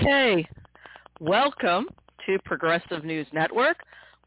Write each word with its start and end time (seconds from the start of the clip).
Okay. 0.00 0.48
Welcome 1.20 1.86
to 2.24 2.38
Progressive 2.46 3.04
News 3.04 3.26
Network 3.34 3.76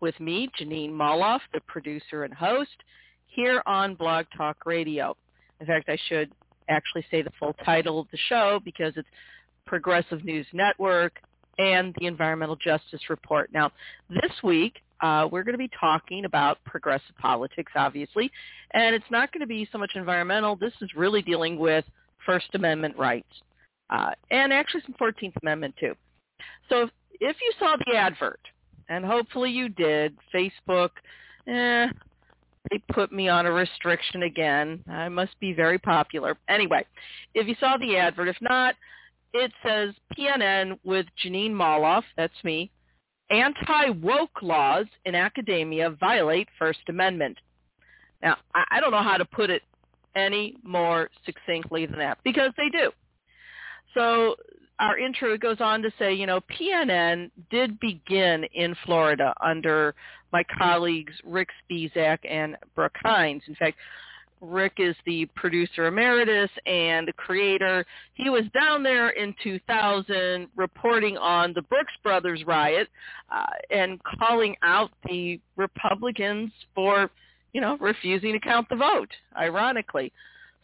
with 0.02 0.20
me, 0.20 0.48
Jeanine 0.60 0.92
Molloff, 0.92 1.39
the 1.52 1.62
producer 1.62 2.26
and 2.26 2.34
host, 2.34 2.70
here 3.25 3.64
on 3.66 3.96
Blog 3.96 4.28
Talk 4.38 4.68
Radio. 4.68 5.18
In 5.60 5.66
fact, 5.66 5.89
I 5.89 5.97
should 6.10 6.32
actually 6.70 7.04
say 7.10 7.24
the 7.24 7.32
full 7.39 7.56
title 7.66 8.00
of 8.00 8.06
the 8.11 8.20
show 8.30 8.60
because 8.64 8.94
it's 8.97 9.07
Progressive 9.66 10.24
News 10.24 10.46
Network 10.54 11.20
and 11.57 11.96
the 12.00 12.05
Environmental 12.05 12.55
Justice 12.55 13.02
Report. 13.10 13.50
Now, 13.52 13.71
this 14.10 14.32
week, 14.44 14.75
uh, 15.02 15.28
we're 15.32 15.44
going 15.44 15.55
to 15.55 15.58
be 15.58 15.71
talking 15.80 16.25
about 16.25 16.64
progressive 16.66 17.18
politics, 17.18 17.71
obviously, 17.75 18.32
and 18.75 18.94
it's 18.94 19.10
not 19.10 19.32
going 19.32 19.42
to 19.42 19.47
be 19.47 19.68
so 19.71 19.80
much 19.80 19.94
environmental. 19.96 20.55
This 20.55 20.74
is 20.82 20.92
really 20.96 21.24
dealing 21.24 21.58
with 21.58 21.83
First 22.28 22.54
Amendment 22.54 22.96
rights 22.96 23.33
uh, 23.93 24.11
and 24.32 24.52
actually 24.52 24.82
some 24.86 24.96
14th 25.00 25.36
Amendment 25.42 25.75
too. 25.79 25.93
So 26.68 26.83
if, 26.83 26.89
if 27.21 27.38
you 27.42 27.54
saw 27.60 27.78
the 27.86 27.96
advert, 27.96 28.39
and 28.89 29.06
hopefully 29.06 29.52
you 29.52 29.69
did, 29.69 30.18
Facebook, 30.33 30.89
eh, 31.47 31.88
they 32.69 32.80
put 32.92 33.11
me 33.11 33.30
on 33.30 33.45
a 33.45 33.52
restriction 33.52 34.23
again. 34.23 34.83
I 34.89 35.09
must 35.09 35.39
be 35.39 35.53
very 35.53 35.77
popular. 35.77 36.38
Anyway, 36.49 36.86
if 37.33 37.47
you 37.47 37.55
saw 37.59 37.77
the 37.77 37.97
advert, 37.97 38.27
if 38.27 38.38
not, 38.41 38.75
it 39.33 39.52
says 39.66 39.94
PNN 40.17 40.80
with 40.83 41.05
Jeanine 41.23 41.52
Molloff, 41.52 42.03
that's 42.17 42.33
me, 42.44 42.71
anti-woke 43.30 44.41
laws 44.41 44.86
in 45.05 45.16
academia 45.16 45.91
violate 45.91 46.47
First 46.58 46.80
Amendment. 46.88 47.38
Now, 48.21 48.38
I 48.53 48.80
don't 48.80 48.91
know 48.91 49.03
how 49.03 49.17
to 49.17 49.25
put 49.25 49.49
it 49.49 49.64
any 50.16 50.55
more 50.64 51.09
succinctly 51.25 51.86
than 51.86 51.99
that, 51.99 52.19
because 52.23 52.52
they 52.58 52.69
do. 52.69 52.91
So 53.94 54.36
our 54.80 54.97
intro 54.97 55.38
goes 55.38 55.58
on 55.59 55.81
to 55.83 55.91
say, 55.99 56.13
you 56.13 56.25
know, 56.25 56.41
PNN 56.41 57.30
did 57.49 57.80
begin 57.80 58.44
in 58.53 58.75
Florida 58.86 59.33
under 59.44 59.95
my 60.31 60.44
colleagues 60.58 61.13
Rick 61.23 61.49
Spisak 61.69 62.19
and 62.27 62.58
Brooke 62.75 62.95
Hines. 63.03 63.44
In 63.47 63.55
fact, 63.55 63.77
Rick 64.41 64.73
is 64.77 64.95
the 65.05 65.25
producer 65.36 65.88
emeritus 65.88 66.49
and 66.66 67.08
the 67.08 67.14
creator. 67.14 67.86
He 68.14 68.30
was 68.30 68.44
down 68.53 68.83
there 68.83 69.11
in 69.11 69.33
2000 69.41 70.47
reporting 70.55 71.17
on 71.17 71.53
the 71.53 71.61
Brooks 71.61 71.94
Brothers 72.03 72.44
riot 72.45 72.89
uh, 73.31 73.45
and 73.71 74.02
calling 74.19 74.55
out 74.61 74.91
the 75.08 75.39
Republicans 75.55 76.52
for, 76.75 77.09
you 77.53 77.61
know, 77.61 77.77
refusing 77.80 78.33
to 78.33 78.39
count 78.39 78.67
the 78.69 78.75
vote, 78.75 79.11
ironically. 79.38 80.11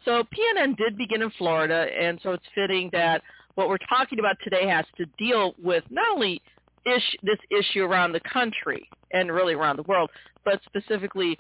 So 0.06 0.24
PNN 0.24 0.78
did 0.78 0.98
begin 0.98 1.22
in 1.22 1.32
Florida, 1.38 1.88
and 2.00 2.20
so 2.24 2.32
it's 2.32 2.46
fitting 2.56 2.90
that 2.94 3.22
what 3.56 3.68
we're 3.68 3.78
talking 3.90 4.20
about 4.20 4.38
today 4.44 4.68
has 4.68 4.86
to 4.98 5.06
deal 5.18 5.54
with 5.62 5.84
not 5.90 6.12
only 6.14 6.42
ish, 6.86 7.16
this 7.24 7.40
issue 7.52 7.84
around 7.84 8.14
the 8.14 8.22
country 8.22 8.90
and 9.12 9.32
really 9.32 9.54
around 9.54 9.78
the 9.78 9.84
world, 9.84 10.10
but 10.46 10.62
specifically 10.66 11.38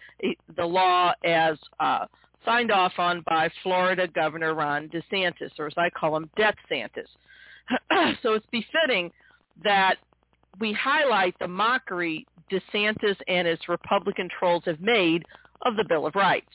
the 0.57 0.65
law 0.65 1.13
as 1.23 1.57
uh, 1.79 2.05
signed 2.45 2.71
off 2.71 2.93
on 2.97 3.23
by 3.25 3.49
Florida 3.63 4.07
Governor 4.07 4.53
Ron 4.53 4.89
DeSantis, 4.89 5.51
or 5.57 5.67
as 5.67 5.73
I 5.77 5.89
call 5.89 6.15
him, 6.15 6.29
Death 6.35 6.55
Santis. 6.69 7.07
so 8.21 8.33
it's 8.33 8.45
befitting 8.51 9.11
that 9.63 9.95
we 10.59 10.73
highlight 10.73 11.35
the 11.39 11.47
mockery 11.47 12.25
DeSantis 12.51 13.15
and 13.27 13.47
his 13.47 13.59
Republican 13.67 14.29
trolls 14.37 14.63
have 14.65 14.81
made 14.81 15.23
of 15.61 15.75
the 15.75 15.85
Bill 15.87 16.05
of 16.05 16.15
Rights. 16.15 16.49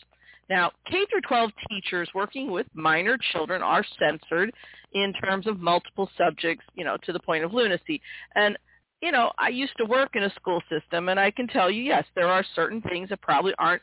Now, 0.51 0.73
K 0.87 1.07
through 1.11 1.23
12 1.23 1.51
teachers 1.69 2.09
working 2.15 2.51
with 2.51 2.67
minor 2.75 3.17
children 3.33 3.63
are 3.63 3.85
censored 3.99 4.53
in 4.93 5.13
terms 5.15 5.47
of 5.47 5.61
multiple 5.61 6.11
subjects, 6.19 6.65
you 6.75 6.85
know, 6.85 6.97
to 7.05 7.13
the 7.13 7.21
point 7.21 7.45
of 7.45 7.53
lunacy. 7.53 8.01
And 8.35 8.59
you 9.05 9.13
know, 9.13 9.33
I 9.39 9.49
used 9.49 9.75
to 9.77 9.85
work 9.85 10.17
in 10.17 10.23
a 10.23 10.35
school 10.35 10.63
system 10.71 11.11
and 11.11 11.21
I 11.21 11.31
can 11.31 11.47
tell 11.47 11.71
you, 11.71 11.83
yes, 11.83 12.05
there 12.15 12.29
are 12.29 12.43
certain 12.57 12.81
things 12.81 13.11
that 13.11 13.21
probably 13.21 13.53
aren't 13.59 13.83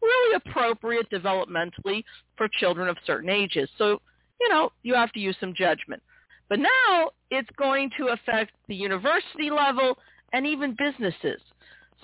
really 0.00 0.36
appropriate 0.36 1.10
developmentally 1.10 2.04
for 2.36 2.48
children 2.58 2.88
of 2.88 2.96
certain 3.06 3.28
ages. 3.28 3.68
So, 3.76 4.00
you 4.40 4.48
know, 4.48 4.72
you 4.82 4.94
have 4.94 5.12
to 5.12 5.20
use 5.20 5.36
some 5.40 5.52
judgment. 5.54 6.02
But 6.48 6.58
now 6.58 7.10
it's 7.30 7.50
going 7.58 7.90
to 7.98 8.08
affect 8.08 8.52
the 8.66 8.74
university 8.74 9.50
level 9.50 9.98
and 10.32 10.46
even 10.46 10.74
businesses. 10.78 11.42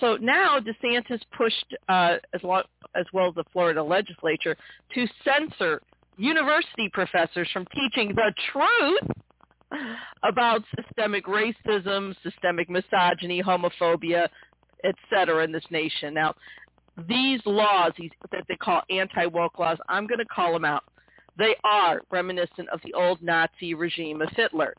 So 0.00 0.16
now 0.20 0.58
DeSantis 0.60 1.20
pushed, 1.36 1.74
uh, 1.88 2.16
as, 2.32 2.42
lo- 2.42 2.62
as 2.94 3.06
well 3.12 3.28
as 3.28 3.34
the 3.34 3.44
Florida 3.52 3.82
legislature, 3.82 4.56
to 4.94 5.06
censor 5.24 5.80
university 6.16 6.88
professors 6.92 7.48
from 7.52 7.66
teaching 7.74 8.14
the 8.14 8.32
truth 8.52 9.16
about 10.22 10.62
systemic 10.76 11.26
racism, 11.26 12.14
systemic 12.22 12.70
misogyny, 12.70 13.42
homophobia, 13.42 14.28
etc. 14.84 15.44
in 15.44 15.52
this 15.52 15.64
nation. 15.70 16.14
Now, 16.14 16.34
these 17.08 17.40
laws 17.44 17.92
these, 17.98 18.10
that 18.32 18.44
they 18.48 18.56
call 18.56 18.82
anti-woke 18.90 19.58
laws, 19.58 19.78
I'm 19.88 20.06
going 20.06 20.18
to 20.18 20.24
call 20.24 20.52
them 20.52 20.64
out. 20.64 20.84
They 21.36 21.54
are 21.64 22.00
reminiscent 22.10 22.68
of 22.72 22.80
the 22.84 22.94
old 22.94 23.22
Nazi 23.22 23.74
regime 23.74 24.22
of 24.22 24.28
Hitler 24.30 24.74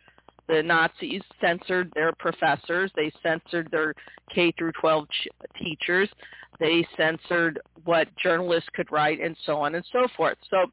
the 0.49 0.63
Nazis 0.63 1.21
censored 1.39 1.91
their 1.93 2.11
professors. 2.13 2.91
They 2.95 3.11
censored 3.21 3.69
their 3.71 3.93
K 4.33 4.51
through 4.57 4.71
12 4.81 5.07
ch- 5.07 5.27
teachers. 5.61 6.09
They 6.59 6.85
censored 6.97 7.61
what 7.85 8.07
journalists 8.21 8.69
could 8.73 8.91
write 8.91 9.21
and 9.21 9.37
so 9.45 9.57
on 9.57 9.75
and 9.75 9.85
so 9.93 10.07
forth. 10.17 10.37
So 10.49 10.65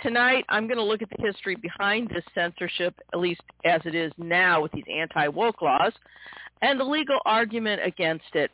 tonight 0.00 0.44
I'm 0.48 0.66
going 0.66 0.78
to 0.78 0.84
look 0.84 1.02
at 1.02 1.10
the 1.10 1.22
history 1.22 1.54
behind 1.54 2.08
this 2.08 2.24
censorship, 2.34 2.94
at 3.12 3.20
least 3.20 3.42
as 3.64 3.82
it 3.84 3.94
is 3.94 4.10
now 4.16 4.62
with 4.62 4.72
these 4.72 4.84
anti-woke 4.90 5.60
laws, 5.60 5.92
and 6.62 6.80
the 6.80 6.84
legal 6.84 7.18
argument 7.26 7.82
against 7.84 8.24
it. 8.32 8.50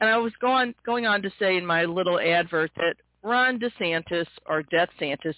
And 0.00 0.10
I 0.10 0.18
was 0.18 0.32
going, 0.40 0.74
going 0.84 1.06
on 1.06 1.22
to 1.22 1.30
say 1.38 1.56
in 1.56 1.64
my 1.64 1.86
little 1.86 2.20
advert 2.20 2.70
that 2.76 2.96
Ron 3.22 3.58
DeSantis, 3.58 4.26
or 4.46 4.62
Death 4.62 4.90
Santis, 5.00 5.34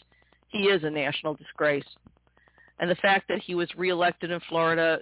he 0.49 0.65
is 0.65 0.83
a 0.83 0.91
national 0.91 1.35
disgrace. 1.35 1.85
And 2.81 2.91
the 2.91 2.97
fact 2.97 3.29
that 3.29 3.43
he 3.43 3.55
was 3.55 3.69
reelected 3.77 4.31
in 4.31 4.41
Florida 4.49 4.99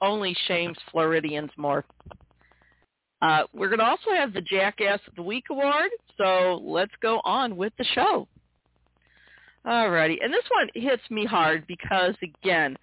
only 0.00 0.36
shames 0.46 0.76
Floridians 0.90 1.50
more. 1.56 1.84
Uh, 3.22 3.44
we're 3.54 3.68
going 3.68 3.78
to 3.78 3.84
also 3.84 4.10
have 4.16 4.32
the 4.32 4.40
Jackass 4.40 5.00
of 5.06 5.14
the 5.14 5.22
Week 5.22 5.44
award, 5.50 5.90
so 6.18 6.60
let's 6.62 6.92
go 7.00 7.20
on 7.24 7.56
with 7.56 7.72
the 7.78 7.84
show. 7.94 8.26
Alrighty, 9.64 10.16
and 10.22 10.32
this 10.32 10.44
one 10.50 10.68
hits 10.74 11.02
me 11.10 11.26
hard 11.26 11.66
because, 11.66 12.14
again, 12.22 12.76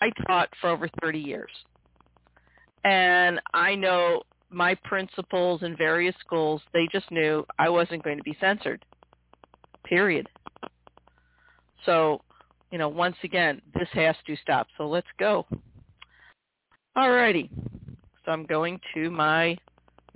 I 0.00 0.10
taught 0.26 0.50
for 0.60 0.70
over 0.70 0.88
30 1.02 1.18
years. 1.18 1.50
And 2.84 3.40
I 3.54 3.74
know 3.74 4.22
my 4.50 4.74
principals 4.84 5.62
in 5.62 5.76
various 5.76 6.14
schools, 6.20 6.60
they 6.72 6.86
just 6.92 7.10
knew 7.10 7.44
I 7.58 7.70
wasn't 7.70 8.04
going 8.04 8.18
to 8.18 8.22
be 8.22 8.36
censored, 8.38 8.84
period. 9.84 10.28
So 11.86 12.20
you 12.74 12.78
know, 12.78 12.88
once 12.88 13.14
again, 13.22 13.62
this 13.72 13.86
has 13.92 14.16
to 14.26 14.34
stop. 14.42 14.66
So 14.76 14.88
let's 14.88 15.06
go. 15.16 15.46
All 16.96 17.12
righty. 17.12 17.48
So 18.24 18.32
I'm 18.32 18.44
going 18.46 18.80
to 18.94 19.12
my 19.12 19.56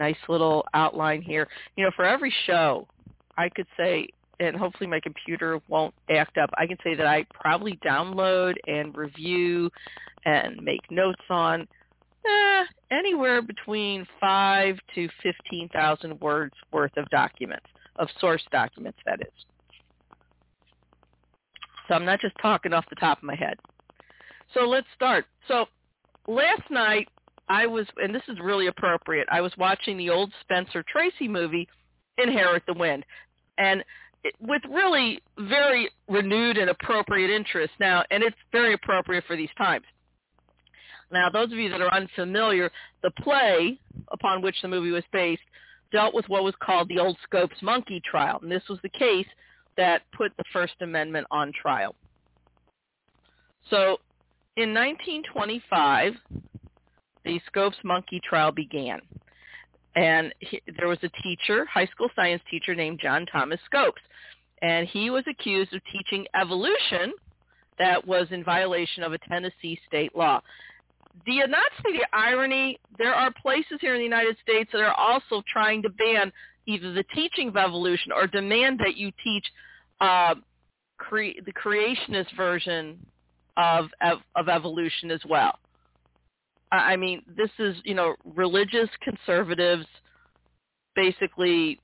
nice 0.01 0.17
little 0.29 0.67
outline 0.75 1.23
here. 1.23 1.47
You 1.77 1.85
know, 1.85 1.93
for 1.95 2.05
every 2.05 2.35
show, 2.47 2.89
I 3.37 3.49
could 3.49 3.69
say, 3.77 4.09
and 4.41 4.57
hopefully 4.57 4.89
my 4.89 4.99
computer 4.99 5.61
won't 5.69 5.95
act 6.11 6.37
up, 6.37 6.51
I 6.59 6.67
can 6.67 6.79
say 6.83 6.97
that 6.97 7.07
I 7.07 7.27
probably 7.33 7.79
download 7.87 8.55
and 8.67 8.97
review 8.97 9.71
and 10.25 10.61
make 10.61 10.81
notes 10.91 11.23
on 11.31 11.61
eh, 12.27 12.65
anywhere 12.91 13.41
between 13.41 14.05
five 14.19 14.77
to 14.97 15.09
15,000 15.23 16.21
words 16.21 16.55
worth 16.73 16.97
of 16.97 17.09
documents, 17.11 17.67
of 18.01 18.09
source 18.21 18.43
documents, 18.51 18.99
that 19.07 19.21
is. 19.21 19.45
So 21.89 21.95
I'm 21.95 22.05
not 22.05 22.21
just 22.21 22.35
talking 22.41 22.73
off 22.73 22.85
the 22.91 22.97
top 22.97 23.19
of 23.19 23.25
my 23.25 23.35
head. 23.35 23.57
So 24.55 24.61
let's 24.61 24.87
start. 24.95 25.25
So 25.49 25.67
last 26.27 26.71
night 26.71 27.09
I 27.49 27.67
was, 27.67 27.87
and 27.97 28.15
this 28.15 28.23
is 28.29 28.39
really 28.43 28.67
appropriate, 28.67 29.27
I 29.31 29.41
was 29.41 29.53
watching 29.57 29.97
the 29.97 30.11
old 30.11 30.33
Spencer 30.43 30.85
Tracy 30.91 31.27
movie, 31.27 31.67
Inherit 32.19 32.63
the 32.67 32.75
Wind. 32.75 33.05
And 33.57 33.83
it, 34.25 34.35
with 34.41 34.63
really 34.69 35.21
very 35.39 35.91
renewed 36.09 36.59
and 36.59 36.71
appropriate 36.71 37.31
interest 37.31 37.73
now, 37.81 38.05
and 38.11 38.23
it's 38.23 38.37
very 38.53 38.75
appropriate 38.75 39.25
for 39.27 39.37
these 39.37 39.49
times. 39.57 39.85
Now, 41.11 41.31
those 41.31 41.51
of 41.53 41.59
you 41.59 41.71
that 41.71 41.81
are 41.81 41.95
unfamiliar, 41.95 42.71
the 43.03 43.11
play 43.23 43.79
upon 44.13 44.43
which 44.43 44.61
the 44.61 44.69
movie 44.69 44.91
was 44.91 45.05
based 45.13 45.43
dealt 45.91 46.15
with 46.15 46.29
what 46.29 46.45
was 46.45 46.55
called 46.63 46.89
the 46.89 46.99
Old 46.99 47.17
Scopes 47.23 47.57
Monkey 47.63 48.03
Trial. 48.05 48.39
And 48.43 48.51
this 48.51 48.69
was 48.69 48.79
the 48.83 48.91
case 48.91 49.27
that 49.79 50.03
put 50.15 50.37
the 50.37 50.45
First 50.53 50.75
Amendment 50.83 51.27
on 51.31 51.53
trial. 51.59 51.95
So 53.71 53.99
in 54.57 54.75
1925, 54.75 56.13
the 57.25 57.41
Scopes 57.47 57.77
monkey 57.85 58.21
trial 58.29 58.53
began. 58.53 59.01
And 59.97 60.35
he, 60.41 60.61
there 60.77 60.89
was 60.89 60.99
a 61.03 61.23
teacher, 61.23 61.65
high 61.65 61.87
school 61.87 62.09
science 62.15 62.43
teacher 62.51 62.75
named 62.75 63.01
John 63.03 63.25
Thomas 63.27 63.61
Scopes. 63.65 64.03
And 64.61 64.87
he 64.89 65.11
was 65.11 65.25
accused 65.31 65.73
of 65.73 65.81
teaching 65.93 66.27
evolution 66.39 67.13
that 67.79 68.05
was 68.07 68.27
in 68.31 68.45
violation 68.45 69.03
of 69.05 69.13
a 69.13 69.19
Tennessee 69.19 69.79
state 69.87 70.15
law. 70.17 70.41
Do 71.25 71.33
you 71.33 71.47
not 71.47 71.71
see 71.85 71.93
the 71.93 72.07
irony? 72.13 72.79
There 72.99 73.15
are 73.15 73.33
places 73.41 73.79
here 73.81 73.95
in 73.95 74.01
the 74.01 74.05
United 74.05 74.37
States 74.43 74.71
that 74.73 74.81
are 74.81 74.95
also 74.95 75.43
trying 75.51 75.83
to 75.83 75.89
ban 75.91 76.33
either 76.69 76.93
the 76.93 77.05
teaching 77.15 77.49
of 77.49 77.57
evolution 77.57 78.13
or 78.13 78.27
demand 78.27 78.79
that 78.79 78.97
you 78.97 79.11
teach 79.25 79.47
uh, 80.01 80.35
cre- 80.99 81.41
the 81.45 81.53
creationist 81.53 82.37
version 82.37 82.99
of, 83.57 83.87
of 84.01 84.19
of 84.37 84.49
evolution 84.49 85.11
as 85.11 85.21
well. 85.29 85.59
I 86.71 86.97
mean, 86.97 87.23
this 87.37 87.51
is 87.59 87.77
you 87.85 87.95
know 87.95 88.15
religious 88.37 88.91
conservatives 89.03 89.87
basically 90.95 91.81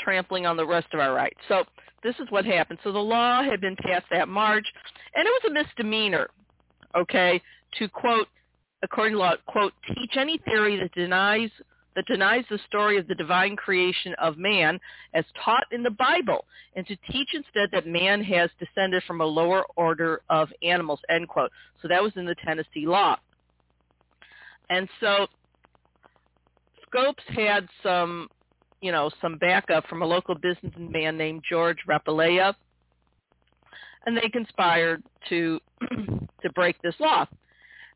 trampling 0.00 0.46
on 0.46 0.56
the 0.56 0.66
rest 0.66 0.88
of 0.94 1.00
our 1.00 1.12
rights. 1.12 1.38
So 1.48 1.64
this 2.02 2.14
is 2.18 2.26
what 2.30 2.44
happened. 2.44 2.78
So 2.82 2.90
the 2.90 2.98
law 2.98 3.42
had 3.44 3.60
been 3.60 3.76
passed 3.76 4.06
that 4.10 4.28
March, 4.28 4.66
and 5.14 5.26
it 5.26 5.42
was 5.42 5.50
a 5.50 5.52
misdemeanor, 5.52 6.28
okay, 6.96 7.40
to 7.78 7.88
quote, 7.88 8.26
according 8.82 9.14
to 9.14 9.18
law, 9.18 9.34
quote, 9.46 9.72
teach 9.94 10.16
any 10.16 10.38
theory 10.38 10.80
that 10.80 10.92
denies 10.92 11.50
that 11.94 12.06
denies 12.06 12.44
the 12.50 12.58
story 12.66 12.98
of 12.98 13.06
the 13.06 13.14
divine 13.14 13.56
creation 13.56 14.14
of 14.20 14.38
man 14.38 14.78
as 15.14 15.24
taught 15.44 15.64
in 15.72 15.82
the 15.82 15.90
Bible, 15.90 16.44
and 16.76 16.86
to 16.86 16.96
teach 17.10 17.28
instead 17.34 17.68
that 17.72 17.86
man 17.86 18.22
has 18.22 18.50
descended 18.58 19.02
from 19.06 19.20
a 19.20 19.26
lower 19.26 19.64
order 19.76 20.22
of 20.30 20.48
animals, 20.62 21.00
end 21.08 21.28
quote. 21.28 21.50
So 21.80 21.88
that 21.88 22.02
was 22.02 22.12
in 22.16 22.24
the 22.24 22.36
Tennessee 22.44 22.86
law. 22.86 23.16
And 24.70 24.88
so 25.00 25.26
Scopes 26.88 27.24
had 27.34 27.66
some 27.82 28.28
you 28.82 28.90
know, 28.90 29.08
some 29.20 29.38
backup 29.38 29.86
from 29.86 30.02
a 30.02 30.04
local 30.04 30.34
businessman 30.34 31.16
named 31.16 31.42
George 31.48 31.78
Rappleyea, 31.88 32.52
and 34.04 34.16
they 34.16 34.28
conspired 34.28 35.02
to 35.28 35.60
to 36.42 36.52
break 36.54 36.82
this 36.82 36.96
law. 36.98 37.24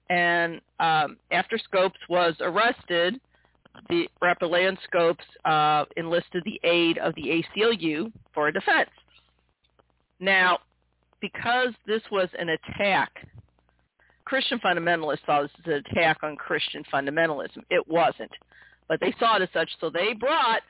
And 0.09 0.61
um, 0.79 1.17
after 1.33 1.59
Scopes 1.59 1.99
was 2.09 2.35
arrested, 2.41 3.21
the 3.89 4.09
Rappleyea 4.23 4.69
and 4.69 4.79
Scopes 4.85 5.25
uh, 5.45 5.85
enlisted 5.97 6.43
the 6.45 6.61
aid 6.65 6.99
of 6.99 7.15
the 7.15 7.43
ACLU 7.57 8.13
for 8.35 8.49
a 8.49 8.53
defense. 8.53 8.91
Now, 10.21 10.59
because 11.21 11.75
this 11.87 12.03
was 12.11 12.29
an 12.39 12.51
attack, 12.51 13.11
Christian 14.25 14.59
fundamentalists 14.59 15.25
saw 15.25 15.43
this 15.43 15.51
as 15.61 15.73
an 15.73 15.83
attack 15.91 16.19
on 16.23 16.37
Christian 16.37 16.83
fundamentalism. 16.93 17.63
It 17.71 17.87
wasn't 17.89 18.33
but 18.89 19.01
they 19.01 19.15
saw 19.19 19.37
it 19.37 19.43
as 19.43 19.49
such. 19.53 19.71
So 19.81 19.91
they 19.91 20.13
brought 20.13 20.63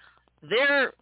their 0.43 0.93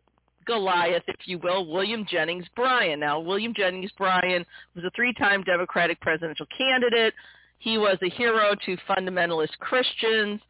Goliath, 0.46 1.04
if 1.06 1.26
you 1.26 1.38
will, 1.38 1.70
William 1.70 2.06
Jennings 2.08 2.46
Bryan. 2.54 3.00
Now, 3.00 3.18
William 3.20 3.54
Jennings 3.54 3.92
Bryan 3.96 4.44
was 4.74 4.84
a 4.84 4.90
three-time 4.94 5.42
Democratic 5.44 6.00
presidential 6.00 6.46
candidate. 6.56 7.14
He 7.58 7.78
was 7.78 7.96
a 8.02 8.10
hero 8.10 8.54
to 8.66 8.76
fundamentalist 8.88 9.56
Christians, 9.60 10.40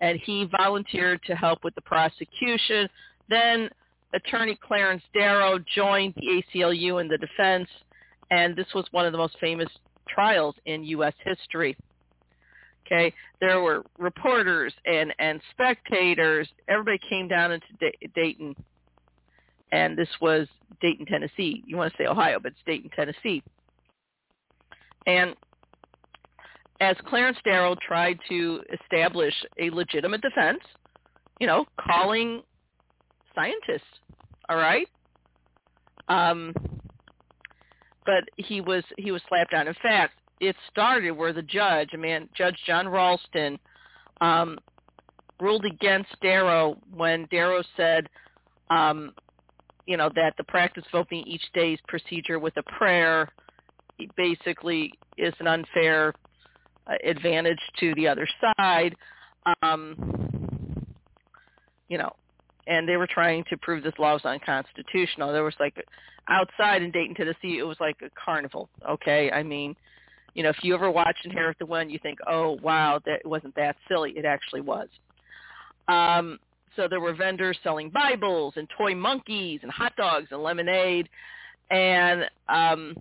and 0.00 0.18
he 0.24 0.48
volunteered 0.56 1.20
to 1.26 1.34
help 1.34 1.64
with 1.64 1.74
the 1.74 1.80
prosecution. 1.82 2.88
Then 3.28 3.68
attorney 4.14 4.58
Clarence 4.62 5.02
Darrow 5.12 5.58
joined 5.74 6.14
the 6.16 6.42
ACLU 6.54 7.00
in 7.00 7.08
the 7.08 7.18
defense, 7.18 7.68
and 8.30 8.56
this 8.56 8.66
was 8.74 8.86
one 8.90 9.06
of 9.06 9.12
the 9.12 9.18
most 9.18 9.36
famous 9.40 9.68
trials 10.08 10.54
in 10.66 10.84
U.S. 10.84 11.14
history. 11.24 11.76
Okay, 12.86 13.14
there 13.40 13.60
were 13.62 13.82
reporters 13.98 14.72
and 14.84 15.12
and 15.18 15.40
spectators. 15.52 16.48
Everybody 16.68 16.98
came 17.08 17.28
down 17.28 17.52
into 17.52 17.66
D- 17.80 18.10
Dayton, 18.14 18.54
and 19.72 19.96
this 19.96 20.08
was 20.20 20.46
Dayton, 20.82 21.06
Tennessee. 21.06 21.62
You 21.66 21.78
want 21.78 21.92
to 21.92 21.96
say 21.96 22.06
Ohio, 22.06 22.38
but 22.40 22.52
it's 22.52 22.60
Dayton, 22.66 22.90
Tennessee. 22.94 23.42
And 25.06 25.34
as 26.80 26.96
Clarence 27.06 27.38
Darrow 27.44 27.76
tried 27.86 28.18
to 28.28 28.62
establish 28.82 29.34
a 29.60 29.70
legitimate 29.70 30.20
defense, 30.20 30.60
you 31.40 31.46
know, 31.46 31.64
calling 31.80 32.42
scientists, 33.34 33.88
all 34.48 34.56
right, 34.56 34.88
um, 36.08 36.52
but 38.04 38.24
he 38.36 38.60
was 38.60 38.84
he 38.98 39.10
was 39.10 39.22
slapped 39.28 39.52
down. 39.52 39.68
In 39.68 39.74
fact, 39.82 40.14
it 40.40 40.56
started 40.70 41.12
where 41.12 41.32
the 41.32 41.42
judge, 41.42 41.90
a 41.94 41.98
man, 41.98 42.28
Judge 42.36 42.56
John 42.66 42.86
Raulston, 42.86 43.58
um, 44.20 44.58
ruled 45.40 45.64
against 45.64 46.10
Darrow 46.22 46.76
when 46.92 47.26
Darrow 47.30 47.62
said, 47.76 48.08
um, 48.70 49.12
you 49.86 49.96
know, 49.96 50.10
that 50.14 50.34
the 50.36 50.44
practice 50.44 50.84
of 50.92 51.00
opening 51.00 51.26
each 51.26 51.44
day's 51.54 51.78
procedure 51.88 52.38
with 52.38 52.56
a 52.56 52.62
prayer 52.62 53.28
basically 54.16 54.92
is 55.16 55.34
an 55.40 55.46
unfair 55.46 56.12
advantage 57.04 57.60
to 57.80 57.94
the 57.94 58.08
other 58.08 58.28
side. 58.40 58.94
Um, 59.62 60.86
you 61.88 61.98
know, 61.98 62.12
and 62.66 62.88
they 62.88 62.96
were 62.96 63.06
trying 63.06 63.44
to 63.50 63.56
prove 63.58 63.82
this 63.82 63.94
law 63.98 64.14
was 64.14 64.24
unconstitutional. 64.24 65.32
There 65.32 65.44
was 65.44 65.54
like 65.60 65.84
outside 66.28 66.82
in 66.82 66.90
Dayton, 66.90 67.14
Tennessee, 67.14 67.58
it 67.58 67.66
was 67.66 67.76
like 67.80 67.96
a 68.02 68.08
carnival. 68.22 68.68
Okay, 68.88 69.30
I 69.30 69.42
mean, 69.42 69.76
you 70.34 70.42
know, 70.42 70.48
if 70.48 70.56
you 70.62 70.74
ever 70.74 70.90
watch 70.90 71.16
Inherit 71.24 71.58
the 71.58 71.66
Wind, 71.66 71.90
you 71.90 71.98
think, 72.02 72.18
oh, 72.26 72.58
wow, 72.62 73.00
that 73.06 73.24
wasn't 73.24 73.54
that 73.56 73.76
silly. 73.88 74.12
It 74.16 74.24
actually 74.24 74.62
was. 74.62 74.88
Um, 75.88 76.38
so 76.76 76.88
there 76.88 77.00
were 77.00 77.14
vendors 77.14 77.56
selling 77.62 77.90
Bibles 77.90 78.54
and 78.56 78.68
toy 78.76 78.94
monkeys 78.94 79.60
and 79.62 79.70
hot 79.70 79.94
dogs 79.96 80.28
and 80.32 80.42
lemonade. 80.42 81.08
And, 81.70 82.24
um, 82.48 82.96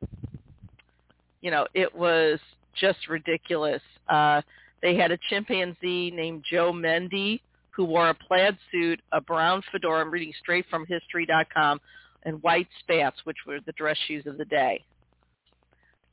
you 1.41 1.49
know, 1.49 1.65
it 1.73 1.93
was 1.95 2.39
just 2.79 3.07
ridiculous. 3.07 3.81
Uh, 4.09 4.41
they 4.81 4.95
had 4.95 5.11
a 5.11 5.17
chimpanzee 5.29 6.11
named 6.11 6.43
Joe 6.49 6.73
Mendi 6.73 7.41
who 7.71 7.85
wore 7.85 8.09
a 8.09 8.13
plaid 8.13 8.57
suit, 8.71 9.01
a 9.11 9.19
brown 9.19 9.61
fedora, 9.71 10.01
I'm 10.01 10.11
reading 10.11 10.33
straight 10.39 10.65
from 10.69 10.85
history.com, 10.85 11.81
and 12.23 12.41
white 12.43 12.67
spats, 12.79 13.17
which 13.23 13.37
were 13.47 13.59
the 13.65 13.71
dress 13.73 13.97
shoes 14.07 14.25
of 14.27 14.37
the 14.37 14.45
day. 14.45 14.83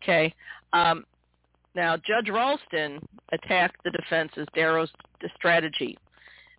Okay. 0.03 0.35
Um, 0.73 1.05
now, 1.75 1.97
Judge 1.97 2.29
Raulston 2.29 3.01
attacked 3.33 3.83
the 3.85 3.91
defense's 3.91 4.47
Darrow's 4.55 4.91
strategy. 5.37 5.99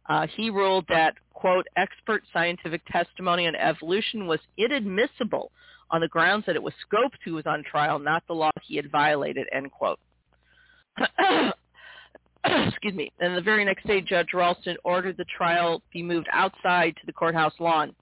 Uh, 0.07 0.27
he 0.35 0.49
ruled 0.49 0.85
that, 0.89 1.15
quote, 1.33 1.65
expert 1.75 2.23
scientific 2.31 2.81
testimony 2.85 3.47
on 3.47 3.55
evolution 3.55 4.27
was 4.27 4.39
inadmissible 4.57 5.51
on 5.91 6.01
the 6.01 6.07
grounds 6.07 6.45
that 6.47 6.55
it 6.55 6.63
was 6.63 6.73
Scopes 6.87 7.17
who 7.23 7.33
was 7.33 7.45
on 7.45 7.63
trial, 7.63 7.99
not 7.99 8.23
the 8.27 8.33
law 8.33 8.49
he 8.63 8.75
had 8.77 8.89
violated, 8.89 9.47
end 9.51 9.71
quote. 9.71 9.99
Excuse 12.43 12.95
me. 12.95 13.11
And 13.19 13.37
the 13.37 13.41
very 13.41 13.63
next 13.65 13.85
day, 13.85 14.01
Judge 14.01 14.29
Raulston 14.33 14.75
ordered 14.83 15.17
the 15.17 15.25
trial 15.25 15.83
be 15.93 16.01
moved 16.01 16.27
outside 16.31 16.95
to 16.95 17.05
the 17.05 17.13
courthouse 17.13 17.53
lawn. 17.59 17.93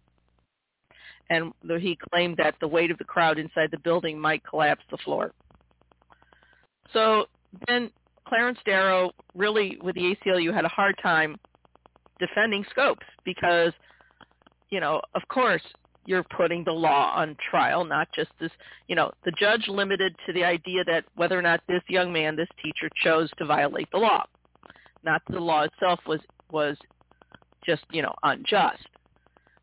And 1.30 1.52
he 1.80 1.98
claimed 2.12 2.38
that 2.38 2.56
the 2.60 2.68
weight 2.68 2.90
of 2.90 2.98
the 2.98 3.04
crowd 3.04 3.38
inside 3.38 3.70
the 3.72 3.80
building 3.80 4.20
might 4.20 4.44
collapse 4.44 4.84
the 4.90 4.98
floor. 4.98 5.34
So 6.94 7.26
then 7.68 7.92
Clarence 8.28 8.58
Darrow 8.66 9.12
really, 9.36 9.78
with 9.84 9.96
the 9.96 10.16
ACLU, 10.16 10.54
had 10.54 10.66
a 10.66 10.70
hard 10.70 10.96
time 11.04 11.36
defending 12.20 12.66
Scopes 12.72 13.06
because, 13.26 13.74
you 14.70 14.80
know, 14.80 15.02
of 15.14 15.22
course 15.28 15.62
you're 16.10 16.24
putting 16.24 16.64
the 16.64 16.72
law 16.72 17.14
on 17.16 17.38
trial, 17.52 17.86
not 17.86 18.08
just 18.16 18.32
this, 18.42 18.50
you 18.88 18.96
know, 18.96 19.12
the 19.26 19.32
judge 19.40 19.68
limited 19.68 20.16
to 20.26 20.34
the 20.34 20.44
idea 20.44 20.84
that 20.84 21.06
whether 21.16 21.38
or 21.38 21.42
not 21.44 21.62
this 21.68 21.84
young 21.88 22.12
man, 22.12 22.36
this 22.36 22.48
teacher, 22.64 22.90
chose 23.04 23.30
to 23.38 23.46
violate 23.46 23.88
the 23.92 24.00
law. 24.00 24.24
Not 25.04 25.22
the 25.30 25.40
law 25.40 25.62
itself 25.62 26.00
was 26.08 26.20
was 26.52 26.78
just, 27.64 27.84
you 27.92 28.02
know, 28.02 28.16
unjust. 28.24 28.88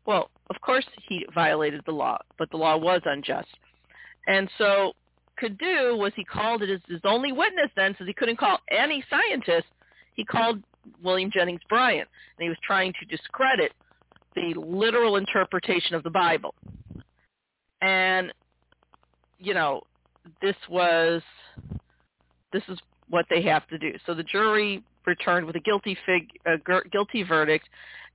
Well, 0.05 0.29
of 0.49 0.61
course 0.61 0.85
he 1.09 1.25
violated 1.35 1.81
the 1.85 1.91
law, 1.91 2.17
but 2.39 2.49
the 2.49 2.55
law 2.55 2.77
was 2.77 3.01
unjust. 3.03 3.49
And 4.25 4.49
so 4.57 4.93
do 5.41 5.97
was 5.97 6.13
he 6.15 6.23
called 6.23 6.63
it 6.63 6.69
as 6.69 6.79
his 6.87 7.01
only 7.03 7.33
witness 7.33 7.69
then, 7.75 7.93
since 7.97 8.07
he 8.07 8.13
couldn't 8.13 8.39
call 8.39 8.59
any 8.71 9.03
scientist, 9.09 9.67
he 10.13 10.23
called 10.23 10.63
William 11.03 11.29
Jennings 11.29 11.61
Bryan, 11.67 12.05
and 12.37 12.43
he 12.43 12.47
was 12.47 12.57
trying 12.63 12.93
to 12.99 13.05
discredit 13.05 13.73
the 14.37 14.59
literal 14.59 15.15
interpretation 15.15 15.95
of 15.95 16.03
the 16.03 16.09
Bible. 16.09 16.53
And, 17.81 18.31
you 19.39 19.53
know, 19.53 19.81
this 20.41 20.55
was, 20.69 21.21
this 22.53 22.61
is 22.69 22.77
what 23.09 23.25
they 23.29 23.41
have 23.43 23.67
to 23.69 23.77
do. 23.77 23.93
So 24.05 24.13
the 24.13 24.23
jury 24.23 24.83
returned 25.05 25.47
with 25.47 25.55
a 25.55 25.59
guilty 25.59 25.97
fig, 26.05 26.29
a 26.45 26.57
guilty 26.91 27.23
verdict, 27.23 27.67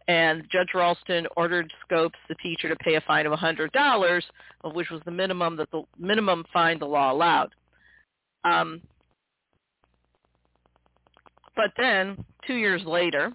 and 0.09 0.45
Judge 0.51 0.69
Raulston 0.75 1.27
ordered 1.37 1.73
Scopes, 1.85 2.19
the 2.29 2.35
teacher, 2.37 2.69
to 2.69 2.77
pay 2.77 2.95
a 2.97 3.01
fine 3.01 3.27
of 3.27 3.33
$100, 3.33 4.23
which 4.75 4.91
was 4.91 5.01
the 5.05 5.11
minimum 5.11 5.57
that 5.57 5.71
the 5.71 5.83
minimum 5.99 6.45
fine 6.53 6.79
the 6.79 6.87
law 6.87 7.13
allowed. 7.13 7.51
Um, 8.45 8.81
but 11.55 11.71
then, 11.77 12.25
two 12.47 12.55
years 12.55 12.83
later, 12.85 13.33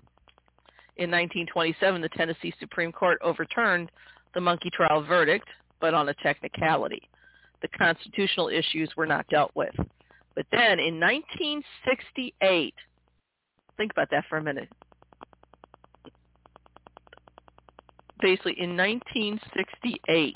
in 0.98 1.12
1927, 1.12 2.02
the 2.02 2.10
Tennessee 2.10 2.54
Supreme 2.60 2.92
Court 2.92 3.20
overturned 3.24 3.92
the 4.34 4.42
monkey 4.42 4.70
trial 4.70 5.04
verdict, 5.04 5.48
but 5.80 5.94
on 5.94 6.10
a 6.10 6.14
technicality. 6.16 7.08
the 7.62 7.68
constitutional 7.70 8.50
issues 8.50 8.90
were 8.96 9.06
not 9.06 9.28
dealt 9.30 9.52
with. 9.56 9.76
But 10.36 10.46
then 10.52 10.80
in 10.80 11.00
1968, 11.00 12.74
think 13.76 13.92
about 13.92 14.10
that 14.12 14.26
for 14.30 14.38
a 14.38 14.44
minute. 14.44 14.70
Basically, 18.22 18.60
in 18.60 18.76
1968, 18.76 20.36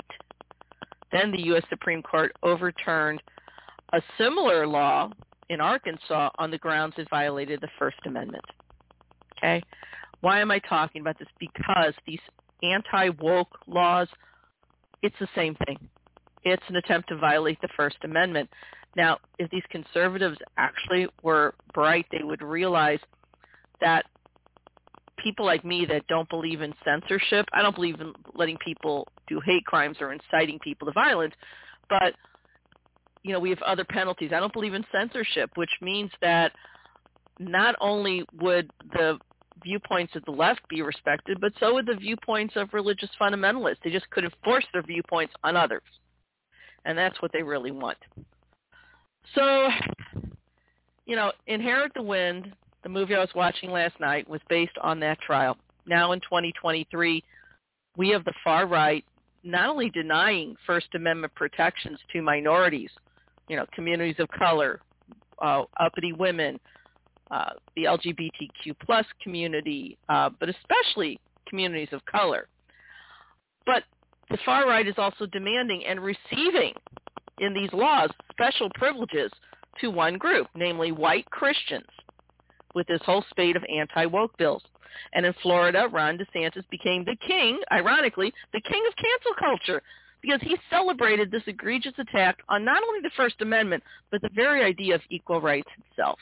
then 1.10 1.30
the 1.32 1.42
U.S. 1.46 1.64
Supreme 1.68 2.02
Court 2.02 2.32
overturned 2.42 3.22
a 3.92 4.00
similar 4.18 4.66
law 4.66 5.10
in 5.50 5.60
Arkansas 5.60 6.30
on 6.38 6.50
the 6.50 6.58
grounds 6.58 6.94
it 6.96 7.08
violated 7.10 7.60
the 7.60 7.68
First 7.78 7.98
Amendment. 8.06 8.44
Okay? 9.36 9.62
Why 10.22 10.40
am 10.40 10.50
I 10.50 10.60
talking 10.60 11.02
about 11.02 11.18
this? 11.18 11.28
Because 11.38 11.92
these 12.06 12.20
anti-woke 12.62 13.50
laws, 13.66 14.08
it's 15.02 15.16
the 15.20 15.28
same 15.34 15.54
thing. 15.66 15.78
It's 16.44 16.62
an 16.68 16.76
attempt 16.76 17.08
to 17.10 17.18
violate 17.18 17.60
the 17.60 17.68
First 17.76 17.96
Amendment. 18.04 18.48
Now, 18.96 19.18
if 19.38 19.50
these 19.50 19.64
conservatives 19.70 20.38
actually 20.56 21.08
were 21.22 21.54
bright, 21.74 22.06
they 22.10 22.22
would 22.22 22.42
realize 22.42 23.00
that 23.80 24.06
people 25.18 25.44
like 25.44 25.64
me 25.64 25.84
that 25.86 26.06
don't 26.06 26.28
believe 26.28 26.62
in 26.62 26.72
censorship, 26.84 27.46
I 27.52 27.62
don't 27.62 27.74
believe 27.74 28.00
in 28.00 28.12
letting 28.34 28.58
people 28.58 29.08
do 29.28 29.40
hate 29.44 29.64
crimes 29.64 29.96
or 30.00 30.12
inciting 30.12 30.58
people 30.60 30.86
to 30.86 30.92
violence, 30.92 31.34
but 31.88 32.14
you 33.22 33.32
know, 33.32 33.38
we 33.38 33.50
have 33.50 33.62
other 33.62 33.84
penalties. 33.84 34.32
I 34.34 34.40
don't 34.40 34.52
believe 34.52 34.74
in 34.74 34.84
censorship, 34.90 35.50
which 35.54 35.70
means 35.80 36.10
that 36.20 36.52
not 37.38 37.76
only 37.80 38.24
would 38.40 38.70
the 38.92 39.18
viewpoints 39.62 40.14
of 40.16 40.24
the 40.24 40.30
left 40.30 40.60
be 40.68 40.82
respected, 40.82 41.40
but 41.40 41.52
so 41.60 41.74
would 41.74 41.86
the 41.86 41.94
viewpoints 41.94 42.54
of 42.56 42.72
religious 42.72 43.10
fundamentalists. 43.20 43.78
They 43.84 43.90
just 43.90 44.08
couldn't 44.10 44.34
force 44.44 44.64
their 44.72 44.82
viewpoints 44.82 45.34
on 45.44 45.56
others. 45.56 45.82
And 46.84 46.96
that's 46.96 47.20
what 47.22 47.32
they 47.32 47.42
really 47.42 47.70
want. 47.70 47.98
So, 49.34 49.68
you 51.06 51.16
know, 51.16 51.32
Inherit 51.46 51.92
the 51.94 52.02
Wind, 52.02 52.52
the 52.82 52.88
movie 52.88 53.14
I 53.14 53.20
was 53.20 53.30
watching 53.34 53.70
last 53.70 53.98
night, 54.00 54.28
was 54.28 54.40
based 54.48 54.76
on 54.82 54.98
that 55.00 55.20
trial. 55.20 55.56
Now 55.86 56.12
in 56.12 56.20
2023, 56.20 57.22
we 57.96 58.08
have 58.10 58.24
the 58.24 58.32
far 58.42 58.66
right 58.66 59.04
not 59.44 59.68
only 59.68 59.90
denying 59.90 60.56
First 60.66 60.86
Amendment 60.94 61.34
protections 61.34 61.98
to 62.12 62.22
minorities, 62.22 62.90
you 63.48 63.56
know, 63.56 63.66
communities 63.74 64.16
of 64.18 64.28
color, 64.28 64.80
uh, 65.40 65.62
uppity 65.80 66.12
women, 66.12 66.60
uh, 67.32 67.50
the 67.76 67.84
LGBTQ 67.84 68.76
plus 68.84 69.06
community, 69.22 69.96
uh, 70.08 70.28
but 70.38 70.48
especially 70.48 71.18
communities 71.48 71.88
of 71.92 72.04
color. 72.04 72.46
But 73.64 73.84
the 74.30 74.38
far 74.44 74.68
right 74.68 74.86
is 74.86 74.94
also 74.98 75.26
demanding 75.26 75.84
and 75.86 76.00
receiving 76.00 76.74
in 77.38 77.54
these 77.54 77.72
laws 77.72 78.10
special 78.30 78.68
privileges 78.74 79.32
to 79.80 79.90
one 79.90 80.18
group, 80.18 80.46
namely 80.54 80.92
white 80.92 81.24
Christians, 81.30 81.88
with 82.74 82.86
this 82.86 83.00
whole 83.04 83.24
spate 83.30 83.56
of 83.56 83.64
anti-woke 83.64 84.36
bills. 84.36 84.62
And 85.14 85.24
in 85.24 85.34
Florida, 85.42 85.88
Ron 85.90 86.18
DeSantis 86.18 86.68
became 86.70 87.04
the 87.04 87.16
king, 87.26 87.58
ironically, 87.72 88.32
the 88.52 88.60
king 88.60 88.82
of 88.86 88.94
cancel 88.96 89.32
culture 89.38 89.82
because 90.20 90.40
he 90.42 90.56
celebrated 90.70 91.30
this 91.30 91.42
egregious 91.46 91.94
attack 91.98 92.38
on 92.48 92.64
not 92.64 92.82
only 92.82 93.00
the 93.00 93.10
First 93.16 93.40
Amendment, 93.40 93.82
but 94.10 94.20
the 94.20 94.30
very 94.34 94.62
idea 94.62 94.94
of 94.94 95.00
equal 95.10 95.40
rights 95.40 95.68
itself. 95.90 96.18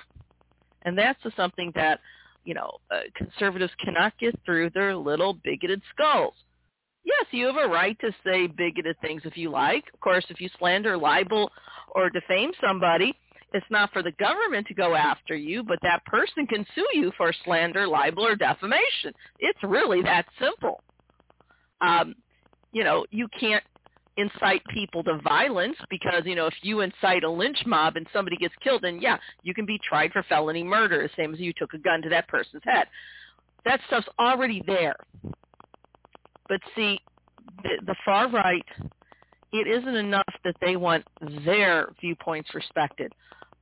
And 0.82 0.96
that's 0.96 1.20
something 1.36 1.72
that, 1.74 2.00
you 2.44 2.54
know, 2.54 2.78
uh, 2.90 3.00
conservatives 3.16 3.72
cannot 3.84 4.18
get 4.18 4.38
through 4.44 4.70
their 4.70 4.96
little 4.96 5.34
bigoted 5.34 5.82
skulls. 5.94 6.34
Yes, 7.04 7.26
you 7.30 7.46
have 7.46 7.56
a 7.56 7.68
right 7.68 7.98
to 8.00 8.12
say 8.24 8.46
bigoted 8.46 8.96
things 9.00 9.22
if 9.24 9.36
you 9.36 9.50
like. 9.50 9.84
Of 9.92 10.00
course, 10.00 10.24
if 10.28 10.40
you 10.40 10.48
slander, 10.58 10.96
libel, 10.96 11.50
or 11.94 12.10
defame 12.10 12.52
somebody, 12.60 13.14
it's 13.52 13.66
not 13.70 13.92
for 13.92 14.02
the 14.02 14.12
government 14.12 14.66
to 14.68 14.74
go 14.74 14.94
after 14.94 15.34
you, 15.34 15.62
but 15.62 15.78
that 15.82 16.04
person 16.04 16.46
can 16.46 16.64
sue 16.74 16.86
you 16.94 17.12
for 17.16 17.32
slander, 17.44 17.86
libel, 17.86 18.26
or 18.26 18.36
defamation. 18.36 19.12
It's 19.38 19.58
really 19.62 20.02
that 20.02 20.26
simple. 20.40 20.82
Um, 21.80 22.14
you 22.72 22.84
know, 22.84 23.06
you 23.10 23.26
can't 23.38 23.64
incite 24.16 24.62
people 24.72 25.02
to 25.04 25.18
violence 25.18 25.76
because, 25.88 26.22
you 26.24 26.34
know, 26.34 26.46
if 26.46 26.54
you 26.62 26.80
incite 26.80 27.24
a 27.24 27.30
lynch 27.30 27.62
mob 27.66 27.96
and 27.96 28.06
somebody 28.12 28.36
gets 28.36 28.54
killed, 28.62 28.82
then 28.82 29.00
yeah, 29.00 29.16
you 29.42 29.54
can 29.54 29.66
be 29.66 29.78
tried 29.88 30.12
for 30.12 30.22
felony 30.24 30.62
murder, 30.62 31.02
the 31.02 31.22
same 31.22 31.32
as 31.32 31.40
you 31.40 31.52
took 31.56 31.72
a 31.74 31.78
gun 31.78 32.02
to 32.02 32.08
that 32.08 32.28
person's 32.28 32.62
head. 32.64 32.86
That 33.64 33.80
stuff's 33.86 34.08
already 34.18 34.62
there. 34.66 34.96
But 36.48 36.60
see, 36.74 36.98
the, 37.62 37.70
the 37.86 37.94
far 38.04 38.28
right, 38.30 38.64
it 39.52 39.66
isn't 39.66 39.94
enough 39.94 40.32
that 40.44 40.56
they 40.60 40.76
want 40.76 41.04
their 41.44 41.88
viewpoints 42.00 42.54
respected. 42.54 43.12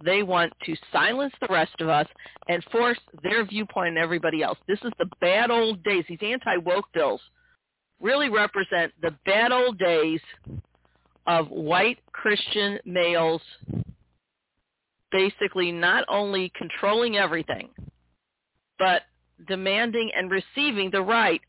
They 0.04 0.22
want 0.22 0.52
to 0.64 0.76
silence 0.92 1.34
the 1.40 1.48
rest 1.50 1.80
of 1.80 1.88
us 1.88 2.06
and 2.48 2.62
force 2.70 2.98
their 3.22 3.44
viewpoint 3.44 3.98
on 3.98 4.02
everybody 4.02 4.42
else. 4.42 4.58
This 4.68 4.78
is 4.84 4.92
the 4.98 5.10
bad 5.20 5.50
old 5.50 5.82
days. 5.82 6.04
These 6.08 6.18
anti-woke 6.22 6.86
bills 6.94 7.20
really 8.00 8.28
represent 8.28 8.92
the 9.02 9.14
bad 9.24 9.52
old 9.52 9.78
days 9.78 10.20
of 11.26 11.48
white 11.48 11.98
Christian 12.12 12.78
males 12.84 13.42
basically 15.10 15.72
not 15.72 16.04
only 16.08 16.52
controlling 16.56 17.16
everything, 17.16 17.70
but 18.78 19.02
demanding 19.46 20.10
and 20.16 20.30
receiving 20.30 20.90
the 20.90 21.02
right 21.02 21.40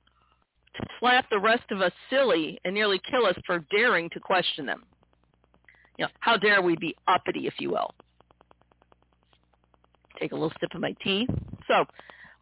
to 0.75 0.87
slap 0.99 1.29
the 1.29 1.39
rest 1.39 1.63
of 1.71 1.81
us 1.81 1.91
silly 2.09 2.59
and 2.63 2.73
nearly 2.73 3.01
kill 3.09 3.25
us 3.25 3.35
for 3.45 3.59
daring 3.71 4.09
to 4.11 4.19
question 4.19 4.65
them. 4.65 4.83
You 5.97 6.05
know, 6.05 6.11
how 6.19 6.37
dare 6.37 6.61
we 6.61 6.75
be 6.77 6.95
uppity, 7.07 7.47
if 7.47 7.55
you 7.59 7.71
will. 7.71 7.93
Take 10.19 10.31
a 10.31 10.35
little 10.35 10.53
sip 10.59 10.73
of 10.73 10.81
my 10.81 10.95
tea. 11.03 11.27
So, 11.67 11.85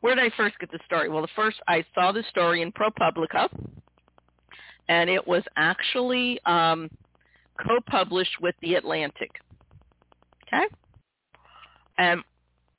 where 0.02 0.16
did 0.16 0.24
I 0.24 0.36
first 0.36 0.60
get 0.60 0.72
the 0.72 0.80
story? 0.86 1.10
Well, 1.10 1.22
the 1.22 1.28
first 1.36 1.58
I 1.68 1.84
saw 1.96 2.12
the 2.12 2.24
story 2.30 2.62
in 2.62 2.72
ProPublica, 2.72 3.50
and 4.89 5.10
it 5.10 5.25
was 5.27 5.44
actually 5.56 6.39
um, 6.46 6.89
co-published 7.65 8.41
with 8.41 8.56
The 8.62 8.75
Atlantic. 8.75 9.32
Okay? 10.48 10.65
And, 11.98 12.24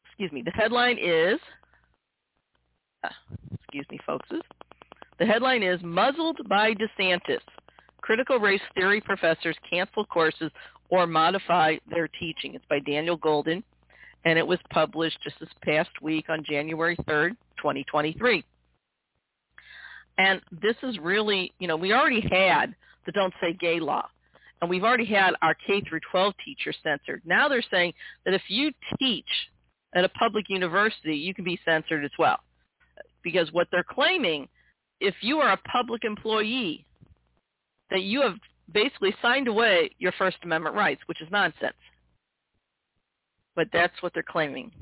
excuse 0.07 0.33
me, 0.33 0.43
the 0.43 0.51
headline 0.51 0.99
is, 0.99 1.39
uh, 3.05 3.09
excuse 3.55 3.87
me, 3.91 3.99
folks, 4.07 4.29
the 5.19 5.27
headline 5.27 5.63
is 5.63 5.81
Muzzled 5.83 6.49
by 6.49 6.75
DeSantis. 6.75 7.41
Critical 8.01 8.39
race 8.39 8.61
theory 8.75 9.01
professors 9.01 9.57
cancel 9.69 10.05
courses 10.07 10.51
or 10.89 11.07
modify 11.07 11.77
their 11.91 12.09
teaching. 12.09 12.55
It's 12.55 12.65
by 12.71 12.79
Daniel 12.79 13.17
Golden, 13.17 13.63
and 14.25 14.39
it 14.39 14.47
was 14.47 14.59
published 14.71 15.19
just 15.23 15.39
this 15.41 15.49
past 15.63 15.91
week 16.01 16.27
on 16.31 16.45
January 16.49 16.97
3rd, 17.09 17.31
2023. 17.59 18.45
And 20.19 20.43
this 20.51 20.75
is 20.83 20.99
really, 20.99 21.53
you 21.61 21.69
know, 21.69 21.77
we 21.77 21.93
already 21.93 22.21
had 22.21 22.75
the 23.07 23.13
Don't 23.13 23.33
Say 23.41 23.53
Gay 23.55 23.79
law, 23.79 24.07
and 24.61 24.69
we've 24.69 24.83
already 24.83 25.07
had 25.07 25.35
our 25.41 25.55
K 25.55 25.81
through 25.81 26.01
12 26.11 26.35
teachers 26.45 26.77
censored. 26.83 27.23
Now 27.25 27.49
they're 27.49 27.63
saying 27.71 27.95
that 28.25 28.35
if 28.35 28.43
you 28.49 28.73
teach 28.99 29.29
at 29.95 30.05
a 30.05 30.09
public 30.11 30.47
university, 30.49 31.17
you 31.17 31.33
can 31.33 31.45
be 31.45 31.59
censored 31.65 32.05
as 32.05 32.11
well. 32.19 32.39
Because 33.23 33.53
what 33.53 33.69
they're 33.71 33.87
claiming, 33.89 34.49
if 35.01 35.15
you 35.21 35.39
are 35.39 35.53
a 35.53 35.57
public 35.57 36.05
employee, 36.05 36.85
that 37.91 38.03
you 38.03 38.21
have 38.21 38.35
basically 38.73 39.15
signed 39.23 39.49
away 39.49 39.91
your 39.99 40.13
First 40.19 40.39
Amendment 40.43 40.75
rights, 40.75 41.01
which 41.07 41.23
is 41.23 41.29
nonsense. 41.31 41.77
But 43.55 43.69
that's 43.73 44.03
what 44.03 44.13
they're 44.15 44.25
claiming. 44.29 44.73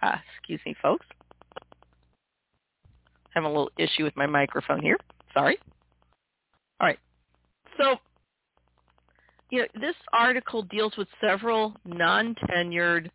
Uh, 0.00 0.16
excuse 0.38 0.60
me, 0.64 0.74
folks 0.80 1.06
having 3.34 3.46
a 3.46 3.52
little 3.52 3.70
issue 3.78 4.04
with 4.04 4.16
my 4.16 4.26
microphone 4.26 4.82
here. 4.82 4.96
Sorry. 5.34 5.58
All 6.80 6.86
right. 6.86 6.98
So, 7.76 7.96
you 9.50 9.60
know, 9.60 9.66
this 9.80 9.94
article 10.12 10.62
deals 10.62 10.96
with 10.96 11.08
several 11.20 11.74
non-tenured 11.84 13.10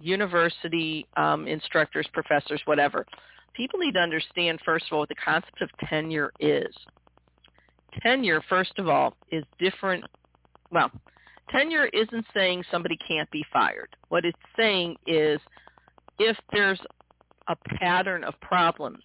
university 0.00 1.06
um, 1.16 1.46
instructors, 1.46 2.06
professors, 2.12 2.60
whatever. 2.64 3.06
People 3.54 3.80
need 3.80 3.92
to 3.92 4.00
understand, 4.00 4.60
first 4.64 4.86
of 4.86 4.94
all, 4.94 5.00
what 5.00 5.08
the 5.08 5.14
concept 5.16 5.60
of 5.60 5.68
tenure 5.88 6.32
is. 6.40 6.74
Tenure, 8.02 8.42
first 8.48 8.72
of 8.78 8.88
all, 8.88 9.16
is 9.30 9.44
different. 9.58 10.04
Well, 10.70 10.90
tenure 11.50 11.86
isn't 11.86 12.26
saying 12.32 12.64
somebody 12.70 12.96
can't 13.06 13.30
be 13.30 13.44
fired. 13.52 13.88
What 14.08 14.24
it's 14.24 14.38
saying 14.56 14.96
is 15.06 15.40
if 16.18 16.36
there's 16.52 16.80
a 17.48 17.56
pattern 17.78 18.22
of 18.24 18.40
problems 18.40 19.02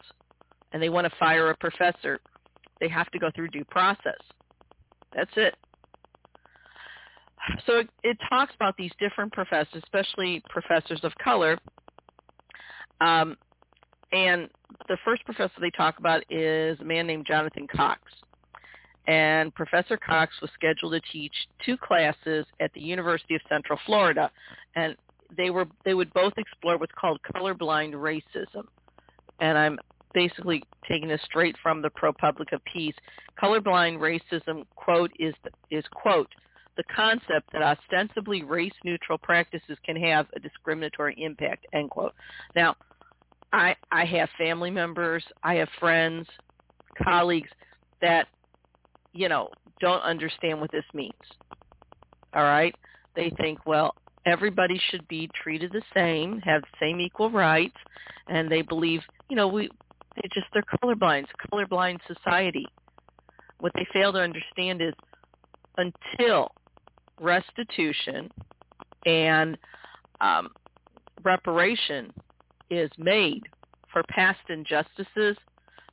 and 0.75 0.83
they 0.83 0.89
want 0.89 1.09
to 1.09 1.17
fire 1.17 1.51
a 1.51 1.55
professor, 1.55 2.19
they 2.81 2.89
have 2.89 3.09
to 3.11 3.17
go 3.17 3.31
through 3.33 3.47
due 3.47 3.63
process. 3.63 4.19
That's 5.15 5.31
it. 5.37 5.55
So 7.65 7.77
it, 7.77 7.89
it 8.03 8.17
talks 8.27 8.53
about 8.55 8.75
these 8.75 8.91
different 8.99 9.31
professors, 9.31 9.81
especially 9.81 10.43
professors 10.49 10.99
of 11.03 11.13
color. 11.23 11.57
Um, 12.99 13.37
and 14.11 14.49
the 14.89 14.97
first 15.05 15.23
professor 15.23 15.53
they 15.61 15.71
talk 15.71 15.97
about 15.97 16.23
is 16.29 16.77
a 16.81 16.83
man 16.83 17.07
named 17.07 17.25
Jonathan 17.25 17.67
Cox. 17.73 18.01
and 19.07 19.53
Professor 19.53 19.97
Cox 19.97 20.33
was 20.41 20.49
scheduled 20.53 20.93
to 20.93 21.01
teach 21.11 21.33
two 21.65 21.77
classes 21.77 22.45
at 22.59 22.73
the 22.73 22.81
University 22.81 23.35
of 23.35 23.41
Central 23.47 23.79
Florida, 23.85 24.31
and 24.75 24.95
they 25.35 25.49
were 25.49 25.65
they 25.83 25.93
would 25.93 26.11
both 26.13 26.33
explore 26.37 26.77
what's 26.77 26.91
called 26.99 27.19
colorblind 27.35 27.93
racism, 27.93 28.65
and 29.39 29.57
I'm 29.57 29.79
basically 30.15 30.63
taking 30.89 31.07
this 31.07 31.21
straight 31.25 31.55
from 31.61 31.83
the 31.83 31.89
ProPublica 31.89 32.57
piece. 32.73 32.95
Colorblind 33.39 33.99
racism 33.99 34.65
quote 34.75 35.11
is 35.19 35.35
is 35.69 35.83
quote 35.91 36.29
the 36.77 36.83
concept 36.93 37.53
that 37.53 37.61
ostensibly 37.61 38.43
race-neutral 38.43 39.17
practices 39.19 39.77
can 39.85 39.95
have 39.95 40.25
a 40.35 40.39
discriminatory 40.39 41.15
impact, 41.23 41.65
end 41.71 41.89
quote. 41.89 42.13
Now, 42.53 42.75
I, 43.53 43.77
I 43.93 44.03
have 44.03 44.27
family 44.37 44.71
members, 44.71 45.23
I 45.41 45.53
have 45.53 45.69
friends, 45.79 46.27
colleagues 47.01 47.49
that 48.01 48.27
you 49.15 49.29
know, 49.29 49.49
don't 49.79 50.01
understand 50.01 50.59
what 50.59 50.71
this 50.71 50.83
means. 50.93 51.13
All 52.35 52.43
right? 52.43 52.75
They 53.15 53.31
think, 53.37 53.65
well, 53.65 53.95
everybody 54.25 54.79
should 54.91 55.07
be 55.07 55.29
treated 55.41 55.71
the 55.71 55.81
same, 55.95 56.39
have 56.41 56.61
the 56.61 56.67
same 56.79 56.99
equal 56.99 57.31
rights, 57.31 57.77
and 58.27 58.51
they 58.51 58.61
believe, 58.61 59.01
you 59.29 59.35
know, 59.35 59.47
we 59.47 59.69
they 60.15 60.29
just 60.33 60.47
they're 60.53 60.63
colorblind, 60.81 61.25
colorblind 61.51 61.99
society. 62.07 62.65
What 63.59 63.71
they 63.75 63.87
fail 63.93 64.13
to 64.13 64.19
understand 64.19 64.81
is 64.81 64.93
until 65.77 66.49
restitution 67.19 68.29
and 69.05 69.57
um, 70.21 70.49
reparation 71.23 72.13
is 72.69 72.89
made 72.97 73.43
for 73.91 74.03
past 74.09 74.39
injustices, 74.49 75.37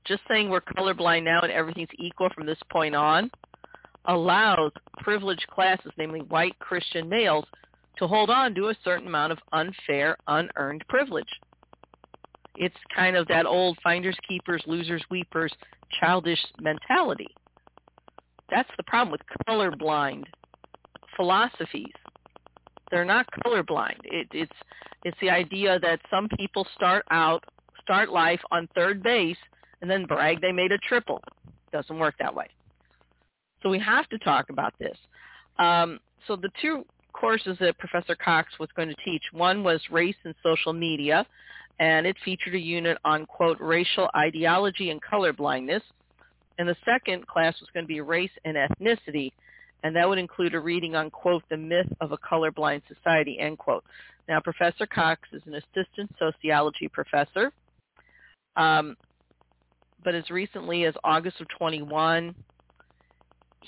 just 0.04 0.22
saying 0.28 0.48
we're 0.48 0.60
colorblind 0.60 1.24
now 1.24 1.40
and 1.40 1.52
everything's 1.52 1.88
equal 1.98 2.28
from 2.34 2.46
this 2.46 2.58
point 2.70 2.94
on 2.94 3.30
allows 4.06 4.72
privileged 4.98 5.46
classes, 5.48 5.92
namely 5.96 6.20
white 6.22 6.58
Christian 6.58 7.08
males, 7.08 7.44
to 7.98 8.06
hold 8.06 8.30
on 8.30 8.54
to 8.54 8.68
a 8.68 8.74
certain 8.84 9.06
amount 9.06 9.32
of 9.32 9.38
unfair, 9.52 10.16
unearned 10.26 10.84
privilege. 10.88 11.28
It's 12.56 12.76
kind 12.94 13.16
of 13.16 13.26
that 13.28 13.46
old 13.46 13.78
finders 13.82 14.16
keepers, 14.28 14.62
losers 14.66 15.02
weepers, 15.10 15.52
childish 16.00 16.40
mentality. 16.60 17.28
That's 18.50 18.68
the 18.76 18.82
problem 18.84 19.12
with 19.12 19.22
colorblind 19.48 20.24
philosophies. 21.16 21.92
They're 22.90 23.04
not 23.04 23.26
colorblind. 23.44 23.98
It, 24.04 24.28
it's 24.32 24.52
it's 25.04 25.16
the 25.20 25.30
idea 25.30 25.78
that 25.80 26.00
some 26.10 26.28
people 26.36 26.66
start 26.74 27.04
out 27.10 27.42
start 27.80 28.10
life 28.10 28.40
on 28.50 28.68
third 28.74 29.02
base 29.02 29.36
and 29.80 29.90
then 29.90 30.04
brag 30.04 30.40
they 30.40 30.52
made 30.52 30.72
a 30.72 30.78
triple. 30.78 31.22
Doesn't 31.72 31.98
work 31.98 32.14
that 32.18 32.34
way. 32.34 32.48
So 33.62 33.70
we 33.70 33.78
have 33.78 34.08
to 34.10 34.18
talk 34.18 34.50
about 34.50 34.74
this. 34.78 34.96
Um, 35.58 36.00
so 36.26 36.36
the 36.36 36.50
two 36.60 36.84
courses 37.12 37.56
that 37.60 37.78
Professor 37.78 38.14
Cox 38.14 38.48
was 38.58 38.68
going 38.76 38.88
to 38.88 38.96
teach, 39.04 39.22
one 39.32 39.62
was 39.62 39.80
race 39.90 40.16
and 40.24 40.34
social 40.42 40.72
media, 40.72 41.26
and 41.82 42.06
it 42.06 42.16
featured 42.24 42.54
a 42.54 42.60
unit 42.60 42.96
on, 43.04 43.26
quote, 43.26 43.60
racial 43.60 44.08
ideology 44.16 44.90
and 44.90 45.02
colorblindness. 45.02 45.80
And 46.56 46.68
the 46.68 46.76
second 46.84 47.26
class 47.26 47.58
was 47.58 47.68
going 47.74 47.82
to 47.82 47.88
be 47.88 48.00
race 48.00 48.30
and 48.44 48.56
ethnicity, 48.56 49.32
and 49.82 49.96
that 49.96 50.08
would 50.08 50.18
include 50.18 50.54
a 50.54 50.60
reading 50.60 50.94
on, 50.94 51.10
quote, 51.10 51.42
the 51.50 51.56
myth 51.56 51.92
of 52.00 52.12
a 52.12 52.18
colorblind 52.18 52.82
society, 52.86 53.40
end 53.40 53.58
quote. 53.58 53.82
Now, 54.28 54.38
Professor 54.38 54.86
Cox 54.86 55.22
is 55.32 55.42
an 55.46 55.54
assistant 55.54 56.14
sociology 56.20 56.86
professor. 56.86 57.50
Um, 58.56 58.96
but 60.04 60.14
as 60.14 60.30
recently 60.30 60.84
as 60.84 60.94
August 61.02 61.40
of 61.40 61.48
21, 61.58 62.32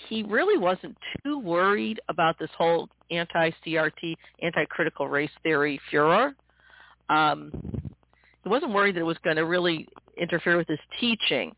he 0.09 0.23
really 0.23 0.57
wasn't 0.57 0.97
too 1.25 1.41
worried 1.41 2.01
about 2.09 2.39
this 2.39 2.51
whole 2.57 2.89
anti-CRT, 3.11 4.15
anti-critical 4.41 5.09
race 5.09 5.33
theory 5.43 5.81
furor. 5.91 6.33
Um, 7.09 7.51
wasn't 8.49 8.73
worried 8.73 8.97
that 8.97 9.01
it 9.01 9.05
was 9.05 9.19
going 9.25 9.37
to 9.37 9.45
really 9.45 9.89
interfere 10.17 10.57
with 10.57 10.69
his 10.69 10.79
teaching. 11.01 11.55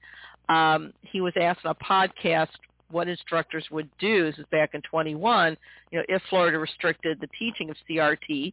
Um, 0.49 0.93
he 1.03 1.21
was 1.21 1.33
asked 1.41 1.61
on 1.65 1.75
a 1.79 1.85
podcast 1.85 2.49
what 2.91 3.09
instructors 3.09 3.67
would 3.71 3.89
do. 3.99 4.25
This 4.25 4.39
is 4.39 4.47
back 4.51 4.71
in 4.75 4.83
21. 4.83 5.57
You 5.91 5.99
know, 5.99 6.05
if 6.09 6.23
Florida 6.31 6.59
restricted 6.59 7.21
the 7.21 7.29
teaching 7.39 7.71
of 7.71 7.77
CRT, 7.89 8.53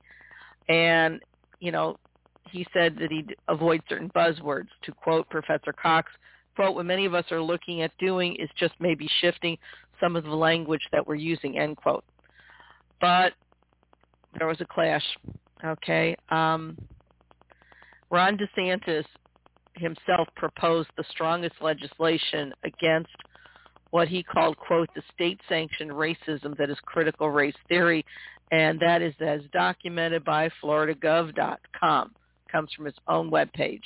and 0.69 1.21
you 1.59 1.71
know, 1.71 1.97
he 2.49 2.65
said 2.73 2.97
that 2.99 3.11
he'd 3.11 3.35
avoid 3.47 3.81
certain 3.87 4.09
buzzwords. 4.09 4.67
To 4.83 4.91
quote 4.91 5.29
Professor 5.29 5.73
Cox, 5.73 6.11
quote, 6.55 6.75
what 6.75 6.85
many 6.85 7.05
of 7.05 7.13
us 7.13 7.25
are 7.31 7.41
looking 7.41 7.81
at 7.81 7.91
doing 7.99 8.35
is 8.35 8.49
just 8.57 8.73
maybe 8.79 9.07
shifting 9.21 9.57
some 9.99 10.15
of 10.15 10.23
the 10.23 10.35
language 10.35 10.81
that 10.91 11.05
we're 11.05 11.15
using, 11.15 11.57
end 11.57 11.77
quote. 11.77 12.03
But 12.99 13.33
there 14.37 14.47
was 14.47 14.59
a 14.61 14.65
clash, 14.65 15.03
okay? 15.63 16.15
Um, 16.29 16.77
Ron 18.13 18.37
DeSantis 18.37 19.05
himself 19.75 20.27
proposed 20.35 20.89
the 20.95 21.03
strongest 21.09 21.55
legislation 21.61 22.53
against 22.63 23.09
what 23.89 24.07
he 24.07 24.21
called, 24.21 24.55
quote, 24.55 24.87
the 24.95 25.01
state-sanctioned 25.15 25.89
racism 25.89 26.55
that 26.57 26.69
is 26.69 26.77
critical 26.85 27.31
race 27.31 27.55
theory, 27.67 28.05
and 28.51 28.79
that 28.79 29.01
is 29.01 29.15
as 29.19 29.41
documented 29.51 30.23
by 30.23 30.47
floridagov.com 30.63 32.11
comes 32.51 32.71
from 32.73 32.85
its 32.85 32.99
own 33.07 33.31
webpage. 33.31 33.81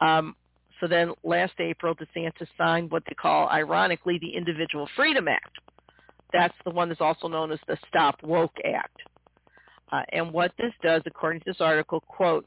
Um, 0.00 0.34
so 0.80 0.88
then 0.88 1.12
last 1.22 1.52
April, 1.60 1.94
DeSantis 1.94 2.48
signed 2.58 2.90
what 2.90 3.04
they 3.08 3.14
call, 3.14 3.48
ironically, 3.48 4.18
the 4.20 4.36
Individual 4.36 4.88
Freedom 4.96 5.28
Act. 5.28 5.56
That's 6.32 6.56
the 6.64 6.72
one 6.72 6.88
that's 6.88 7.00
also 7.00 7.28
known 7.28 7.52
as 7.52 7.60
the 7.68 7.78
Stop 7.88 8.20
Woke 8.24 8.56
Act. 8.64 8.98
Uh, 9.92 10.02
and 10.12 10.32
what 10.32 10.50
this 10.58 10.72
does, 10.82 11.02
according 11.06 11.42
to 11.42 11.52
this 11.52 11.60
article, 11.60 12.00
quote, 12.00 12.46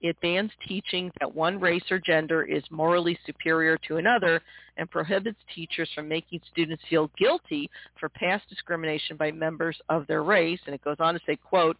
it 0.00 0.16
bans 0.20 0.50
teaching 0.66 1.10
that 1.18 1.34
one 1.34 1.58
race 1.58 1.82
or 1.90 1.98
gender 1.98 2.44
is 2.44 2.62
morally 2.70 3.18
superior 3.26 3.76
to 3.88 3.96
another 3.96 4.40
and 4.76 4.90
prohibits 4.90 5.38
teachers 5.54 5.88
from 5.94 6.08
making 6.08 6.40
students 6.50 6.82
feel 6.88 7.10
guilty 7.18 7.68
for 7.98 8.08
past 8.08 8.48
discrimination 8.48 9.16
by 9.16 9.32
members 9.32 9.76
of 9.88 10.06
their 10.06 10.22
race. 10.22 10.60
And 10.66 10.74
it 10.74 10.84
goes 10.84 10.96
on 11.00 11.14
to 11.14 11.20
say, 11.26 11.36
quote, 11.36 11.76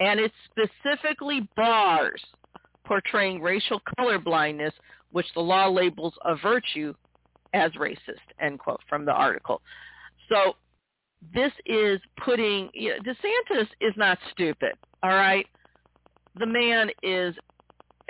and 0.00 0.18
it 0.18 0.32
specifically 0.50 1.48
bars 1.56 2.20
portraying 2.84 3.40
racial 3.40 3.80
colorblindness, 3.98 4.72
which 5.12 5.26
the 5.34 5.40
law 5.40 5.68
labels 5.68 6.14
a 6.24 6.34
virtue, 6.36 6.92
as 7.52 7.70
racist, 7.72 7.98
end 8.40 8.58
quote, 8.58 8.80
from 8.88 9.04
the 9.04 9.12
article. 9.12 9.60
So 10.28 10.56
this 11.34 11.52
is 11.66 12.00
putting, 12.24 12.70
you 12.72 12.90
know, 12.90 12.96
DeSantis 13.12 13.68
is 13.80 13.92
not 13.96 14.18
stupid, 14.32 14.72
all 15.02 15.10
right? 15.10 15.46
The 16.36 16.46
man 16.46 16.90
is 17.02 17.34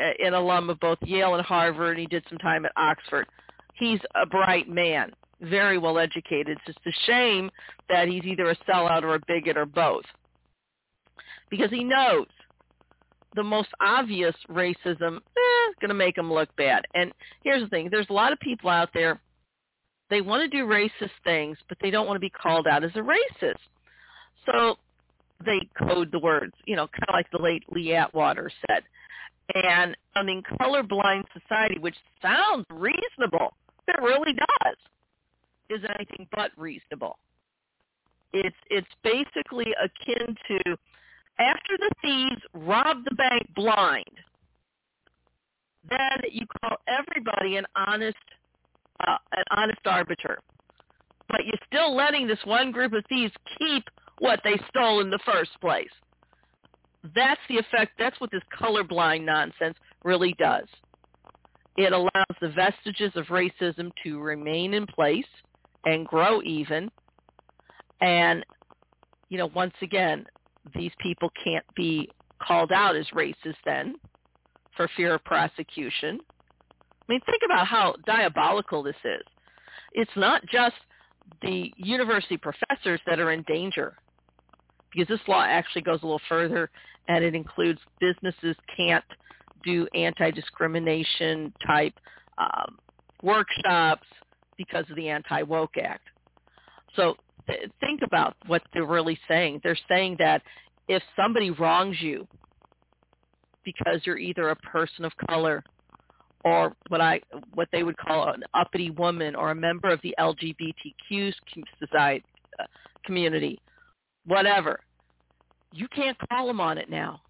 an 0.00 0.34
alum 0.34 0.70
of 0.70 0.80
both 0.80 0.98
Yale 1.02 1.34
and 1.34 1.44
Harvard, 1.44 1.98
and 1.98 2.00
he 2.00 2.06
did 2.06 2.24
some 2.28 2.38
time 2.38 2.64
at 2.64 2.72
Oxford. 2.76 3.26
He's 3.74 4.00
a 4.20 4.26
bright 4.26 4.68
man, 4.68 5.12
very 5.40 5.78
well 5.78 5.98
educated. 5.98 6.58
It's 6.58 6.66
just 6.66 6.78
a 6.86 7.06
shame 7.06 7.50
that 7.88 8.08
he's 8.08 8.24
either 8.24 8.50
a 8.50 8.56
sellout 8.68 9.02
or 9.02 9.14
a 9.14 9.20
bigot 9.26 9.56
or 9.56 9.66
both 9.66 10.04
because 11.50 11.70
he 11.70 11.84
knows 11.84 12.26
the 13.34 13.42
most 13.42 13.68
obvious 13.80 14.34
racism 14.48 15.16
eh, 15.16 15.72
going 15.80 15.88
to 15.88 15.94
make 15.94 16.16
him 16.16 16.32
look 16.32 16.54
bad. 16.56 16.84
And 16.94 17.12
here's 17.44 17.62
the 17.62 17.68
thing. 17.68 17.88
There's 17.90 18.08
a 18.10 18.14
lot 18.14 18.32
of 18.32 18.40
people 18.40 18.70
out 18.70 18.90
there, 18.94 19.20
they 20.08 20.20
want 20.20 20.42
to 20.42 20.56
do 20.56 20.66
racist 20.66 21.10
things, 21.22 21.58
but 21.68 21.78
they 21.80 21.90
don't 21.90 22.06
want 22.06 22.16
to 22.16 22.20
be 22.20 22.30
called 22.30 22.66
out 22.66 22.82
as 22.82 22.90
a 22.94 23.00
racist. 23.00 23.54
So 24.46 24.76
they 25.44 25.60
code 25.78 26.10
the 26.10 26.18
words, 26.18 26.54
you 26.66 26.74
know, 26.74 26.88
kind 26.88 27.08
of 27.08 27.12
like 27.12 27.30
the 27.30 27.42
late 27.42 27.62
Lee 27.70 27.94
Atwater 27.94 28.50
said. 28.66 28.82
And 29.54 29.96
I 30.14 30.22
mean, 30.22 30.42
colorblind 30.60 31.24
society, 31.32 31.78
which 31.78 31.96
sounds 32.22 32.66
reasonable, 32.70 33.54
it 33.88 34.00
really 34.00 34.32
does, 34.32 34.76
is 35.68 35.80
anything 35.96 36.28
but 36.32 36.50
reasonable. 36.56 37.18
It's 38.32 38.56
it's 38.68 38.86
basically 39.02 39.74
akin 39.82 40.36
to 40.48 40.76
after 41.40 41.76
the 41.78 41.90
thieves 42.02 42.42
rob 42.54 42.98
the 43.04 43.14
bank 43.14 43.48
blind, 43.54 44.04
then 45.88 46.20
you 46.30 46.46
call 46.60 46.76
everybody 46.86 47.56
an 47.56 47.64
honest, 47.74 48.16
uh, 49.06 49.16
an 49.32 49.44
honest 49.50 49.80
arbiter. 49.86 50.38
But 51.28 51.46
you're 51.46 51.54
still 51.66 51.96
letting 51.96 52.26
this 52.26 52.38
one 52.44 52.70
group 52.70 52.92
of 52.92 53.04
thieves 53.08 53.32
keep 53.58 53.84
what 54.18 54.40
they 54.44 54.60
stole 54.68 55.00
in 55.00 55.10
the 55.10 55.18
first 55.24 55.52
place. 55.60 55.88
That's 57.14 57.40
the 57.48 57.58
effect. 57.58 57.92
That's 57.98 58.20
what 58.20 58.30
this 58.30 58.42
colorblind 58.60 59.24
nonsense 59.24 59.76
really 60.04 60.34
does. 60.38 60.66
It 61.76 61.92
allows 61.92 62.36
the 62.40 62.50
vestiges 62.50 63.12
of 63.16 63.26
racism 63.26 63.90
to 64.04 64.20
remain 64.20 64.74
in 64.74 64.86
place 64.86 65.26
and 65.86 66.06
grow 66.06 66.42
even. 66.42 66.90
And, 68.00 68.44
you 69.30 69.38
know, 69.38 69.50
once 69.54 69.74
again, 69.82 70.26
these 70.74 70.92
people 71.00 71.30
can't 71.42 71.64
be 71.76 72.10
called 72.42 72.72
out 72.72 72.96
as 72.96 73.06
racist 73.14 73.56
then 73.64 73.96
for 74.76 74.88
fear 74.96 75.14
of 75.14 75.24
prosecution. 75.24 76.20
I 76.22 77.12
mean, 77.12 77.20
think 77.26 77.42
about 77.44 77.66
how 77.66 77.96
diabolical 78.06 78.82
this 78.82 78.96
is. 79.04 79.22
it's 79.92 80.10
not 80.16 80.42
just 80.46 80.76
the 81.42 81.72
university 81.76 82.36
professors 82.36 83.00
that 83.06 83.20
are 83.20 83.32
in 83.32 83.44
danger 83.48 83.96
because 84.92 85.08
this 85.08 85.28
law 85.28 85.42
actually 85.42 85.82
goes 85.82 86.00
a 86.02 86.06
little 86.06 86.20
further 86.28 86.70
and 87.08 87.24
it 87.24 87.34
includes 87.34 87.80
businesses 88.00 88.56
can't 88.76 89.04
do 89.64 89.86
anti-discrimination 89.94 91.52
type 91.66 91.94
um, 92.38 92.78
workshops 93.22 94.06
because 94.56 94.84
of 94.90 94.96
the 94.96 95.08
Anti-Woke 95.08 95.76
Act. 95.82 96.06
So 96.96 97.14
th- 97.46 97.70
think 97.80 98.00
about 98.02 98.36
what 98.46 98.62
they're 98.72 98.84
really 98.84 99.18
saying. 99.28 99.60
They're 99.62 99.78
saying 99.88 100.16
that 100.18 100.42
if 100.88 101.02
somebody 101.16 101.50
wrongs 101.50 101.96
you 102.00 102.26
because 103.64 104.00
you're 104.04 104.18
either 104.18 104.50
a 104.50 104.56
person 104.56 105.04
of 105.04 105.12
color 105.28 105.62
or 106.44 106.74
what 106.88 107.00
I 107.00 107.20
what 107.54 107.68
they 107.72 107.82
would 107.82 107.96
call 107.98 108.30
an 108.30 108.42
uppity 108.54 108.90
woman 108.90 109.34
or 109.36 109.50
a 109.50 109.54
member 109.54 109.90
of 109.90 110.00
the 110.02 110.14
LGBTQ 110.18 111.32
society 111.78 112.24
uh, 112.58 112.64
community, 113.04 113.60
whatever. 114.26 114.80
You 115.72 115.88
can't 115.88 116.16
call 116.28 116.46
them 116.46 116.60
on 116.60 116.78
it 116.78 116.90
now. 116.90 117.20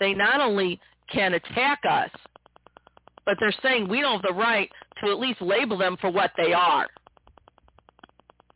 They 0.00 0.14
not 0.14 0.40
only 0.40 0.80
can 1.12 1.34
attack 1.34 1.80
us, 1.88 2.10
but 3.26 3.36
they're 3.40 3.54
saying 3.62 3.88
we 3.88 4.00
don't 4.00 4.20
have 4.20 4.34
the 4.34 4.38
right 4.38 4.70
to 5.02 5.10
at 5.10 5.18
least 5.18 5.40
label 5.40 5.78
them 5.78 5.96
for 6.00 6.10
what 6.10 6.32
they 6.36 6.52
are 6.52 6.86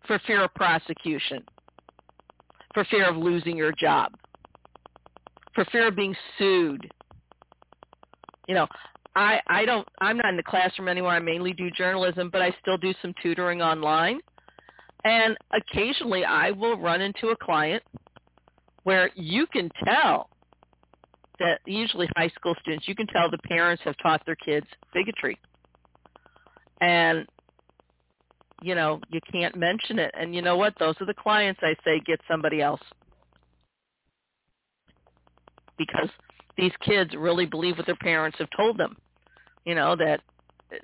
for 0.08 0.18
fear 0.26 0.42
of 0.42 0.52
prosecution, 0.54 1.44
for 2.74 2.84
fear 2.87 3.08
of 3.08 3.16
losing 3.16 3.56
your 3.56 3.72
job, 3.72 4.11
for 5.54 5.64
fear 5.66 5.88
of 5.88 5.94
being 5.94 6.16
sued. 6.38 6.90
You 8.48 8.54
know, 8.54 8.66
I, 9.14 9.40
I 9.46 9.64
don't 9.66 9.87
I'm 10.00 10.16
not 10.16 10.30
in 10.30 10.37
the 10.37 10.42
classroom 10.42 10.88
anymore. 10.88 11.11
I 11.11 11.18
mainly 11.18 11.52
do 11.52 11.70
journalism, 11.70 12.30
but 12.32 12.40
I 12.40 12.54
still 12.62 12.78
do 12.78 12.94
some 13.02 13.14
tutoring 13.22 13.62
online. 13.62 14.20
And 15.04 15.37
occasionally 15.52 16.24
I 16.24 16.50
will 16.50 16.76
run 16.76 17.02
into 17.02 17.28
a 17.28 17.37
client 17.37 17.82
where 18.85 19.11
you 19.14 19.47
can 19.47 19.71
tell 19.85 20.31
that 21.38 21.61
usually 21.67 22.09
high 22.17 22.29
school 22.29 22.55
students, 22.61 22.88
you 22.88 22.95
can 22.95 23.07
tell 23.07 23.31
the 23.31 23.38
parents 23.38 23.83
have 23.85 23.97
taught 24.03 24.23
their 24.27 24.37
kids 24.37 24.67
bigotry. 24.93 25.38
And, 26.81 27.27
you 28.62 28.75
know, 28.75 29.01
you 29.11 29.21
can't 29.33 29.57
mention 29.57 29.99
it. 29.99 30.12
And 30.19 30.35
you 30.35 30.43
know 30.43 30.57
what? 30.57 30.75
Those 30.79 30.95
are 31.01 31.07
the 31.07 31.14
clients 31.14 31.61
I 31.62 31.75
say 31.85 32.01
get 32.05 32.21
somebody 32.29 32.61
else. 32.61 32.81
Because 35.77 36.09
these 36.57 36.73
kids 36.85 37.14
really 37.17 37.47
believe 37.47 37.77
what 37.77 37.87
their 37.87 37.97
parents 37.97 38.38
have 38.38 38.49
told 38.57 38.79
them. 38.79 38.97
You 39.64 39.75
know, 39.75 39.95
that 39.97 40.21
uh, 40.73 40.77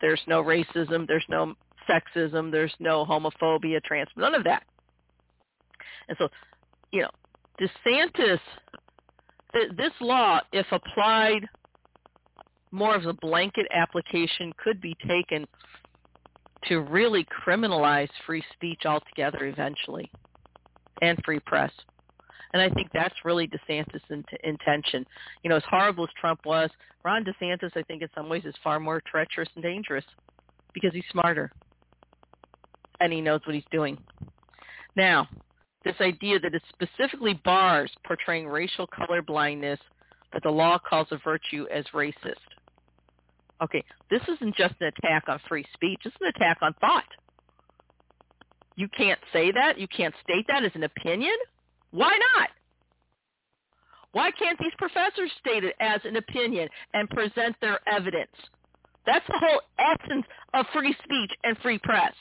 there's 0.00 0.20
no 0.26 0.42
racism, 0.42 1.06
there's 1.06 1.24
no 1.28 1.54
sexism, 1.88 2.50
there's 2.50 2.74
no 2.78 3.06
homophobia, 3.06 3.82
trans, 3.82 4.08
none 4.16 4.34
of 4.34 4.44
that. 4.44 4.64
And 6.08 6.16
so, 6.18 6.28
you 6.92 7.02
know, 7.02 7.10
DeSantis 7.60 8.40
this 9.76 9.92
law, 10.00 10.40
if 10.52 10.66
applied 10.72 11.46
more 12.70 12.96
of 12.96 13.06
a 13.06 13.12
blanket 13.12 13.66
application, 13.72 14.52
could 14.62 14.80
be 14.80 14.96
taken 15.06 15.46
to 16.66 16.80
really 16.80 17.26
criminalize 17.46 18.08
free 18.26 18.42
speech 18.54 18.82
altogether 18.84 19.44
eventually 19.44 20.10
and 21.02 21.18
free 21.24 21.40
press. 21.40 21.70
And 22.52 22.62
I 22.62 22.70
think 22.70 22.88
that's 22.92 23.14
really 23.24 23.48
DeSantis' 23.48 24.00
intention. 24.44 25.04
You 25.42 25.50
know, 25.50 25.56
as 25.56 25.62
horrible 25.68 26.04
as 26.04 26.10
Trump 26.18 26.40
was, 26.44 26.70
Ron 27.04 27.24
DeSantis, 27.24 27.76
I 27.76 27.82
think 27.82 28.02
in 28.02 28.08
some 28.14 28.28
ways 28.28 28.44
is 28.44 28.54
far 28.62 28.80
more 28.80 29.02
treacherous 29.06 29.48
and 29.54 29.62
dangerous 29.62 30.04
because 30.72 30.92
he's 30.92 31.04
smarter 31.10 31.52
and 33.00 33.12
he 33.12 33.20
knows 33.20 33.40
what 33.44 33.54
he's 33.54 33.64
doing. 33.70 33.98
Now, 34.96 35.28
this 35.84 35.96
idea 36.00 36.38
that 36.40 36.54
it 36.54 36.62
specifically 36.68 37.40
bars 37.44 37.90
portraying 38.06 38.48
racial 38.48 38.86
color 38.86 39.22
blindness 39.22 39.78
that 40.32 40.42
the 40.42 40.50
law 40.50 40.78
calls 40.78 41.08
a 41.10 41.18
virtue 41.24 41.66
as 41.72 41.84
racist. 41.94 42.34
Okay, 43.62 43.84
this 44.10 44.22
isn't 44.28 44.56
just 44.56 44.74
an 44.80 44.88
attack 44.88 45.24
on 45.28 45.40
free 45.48 45.64
speech. 45.74 46.00
It's 46.04 46.16
an 46.20 46.28
attack 46.28 46.58
on 46.60 46.74
thought. 46.80 47.04
You 48.76 48.88
can't 48.96 49.20
say 49.32 49.52
that. 49.52 49.78
You 49.78 49.86
can't 49.88 50.14
state 50.22 50.46
that 50.48 50.64
as 50.64 50.72
an 50.74 50.82
opinion. 50.82 51.34
Why 51.92 52.18
not? 52.36 52.48
Why 54.12 54.30
can't 54.32 54.58
these 54.58 54.72
professors 54.78 55.30
state 55.40 55.64
it 55.64 55.74
as 55.80 56.00
an 56.04 56.16
opinion 56.16 56.68
and 56.92 57.08
present 57.10 57.56
their 57.60 57.80
evidence? 57.88 58.30
That's 59.06 59.26
the 59.26 59.38
whole 59.38 59.60
essence 59.78 60.26
of 60.54 60.66
free 60.72 60.94
speech 61.04 61.30
and 61.44 61.56
free 61.58 61.78
press. 61.78 62.12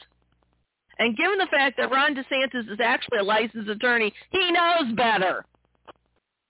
And 0.99 1.17
given 1.17 1.38
the 1.38 1.47
fact 1.47 1.77
that 1.77 1.91
Ron 1.91 2.15
DeSantis 2.15 2.71
is 2.71 2.79
actually 2.84 3.19
a 3.19 3.23
licensed 3.23 3.69
attorney, 3.69 4.13
he 4.32 4.51
knows 4.51 4.93
better. 4.95 5.45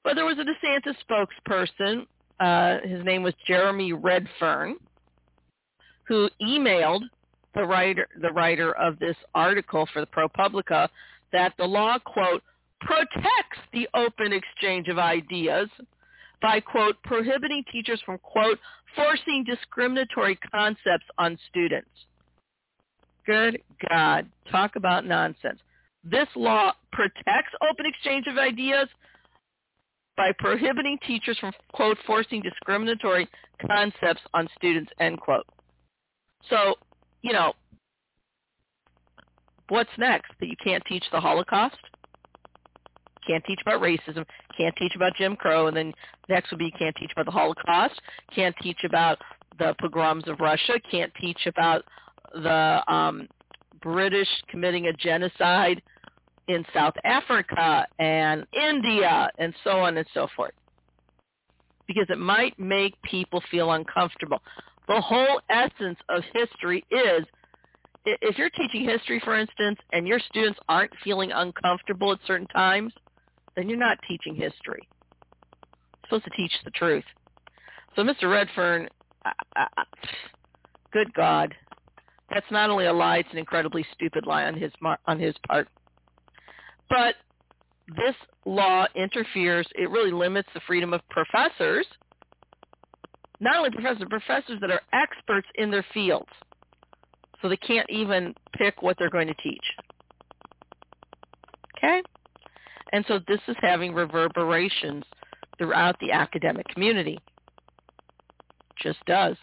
But 0.04 0.16
there 0.16 0.26
was 0.26 0.38
a 0.38 0.44
DeSantis 0.44 0.96
spokesperson. 1.10 2.06
Uh, 2.40 2.86
his 2.86 3.04
name 3.06 3.24
was 3.24 3.34
Jeremy 3.48 3.94
Redfern, 3.94 4.76
who 6.06 6.30
emailed 6.42 7.02
the 7.56 7.64
writer, 7.64 8.08
the 8.22 8.32
writer 8.32 8.74
of 8.78 9.00
this 9.00 9.16
article 9.34 9.88
for 9.94 10.02
the 10.02 10.08
ProPublica 10.08 10.90
that 11.32 11.54
the 11.58 11.66
law, 11.66 11.98
quote, 12.00 12.44
protects 12.82 13.60
the 13.72 13.88
open 13.94 14.34
exchange 14.34 14.88
of 14.88 15.00
ideas 15.00 15.70
by, 16.42 16.60
quote, 16.60 17.02
prohibiting 17.04 17.64
teachers 17.72 18.02
from, 18.06 18.18
quote, 18.18 18.60
forcing 18.96 19.46
discriminatory 19.46 20.38
concepts 20.52 21.06
on 21.18 21.38
students. 21.50 21.90
Good 23.26 23.62
God. 23.90 24.28
Talk 24.52 24.76
about 24.76 25.06
nonsense. 25.06 25.60
This 26.04 26.28
law 26.36 26.74
protects 26.92 27.54
open 27.70 27.86
exchange 27.86 28.28
of 28.28 28.38
ideas 28.38 28.90
by 30.18 30.32
prohibiting 30.38 30.98
teachers 31.08 31.38
from, 31.40 31.54
quote, 31.74 31.98
forcing 32.06 32.42
discriminatory 32.42 33.28
concepts 33.66 34.22
on 34.34 34.48
students, 34.56 34.92
end 35.00 35.20
quote. 35.20 35.46
So, 36.50 36.76
you 37.22 37.34
know, 37.34 37.54
what's 39.70 39.90
next? 39.98 40.32
That 40.40 40.48
you 40.48 40.56
can't 40.64 40.84
teach 40.86 41.04
the 41.12 41.20
Holocaust? 41.20 41.78
Can't 43.26 43.44
teach 43.46 43.60
about 43.66 43.82
racism, 43.82 44.26
can't 44.58 44.76
teach 44.76 44.96
about 44.98 45.16
Jim 45.16 45.38
Crow, 45.38 45.68
and 45.68 45.78
then 45.78 45.94
next 46.28 46.52
would 46.52 46.60
be 46.60 46.66
you 46.66 46.72
can't 46.78 46.96
teach 46.98 47.12
about 47.14 47.26
the 47.26 47.32
Holocaust, 47.32 48.00
can't 48.36 48.56
teach 48.62 48.84
about 48.84 49.18
the 49.60 49.74
pogroms 49.80 50.28
of 50.28 50.42
Russia, 50.42 50.74
can't 50.92 51.12
teach 51.22 51.46
about 51.46 51.86
the 52.34 52.82
um, 52.92 53.28
British 53.82 54.28
committing 54.50 54.88
a 54.88 54.94
genocide 54.94 55.82
in 56.48 56.66
South 56.74 56.96
Africa 57.04 57.86
and 58.00 58.46
India 58.54 59.30
and 59.38 59.54
so 59.64 59.72
on 59.72 59.98
and 59.98 60.08
so 60.14 60.28
forth. 60.36 60.54
Because 61.88 62.06
it 62.10 62.20
might 62.20 62.58
make 62.60 63.02
people 63.02 63.42
feel 63.52 63.72
uncomfortable. 63.72 64.42
The 64.88 65.00
whole 65.00 65.42
essence 65.50 65.98
of 66.10 66.24
history 66.34 66.84
is 66.92 67.26
if 68.06 68.38
you're 68.38 68.50
teaching 68.50 68.88
history, 68.88 69.22
for 69.24 69.38
instance, 69.38 69.80
and 69.94 70.08
your 70.08 70.20
students 70.20 70.60
aren't 70.68 70.92
feeling 71.04 71.32
uncomfortable 71.32 72.12
at 72.12 72.20
certain 72.28 72.48
times, 72.48 72.94
then 73.56 73.70
you're 73.70 73.78
not 73.78 73.98
teaching 74.08 74.36
history. 74.36 74.88
You're 76.12 76.20
supposed 76.20 76.26
to 76.26 76.32
teach 76.32 76.52
the 76.66 76.72
truth. 76.72 77.06
So 77.96 78.02
Mr. 78.02 78.30
Redfern, 78.30 78.90
I, 79.24 79.32
I, 79.56 79.84
good 80.92 81.14
God, 81.14 81.54
that's 82.34 82.52
not 82.52 82.70
only 82.70 82.86
a 82.86 82.94
lie; 82.94 83.18
it's 83.18 83.30
an 83.32 83.38
incredibly 83.38 83.86
stupid 83.94 84.26
lie 84.26 84.46
on 84.46 84.56
his 84.56 84.72
on 85.06 85.20
his 85.20 85.36
part. 85.48 85.68
But 86.90 87.16
this 87.88 88.16
law 88.46 88.88
interferes. 88.96 89.68
It 89.76 89.90
really 89.90 90.12
limits 90.12 90.50
the 90.54 90.62
freedom 90.66 90.94
of 90.94 91.02
professors. 91.10 91.86
Not 93.40 93.58
only 93.58 93.72
professors, 93.72 94.06
professors 94.10 94.60
that 94.62 94.72
are 94.72 94.82
experts 94.94 95.48
in 95.56 95.70
their 95.70 95.86
fields, 95.94 96.30
so 97.42 97.50
they 97.50 97.58
can't 97.58 97.90
even 97.90 98.34
pick 98.54 98.82
what 98.82 98.98
they're 98.98 99.10
going 99.10 99.28
to 99.28 99.36
teach. 99.44 99.66
Okay, 101.78 102.02
and 102.94 103.04
so 103.08 103.20
this 103.28 103.40
is 103.48 103.56
having 103.62 103.94
reverberations 103.94 105.04
throughout 105.58 106.00
the 106.00 106.12
academic 106.12 106.68
community. 106.70 107.20
Just 108.82 109.00
does. 109.06 109.36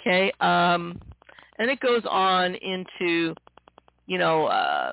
Okay. 0.00 0.32
Um, 0.40 1.00
and 1.58 1.70
it 1.70 1.80
goes 1.80 2.02
on 2.08 2.54
into, 2.56 3.34
you 4.06 4.18
know, 4.18 4.46
uh, 4.46 4.92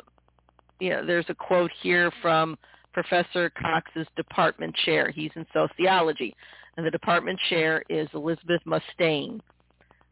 you 0.79 0.89
know, 0.89 1.05
there's 1.05 1.25
a 1.29 1.35
quote 1.35 1.71
here 1.81 2.11
from 2.21 2.57
Professor 2.93 3.49
Cox's 3.51 4.07
department 4.15 4.75
chair. 4.85 5.11
He's 5.11 5.31
in 5.35 5.45
sociology, 5.53 6.35
and 6.77 6.85
the 6.85 6.91
department 6.91 7.39
chair 7.49 7.83
is 7.89 8.07
Elizabeth 8.13 8.61
Mustaine. 8.65 9.39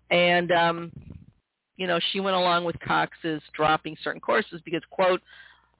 And, 0.10 0.52
um, 0.52 0.92
you 1.78 1.88
know, 1.88 2.00
she 2.12 2.20
went 2.20 2.36
along 2.36 2.66
with 2.66 2.80
Cox's 2.80 3.42
dropping 3.56 3.96
certain 4.04 4.22
courses 4.22 4.62
because, 4.66 4.82
quote, 4.92 5.22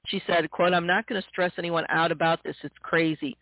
she 0.06 0.20
said, 0.26 0.50
quote, 0.50 0.72
I'm 0.72 0.86
not 0.86 1.06
going 1.06 1.20
to 1.20 1.28
stress 1.28 1.52
anyone 1.58 1.84
out 1.88 2.10
about 2.10 2.42
this. 2.42 2.56
It's 2.62 2.74
crazy. 2.82 3.36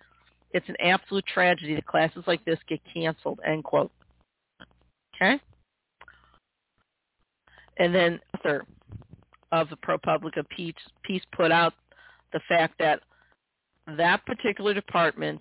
It's 0.53 0.69
an 0.69 0.77
absolute 0.81 1.25
tragedy 1.27 1.75
that 1.75 1.87
classes 1.87 2.25
like 2.27 2.45
this 2.45 2.59
get 2.69 2.81
canceled, 2.93 3.40
end 3.47 3.64
quote. 3.64 3.90
Okay? 5.14 5.40
And 7.81 7.95
then 7.95 8.21
author 8.38 8.64
of 9.53 9.71
the 9.71 9.77
ProPublica 9.77 10.47
piece, 10.51 10.75
piece 11.03 11.23
put 11.35 11.51
out 11.51 11.73
the 12.33 12.40
fact 12.47 12.75
that 12.79 13.01
that 13.97 14.25
particular 14.27 14.75
department 14.75 15.40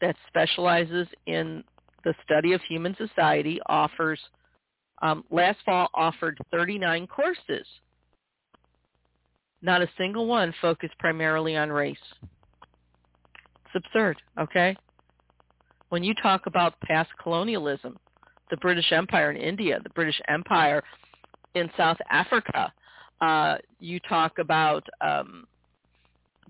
that 0.00 0.16
specializes 0.26 1.06
in 1.26 1.62
the 2.04 2.14
study 2.24 2.52
of 2.52 2.60
human 2.68 2.96
society 2.96 3.60
offers 3.66 4.20
um, 5.02 5.24
last 5.30 5.58
fall 5.64 5.88
offered 5.94 6.36
39 6.50 7.06
courses. 7.06 7.66
Not 9.62 9.82
a 9.82 9.88
single 9.96 10.26
one 10.26 10.52
focused 10.60 10.98
primarily 10.98 11.56
on 11.56 11.70
race. 11.70 11.96
It's 12.22 13.86
absurd, 13.86 14.16
okay? 14.38 14.76
When 15.90 16.02
you 16.02 16.12
talk 16.22 16.46
about 16.46 16.80
past 16.80 17.10
colonialism, 17.22 17.98
the 18.50 18.56
British 18.58 18.92
Empire 18.92 19.30
in 19.30 19.36
India, 19.36 19.78
the 19.82 19.90
British 19.90 20.20
Empire 20.28 20.82
in 21.54 21.70
South 21.76 21.98
Africa, 22.10 22.72
uh, 23.20 23.56
you 23.80 24.00
talk 24.00 24.38
about 24.38 24.84
um, 25.00 25.46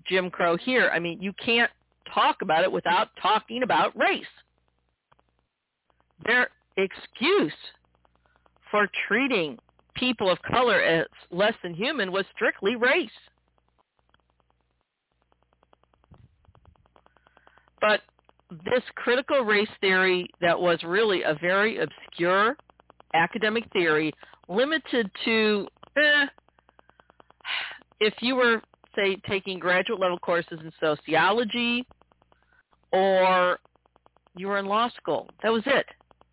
Jim 0.07 0.29
Crow 0.29 0.57
here. 0.57 0.91
I 0.93 0.99
mean, 0.99 1.21
you 1.21 1.33
can't 1.43 1.71
talk 2.13 2.37
about 2.41 2.63
it 2.63 2.71
without 2.71 3.09
talking 3.21 3.63
about 3.63 3.97
race. 3.97 4.25
Their 6.25 6.49
excuse 6.77 7.53
for 8.71 8.87
treating 9.07 9.57
people 9.95 10.29
of 10.29 10.41
color 10.41 10.81
as 10.81 11.05
less 11.31 11.53
than 11.63 11.73
human 11.73 12.11
was 12.11 12.25
strictly 12.35 12.75
race. 12.75 13.09
But 17.79 18.01
this 18.49 18.83
critical 18.95 19.41
race 19.41 19.69
theory 19.81 20.27
that 20.41 20.59
was 20.59 20.79
really 20.83 21.23
a 21.23 21.37
very 21.41 21.79
obscure 21.79 22.57
academic 23.13 23.63
theory 23.71 24.13
limited 24.47 25.09
to 25.25 25.67
eh, 25.97 26.25
if 27.99 28.13
you 28.21 28.35
were 28.35 28.61
say 28.95 29.17
taking 29.27 29.59
graduate 29.59 29.99
level 29.99 30.19
courses 30.19 30.59
in 30.61 30.71
sociology 30.79 31.85
or 32.91 33.59
you 34.37 34.47
were 34.47 34.57
in 34.57 34.65
law 34.65 34.89
school 34.97 35.27
that 35.43 35.51
was 35.51 35.63
it 35.65 35.85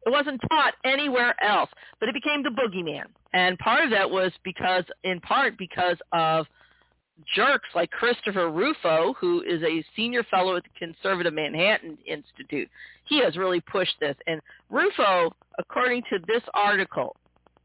it 0.06 0.10
wasn't 0.10 0.40
taught 0.50 0.74
anywhere 0.84 1.34
else 1.42 1.70
but 2.00 2.08
it 2.08 2.14
became 2.14 2.42
the 2.42 2.50
boogeyman 2.50 3.04
and 3.32 3.58
part 3.58 3.84
of 3.84 3.90
that 3.90 4.08
was 4.08 4.32
because 4.44 4.84
in 5.04 5.18
part 5.20 5.56
because 5.58 5.96
of 6.12 6.46
jerks 7.34 7.68
like 7.74 7.90
Christopher 7.90 8.50
Rufo, 8.50 9.14
who 9.14 9.42
is 9.42 9.62
a 9.62 9.84
senior 9.94 10.24
fellow 10.24 10.56
at 10.56 10.64
the 10.64 10.70
Conservative 10.78 11.32
Manhattan 11.32 11.98
Institute. 12.06 12.68
He 13.04 13.22
has 13.22 13.36
really 13.36 13.60
pushed 13.60 13.94
this. 14.00 14.16
And 14.26 14.40
Rufo, 14.70 15.32
according 15.58 16.02
to 16.10 16.18
this 16.26 16.42
article 16.54 17.16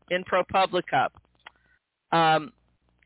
in 0.09 0.23
ProPublica, 0.23 1.09
um, 2.11 2.51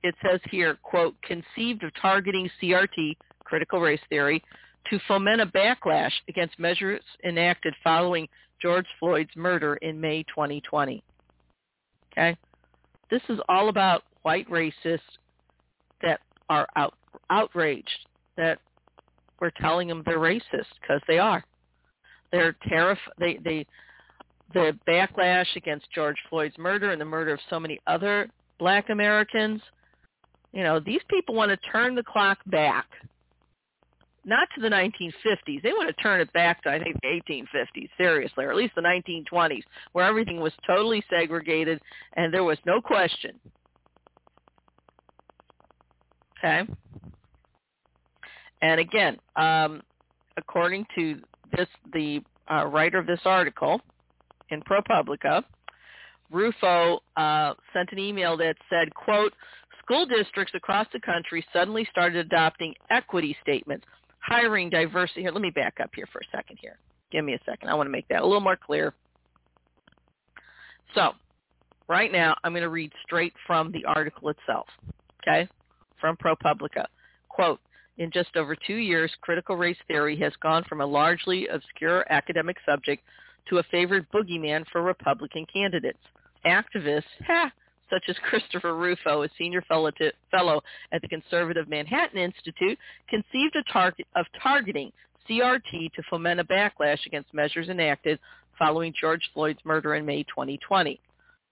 it 0.04 0.16
says 0.26 0.40
here, 0.50 0.78
quote, 0.82 1.16
conceived 1.22 1.84
of 1.84 1.92
targeting 2.02 2.50
CRT, 2.62 3.16
critical 3.44 3.80
race 3.80 4.00
theory, 4.10 4.44
to 4.90 5.00
foment 5.08 5.42
a 5.42 5.46
backlash 5.46 6.12
against 6.28 6.58
measures 6.60 7.04
enacted 7.24 7.74
following 7.84 8.28
George 8.62 8.88
Floyd's 9.00 9.36
murder 9.36 9.76
in 9.76 10.00
May 10.00 10.24
2020. 10.24 11.04
Okay? 12.12 12.36
This 13.10 13.22
is 13.30 13.40
all 13.48 13.70
about 13.70 14.04
white 14.24 14.50
racists 14.50 15.00
that 16.02 16.20
are 16.50 16.68
out, 16.76 16.94
outraged 17.30 17.90
that 18.38 18.60
we're 19.40 19.52
telling 19.62 19.88
them 19.88 20.04
they're 20.06 20.20
racist 20.20 20.68
because 20.82 21.02
they 21.08 21.20
are. 21.20 21.44
They're 22.32 22.56
terrif- 22.72 22.98
they 23.20 23.40
they 23.44 23.66
the 24.54 24.78
backlash 24.88 25.56
against 25.56 25.92
George 25.94 26.18
Floyd's 26.30 26.58
murder 26.58 26.92
and 26.92 27.00
the 27.00 27.06
murder 27.06 27.34
of 27.34 27.40
so 27.50 27.60
many 27.60 27.80
other 27.88 28.30
black 28.60 28.90
Americans, 28.90 29.62
you 30.54 30.64
know, 30.64 30.80
these 30.80 31.02
people 31.10 31.36
want 31.36 31.50
to 31.50 31.58
turn 31.72 31.96
the 31.96 32.04
clock 32.04 32.40
back. 32.48 32.88
Not 34.24 34.48
to 34.54 34.62
the 34.62 34.70
1950s. 34.70 35.64
They 35.64 35.74
want 35.74 35.88
to 35.88 36.04
turn 36.04 36.22
it 36.22 36.32
back 36.32 36.62
to, 36.64 36.70
I 36.70 36.78
think, 36.78 36.96
the 37.02 37.22
1850s, 37.28 37.90
seriously, 37.98 38.46
or 38.46 38.52
at 38.52 38.56
least 38.56 38.76
the 38.76 38.82
1920s, 38.82 39.64
where 39.94 40.06
everything 40.06 40.40
was 40.40 40.54
totally 40.68 41.04
segregated 41.10 41.82
and 42.14 42.32
there 42.32 42.44
was 42.44 42.60
no 42.64 42.80
question 42.80 43.40
Okay. 46.44 46.68
And 48.62 48.80
again, 48.80 49.18
um, 49.36 49.82
according 50.38 50.86
to 50.96 51.20
this, 51.56 51.68
the 51.94 52.22
uh, 52.52 52.66
writer 52.66 52.98
of 52.98 53.06
this 53.06 53.20
article 53.26 53.82
in 54.52 54.62
ProPublica, 54.62 55.44
Rufo 56.30 57.00
uh, 57.18 57.54
sent 57.74 57.92
an 57.92 58.00
email 58.00 58.38
that 58.38 58.56
said, 58.70 58.94
quote, 58.94 59.34
school 59.84 60.06
districts 60.06 60.54
across 60.56 60.88
the 60.94 61.00
country 61.00 61.46
suddenly 61.52 61.88
started 61.92 62.26
adopting 62.26 62.74
equity 62.90 63.36
statements, 63.42 63.86
hiring 64.20 64.70
diversity. 64.70 65.22
Here, 65.22 65.32
let 65.32 65.42
me 65.42 65.50
back 65.50 65.76
up 65.82 65.90
here 65.94 66.08
for 66.12 66.20
a 66.20 66.38
second 66.38 66.58
here. 66.62 66.78
Give 67.12 67.26
me 67.26 67.34
a 67.34 67.40
second. 67.46 67.70
I 67.70 67.74
want 67.74 67.88
to 67.88 67.92
make 67.92 68.08
that 68.08 68.22
a 68.22 68.26
little 68.26 68.40
more 68.40 68.56
clear. 68.56 68.94
So 70.96 71.12
right 71.90 72.12
now, 72.12 72.36
I'm 72.44 72.54
going 72.54 72.64
to 72.64 72.70
read 72.70 72.92
straight 73.04 73.34
from 73.46 73.72
the 73.72 73.84
article 73.86 74.30
itself. 74.30 74.68
Okay? 75.22 75.50
from 76.02 76.18
ProPublica. 76.18 76.86
Quote, 77.30 77.62
in 77.98 78.12
just 78.12 78.36
over 78.36 78.56
two 78.56 78.76
years, 78.76 79.12
critical 79.22 79.56
race 79.56 79.78
theory 79.88 80.18
has 80.18 80.34
gone 80.42 80.66
from 80.68 80.82
a 80.82 80.86
largely 80.86 81.48
obscure 81.48 82.04
academic 82.10 82.58
subject 82.66 83.04
to 83.50 83.58
a 83.58 83.64
favored 83.64 84.10
boogeyman 84.12 84.66
for 84.72 84.82
Republican 84.82 85.46
candidates. 85.52 86.00
Activists, 86.46 87.04
ha, 87.26 87.52
such 87.90 88.04
as 88.08 88.16
Christopher 88.30 88.76
Rufo, 88.76 89.24
a 89.24 89.30
senior 89.38 89.62
fellow, 89.64 89.92
to, 89.92 90.12
fellow 90.32 90.62
at 90.92 91.02
the 91.02 91.08
conservative 91.08 91.70
Manhattan 91.70 92.18
Institute, 92.20 92.78
conceived 93.10 93.56
a 93.56 93.72
target 93.72 94.08
of 94.16 94.26
targeting 94.42 94.92
CRT 95.30 95.94
to 95.94 96.04
foment 96.10 96.40
a 96.40 96.44
backlash 96.44 97.06
against 97.06 97.34
measures 97.34 97.70
enacted 97.70 98.20
following 98.58 98.94
George 99.00 99.30
Floyd's 99.34 99.60
murder 99.64 99.96
in 99.96 100.06
May 100.06 100.24
2020. 100.24 101.00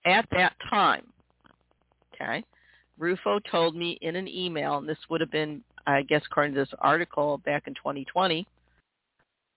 At 0.06 0.28
that 0.32 0.54
time, 0.70 1.06
okay, 2.14 2.44
Rufo 2.98 3.40
told 3.52 3.76
me 3.76 3.98
in 4.02 4.16
an 4.16 4.28
email, 4.28 4.78
and 4.78 4.88
this 4.88 4.98
would 5.10 5.22
have 5.22 5.32
been, 5.32 5.62
I 5.86 6.04
guess, 6.04 6.22
according 6.26 6.54
to 6.54 6.62
this 6.62 6.74
article 6.80 7.38
back 7.40 7.64
in 7.68 7.74
2020, 7.76 8.48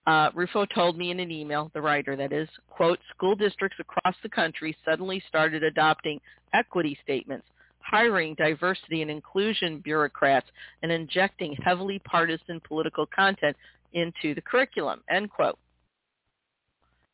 uh, 0.06 0.30
Rufo 0.34 0.66
told 0.66 0.98
me 0.98 1.10
in 1.10 1.20
an 1.20 1.30
email, 1.30 1.70
the 1.74 1.80
writer 1.80 2.16
that 2.16 2.32
is, 2.32 2.48
quote, 2.68 2.98
school 3.14 3.36
districts 3.36 3.78
across 3.78 4.16
the 4.22 4.28
country 4.28 4.76
suddenly 4.84 5.22
started 5.28 5.62
adopting 5.62 6.20
equity 6.52 6.98
statements, 7.02 7.46
hiring 7.78 8.34
diversity 8.34 9.02
and 9.02 9.10
inclusion 9.10 9.78
bureaucrats, 9.78 10.48
and 10.82 10.90
injecting 10.90 11.56
heavily 11.64 12.00
partisan 12.00 12.60
political 12.66 13.06
content 13.06 13.56
into 13.92 14.34
the 14.34 14.40
curriculum, 14.40 15.02
end 15.08 15.30
quote. 15.30 15.58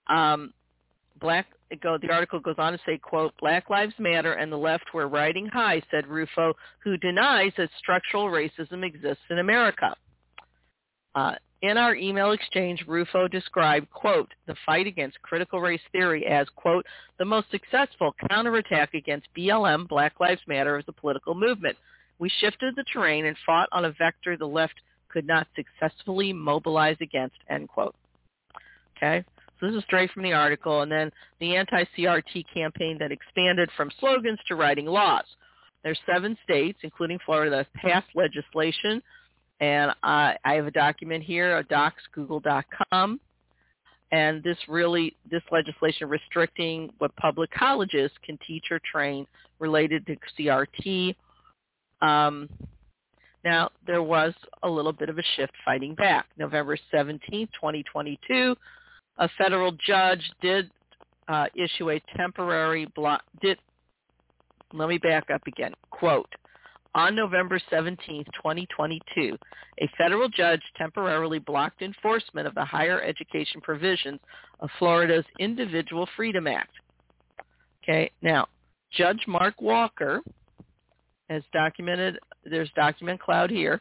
Um, 0.07 0.55
Black 1.21 1.47
go, 1.83 1.99
the 1.99 2.11
article 2.11 2.41
goes 2.41 2.55
on 2.59 2.73
to 2.73 2.79
say, 2.87 2.97
quote, 2.97 3.35
Black 3.41 3.69
Lives 3.69 3.95
Matter 3.99 4.35
and 4.35 4.51
the 4.51 4.57
left 4.57 4.95
were 4.95 5.09
riding 5.09 5.47
high, 5.47 5.83
said 5.91 6.07
Rufo, 6.07 6.55
who 6.83 6.97
denies 6.97 7.53
that 7.59 7.69
structural 7.79 8.27
racism 8.27 8.85
exists 8.85 9.25
in 9.29 9.39
America. 9.39 9.95
Uh, 11.15 11.35
in 11.63 11.77
our 11.77 11.95
email 11.95 12.33
exchange, 12.33 12.85
Rufo 12.87 13.27
described, 13.27 13.91
quote, 13.91 14.33
the 14.47 14.55
fight 14.65 14.87
against 14.87 15.21
critical 15.23 15.61
race 15.61 15.81
theory 15.91 16.27
as, 16.27 16.47
quote, 16.55 16.87
the 17.19 17.25
most 17.25 17.51
successful 17.51 18.15
counterattack 18.29 18.95
against 18.95 19.27
BLM, 19.37 19.89
Black 19.89 20.21
Lives 20.21 20.41
Matter, 20.47 20.77
as 20.77 20.85
a 20.87 20.93
political 20.93 21.35
movement. 21.35 21.77
We 22.19 22.29
shifted 22.41 22.75
the 22.77 22.85
terrain 22.93 23.27
and 23.27 23.37
fought 23.45 23.69
on 23.73 23.85
a 23.85 23.93
vector 23.93 24.37
the 24.37 24.47
left 24.47 24.75
could 25.09 25.27
not 25.27 25.49
successfully 25.57 26.33
mobilize 26.33 26.97
against, 27.01 27.37
end 27.49 27.69
quote. 27.69 27.95
Okay? 28.97 29.25
So 29.59 29.67
this 29.67 29.77
is 29.77 29.85
straight 29.85 30.11
from 30.13 30.23
the 30.23 30.33
article. 30.33 30.83
And 30.83 30.93
then 30.93 31.11
the 31.41 31.57
anti-CRT 31.57 32.45
campaign 32.53 32.99
that 33.01 33.13
expanded 33.13 33.71
from 33.77 33.91
slogans 33.99 34.39
to 34.49 34.55
writing 34.55 34.87
laws. 34.87 35.25
There's 35.83 35.99
seven 36.07 36.37
states, 36.45 36.79
including 36.83 37.19
Florida, 37.25 37.51
that 37.57 37.73
passed 37.81 38.09
legislation. 38.15 39.03
And 39.61 39.91
uh, 39.91 40.35
I 40.45 40.55
have 40.55 40.67
a 40.67 40.71
document 40.71 41.25
here, 41.25 41.59
a 41.59 41.65
docsgoogle.com. 41.65 43.21
And 44.11 44.43
this 44.43 44.57
really, 44.69 45.17
this 45.31 45.43
legislation 45.51 46.09
restricting 46.09 46.91
what 46.99 47.15
public 47.17 47.51
colleges 47.51 48.11
can 48.25 48.39
teach 48.47 48.65
or 48.71 48.81
train 48.91 49.27
related 49.59 50.07
to 50.07 50.17
CRT. 50.39 51.15
Um, 52.01 52.49
now, 53.45 53.71
there 53.87 54.03
was 54.03 54.33
a 54.63 54.69
little 54.69 54.93
bit 54.93 55.09
of 55.09 55.19
a 55.19 55.23
shift 55.37 55.53
fighting 55.65 55.95
back. 55.95 56.27
November 56.39 56.79
17, 56.91 57.47
2022, 57.49 58.57
a 59.19 59.29
federal 59.37 59.73
judge 59.87 60.23
did 60.41 60.71
uh, 61.29 61.47
issue 61.55 61.91
a 61.91 62.01
temporary 62.17 62.87
block. 62.97 63.23
Did 63.43 63.59
let 64.73 64.89
me 64.89 64.99
back 64.99 65.31
up 65.33 65.47
again. 65.47 65.73
Quote. 65.91 66.29
On 66.95 67.15
November 67.15 67.61
17, 67.71 68.25
2022, 68.25 69.37
a 69.81 69.91
federal 69.99 70.29
judge 70.29 70.63
temporarily 70.77 71.39
blocked 71.39 71.83
enforcement 71.83 72.47
of 72.47 72.55
the 72.55 72.65
higher 72.65 73.03
education 73.03 73.61
provisions 73.61 74.19
of 74.61 74.71
Florida's 74.79 75.25
Individual 75.39 76.09
Freedom 76.17 76.47
Act. 76.47 76.73
Okay, 77.83 78.11
now, 78.23 78.47
Judge 78.91 79.23
Mark 79.27 79.61
Walker, 79.61 80.21
as 81.29 81.43
documented, 81.53 82.19
there's 82.45 82.71
document 82.75 83.21
cloud 83.21 83.51
here, 83.51 83.81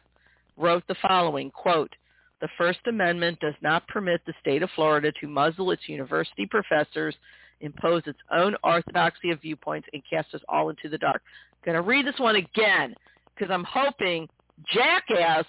wrote 0.56 0.84
the 0.86 0.96
following, 1.00 1.50
quote, 1.50 1.92
the 2.40 2.48
First 2.56 2.80
Amendment 2.86 3.40
does 3.40 3.54
not 3.62 3.88
permit 3.88 4.20
the 4.26 4.34
state 4.40 4.62
of 4.62 4.70
Florida 4.76 5.10
to 5.20 5.26
muzzle 5.26 5.72
its 5.72 5.88
university 5.88 6.46
professors, 6.46 7.16
impose 7.60 8.02
its 8.06 8.18
own 8.32 8.56
orthodoxy 8.62 9.30
of 9.30 9.40
viewpoints, 9.40 9.88
and 9.92 10.02
cast 10.08 10.34
us 10.34 10.40
all 10.48 10.70
into 10.70 10.88
the 10.88 10.98
dark. 10.98 11.22
I'm 11.52 11.72
going 11.72 11.82
to 11.82 11.88
read 11.88 12.06
this 12.06 12.18
one 12.18 12.36
again 12.36 12.94
because 13.34 13.52
I'm 13.52 13.64
hoping 13.64 14.28
Jackass, 14.72 15.44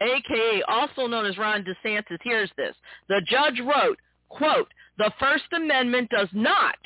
aka 0.00 0.62
also 0.68 1.06
known 1.06 1.26
as 1.26 1.38
Ron 1.38 1.64
DeSantis, 1.64 2.18
hears 2.22 2.50
this. 2.56 2.74
The 3.08 3.22
judge 3.28 3.60
wrote, 3.60 3.98
quote, 4.28 4.68
the 4.98 5.12
First 5.18 5.44
Amendment 5.54 6.10
does 6.10 6.28
not 6.32 6.76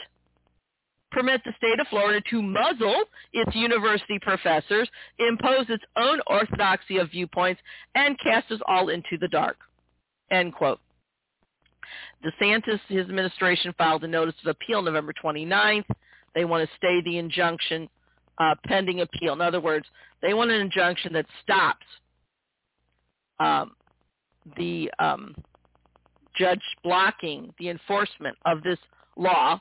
permit 1.10 1.40
the 1.44 1.52
state 1.56 1.80
of 1.80 1.86
Florida 1.88 2.20
to 2.30 2.42
muzzle 2.42 3.04
its 3.32 3.54
university 3.54 4.18
professors, 4.20 4.88
impose 5.18 5.66
its 5.68 5.84
own 5.96 6.20
orthodoxy 6.26 6.98
of 6.98 7.10
viewpoints, 7.10 7.60
and 7.94 8.18
cast 8.20 8.50
us 8.52 8.60
all 8.66 8.88
into 8.88 9.18
the 9.20 9.28
dark. 9.28 9.56
End 10.30 10.54
quote. 10.54 10.80
DeSantis, 12.24 12.80
his 12.88 13.00
administration 13.00 13.74
filed 13.78 14.04
a 14.04 14.08
notice 14.08 14.34
of 14.44 14.50
appeal 14.50 14.82
November 14.82 15.12
29th. 15.22 15.84
They 16.34 16.44
want 16.44 16.68
to 16.68 16.76
stay 16.76 17.00
the 17.04 17.18
injunction 17.18 17.88
uh, 18.38 18.54
pending 18.66 19.00
appeal. 19.00 19.32
In 19.32 19.40
other 19.40 19.60
words, 19.60 19.86
they 20.22 20.34
want 20.34 20.50
an 20.50 20.60
injunction 20.60 21.12
that 21.12 21.26
stops 21.42 21.86
um, 23.38 23.72
the 24.56 24.90
um, 24.98 25.34
judge 26.36 26.60
blocking 26.82 27.52
the 27.58 27.68
enforcement 27.68 28.36
of 28.46 28.62
this 28.62 28.78
law 29.16 29.60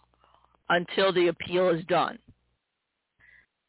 until 0.69 1.11
the 1.11 1.27
appeal 1.27 1.69
is 1.69 1.83
done. 1.85 2.17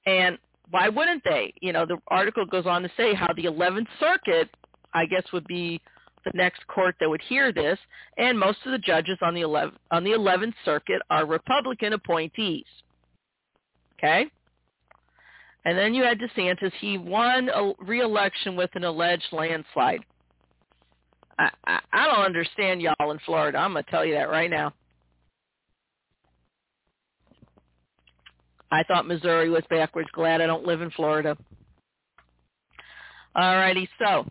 And 0.07 0.38
why 0.70 0.88
wouldn't 0.88 1.25
they? 1.25 1.53
You 1.61 1.73
know, 1.73 1.87
the 1.87 1.99
article 2.09 2.46
goes 2.46 2.66
on 2.66 2.83
to 2.83 2.90
say 2.96 3.14
how 3.14 3.33
the 3.35 3.44
11th 3.44 3.88
Circuit, 3.99 4.49
I 4.94 5.07
guess, 5.07 5.25
would 5.33 5.46
be 5.46 5.81
the 6.24 6.33
next 6.35 6.66
court 6.66 6.96
that 7.00 7.09
would 7.09 7.22
hear 7.22 7.52
this, 7.52 7.78
and 8.16 8.38
most 8.38 8.59
of 8.64 8.72
the 8.72 8.78
judges 8.78 9.18
on 9.22 9.35
the 9.35 9.42
11th, 9.42 9.72
on 9.90 10.04
the 10.04 10.11
11th 10.11 10.54
Circuit 10.64 11.00
are 11.11 11.26
Republican 11.26 11.92
appointees. 11.92 12.64
Okay? 13.98 14.26
And 15.64 15.76
then 15.76 15.92
you 15.92 16.02
had 16.02 16.18
DeSantis. 16.18 16.72
He 16.80 16.96
won 16.98 17.50
a 17.50 17.72
re-election 17.80 18.56
with 18.56 18.70
an 18.74 18.85
alleged 18.85 19.28
landslide. 19.33 20.00
I, 21.38 21.50
I, 21.66 21.80
I 21.92 22.06
don't 22.06 22.24
understand 22.24 22.80
y'all 22.80 23.11
in 23.11 23.18
Florida. 23.26 23.59
I'm 23.59 23.72
going 23.72 23.85
to 23.85 23.90
tell 23.90 24.04
you 24.04 24.14
that 24.14 24.30
right 24.30 24.50
now. 24.50 24.72
I 28.70 28.85
thought 28.85 29.06
Missouri 29.06 29.50
was 29.50 29.64
backwards. 29.68 30.09
Glad 30.12 30.40
I 30.40 30.46
don't 30.46 30.64
live 30.64 30.80
in 30.80 30.90
Florida. 30.92 31.37
All 33.35 33.56
righty, 33.56 33.88
so 33.98 34.26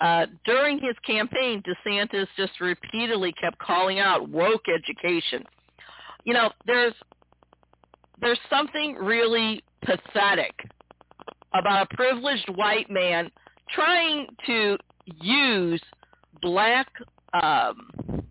uh, 0.00 0.26
during 0.44 0.78
his 0.78 0.94
campaign, 1.04 1.62
DeSantis 1.62 2.26
just 2.36 2.60
repeatedly 2.60 3.32
kept 3.40 3.58
calling 3.58 3.98
out 3.98 4.28
woke 4.28 4.64
education. 4.68 5.44
You 6.24 6.34
know, 6.34 6.50
there's 6.66 6.94
there's 8.20 8.38
something 8.50 8.94
really 8.94 9.62
pathetic 9.84 10.52
about 11.54 11.88
a 11.90 11.94
privileged 11.94 12.48
white 12.56 12.90
man 12.90 13.30
trying 13.70 14.26
to 14.46 14.76
use 15.20 15.80
black 16.42 16.88
um, 17.32 18.22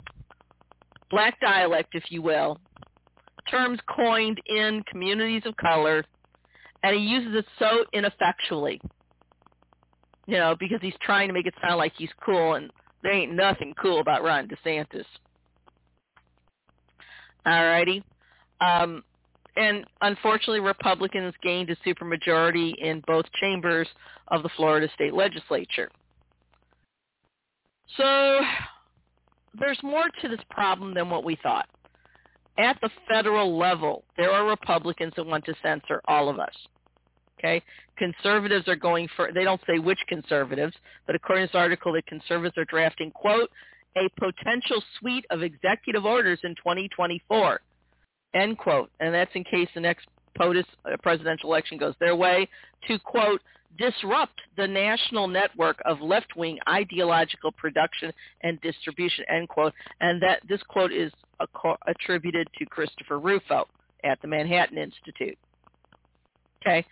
black 1.09 1.39
dialect, 1.39 1.89
if 1.93 2.03
you 2.09 2.21
will, 2.21 2.59
terms 3.49 3.79
coined 3.93 4.39
in 4.47 4.83
communities 4.89 5.43
of 5.45 5.55
color, 5.57 6.03
and 6.83 6.95
he 6.95 7.01
uses 7.01 7.35
it 7.35 7.45
so 7.59 7.85
ineffectually. 7.93 8.79
You 10.27 10.37
know, 10.37 10.55
because 10.59 10.79
he's 10.81 10.93
trying 11.01 11.29
to 11.29 11.33
make 11.33 11.47
it 11.47 11.53
sound 11.61 11.77
like 11.77 11.93
he's 11.97 12.09
cool, 12.23 12.55
and 12.55 12.69
there 13.01 13.13
ain't 13.13 13.33
nothing 13.33 13.73
cool 13.81 13.99
about 13.99 14.23
Ron 14.23 14.47
DeSantis. 14.47 15.05
Alrighty. 17.45 18.03
Um, 18.59 19.03
and 19.55 19.85
unfortunately, 20.01 20.59
Republicans 20.59 21.33
gained 21.41 21.69
a 21.69 21.75
supermajority 21.77 22.75
in 22.77 23.01
both 23.07 23.25
chambers 23.39 23.87
of 24.27 24.43
the 24.43 24.49
Florida 24.55 24.87
state 24.93 25.13
legislature. 25.13 25.89
So 27.95 28.39
there's 29.57 29.79
more 29.81 30.05
to 30.21 30.27
this 30.27 30.41
problem 30.51 30.93
than 30.93 31.09
what 31.09 31.23
we 31.23 31.37
thought 31.41 31.67
at 32.57 32.79
the 32.81 32.89
federal 33.07 33.57
level, 33.57 34.03
there 34.17 34.31
are 34.31 34.47
Republicans 34.47 35.13
that 35.15 35.25
want 35.25 35.45
to 35.45 35.53
censor 35.61 36.01
all 36.07 36.29
of 36.29 36.39
us. 36.39 36.53
Okay, 37.39 37.61
conservatives 37.97 38.67
are 38.67 38.75
going 38.75 39.07
for. 39.15 39.31
They 39.31 39.43
don't 39.43 39.61
say 39.67 39.79
which 39.79 39.99
conservatives, 40.07 40.73
but 41.05 41.15
according 41.15 41.45
to 41.45 41.51
this 41.51 41.59
article, 41.59 41.93
the 41.93 42.01
conservatives 42.03 42.57
are 42.57 42.65
drafting 42.65 43.11
quote 43.11 43.49
a 43.95 44.09
potential 44.19 44.83
suite 44.99 45.25
of 45.29 45.41
executive 45.41 46.05
orders 46.05 46.39
in 46.43 46.53
2024 46.55 47.59
end 48.33 48.57
quote, 48.57 48.89
and 48.99 49.13
that's 49.13 49.31
in 49.35 49.43
case 49.43 49.67
the 49.73 49.81
next 49.81 50.07
POTUS 50.37 50.65
uh, 50.85 50.95
presidential 51.01 51.49
election 51.49 51.77
goes 51.77 51.95
their 51.99 52.15
way 52.15 52.47
to 52.87 52.99
quote 52.99 53.41
disrupt 53.77 54.39
the 54.55 54.67
national 54.67 55.27
network 55.27 55.77
of 55.85 56.01
left-wing 56.01 56.57
ideological 56.67 57.51
production 57.51 58.11
and 58.41 58.59
distribution, 58.61 59.23
end 59.29 59.47
quote. 59.49 59.73
And 60.01 60.21
that 60.23 60.41
this 60.47 60.61
quote 60.67 60.91
is 60.91 61.11
attributed 61.87 62.47
to 62.57 62.65
Christopher 62.65 63.19
Rufo 63.19 63.67
at 64.03 64.19
the 64.21 64.27
Manhattan 64.27 64.77
Institute. 64.77 65.37
Okay. 66.61 66.85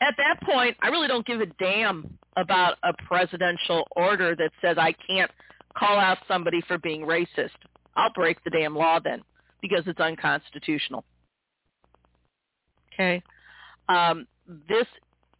At 0.00 0.14
that 0.18 0.42
point, 0.42 0.76
I 0.82 0.88
really 0.88 1.08
don't 1.08 1.26
give 1.26 1.40
a 1.40 1.46
damn 1.58 2.18
about 2.36 2.76
a 2.82 2.92
presidential 3.06 3.86
order 3.96 4.36
that 4.36 4.50
says 4.60 4.76
I 4.78 4.94
can't 5.06 5.30
call 5.76 5.98
out 5.98 6.18
somebody 6.28 6.60
for 6.68 6.78
being 6.78 7.02
racist. 7.02 7.50
I'll 7.96 8.12
break 8.12 8.42
the 8.44 8.50
damn 8.50 8.76
law 8.76 9.00
then 9.02 9.22
because 9.62 9.84
it's 9.86 10.00
unconstitutional. 10.00 11.04
Okay. 12.92 13.22
Um, 13.88 14.26
this 14.68 14.86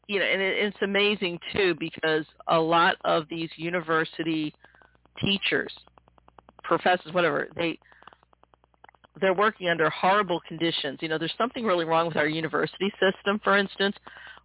you 0.08 0.20
know, 0.20 0.24
and 0.24 0.40
it, 0.40 0.56
it's 0.58 0.76
amazing 0.82 1.38
too 1.52 1.74
because 1.78 2.24
a 2.48 2.58
lot 2.58 2.96
of 3.04 3.24
these 3.28 3.50
university 3.56 4.54
teachers, 5.20 5.72
professors, 6.62 7.12
whatever, 7.12 7.48
they 7.56 7.78
they're 9.20 9.34
working 9.34 9.68
under 9.68 9.88
horrible 9.90 10.40
conditions. 10.46 10.98
You 11.00 11.08
know, 11.08 11.18
there's 11.18 11.34
something 11.38 11.64
really 11.64 11.84
wrong 11.84 12.06
with 12.06 12.16
our 12.16 12.28
university 12.28 12.92
system, 13.00 13.40
for 13.42 13.56
instance, 13.56 13.96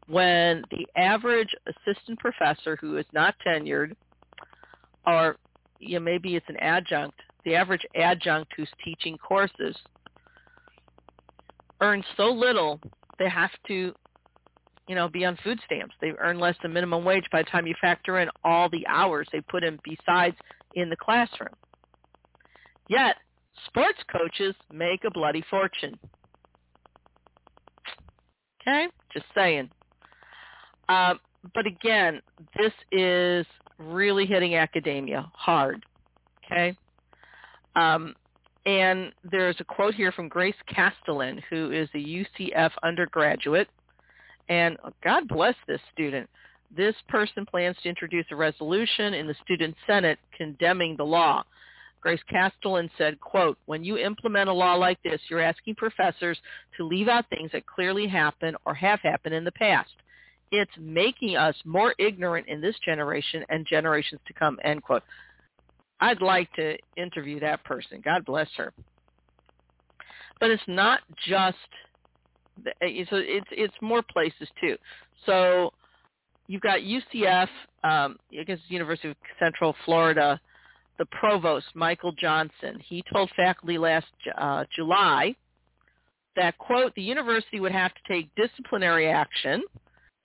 when 0.07 0.63
the 0.71 0.87
average 0.95 1.49
assistant 1.67 2.19
professor 2.19 2.77
who 2.79 2.97
is 2.97 3.05
not 3.13 3.35
tenured 3.45 3.95
or 5.05 5.37
you 5.79 5.95
know, 5.95 6.03
maybe 6.03 6.35
it's 6.35 6.45
an 6.49 6.57
adjunct, 6.57 7.19
the 7.43 7.55
average 7.55 7.85
adjunct 7.95 8.51
who's 8.55 8.69
teaching 8.83 9.17
courses 9.17 9.75
earns 11.81 12.05
so 12.15 12.25
little 12.25 12.79
they 13.17 13.29
have 13.29 13.51
to 13.67 13.93
you 14.91 14.95
know, 14.95 15.07
be 15.07 15.23
on 15.23 15.37
food 15.41 15.57
stamps. 15.65 15.95
They 16.01 16.11
earn 16.19 16.37
less 16.37 16.55
than 16.61 16.73
minimum 16.73 17.05
wage 17.05 17.23
by 17.31 17.43
the 17.43 17.49
time 17.49 17.65
you 17.65 17.75
factor 17.79 18.19
in 18.19 18.29
all 18.43 18.67
the 18.69 18.86
hours 18.88 19.26
they 19.32 19.39
put 19.39 19.63
in 19.63 19.80
besides 19.86 20.36
in 20.76 20.89
the 20.89 20.97
classroom. 20.97 21.53
Yet, 22.89 23.15
sports 23.67 23.99
coaches 24.11 24.53
make 24.69 25.05
a 25.05 25.11
bloody 25.11 25.43
fortune. 25.49 25.97
Okay? 28.61 28.88
Just 29.13 29.28
saying. 29.34 29.69
Uh, 30.91 31.13
but 31.55 31.65
again, 31.65 32.21
this 32.57 32.73
is 32.91 33.45
really 33.77 34.25
hitting 34.25 34.55
academia 34.55 35.31
hard. 35.33 35.85
Okay? 36.45 36.75
Um, 37.75 38.13
and 38.65 39.11
there's 39.23 39.55
a 39.59 39.63
quote 39.63 39.95
here 39.95 40.11
from 40.11 40.27
Grace 40.27 40.55
Castellan, 40.67 41.41
who 41.49 41.71
is 41.71 41.87
a 41.95 41.97
UCF 41.97 42.71
undergraduate 42.83 43.69
and 44.49 44.77
God 45.01 45.29
bless 45.29 45.55
this 45.65 45.79
student. 45.93 46.29
This 46.75 46.95
person 47.07 47.45
plans 47.45 47.77
to 47.83 47.89
introduce 47.89 48.25
a 48.31 48.35
resolution 48.35 49.13
in 49.13 49.25
the 49.25 49.35
student 49.45 49.75
senate 49.87 50.19
condemning 50.35 50.97
the 50.97 51.05
law. 51.05 51.43
Grace 52.01 52.19
Castellan 52.29 52.89
said, 52.97 53.19
quote, 53.21 53.57
when 53.65 53.83
you 53.83 53.97
implement 53.97 54.49
a 54.49 54.53
law 54.53 54.73
like 54.73 55.01
this, 55.03 55.21
you're 55.29 55.39
asking 55.39 55.75
professors 55.75 56.37
to 56.75 56.85
leave 56.85 57.07
out 57.07 57.29
things 57.29 57.51
that 57.53 57.65
clearly 57.65 58.07
happen 58.07 58.55
or 58.65 58.73
have 58.73 58.99
happened 59.01 59.35
in 59.35 59.45
the 59.45 59.51
past. 59.53 59.91
It's 60.52 60.72
making 60.80 61.38
us 61.38 61.56
more 61.66 61.95
ignorant 61.97 62.47
in 62.47 62.62
this 62.62 62.76
generation 62.84 63.45
and 63.49 63.66
generations 63.66 64.22
to 64.28 64.34
come, 64.34 64.60
end 64.64 64.84
quote. 64.84 65.04
I'd 65.99 66.22
like 66.22 66.52
to 66.54 66.78
interview 66.97 67.39
that 67.41 67.64
person. 67.64 68.02
God 68.04 68.26
bless 68.26 68.49
her. 68.58 68.74
But 70.39 70.49
it's 70.49 70.64
not 70.68 71.02
just 71.28 71.58
Eh, 72.82 73.04
so 73.10 73.18
it's 73.18 73.47
it's 73.52 73.74
more 73.82 74.02
places 74.02 74.47
too. 74.60 74.78
So 75.26 75.74
you've 76.47 76.62
got 76.62 76.80
UCF, 76.80 77.47
um, 77.84 78.18
I 78.38 78.43
guess 78.45 78.60
University 78.68 79.10
of 79.10 79.16
Central 79.39 79.76
Florida, 79.86 80.39
the 80.97 81.06
provost 81.06 81.68
Michael 81.76 82.12
Johnson. 82.12 82.80
He 82.84 83.04
told 83.14 83.30
faculty 83.36 83.78
last 83.78 84.08
uh, 84.38 84.66
July 84.76 85.36
that, 86.36 86.58
quote, 86.58 86.93
the 86.95 87.02
university 87.02 87.60
would 87.60 87.74
have 87.74 87.91
to 87.93 87.99
take 88.08 88.34
disciplinary 88.36 89.10
action, 89.10 89.64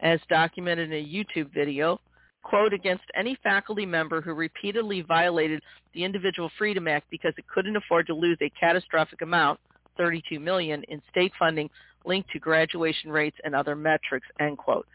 as 0.01 0.21
documented 0.29 0.93
in 0.93 0.99
a 0.99 1.05
YouTube 1.05 1.53
video, 1.53 2.01
quote, 2.43 2.73
against 2.73 3.05
any 3.15 3.37
faculty 3.43 3.87
member 3.87 4.21
who 4.21 4.33
repeatedly 4.33 5.03
violated 5.03 5.63
the 5.95 6.05
Individual 6.05 6.51
Freedom 6.59 6.87
Act 6.87 7.07
because 7.11 7.33
it 7.39 7.45
couldn't 7.53 7.77
afford 7.77 8.07
to 8.07 8.15
lose 8.15 8.39
a 8.41 8.51
catastrophic 8.51 9.23
amount, 9.23 9.59
32 9.97 10.39
million, 10.39 10.83
in 10.89 11.03
state 11.11 11.33
funding 11.39 11.69
linked 12.05 12.31
to 12.31 12.39
graduation 12.39 13.11
rates 13.11 13.37
and 13.45 13.55
other 13.55 13.75
metrics, 13.75 14.27
end 14.39 14.59
quote. 14.59 14.87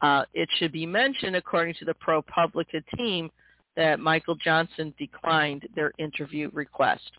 Uh, 0.00 0.24
it 0.34 0.48
should 0.58 0.72
be 0.72 0.86
mentioned, 0.86 1.36
according 1.36 1.74
to 1.74 1.84
the 1.84 1.94
ProPublica 1.94 2.82
team, 2.96 3.30
that 3.76 4.00
Michael 4.00 4.34
Johnson 4.34 4.92
declined 4.98 5.68
their 5.74 5.92
interview 5.98 6.50
request. 6.52 7.10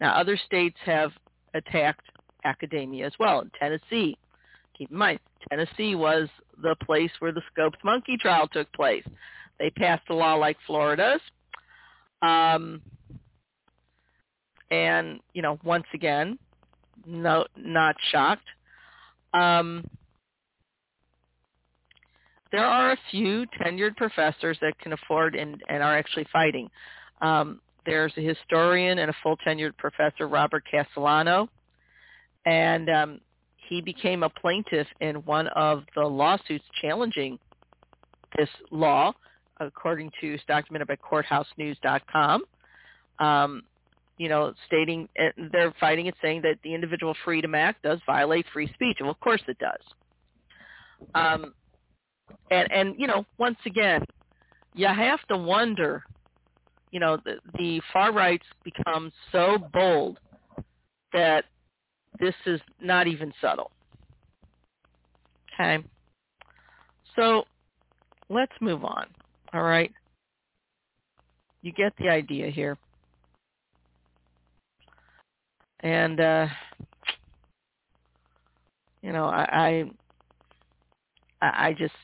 Now, 0.00 0.14
other 0.14 0.36
states 0.46 0.76
have 0.84 1.10
attacked 1.54 2.06
academia 2.44 3.06
as 3.06 3.12
well. 3.18 3.40
In 3.40 3.50
Tennessee, 3.58 4.16
keep 4.82 4.90
in 4.90 4.98
mind, 4.98 5.20
Tennessee 5.48 5.94
was 5.94 6.28
the 6.60 6.74
place 6.84 7.10
where 7.20 7.32
the 7.32 7.42
Scopes 7.52 7.78
monkey 7.84 8.16
trial 8.16 8.48
took 8.48 8.72
place. 8.72 9.04
They 9.60 9.70
passed 9.70 10.02
a 10.10 10.14
law 10.14 10.34
like 10.34 10.56
Florida's. 10.66 11.20
Um, 12.20 12.82
and, 14.72 15.20
you 15.34 15.42
know, 15.42 15.58
once 15.64 15.84
again, 15.94 16.36
no, 17.06 17.46
not 17.56 17.94
shocked. 18.10 18.46
Um, 19.34 19.84
there 22.50 22.64
are 22.64 22.92
a 22.92 22.98
few 23.10 23.46
tenured 23.60 23.96
professors 23.96 24.58
that 24.62 24.78
can 24.80 24.92
afford 24.92 25.36
and, 25.36 25.62
and 25.68 25.82
are 25.82 25.96
actually 25.96 26.26
fighting. 26.32 26.68
Um, 27.20 27.60
there's 27.86 28.12
a 28.16 28.20
historian 28.20 28.98
and 28.98 29.10
a 29.10 29.14
full 29.22 29.36
tenured 29.46 29.76
professor, 29.76 30.26
Robert 30.26 30.64
Cassanello, 30.70 31.48
and 32.44 32.90
um, 32.90 33.20
he 33.72 33.80
became 33.80 34.22
a 34.22 34.28
plaintiff 34.28 34.86
in 35.00 35.16
one 35.24 35.46
of 35.48 35.84
the 35.94 36.02
lawsuits 36.02 36.64
challenging 36.82 37.38
this 38.36 38.48
law, 38.70 39.12
according 39.60 40.10
to 40.20 40.36
documented 40.46 40.88
by 40.88 40.96
CourthouseNews.com. 40.96 42.42
Um, 43.18 43.62
you 44.18 44.28
know, 44.28 44.52
stating 44.66 45.08
they're 45.50 45.72
fighting 45.80 46.04
it, 46.04 46.14
saying 46.20 46.42
that 46.42 46.56
the 46.62 46.74
Individual 46.74 47.14
Freedom 47.24 47.54
Act 47.54 47.82
does 47.82 47.98
violate 48.04 48.44
free 48.52 48.70
speech. 48.74 48.98
Well, 49.00 49.10
of 49.10 49.20
course 49.20 49.42
it 49.48 49.56
does. 49.58 49.80
Um, 51.14 51.54
and 52.50 52.70
and 52.70 52.94
you 52.98 53.06
know, 53.06 53.24
once 53.38 53.58
again, 53.64 54.04
you 54.74 54.86
have 54.86 55.20
to 55.28 55.36
wonder. 55.38 56.04
You 56.90 57.00
know, 57.00 57.16
the, 57.24 57.36
the 57.56 57.80
far 57.90 58.12
rights 58.12 58.44
become 58.64 59.10
so 59.32 59.56
bold 59.72 60.18
that 61.14 61.46
this 62.18 62.34
is 62.46 62.60
not 62.80 63.06
even 63.06 63.32
subtle. 63.40 63.70
Okay. 65.54 65.84
So 67.16 67.44
let's 68.28 68.52
move 68.60 68.84
on. 68.84 69.06
All 69.52 69.62
right. 69.62 69.92
You 71.62 71.72
get 71.72 71.92
the 71.98 72.08
idea 72.08 72.50
here. 72.50 72.78
And 75.80 76.20
uh 76.20 76.46
you 79.02 79.12
know, 79.12 79.26
I 79.26 79.84
I 81.40 81.50
I 81.68 81.72
just 81.72 81.94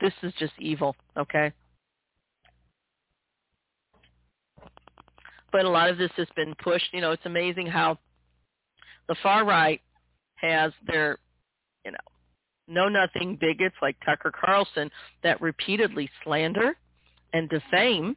this 0.00 0.12
is 0.22 0.32
just 0.38 0.52
evil, 0.58 0.96
okay? 1.16 1.52
But 5.52 5.64
a 5.64 5.68
lot 5.68 5.90
of 5.90 5.98
this 5.98 6.10
has 6.16 6.26
been 6.34 6.54
pushed. 6.56 6.92
You 6.92 7.00
know, 7.00 7.12
it's 7.12 7.24
amazing 7.24 7.66
how 7.66 7.98
the 9.12 9.16
far 9.22 9.44
right 9.44 9.78
has 10.36 10.72
their, 10.86 11.18
you 11.84 11.90
know, 11.90 11.98
know 12.66 12.88
nothing 12.88 13.36
bigots 13.38 13.74
like 13.82 13.94
Tucker 14.06 14.32
Carlson 14.32 14.90
that 15.22 15.38
repeatedly 15.42 16.08
slander 16.24 16.78
and 17.34 17.46
defame 17.50 18.16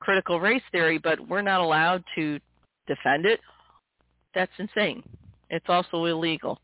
critical 0.00 0.40
race 0.40 0.62
theory, 0.72 0.96
but 0.96 1.20
we're 1.28 1.42
not 1.42 1.60
allowed 1.60 2.02
to 2.14 2.40
defend 2.86 3.26
it. 3.26 3.40
That's 4.34 4.50
insane. 4.56 5.02
It's 5.50 5.66
also 5.68 6.06
illegal. 6.06 6.58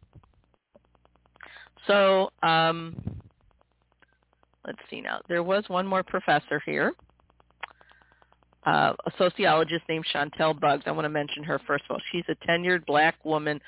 So 1.87 2.31
um, 2.43 2.97
let's 4.67 4.79
see 4.89 5.03
now. 5.03 5.21
There 5.29 5.43
was 5.43 5.65
one 5.69 5.87
more 5.87 6.03
professor 6.03 6.63
here, 6.65 6.95
uh, 8.67 8.93
a 9.07 9.11
sociologist 9.17 9.83
named 9.89 10.05
Shantel 10.13 10.59
Buggs. 10.59 10.85
I 10.87 10.91
want 10.91 11.05
to 11.05 11.11
mention 11.11 11.45
her 11.45 11.61
first 11.67 11.85
of 11.89 11.93
all. 11.93 12.01
She's 12.13 12.25
a 12.29 12.35
tenured 12.47 12.85
black 12.87 13.17
woman 13.25 13.61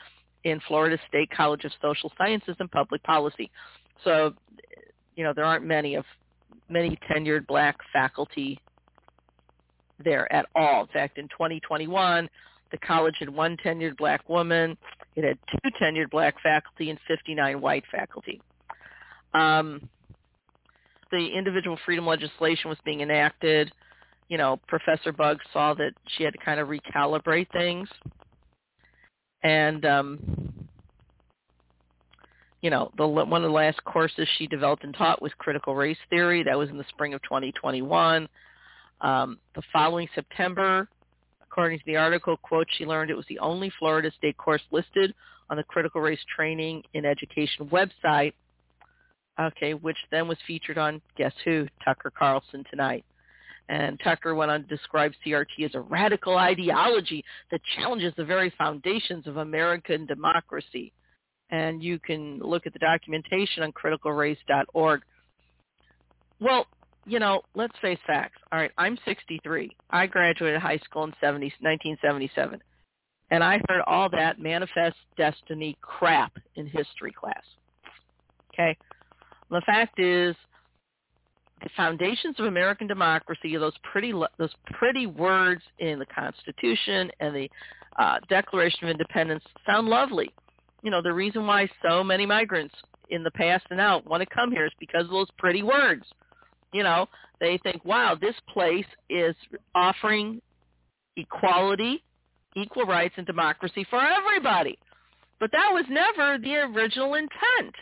in 0.44 0.60
Florida 0.66 0.98
State 1.08 1.30
College 1.30 1.64
of 1.64 1.72
Social 1.82 2.12
Sciences 2.18 2.56
and 2.58 2.70
Public 2.70 3.02
Policy. 3.02 3.50
So, 4.04 4.34
you 5.16 5.24
know, 5.24 5.32
there 5.34 5.44
aren't 5.44 5.64
many 5.64 5.94
of 5.94 6.04
many 6.68 6.98
tenured 7.10 7.46
black 7.46 7.76
faculty 7.92 8.60
there 10.02 10.32
at 10.32 10.46
all. 10.54 10.82
In 10.82 10.88
fact, 10.88 11.18
in 11.18 11.28
2021, 11.28 12.28
the 12.70 12.78
college 12.78 13.16
had 13.18 13.28
one 13.28 13.56
tenured 13.64 13.96
black 13.96 14.28
woman. 14.28 14.76
It 15.16 15.24
had 15.24 15.38
two 15.50 15.70
tenured 15.82 16.10
black 16.10 16.36
faculty 16.42 16.90
and 16.90 16.98
59 17.08 17.60
white 17.60 17.84
faculty. 17.90 18.40
Um, 19.34 19.88
the 21.10 21.28
individual 21.36 21.76
freedom 21.84 22.06
legislation 22.06 22.70
was 22.70 22.78
being 22.84 23.00
enacted, 23.00 23.72
you 24.30 24.38
know, 24.38 24.58
Professor 24.68 25.12
Buggs 25.12 25.44
saw 25.52 25.74
that 25.74 25.92
she 26.16 26.24
had 26.24 26.32
to 26.32 26.38
kind 26.38 26.58
of 26.58 26.68
recalibrate 26.68 27.50
things. 27.52 27.88
And 29.42 29.84
um, 29.84 30.52
you 32.62 32.70
know, 32.70 32.90
the 32.96 33.06
one 33.06 33.32
of 33.32 33.42
the 33.42 33.54
last 33.54 33.82
courses 33.84 34.26
she 34.38 34.46
developed 34.46 34.84
and 34.84 34.94
taught 34.94 35.20
was 35.20 35.32
critical 35.38 35.74
race 35.74 35.98
theory. 36.08 36.42
That 36.42 36.56
was 36.56 36.70
in 36.70 36.78
the 36.78 36.84
spring 36.88 37.12
of 37.12 37.22
2021. 37.22 38.28
Um, 39.02 39.38
the 39.54 39.62
following 39.72 40.08
September, 40.14 40.88
according 41.42 41.78
to 41.80 41.84
the 41.86 41.96
article, 41.96 42.36
quote, 42.36 42.68
she 42.78 42.86
learned 42.86 43.10
it 43.10 43.16
was 43.16 43.26
the 43.28 43.38
only 43.40 43.72
Florida 43.78 44.10
state 44.16 44.36
course 44.36 44.62
listed 44.70 45.14
on 45.50 45.56
the 45.56 45.64
critical 45.64 46.00
race 46.00 46.20
training 46.36 46.82
in 46.94 47.04
education 47.04 47.68
website 47.68 48.34
okay, 49.40 49.74
which 49.74 49.96
then 50.10 50.28
was 50.28 50.38
featured 50.46 50.78
on 50.78 51.00
Guess 51.16 51.32
Who, 51.44 51.66
Tucker 51.84 52.12
Carlson 52.16 52.64
tonight. 52.70 53.04
And 53.70 54.00
Tucker 54.02 54.34
went 54.34 54.50
on 54.50 54.62
to 54.62 54.66
describe 54.66 55.12
CRT 55.24 55.64
as 55.64 55.76
a 55.76 55.80
radical 55.80 56.36
ideology 56.36 57.24
that 57.52 57.60
challenges 57.76 58.12
the 58.16 58.24
very 58.24 58.52
foundations 58.58 59.28
of 59.28 59.36
American 59.36 60.06
democracy. 60.06 60.92
And 61.50 61.80
you 61.80 62.00
can 62.00 62.40
look 62.40 62.66
at 62.66 62.72
the 62.72 62.80
documentation 62.80 63.62
on 63.62 63.72
criticalrace.org. 63.72 65.02
Well, 66.40 66.66
you 67.06 67.20
know, 67.20 67.42
let's 67.54 67.78
face 67.80 68.00
facts. 68.08 68.40
All 68.50 68.58
right, 68.58 68.72
I'm 68.76 68.98
63. 69.04 69.70
I 69.90 70.06
graduated 70.08 70.60
high 70.60 70.78
school 70.78 71.04
in 71.04 71.14
70, 71.20 71.46
1977. 71.60 72.60
And 73.30 73.44
I 73.44 73.60
heard 73.68 73.82
all 73.86 74.08
that 74.10 74.40
manifest 74.40 74.96
destiny 75.16 75.78
crap 75.80 76.32
in 76.56 76.66
history 76.66 77.12
class. 77.12 77.44
Okay? 78.52 78.76
The 79.48 79.62
fact 79.64 80.00
is, 80.00 80.34
the 81.62 81.70
foundations 81.76 82.36
of 82.38 82.46
American 82.46 82.86
democracy, 82.86 83.56
those 83.56 83.74
pretty 83.90 84.12
those 84.38 84.54
pretty 84.72 85.06
words 85.06 85.62
in 85.78 85.98
the 85.98 86.06
Constitution 86.06 87.10
and 87.20 87.34
the 87.34 87.48
uh, 87.98 88.18
Declaration 88.28 88.84
of 88.84 88.90
Independence 88.90 89.44
sound 89.66 89.88
lovely. 89.88 90.30
You 90.82 90.90
know, 90.90 91.02
the 91.02 91.12
reason 91.12 91.46
why 91.46 91.68
so 91.86 92.02
many 92.02 92.26
migrants 92.26 92.74
in 93.10 93.22
the 93.22 93.30
past 93.32 93.64
and 93.70 93.76
now 93.76 94.02
want 94.06 94.22
to 94.22 94.34
come 94.34 94.50
here 94.50 94.66
is 94.66 94.72
because 94.78 95.04
of 95.04 95.10
those 95.10 95.28
pretty 95.38 95.62
words. 95.62 96.04
You 96.72 96.82
know, 96.82 97.06
they 97.40 97.58
think, 97.62 97.84
wow, 97.84 98.16
this 98.20 98.36
place 98.52 98.86
is 99.08 99.34
offering 99.74 100.40
equality, 101.16 102.02
equal 102.56 102.84
rights, 102.84 103.14
and 103.16 103.26
democracy 103.26 103.84
for 103.90 104.00
everybody. 104.00 104.78
But 105.40 105.50
that 105.52 105.70
was 105.72 105.84
never 105.88 106.38
the 106.38 106.56
original 106.56 107.14
intent. 107.14 107.74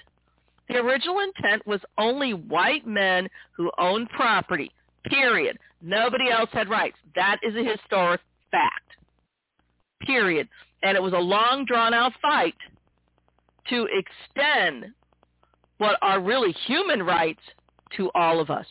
The 0.68 0.76
original 0.76 1.20
intent 1.20 1.66
was 1.66 1.80
only 1.96 2.34
white 2.34 2.86
men 2.86 3.28
who 3.56 3.70
owned 3.78 4.10
property, 4.10 4.70
period. 5.04 5.58
Nobody 5.80 6.30
else 6.30 6.50
had 6.52 6.68
rights. 6.68 6.96
That 7.14 7.38
is 7.42 7.54
a 7.56 7.64
historic 7.64 8.20
fact, 8.50 8.96
period. 10.02 10.48
And 10.82 10.96
it 10.96 11.02
was 11.02 11.14
a 11.14 11.18
long, 11.18 11.64
drawn-out 11.66 12.12
fight 12.20 12.54
to 13.70 13.86
extend 13.86 14.86
what 15.78 15.98
are 16.02 16.20
really 16.20 16.52
human 16.66 17.02
rights 17.02 17.40
to 17.96 18.10
all 18.14 18.40
of 18.40 18.50
us. 18.50 18.66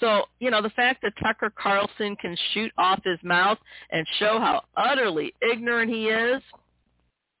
So, 0.00 0.24
you 0.40 0.50
know, 0.50 0.60
the 0.60 0.70
fact 0.70 1.02
that 1.02 1.12
Tucker 1.22 1.52
Carlson 1.56 2.16
can 2.16 2.36
shoot 2.52 2.72
off 2.76 3.00
his 3.04 3.18
mouth 3.22 3.58
and 3.90 4.06
show 4.18 4.38
how 4.40 4.62
utterly 4.76 5.32
ignorant 5.40 5.90
he 5.90 6.08
is– 6.08 6.42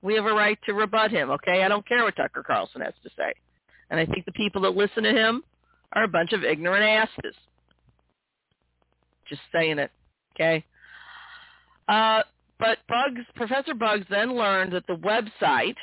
we 0.06 0.14
have 0.14 0.24
a 0.24 0.32
right 0.32 0.58
to 0.64 0.72
rebut 0.72 1.10
him, 1.10 1.30
okay? 1.30 1.64
I 1.64 1.68
don't 1.68 1.86
care 1.86 2.04
what 2.04 2.14
Tucker 2.14 2.44
Carlson 2.44 2.80
has 2.80 2.94
to 3.02 3.10
say. 3.16 3.34
And 3.90 3.98
I 3.98 4.06
think 4.06 4.24
the 4.24 4.32
people 4.32 4.62
that 4.62 4.76
listen 4.76 5.02
to 5.02 5.10
him 5.10 5.42
are 5.92 6.04
a 6.04 6.08
bunch 6.08 6.32
of 6.32 6.44
ignorant 6.44 6.84
asses. 6.84 7.34
Just 9.28 9.42
saying 9.52 9.80
it, 9.80 9.90
okay? 10.34 10.64
Uh, 11.88 12.22
but 12.58 12.78
Buggs, 12.88 13.24
Professor 13.34 13.74
Buggs 13.74 14.06
then 14.08 14.34
learned 14.34 14.72
that 14.72 14.86
the 14.86 14.94
website, 14.94 15.74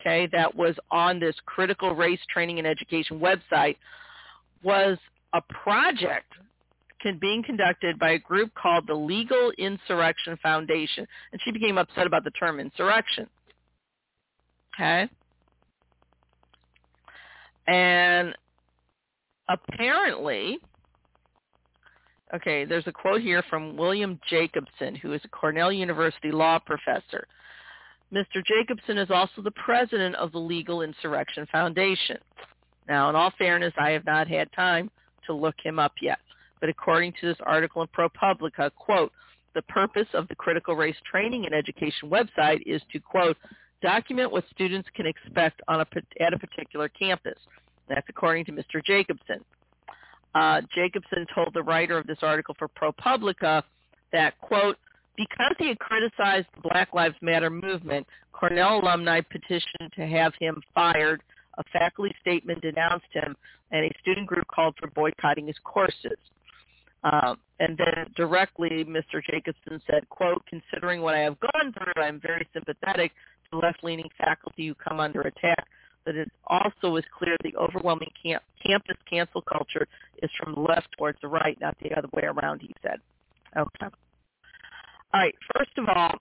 okay, 0.00 0.26
that 0.32 0.54
was 0.54 0.74
on 0.90 1.20
this 1.20 1.36
critical 1.44 1.94
race 1.94 2.20
training 2.32 2.58
and 2.58 2.66
education 2.66 3.20
website 3.20 3.76
was 4.62 4.96
a 5.34 5.42
project 5.62 6.32
being 7.20 7.42
conducted 7.42 7.98
by 7.98 8.12
a 8.12 8.18
group 8.18 8.52
called 8.54 8.86
the 8.86 8.94
Legal 8.94 9.52
Insurrection 9.58 10.38
Foundation. 10.42 11.06
And 11.32 11.40
she 11.44 11.50
became 11.50 11.78
upset 11.78 12.06
about 12.06 12.24
the 12.24 12.30
term 12.30 12.60
insurrection. 12.60 13.26
Okay? 14.74 15.08
And 17.66 18.34
apparently, 19.48 20.58
okay, 22.34 22.64
there's 22.64 22.86
a 22.86 22.92
quote 22.92 23.20
here 23.20 23.42
from 23.48 23.76
William 23.76 24.18
Jacobson, 24.28 24.94
who 24.94 25.12
is 25.12 25.20
a 25.24 25.28
Cornell 25.28 25.72
University 25.72 26.32
law 26.32 26.58
professor. 26.58 27.26
Mr. 28.12 28.44
Jacobson 28.44 28.98
is 28.98 29.10
also 29.10 29.40
the 29.42 29.52
president 29.52 30.14
of 30.16 30.32
the 30.32 30.38
Legal 30.38 30.82
Insurrection 30.82 31.46
Foundation. 31.50 32.18
Now, 32.88 33.08
in 33.08 33.16
all 33.16 33.32
fairness, 33.38 33.72
I 33.78 33.90
have 33.90 34.04
not 34.04 34.28
had 34.28 34.52
time 34.52 34.90
to 35.26 35.32
look 35.32 35.54
him 35.62 35.78
up 35.78 35.92
yet. 36.02 36.18
But 36.62 36.70
according 36.70 37.14
to 37.20 37.26
this 37.26 37.36
article 37.44 37.82
in 37.82 37.88
ProPublica, 37.88 38.70
quote, 38.76 39.10
the 39.52 39.62
purpose 39.62 40.06
of 40.14 40.28
the 40.28 40.36
Critical 40.36 40.76
Race 40.76 40.96
Training 41.10 41.44
and 41.44 41.52
Education 41.52 42.08
website 42.08 42.62
is 42.64 42.80
to, 42.92 43.00
quote, 43.00 43.36
document 43.82 44.30
what 44.30 44.44
students 44.54 44.88
can 44.94 45.04
expect 45.04 45.60
on 45.66 45.80
a, 45.80 45.86
at 46.24 46.32
a 46.32 46.38
particular 46.38 46.88
campus. 46.88 47.36
That's 47.88 48.06
according 48.08 48.44
to 48.44 48.52
Mr. 48.52 48.82
Jacobson. 48.86 49.44
Uh, 50.36 50.60
Jacobson 50.72 51.26
told 51.34 51.52
the 51.52 51.64
writer 51.64 51.98
of 51.98 52.06
this 52.06 52.18
article 52.22 52.54
for 52.56 52.68
ProPublica 52.68 53.64
that, 54.12 54.38
quote, 54.40 54.76
because 55.16 55.56
he 55.58 55.66
had 55.66 55.80
criticized 55.80 56.46
the 56.54 56.68
Black 56.68 56.94
Lives 56.94 57.16
Matter 57.20 57.50
movement, 57.50 58.06
Cornell 58.30 58.78
alumni 58.78 59.20
petitioned 59.20 59.92
to 59.96 60.06
have 60.06 60.32
him 60.38 60.62
fired. 60.72 61.24
A 61.58 61.64
faculty 61.72 62.14
statement 62.20 62.62
denounced 62.62 63.12
him, 63.12 63.34
and 63.72 63.84
a 63.84 63.90
student 64.00 64.28
group 64.28 64.46
called 64.46 64.76
for 64.78 64.86
boycotting 64.90 65.48
his 65.48 65.58
courses. 65.64 66.16
Uh, 67.04 67.34
and 67.58 67.76
then 67.76 68.06
directly, 68.16 68.84
Mr. 68.84 69.22
Jacobson 69.28 69.80
said, 69.90 70.08
quote, 70.08 70.42
considering 70.48 71.02
what 71.02 71.14
I 71.14 71.20
have 71.20 71.36
gone 71.40 71.72
through, 71.72 72.02
I'm 72.02 72.20
very 72.20 72.46
sympathetic 72.52 73.12
to 73.50 73.58
left-leaning 73.58 74.08
faculty 74.18 74.68
who 74.68 74.74
come 74.74 75.00
under 75.00 75.22
attack 75.22 75.66
but 76.04 76.16
it 76.16 76.30
also 76.46 76.96
is 76.96 77.04
clear 77.16 77.36
the 77.42 77.54
overwhelming 77.56 78.10
camp- 78.22 78.42
campus 78.64 78.96
cancel 79.08 79.42
culture 79.42 79.86
is 80.22 80.30
from 80.38 80.54
the 80.54 80.60
left 80.60 80.88
towards 80.96 81.18
the 81.20 81.28
right, 81.28 81.58
not 81.60 81.76
the 81.82 81.96
other 81.96 82.08
way 82.12 82.24
around, 82.24 82.60
he 82.60 82.74
said. 82.82 82.98
Okay. 83.56 83.86
All 83.86 85.20
right. 85.20 85.34
First 85.56 85.70
of 85.76 85.88
all, 85.88 86.12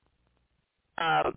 uh, 0.98 1.32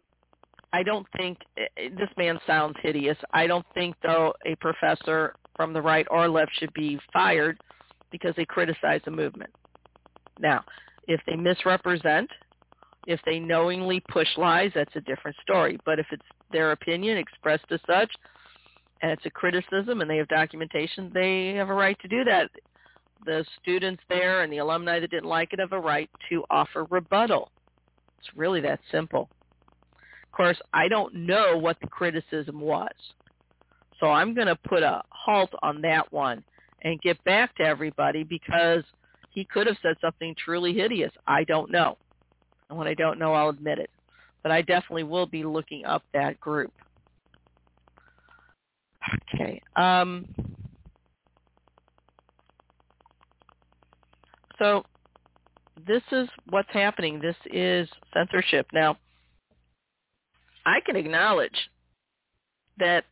I 0.72 0.82
don't 0.82 1.06
think 1.16 1.38
eh, 1.56 1.66
eh, 1.76 1.88
this 1.96 2.08
man 2.16 2.38
sounds 2.46 2.76
hideous. 2.82 3.16
I 3.32 3.46
don't 3.46 3.66
think, 3.74 3.96
though, 4.02 4.34
a 4.44 4.56
professor 4.56 5.34
from 5.56 5.72
the 5.72 5.80
right 5.80 6.06
or 6.10 6.28
left 6.28 6.50
should 6.58 6.72
be 6.74 6.98
fired 7.12 7.60
because 8.14 8.32
they 8.36 8.44
criticize 8.44 9.00
the 9.04 9.10
movement. 9.10 9.50
Now, 10.38 10.64
if 11.08 11.20
they 11.26 11.34
misrepresent, 11.34 12.30
if 13.08 13.18
they 13.26 13.40
knowingly 13.40 13.98
push 14.08 14.28
lies, 14.36 14.70
that's 14.72 14.94
a 14.94 15.00
different 15.00 15.36
story. 15.42 15.80
But 15.84 15.98
if 15.98 16.06
it's 16.12 16.22
their 16.52 16.70
opinion 16.70 17.18
expressed 17.18 17.64
as 17.72 17.80
such, 17.88 18.12
and 19.02 19.10
it's 19.10 19.26
a 19.26 19.30
criticism 19.30 20.00
and 20.00 20.08
they 20.08 20.16
have 20.18 20.28
documentation, 20.28 21.10
they 21.12 21.54
have 21.56 21.70
a 21.70 21.74
right 21.74 21.98
to 22.02 22.06
do 22.06 22.22
that. 22.22 22.52
The 23.26 23.44
students 23.60 24.00
there 24.08 24.42
and 24.42 24.52
the 24.52 24.58
alumni 24.58 25.00
that 25.00 25.10
didn't 25.10 25.28
like 25.28 25.52
it 25.52 25.58
have 25.58 25.72
a 25.72 25.80
right 25.80 26.08
to 26.30 26.44
offer 26.50 26.84
rebuttal. 26.90 27.50
It's 28.20 28.28
really 28.36 28.60
that 28.60 28.78
simple. 28.92 29.28
Of 30.22 30.30
course, 30.30 30.60
I 30.72 30.86
don't 30.86 31.12
know 31.16 31.58
what 31.58 31.78
the 31.80 31.88
criticism 31.88 32.60
was. 32.60 32.94
So 33.98 34.06
I'm 34.06 34.34
going 34.34 34.46
to 34.46 34.54
put 34.54 34.84
a 34.84 35.02
halt 35.10 35.50
on 35.62 35.80
that 35.80 36.12
one 36.12 36.44
and 36.84 37.00
get 37.00 37.22
back 37.24 37.54
to 37.56 37.62
everybody 37.62 38.22
because 38.22 38.84
he 39.30 39.44
could 39.44 39.66
have 39.66 39.76
said 39.82 39.96
something 40.00 40.34
truly 40.42 40.74
hideous. 40.74 41.12
I 41.26 41.44
don't 41.44 41.70
know. 41.70 41.98
And 42.68 42.78
when 42.78 42.86
I 42.86 42.94
don't 42.94 43.18
know, 43.18 43.32
I'll 43.34 43.48
admit 43.48 43.78
it. 43.78 43.90
But 44.42 44.52
I 44.52 44.62
definitely 44.62 45.04
will 45.04 45.26
be 45.26 45.42
looking 45.42 45.84
up 45.86 46.02
that 46.12 46.38
group. 46.38 46.72
Okay. 49.34 49.60
Um, 49.76 50.26
so 54.58 54.84
this 55.86 56.02
is 56.12 56.28
what's 56.50 56.70
happening. 56.72 57.20
This 57.20 57.36
is 57.46 57.88
censorship. 58.12 58.66
Now, 58.72 58.96
I 60.66 60.80
can 60.84 60.96
acknowledge 60.96 61.70
that 62.78 63.04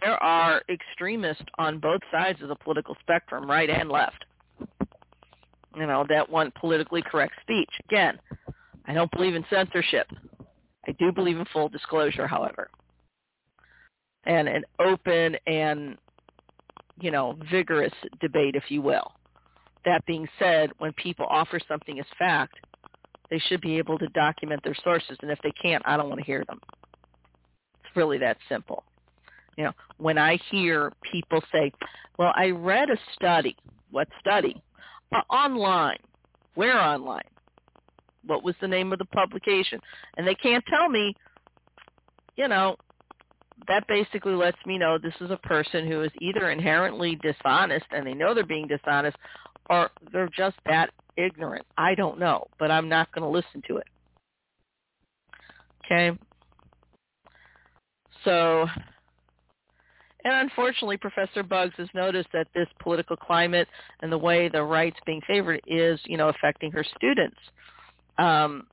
there 0.00 0.22
are 0.22 0.62
extremists 0.68 1.44
on 1.58 1.78
both 1.78 2.00
sides 2.10 2.42
of 2.42 2.48
the 2.48 2.56
political 2.56 2.96
spectrum, 3.00 3.48
right 3.48 3.70
and 3.70 3.88
left. 3.88 4.24
You 5.76 5.86
know, 5.86 6.04
that 6.08 6.28
want 6.28 6.54
politically 6.54 7.02
correct 7.02 7.34
speech. 7.42 7.70
Again, 7.88 8.18
I 8.86 8.94
don't 8.94 9.10
believe 9.12 9.34
in 9.34 9.44
censorship. 9.50 10.08
I 10.86 10.92
do 10.92 11.12
believe 11.12 11.38
in 11.38 11.44
full 11.52 11.68
disclosure, 11.68 12.26
however 12.26 12.68
and 14.28 14.46
an 14.46 14.64
open 14.78 15.36
and 15.46 15.96
you 17.00 17.10
know 17.10 17.36
vigorous 17.50 17.92
debate, 18.20 18.54
if 18.54 18.64
you 18.68 18.82
will. 18.82 19.12
That 19.84 20.04
being 20.06 20.28
said, 20.38 20.70
when 20.78 20.92
people 20.92 21.26
offer 21.28 21.58
something 21.66 21.98
as 21.98 22.06
fact, 22.18 22.54
they 23.30 23.38
should 23.38 23.60
be 23.60 23.78
able 23.78 23.98
to 23.98 24.06
document 24.08 24.62
their 24.62 24.76
sources, 24.84 25.16
and 25.22 25.30
if 25.30 25.38
they 25.42 25.52
can't, 25.60 25.82
I 25.86 25.96
don't 25.96 26.08
want 26.08 26.20
to 26.20 26.26
hear 26.26 26.44
them. 26.46 26.60
It's 27.82 27.96
really 27.96 28.18
that 28.18 28.36
simple. 28.48 28.84
You 29.58 29.64
know, 29.64 29.72
when 29.96 30.18
I 30.18 30.38
hear 30.50 30.92
people 31.02 31.42
say, 31.50 31.72
"Well, 32.16 32.32
I 32.36 32.50
read 32.50 32.90
a 32.90 32.96
study," 33.14 33.56
what 33.90 34.08
study? 34.20 34.62
Uh, 35.12 35.22
online. 35.28 35.98
Where 36.54 36.80
online? 36.80 37.28
What 38.24 38.44
was 38.44 38.54
the 38.60 38.68
name 38.68 38.92
of 38.92 39.00
the 39.00 39.04
publication? 39.06 39.80
And 40.16 40.24
they 40.24 40.36
can't 40.36 40.64
tell 40.66 40.88
me, 40.88 41.12
you 42.36 42.46
know, 42.46 42.76
that 43.66 43.86
basically 43.88 44.34
lets 44.34 44.64
me 44.64 44.78
know 44.78 44.96
this 44.96 45.14
is 45.20 45.32
a 45.32 45.36
person 45.38 45.88
who 45.88 46.02
is 46.02 46.12
either 46.20 46.50
inherently 46.50 47.16
dishonest 47.16 47.86
and 47.90 48.06
they 48.06 48.14
know 48.14 48.34
they're 48.34 48.46
being 48.46 48.68
dishonest 48.68 49.16
or 49.70 49.90
they're 50.12 50.30
just 50.36 50.56
that 50.66 50.90
ignorant. 51.16 51.66
I 51.76 51.96
don't 51.96 52.20
know, 52.20 52.46
but 52.60 52.70
I'm 52.70 52.88
not 52.88 53.10
going 53.12 53.22
to 53.22 53.28
listen 53.28 53.62
to 53.66 53.78
it. 53.78 53.86
Okay? 55.84 56.16
So, 58.24 58.66
and 60.28 60.50
unfortunately, 60.50 60.98
Professor 60.98 61.42
Buggs 61.42 61.74
has 61.78 61.88
noticed 61.94 62.28
that 62.34 62.48
this 62.54 62.68
political 62.80 63.16
climate 63.16 63.66
and 64.00 64.12
the 64.12 64.18
way 64.18 64.48
the 64.48 64.62
right's 64.62 64.98
being 65.06 65.22
favored 65.26 65.60
is, 65.66 65.98
you 66.04 66.18
know, 66.18 66.28
affecting 66.28 66.70
her 66.72 66.84
students. 66.96 67.38
Um, 68.18 68.66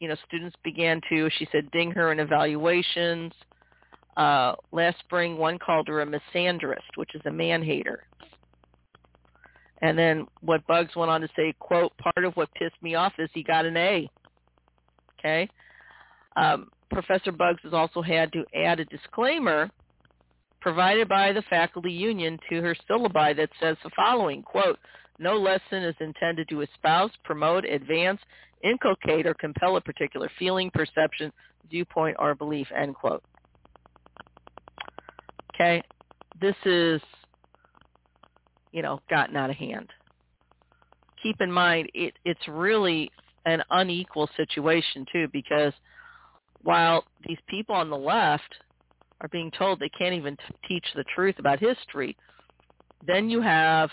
you 0.00 0.08
know, 0.08 0.16
students 0.26 0.56
began 0.64 1.02
to, 1.10 1.28
she 1.36 1.46
said, 1.52 1.70
ding 1.70 1.90
her 1.90 2.12
in 2.12 2.20
evaluations. 2.20 3.32
Uh, 4.16 4.54
last 4.72 4.98
spring, 5.00 5.36
one 5.36 5.58
called 5.58 5.86
her 5.88 6.00
a 6.00 6.06
misandrist, 6.06 6.96
which 6.96 7.14
is 7.14 7.20
a 7.26 7.30
man-hater. 7.30 8.04
And 9.82 9.98
then 9.98 10.26
what 10.40 10.66
Buggs 10.66 10.96
went 10.96 11.10
on 11.10 11.20
to 11.20 11.28
say, 11.36 11.52
quote, 11.58 11.92
part 11.98 12.24
of 12.24 12.34
what 12.36 12.52
pissed 12.54 12.80
me 12.82 12.94
off 12.94 13.12
is 13.18 13.28
he 13.34 13.42
got 13.42 13.66
an 13.66 13.76
A. 13.76 14.10
Okay? 15.18 15.48
Um, 16.36 16.70
Professor 16.90 17.32
Buggs 17.32 17.60
has 17.64 17.74
also 17.74 18.00
had 18.00 18.32
to 18.32 18.44
add 18.56 18.80
a 18.80 18.84
disclaimer 18.86 19.70
provided 20.60 21.08
by 21.08 21.32
the 21.32 21.42
faculty 21.42 21.92
union 21.92 22.38
to 22.48 22.60
her 22.60 22.74
syllabi 22.88 23.36
that 23.36 23.50
says 23.60 23.76
the 23.82 23.90
following, 23.96 24.42
quote, 24.42 24.78
no 25.18 25.36
lesson 25.36 25.82
is 25.82 25.96
intended 26.00 26.48
to 26.48 26.62
espouse, 26.62 27.10
promote, 27.24 27.64
advance, 27.64 28.20
inculcate, 28.62 29.26
or 29.26 29.34
compel 29.34 29.76
a 29.76 29.80
particular 29.80 30.30
feeling, 30.38 30.70
perception, 30.70 31.32
viewpoint, 31.68 32.16
or 32.18 32.34
belief, 32.34 32.68
end 32.76 32.94
quote. 32.94 33.22
Okay? 35.54 35.82
This 36.40 36.54
is, 36.64 37.00
you 38.72 38.82
know, 38.82 39.00
gotten 39.10 39.36
out 39.36 39.50
of 39.50 39.56
hand. 39.56 39.88
Keep 41.20 41.40
in 41.40 41.50
mind, 41.50 41.90
it, 41.94 42.14
it's 42.24 42.46
really 42.46 43.10
an 43.44 43.62
unequal 43.70 44.30
situation, 44.36 45.04
too, 45.12 45.26
because 45.32 45.72
while 46.62 47.04
these 47.26 47.38
people 47.48 47.74
on 47.74 47.90
the 47.90 47.96
left 47.96 48.54
are 49.20 49.28
being 49.28 49.50
told 49.50 49.80
they 49.80 49.88
can't 49.90 50.14
even 50.14 50.36
t- 50.36 50.54
teach 50.68 50.86
the 50.94 51.04
truth 51.14 51.36
about 51.38 51.58
history, 51.58 52.16
then 53.06 53.28
you 53.28 53.40
have, 53.40 53.90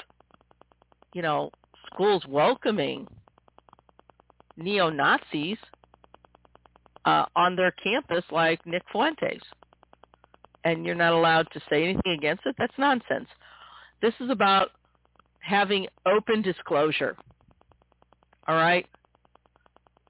you 1.13 1.21
know, 1.21 1.51
schools 1.91 2.23
welcoming 2.27 3.07
neo-Nazis 4.57 5.57
uh, 7.05 7.25
on 7.35 7.55
their 7.55 7.71
campus 7.71 8.23
like 8.31 8.65
Nick 8.65 8.83
Fuentes 8.91 9.41
and 10.63 10.85
you're 10.85 10.95
not 10.95 11.13
allowed 11.13 11.47
to 11.53 11.59
say 11.69 11.83
anything 11.83 12.13
against 12.13 12.45
it, 12.45 12.55
that's 12.57 12.73
nonsense. 12.77 13.27
This 14.01 14.13
is 14.19 14.29
about 14.31 14.69
having 15.39 15.87
open 16.07 16.41
disclosure. 16.41 17.15
All 18.47 18.55
right? 18.55 18.87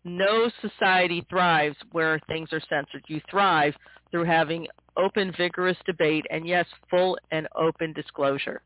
no 0.05 0.49
society 0.61 1.25
thrives 1.29 1.75
where 1.91 2.21
things 2.27 2.53
are 2.53 2.61
censored. 2.69 3.03
You 3.07 3.19
thrive 3.29 3.73
through 4.11 4.25
having 4.25 4.67
open, 4.97 5.33
vigorous 5.37 5.77
debate 5.85 6.25
and, 6.29 6.47
yes, 6.47 6.65
full 6.89 7.17
and 7.31 7.47
open 7.55 7.93
disclosure. 7.93 8.61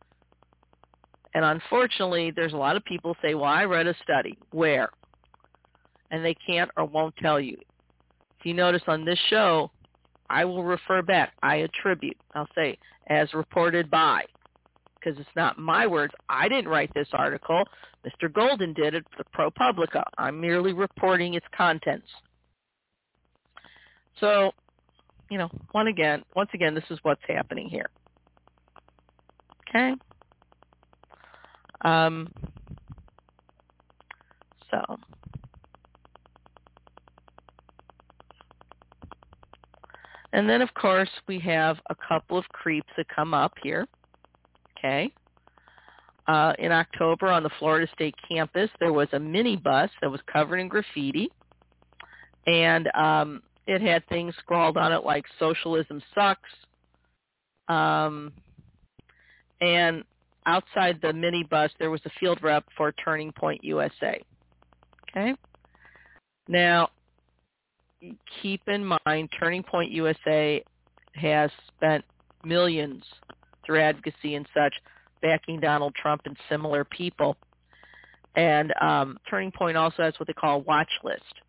And 1.34 1.46
unfortunately, 1.46 2.32
there's 2.36 2.54
a 2.54 2.58
lot 2.58 2.76
of 2.76 2.84
people 2.86 3.16
say, 3.22 3.36
well, 3.36 3.46
I 3.46 3.64
read 3.64 3.88
a 3.88 3.96
study. 4.04 4.38
Where? 4.52 4.90
And 6.12 6.26
they 6.26 6.36
can't 6.46 6.72
or 6.76 6.86
won't 6.86 7.16
tell 7.18 7.40
you. 7.40 7.58
If 8.40 8.46
you 8.46 8.54
notice 8.54 8.82
on 8.88 9.06
this 9.06 9.20
show, 9.30 9.70
I 10.30 10.46
will 10.46 10.64
refer 10.64 11.02
back. 11.02 11.34
I 11.44 11.58
attribute. 11.58 12.18
I'll 12.34 12.48
say, 12.56 12.78
as 13.08 13.34
reported 13.34 13.90
by 13.92 14.24
because 15.00 15.20
it's 15.20 15.30
not 15.36 15.58
my 15.58 15.88
words. 15.88 16.14
I 16.30 16.48
didn't 16.48 16.68
write 16.68 16.94
this 16.94 17.08
article. 17.14 17.64
Mr. 18.06 18.32
Golden 18.32 18.74
did 18.74 18.94
it 18.94 19.06
for 19.16 19.52
ProPublica. 19.52 20.04
I'm 20.18 20.40
merely 20.40 20.74
reporting 20.74 21.34
its 21.36 21.46
contents. 21.56 22.08
So, 24.20 24.52
you 25.30 25.38
know, 25.38 25.50
one 25.72 25.88
again, 25.88 26.24
once 26.36 26.50
again, 26.54 26.74
this 26.74 26.84
is 26.90 27.00
what's 27.04 27.22
happening 27.28 27.70
here. 27.70 27.90
Okay. 29.70 29.94
Um, 31.82 32.32
so, 34.72 34.98
and 40.34 40.50
then 40.50 40.62
of 40.62 40.74
course 40.74 41.10
we 41.28 41.40
have 41.40 41.78
a 41.90 41.96
couple 41.96 42.38
of 42.38 42.46
creeps 42.50 42.90
that 42.98 43.06
come 43.16 43.34
up 43.34 43.54
here. 43.62 43.88
Okay. 44.78 45.12
Uh, 46.28 46.54
in 46.60 46.72
October 46.72 47.28
on 47.28 47.42
the 47.44 47.50
Florida 47.58 47.88
State 47.94 48.16
campus, 48.28 48.70
there 48.80 48.94
was 48.94 49.08
a 49.14 49.18
minibus 49.18 49.90
that 50.02 50.12
was 50.12 50.22
covered 50.32 50.58
in 50.58 50.68
graffiti, 50.68 51.30
and 52.46 52.88
um, 52.96 53.42
it 53.70 53.82
had 53.82 54.06
things 54.08 54.34
scrawled 54.40 54.78
on 54.78 54.92
it 54.92 55.04
like 55.04 55.26
"Socialism 55.38 56.02
sucks," 56.16 56.50
um, 57.68 58.34
and 59.62 60.04
outside 60.48 61.00
the 61.02 61.10
minibus 61.10 61.70
there 61.78 61.92
was 61.92 62.02
a 62.06 62.10
field 62.20 62.40
rep 62.42 62.66
for 62.76 62.92
Turning 62.94 63.32
Point 63.32 63.64
USA. 63.64 64.20
Okay. 65.10 65.36
Now, 66.48 66.90
keep 68.42 68.62
in 68.68 68.98
mind, 69.06 69.30
Turning 69.40 69.62
Point 69.62 69.92
USA 69.92 70.64
has 71.14 71.52
spent 71.68 72.04
millions 72.44 73.04
through 73.64 73.82
advocacy 73.82 74.34
and 74.34 74.48
such, 74.52 74.74
backing 75.22 75.60
Donald 75.60 75.94
Trump 75.94 76.22
and 76.26 76.36
similar 76.50 76.84
people. 76.84 77.38
And 78.36 78.74
um, 78.82 79.20
Turning 79.30 79.52
Point 79.52 79.78
also 79.78 80.02
has 80.04 80.16
what 80.20 80.26
they 80.26 80.34
call 80.34 80.56
a 80.56 80.60
watch 80.60 80.90
list 81.04 81.42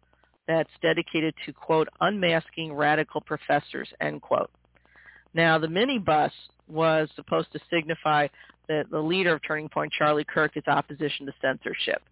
that's 0.50 0.70
dedicated 0.82 1.34
to, 1.46 1.52
quote, 1.52 1.88
unmasking 2.00 2.72
radical 2.74 3.20
professors, 3.20 3.88
end 4.00 4.20
quote. 4.20 4.50
Now, 5.32 5.58
the 5.58 5.68
minibus 5.68 6.32
was 6.66 7.08
supposed 7.14 7.52
to 7.52 7.60
signify 7.70 8.26
that 8.68 8.90
the 8.90 8.98
leader 8.98 9.34
of 9.34 9.40
Turning 9.46 9.68
Point, 9.68 9.92
Charlie 9.92 10.24
Kirk, 10.24 10.56
is 10.56 10.64
opposition 10.66 11.26
to 11.26 11.32
censorship. 11.40 12.02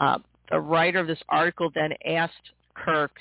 Uh, 0.00 0.18
the 0.50 0.58
writer 0.58 0.98
of 0.98 1.06
this 1.06 1.22
article 1.28 1.70
then 1.74 1.92
asked 2.04 2.50
Kirk 2.74 3.12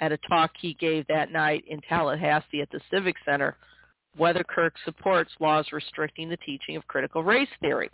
at 0.00 0.12
a 0.12 0.18
talk 0.28 0.52
he 0.60 0.74
gave 0.74 1.06
that 1.08 1.32
night 1.32 1.64
in 1.68 1.80
Tallahassee 1.88 2.60
at 2.60 2.70
the 2.70 2.80
Civic 2.90 3.16
Center 3.24 3.56
whether 4.16 4.44
Kirk 4.44 4.74
supports 4.84 5.30
laws 5.40 5.66
restricting 5.72 6.28
the 6.28 6.36
teaching 6.38 6.76
of 6.76 6.86
critical 6.86 7.22
race 7.22 7.48
theory. 7.60 7.90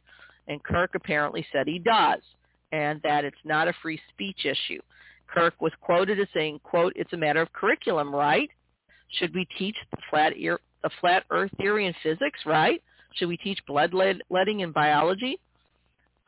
And 0.48 0.62
Kirk 0.64 0.90
apparently 0.94 1.46
said 1.52 1.66
he 1.66 1.78
does, 1.78 2.20
and 2.72 3.00
that 3.02 3.24
it's 3.24 3.36
not 3.44 3.68
a 3.68 3.74
free 3.82 4.00
speech 4.10 4.44
issue. 4.44 4.80
Kirk 5.28 5.54
was 5.60 5.72
quoted 5.80 6.18
as 6.18 6.28
saying, 6.34 6.60
quote, 6.62 6.92
it's 6.96 7.12
a 7.12 7.16
matter 7.16 7.40
of 7.40 7.52
curriculum, 7.52 8.14
right? 8.14 8.50
Should 9.18 9.34
we 9.34 9.46
teach 9.58 9.76
the 9.90 9.98
flat, 10.10 10.32
ear, 10.36 10.60
the 10.82 10.90
flat 11.00 11.24
earth 11.30 11.50
theory 11.58 11.86
in 11.86 11.94
physics, 12.02 12.40
right? 12.46 12.82
Should 13.14 13.28
we 13.28 13.36
teach 13.36 13.58
bloodletting 13.66 14.60
in 14.60 14.72
biology? 14.72 15.40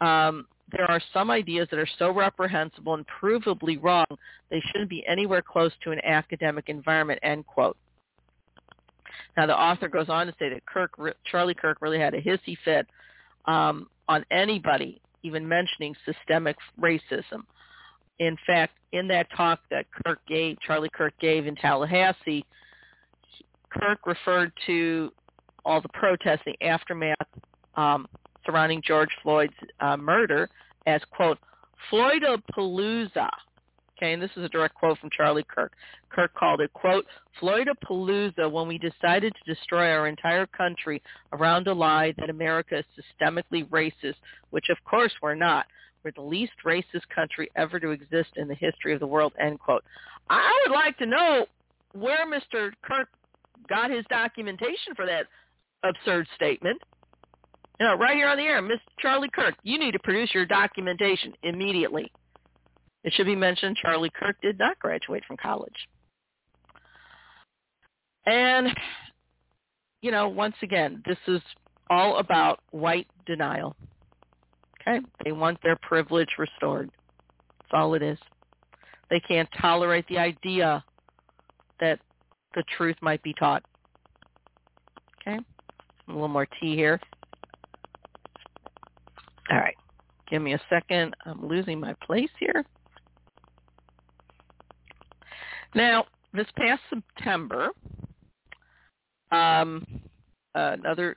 Um, 0.00 0.46
there 0.72 0.90
are 0.90 1.00
some 1.12 1.30
ideas 1.30 1.68
that 1.70 1.78
are 1.80 1.88
so 1.98 2.10
reprehensible 2.10 2.94
and 2.94 3.04
provably 3.22 3.82
wrong 3.82 4.06
they 4.50 4.62
shouldn't 4.66 4.90
be 4.90 5.04
anywhere 5.06 5.42
close 5.42 5.72
to 5.82 5.90
an 5.90 6.00
academic 6.04 6.68
environment, 6.68 7.18
end 7.22 7.46
quote. 7.46 7.76
Now 9.36 9.46
the 9.46 9.56
author 9.56 9.88
goes 9.88 10.08
on 10.08 10.26
to 10.26 10.34
say 10.38 10.48
that 10.50 10.64
Kirk, 10.66 10.92
Charlie 11.24 11.54
Kirk 11.54 11.78
really 11.80 11.98
had 11.98 12.14
a 12.14 12.20
hissy 12.20 12.56
fit 12.64 12.86
um, 13.46 13.88
on 14.08 14.24
anybody 14.30 15.00
even 15.22 15.46
mentioning 15.46 15.94
systemic 16.04 16.56
racism. 16.80 17.44
In 18.20 18.36
fact, 18.46 18.74
in 18.92 19.08
that 19.08 19.26
talk 19.36 19.60
that 19.70 19.86
Kirk 20.04 20.20
gave, 20.28 20.60
Charlie 20.60 20.90
Kirk 20.92 21.14
gave 21.20 21.46
in 21.46 21.56
Tallahassee, 21.56 22.44
Kirk 23.70 24.06
referred 24.06 24.52
to 24.66 25.10
all 25.64 25.80
the 25.80 25.88
protests, 25.88 26.42
the 26.44 26.66
aftermath 26.66 27.16
um, 27.76 28.06
surrounding 28.44 28.82
George 28.86 29.10
Floyd's 29.22 29.54
uh, 29.80 29.96
murder 29.96 30.48
as, 30.86 31.00
quote, 31.10 31.38
Floydapalooza, 31.90 33.28
Okay, 34.00 34.14
and 34.14 34.22
this 34.22 34.30
is 34.34 34.44
a 34.44 34.48
direct 34.48 34.74
quote 34.74 34.98
from 34.98 35.10
Charlie 35.14 35.44
Kirk. 35.46 35.72
Kirk 36.08 36.32
called 36.32 36.62
it, 36.62 36.72
quote, 36.72 37.04
Floydapalooza 37.40 38.50
when 38.50 38.66
we 38.66 38.78
decided 38.78 39.34
to 39.34 39.54
destroy 39.54 39.90
our 39.90 40.08
entire 40.08 40.46
country 40.46 41.02
around 41.34 41.66
a 41.68 41.74
lie 41.74 42.14
that 42.16 42.30
America 42.30 42.78
is 42.78 42.84
systemically 42.96 43.68
racist, 43.68 44.14
which 44.48 44.70
of 44.70 44.78
course 44.84 45.12
we're 45.20 45.34
not. 45.34 45.66
We're 46.04 46.12
the 46.12 46.22
least 46.22 46.52
racist 46.64 47.08
country 47.14 47.50
ever 47.56 47.78
to 47.80 47.90
exist 47.90 48.30
in 48.36 48.48
the 48.48 48.54
history 48.54 48.94
of 48.94 49.00
the 49.00 49.06
world, 49.06 49.32
end 49.38 49.60
quote. 49.60 49.84
I 50.28 50.64
would 50.66 50.74
like 50.74 50.96
to 50.98 51.06
know 51.06 51.46
where 51.92 52.26
Mr. 52.26 52.72
Kirk 52.82 53.08
got 53.68 53.90
his 53.90 54.04
documentation 54.08 54.94
for 54.94 55.06
that 55.06 55.26
absurd 55.82 56.26
statement. 56.34 56.80
You 57.78 57.86
know, 57.86 57.94
right 57.94 58.16
here 58.16 58.28
on 58.28 58.36
the 58.36 58.44
air, 58.44 58.60
Miss 58.60 58.78
Charlie 58.98 59.30
Kirk, 59.34 59.54
you 59.62 59.78
need 59.78 59.92
to 59.92 59.98
produce 59.98 60.34
your 60.34 60.46
documentation 60.46 61.32
immediately. 61.42 62.12
It 63.04 63.12
should 63.14 63.26
be 63.26 63.36
mentioned 63.36 63.78
Charlie 63.80 64.10
Kirk 64.10 64.36
did 64.42 64.58
not 64.58 64.78
graduate 64.78 65.24
from 65.26 65.38
college. 65.38 65.88
And, 68.26 68.68
you 70.02 70.10
know, 70.10 70.28
once 70.28 70.56
again, 70.62 71.02
this 71.06 71.16
is 71.26 71.40
all 71.88 72.18
about 72.18 72.60
white 72.70 73.06
denial. 73.26 73.74
Okay? 74.80 75.00
They 75.24 75.32
want 75.32 75.58
their 75.62 75.76
privilege 75.76 76.30
restored. 76.38 76.90
That's 77.60 77.70
all 77.72 77.94
it 77.94 78.02
is. 78.02 78.18
They 79.10 79.20
can't 79.20 79.48
tolerate 79.60 80.06
the 80.08 80.18
idea 80.18 80.84
that 81.80 81.98
the 82.54 82.62
truth 82.76 82.96
might 83.02 83.22
be 83.22 83.34
taught. 83.34 83.62
Okay? 85.20 85.38
A 86.08 86.12
little 86.12 86.28
more 86.28 86.46
tea 86.60 86.74
here. 86.74 87.00
All 89.50 89.58
right. 89.58 89.76
Give 90.30 90.42
me 90.42 90.54
a 90.54 90.60
second. 90.70 91.14
I'm 91.26 91.46
losing 91.46 91.80
my 91.80 91.94
place 92.04 92.30
here. 92.38 92.64
Now, 95.74 96.04
this 96.32 96.46
past 96.56 96.80
September, 96.88 97.70
um, 99.32 99.84
another, 100.54 101.16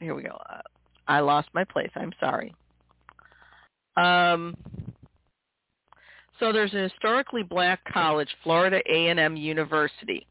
here 0.00 0.14
we 0.14 0.22
go. 0.22 0.38
Uh, 0.50 0.60
I 1.08 1.20
lost 1.20 1.48
my 1.54 1.64
place. 1.64 1.90
I'm 1.94 2.12
sorry. 2.20 2.54
Um, 3.96 4.56
so 6.38 6.52
there's 6.52 6.72
an 6.72 6.82
historically 6.82 7.42
black 7.42 7.80
college, 7.92 8.28
Florida 8.42 8.80
A&M 8.88 9.36
University. 9.36 10.26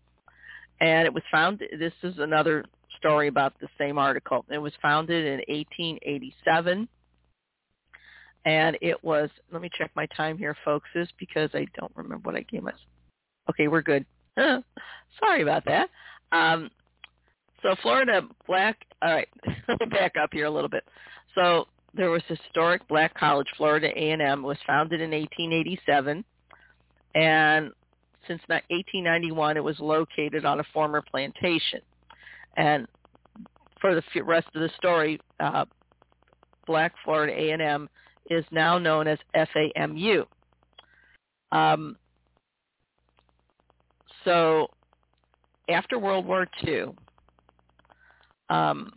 And 0.80 1.06
it 1.06 1.14
was 1.14 1.24
founded, 1.32 1.70
this 1.80 1.94
is 2.04 2.16
another 2.18 2.66
story 2.98 3.28
about 3.28 3.54
the 3.62 3.68
same 3.78 3.98
article. 3.98 4.44
It 4.50 4.58
was 4.58 4.74
founded 4.82 5.26
in 5.26 5.40
1887. 5.48 6.88
And 8.44 8.78
it 8.82 9.04
was, 9.04 9.30
let 9.52 9.62
me 9.62 9.70
check 9.78 9.92
my 9.96 10.08
time 10.18 10.38
here, 10.38 10.56
folks, 10.66 10.90
is 10.96 11.08
because 11.20 11.52
I 11.54 11.68
don't 11.80 11.92
remember 11.96 12.30
what 12.30 12.36
I 12.36 12.42
gave 12.42 12.64
myself. 12.64 12.82
Okay, 13.50 13.68
we're 13.68 13.82
good. 13.82 14.06
Sorry 14.36 15.42
about 15.42 15.66
that. 15.66 15.90
Um, 16.32 16.72
so 17.62 17.76
Florida 17.82 18.22
Black, 18.48 18.78
all 19.02 19.14
right, 19.14 19.28
back 19.92 20.16
up 20.22 20.32
here 20.34 20.46
a 20.46 20.52
little 20.52 20.70
bit. 20.70 20.84
So 21.36 21.68
there 21.94 22.10
was 22.10 22.22
historic 22.28 22.88
black 22.88 23.14
college, 23.14 23.48
Florida 23.58 23.88
A&M, 23.88 24.44
was 24.44 24.58
founded 24.66 25.02
in 25.02 25.12
1887. 25.12 26.24
And 27.16 27.72
since 28.28 28.42
1891, 28.48 29.58
it 29.58 29.64
was 29.64 29.80
located 29.80 30.46
on 30.46 30.60
a 30.60 30.64
former 30.74 31.02
plantation. 31.02 31.82
And 32.56 32.88
for 33.80 33.96
the 33.96 34.24
rest 34.24 34.48
of 34.56 34.62
the 34.62 34.70
story, 34.78 35.20
uh, 35.40 35.66
Black 36.68 36.94
Florida 37.04 37.34
A&M 37.34 37.90
is 38.30 38.46
now 38.52 38.78
known 38.78 39.08
as 39.08 39.18
FAMU. 39.36 40.26
Um, 41.52 41.98
so 44.24 44.68
after 45.68 46.00
World 46.00 46.26
War 46.26 46.48
II, 46.66 46.86
um, 48.50 48.94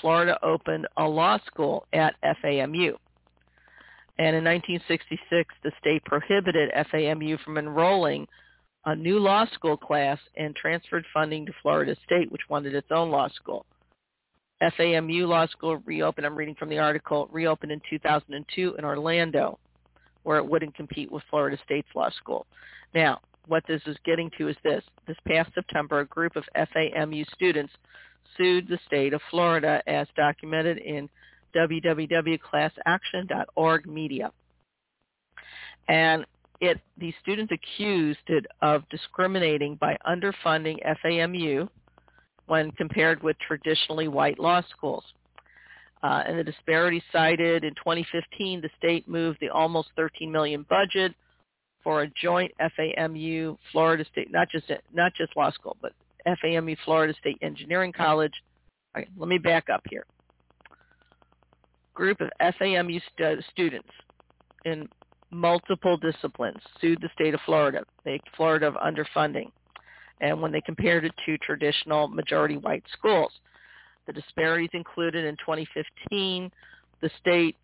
Florida 0.00 0.38
opened 0.42 0.86
a 0.96 1.04
law 1.04 1.38
school 1.46 1.86
at 1.92 2.14
FAMU. 2.22 2.96
And 4.18 4.34
in 4.34 4.44
1966, 4.44 5.54
the 5.62 5.72
state 5.78 6.04
prohibited 6.04 6.70
FAMU 6.72 7.38
from 7.40 7.58
enrolling 7.58 8.26
a 8.86 8.94
new 8.94 9.18
law 9.18 9.44
school 9.52 9.76
class 9.76 10.18
and 10.36 10.54
transferred 10.54 11.04
funding 11.12 11.44
to 11.46 11.52
Florida 11.60 11.96
State, 12.04 12.30
which 12.30 12.48
wanted 12.48 12.74
its 12.74 12.88
own 12.90 13.10
law 13.10 13.28
school. 13.28 13.66
FAMU 14.62 15.28
Law 15.28 15.46
School 15.48 15.76
reopened, 15.84 16.24
I'm 16.24 16.36
reading 16.36 16.54
from 16.54 16.70
the 16.70 16.78
article, 16.78 17.28
reopened 17.30 17.72
in 17.72 17.82
2002 17.90 18.76
in 18.78 18.84
Orlando, 18.84 19.58
where 20.22 20.38
it 20.38 20.46
wouldn't 20.46 20.74
compete 20.74 21.12
with 21.12 21.22
Florida 21.28 21.58
State's 21.64 21.88
law 21.94 22.08
school. 22.10 22.46
Now, 22.94 23.20
what 23.48 23.64
this 23.68 23.82
is 23.86 23.96
getting 24.04 24.30
to 24.38 24.48
is 24.48 24.56
this. 24.64 24.82
This 25.06 25.16
past 25.28 25.50
September, 25.54 26.00
a 26.00 26.06
group 26.06 26.36
of 26.36 26.44
FAMU 26.56 27.26
students 27.34 27.72
sued 28.36 28.68
the 28.68 28.78
state 28.86 29.14
of 29.14 29.20
Florida 29.30 29.82
as 29.86 30.08
documented 30.16 30.78
in 30.78 31.08
www.classaction.org 31.54 33.86
media. 33.86 34.32
And 35.88 36.26
it 36.60 36.80
these 36.96 37.14
students 37.22 37.52
accused 37.52 38.18
it 38.28 38.46
of 38.62 38.88
discriminating 38.88 39.76
by 39.76 39.96
underfunding 40.06 40.78
FAMU 41.04 41.68
when 42.46 42.70
compared 42.72 43.22
with 43.22 43.36
traditionally 43.38 44.08
white 44.08 44.38
law 44.38 44.62
schools. 44.70 45.04
Uh, 46.02 46.22
and 46.26 46.38
the 46.38 46.44
disparity 46.44 47.02
cited 47.10 47.64
in 47.64 47.74
2015, 47.74 48.60
the 48.60 48.68
state 48.78 49.08
moved 49.08 49.38
the 49.40 49.48
almost 49.48 49.88
13 49.96 50.30
million 50.30 50.64
budget 50.68 51.14
for 51.82 52.02
a 52.02 52.10
joint 52.20 52.52
FAMU 52.60 53.56
Florida 53.72 54.04
State, 54.12 54.30
not 54.30 54.50
just 54.50 54.70
not 54.92 55.14
just 55.14 55.34
law 55.36 55.50
school, 55.50 55.76
but 55.80 55.92
FAMU 56.26 56.76
Florida 56.84 57.14
State 57.18 57.38
Engineering 57.42 57.92
College. 57.92 58.32
Right, 58.94 59.08
let 59.16 59.28
me 59.28 59.38
back 59.38 59.68
up 59.72 59.82
here. 59.88 60.04
Group 61.94 62.20
of 62.20 62.30
FAMU 62.40 63.00
stu- 63.12 63.40
students 63.52 63.88
in 64.64 64.88
multiple 65.30 65.96
disciplines 65.96 66.58
sued 66.80 67.00
the 67.00 67.08
state 67.14 67.34
of 67.34 67.40
Florida, 67.44 67.84
the 68.04 68.18
Florida 68.36 68.66
of 68.66 68.74
underfunding, 68.74 69.50
and 70.20 70.40
when 70.40 70.52
they 70.52 70.60
compared 70.60 71.04
it 71.04 71.12
to 71.24 71.38
traditional 71.38 72.08
majority 72.08 72.56
white 72.56 72.84
schools. 72.92 73.32
The 74.06 74.12
disparities 74.12 74.70
included 74.72 75.24
in 75.24 75.36
2015, 75.36 76.50
the 77.00 77.10
state 77.20 77.56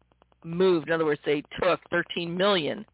moved, 0.44 0.88
in 0.88 0.94
other 0.94 1.04
words, 1.04 1.20
they 1.24 1.42
took 1.62 1.80
13 1.90 2.36
million 2.36 2.84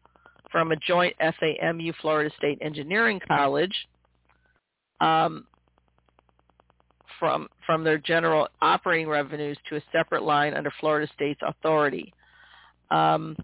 from 0.51 0.71
a 0.71 0.75
joint 0.75 1.15
FAMU 1.19 1.93
Florida 2.01 2.33
State 2.37 2.59
Engineering 2.61 3.19
College 3.27 3.73
um, 5.01 5.45
from 7.19 7.47
from 7.65 7.83
their 7.83 7.97
general 7.97 8.47
operating 8.61 9.07
revenues 9.07 9.57
to 9.69 9.75
a 9.75 9.81
separate 9.91 10.23
line 10.23 10.53
under 10.53 10.71
Florida 10.79 11.11
State's 11.13 11.41
authority. 11.43 12.13
Um, 12.89 13.35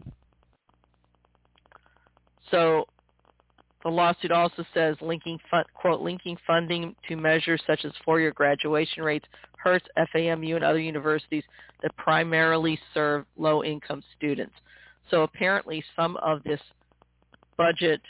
so 2.52 2.86
the 3.84 3.90
lawsuit 3.90 4.32
also 4.32 4.66
says 4.74 4.96
linking 5.02 5.40
quote 5.74 6.02
linking 6.02 6.38
funding 6.48 6.96
to 7.08 7.16
measures 7.16 7.62
such 7.68 7.86
as 7.86 7.92
four-year 8.04 8.32
graduation 8.32 9.04
rates 9.04 9.26
hurts 9.58 9.86
FAMU 9.98 10.56
and 10.56 10.64
other 10.64 10.80
universities 10.80 11.44
that 11.82 11.96
primarily 11.98 12.80
serve 12.94 13.26
low-income 13.38 14.04
students. 14.16 14.54
So 15.10 15.24
apparently 15.24 15.84
some 15.96 16.18
of 16.18 16.44
this 16.44 16.60
budget 17.58 18.02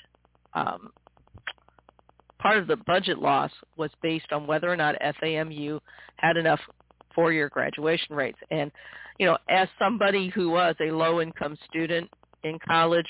um, 0.54 0.92
part 2.46 2.60
of 2.60 2.68
the 2.68 2.76
budget 2.86 3.18
loss 3.18 3.50
was 3.76 3.90
based 4.04 4.32
on 4.32 4.46
whether 4.46 4.72
or 4.72 4.78
not 4.78 4.94
FAMU 5.20 5.80
had 6.18 6.38
enough 6.38 6.60
four-year 7.16 7.50
graduation 7.50 8.16
rates. 8.16 8.38
And 8.52 8.72
you 9.18 9.26
know, 9.26 9.38
as 9.50 9.68
somebody 9.80 10.30
who 10.30 10.52
was 10.52 10.76
a 10.80 10.92
low-income 10.92 11.58
student 11.68 12.08
in 12.44 12.60
college, 12.60 13.08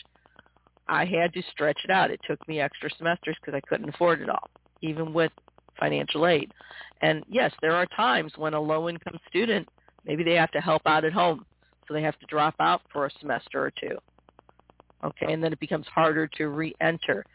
I 0.88 1.04
had 1.04 1.34
to 1.34 1.42
stretch 1.52 1.80
it 1.84 1.92
out. 1.92 2.12
It 2.12 2.22
took 2.26 2.48
me 2.48 2.62
extra 2.62 2.90
semesters 2.98 3.36
because 3.42 3.58
I 3.58 3.68
couldn't 3.68 3.90
afford 3.90 4.22
it 4.22 4.30
all, 4.30 4.50
even 4.82 5.12
with 5.12 5.34
financial 5.78 6.28
aid. 6.28 6.54
And 7.02 7.26
yes, 7.28 7.52
there 7.62 7.76
are 7.76 7.88
times 7.88 8.32
when 8.38 8.54
a 8.54 8.62
low-income 8.62 9.20
student, 9.28 9.68
maybe 10.06 10.24
they 10.24 10.36
have 10.36 10.52
to 10.52 10.62
help 10.62 10.84
out 10.86 11.04
at 11.04 11.12
home, 11.12 11.46
so 11.88 11.94
they 11.94 12.04
have 12.04 12.18
to 12.20 12.26
drop 12.28 12.56
out 12.62 12.84
for 12.94 13.06
a 13.06 13.12
semester 13.20 13.66
or 13.66 13.72
two. 13.72 13.98
Okay, 15.04 15.34
and 15.34 15.44
then 15.44 15.52
it 15.52 15.60
becomes 15.60 15.88
harder 15.88 16.26
to 16.38 16.48
re-enter. 16.48 17.26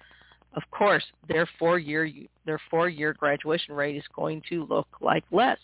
Of 0.54 0.62
course, 0.70 1.04
their 1.28 1.48
four-year 1.58 2.10
their 2.44 2.60
four-year 2.70 3.14
graduation 3.14 3.74
rate 3.74 3.96
is 3.96 4.04
going 4.14 4.42
to 4.48 4.66
look 4.68 4.88
like 5.00 5.24
less, 5.30 5.58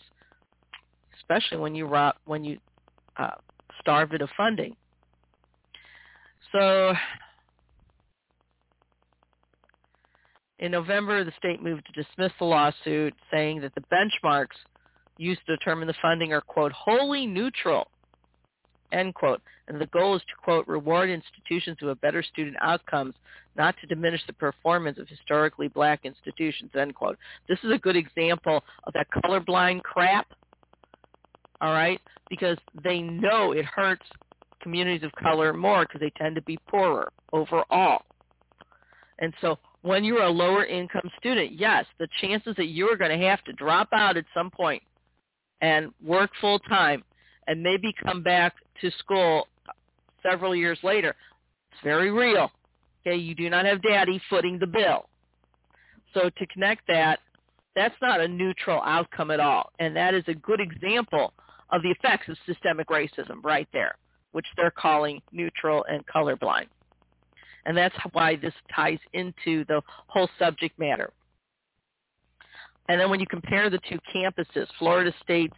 especially 1.17 1.57
when 1.57 1.75
you 1.75 1.87
when 2.25 2.43
you 2.45 2.57
uh, 3.17 3.31
starve 3.81 4.13
it 4.13 4.21
of 4.21 4.29
funding. 4.37 4.75
So 6.53 6.93
In 10.59 10.71
November, 10.71 11.23
the 11.23 11.33
state 11.37 11.61
moved 11.61 11.85
to 11.85 12.03
dismiss 12.03 12.31
the 12.39 12.45
lawsuit, 12.45 13.13
saying 13.29 13.61
that 13.61 13.73
the 13.75 13.83
benchmarks 13.91 14.55
used 15.17 15.41
to 15.45 15.55
determine 15.55 15.87
the 15.87 15.93
funding 16.01 16.33
are, 16.33 16.41
quote, 16.41 16.71
wholly 16.71 17.27
neutral, 17.27 17.87
end 18.91 19.13
quote. 19.13 19.41
And 19.67 19.79
the 19.79 19.85
goal 19.87 20.15
is 20.15 20.21
to, 20.23 20.35
quote, 20.43 20.67
reward 20.67 21.09
institutions 21.09 21.77
who 21.79 21.87
have 21.87 22.01
better 22.01 22.23
student 22.23 22.55
outcomes, 22.59 23.13
not 23.57 23.75
to 23.81 23.87
diminish 23.87 24.21
the 24.27 24.33
performance 24.33 24.97
of 24.99 25.07
historically 25.07 25.67
black 25.67 26.01
institutions, 26.03 26.71
end 26.77 26.95
quote. 26.95 27.17
This 27.49 27.59
is 27.63 27.71
a 27.71 27.77
good 27.77 27.95
example 27.95 28.63
of 28.85 28.93
that 28.93 29.07
colorblind 29.11 29.83
crap, 29.83 30.27
all 31.61 31.73
right, 31.73 31.99
because 32.29 32.57
they 32.83 32.99
know 32.99 33.51
it 33.53 33.65
hurts 33.65 34.05
communities 34.61 35.03
of 35.03 35.11
color 35.21 35.53
more 35.53 35.83
because 35.85 36.01
they 36.01 36.11
tend 36.17 36.35
to 36.35 36.41
be 36.43 36.57
poorer 36.69 37.11
overall. 37.33 38.03
And 39.19 39.33
so 39.41 39.57
when 39.81 40.03
you're 40.03 40.23
a 40.23 40.29
lower 40.29 40.65
income 40.65 41.09
student, 41.19 41.53
yes, 41.53 41.85
the 41.99 42.07
chances 42.21 42.55
that 42.57 42.67
you're 42.67 42.97
going 42.97 43.17
to 43.17 43.25
have 43.25 43.43
to 43.45 43.53
drop 43.53 43.89
out 43.93 44.17
at 44.17 44.25
some 44.33 44.51
point 44.51 44.83
and 45.61 45.91
work 46.03 46.29
full 46.41 46.59
time 46.59 47.03
and 47.47 47.61
maybe 47.61 47.93
come 48.03 48.21
back 48.21 48.53
to 48.81 48.91
school 48.99 49.47
several 50.29 50.55
years 50.55 50.77
later, 50.83 51.15
it's 51.71 51.81
very 51.83 52.11
real. 52.11 52.51
Okay, 53.07 53.15
you 53.15 53.35
do 53.35 53.49
not 53.49 53.65
have 53.65 53.81
daddy 53.81 54.21
footing 54.29 54.59
the 54.59 54.67
bill. 54.67 55.07
So 56.13 56.29
to 56.29 56.47
connect 56.47 56.87
that, 56.87 57.19
that's 57.75 57.95
not 58.01 58.19
a 58.19 58.27
neutral 58.27 58.81
outcome 58.81 59.31
at 59.31 59.39
all. 59.39 59.71
And 59.79 59.95
that 59.95 60.13
is 60.13 60.23
a 60.27 60.33
good 60.33 60.59
example 60.59 61.33
of 61.71 61.83
the 61.83 61.91
effects 61.91 62.27
of 62.27 62.37
systemic 62.45 62.87
racism 62.87 63.43
right 63.43 63.67
there, 63.71 63.95
which 64.31 64.45
they're 64.57 64.71
calling 64.71 65.21
neutral 65.31 65.85
and 65.89 66.03
colorblind. 66.07 66.67
And 67.65 67.77
that's 67.77 67.95
why 68.13 68.35
this 68.35 68.53
ties 68.73 68.99
into 69.13 69.63
the 69.65 69.81
whole 70.07 70.29
subject 70.39 70.77
matter. 70.79 71.11
And 72.89 72.99
then 72.99 73.09
when 73.09 73.19
you 73.19 73.27
compare 73.29 73.69
the 73.69 73.79
two 73.89 73.99
campuses, 74.13 74.67
Florida 74.79 75.13
State's 75.23 75.57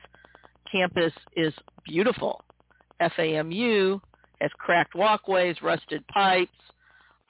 campus 0.72 1.14
is 1.36 1.54
beautiful. 1.86 2.43
FAMU 3.02 4.02
has 4.41 4.52
cracked 4.58 4.93
walkways, 4.93 5.56
rusted 5.62 6.06
pipes. 6.08 6.52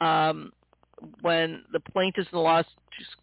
Um, 0.01 0.51
when 1.21 1.63
the 1.71 1.79
plaintiffs 1.79 2.27
in 2.31 2.37
the 2.37 2.41
lawsuit 2.41 2.73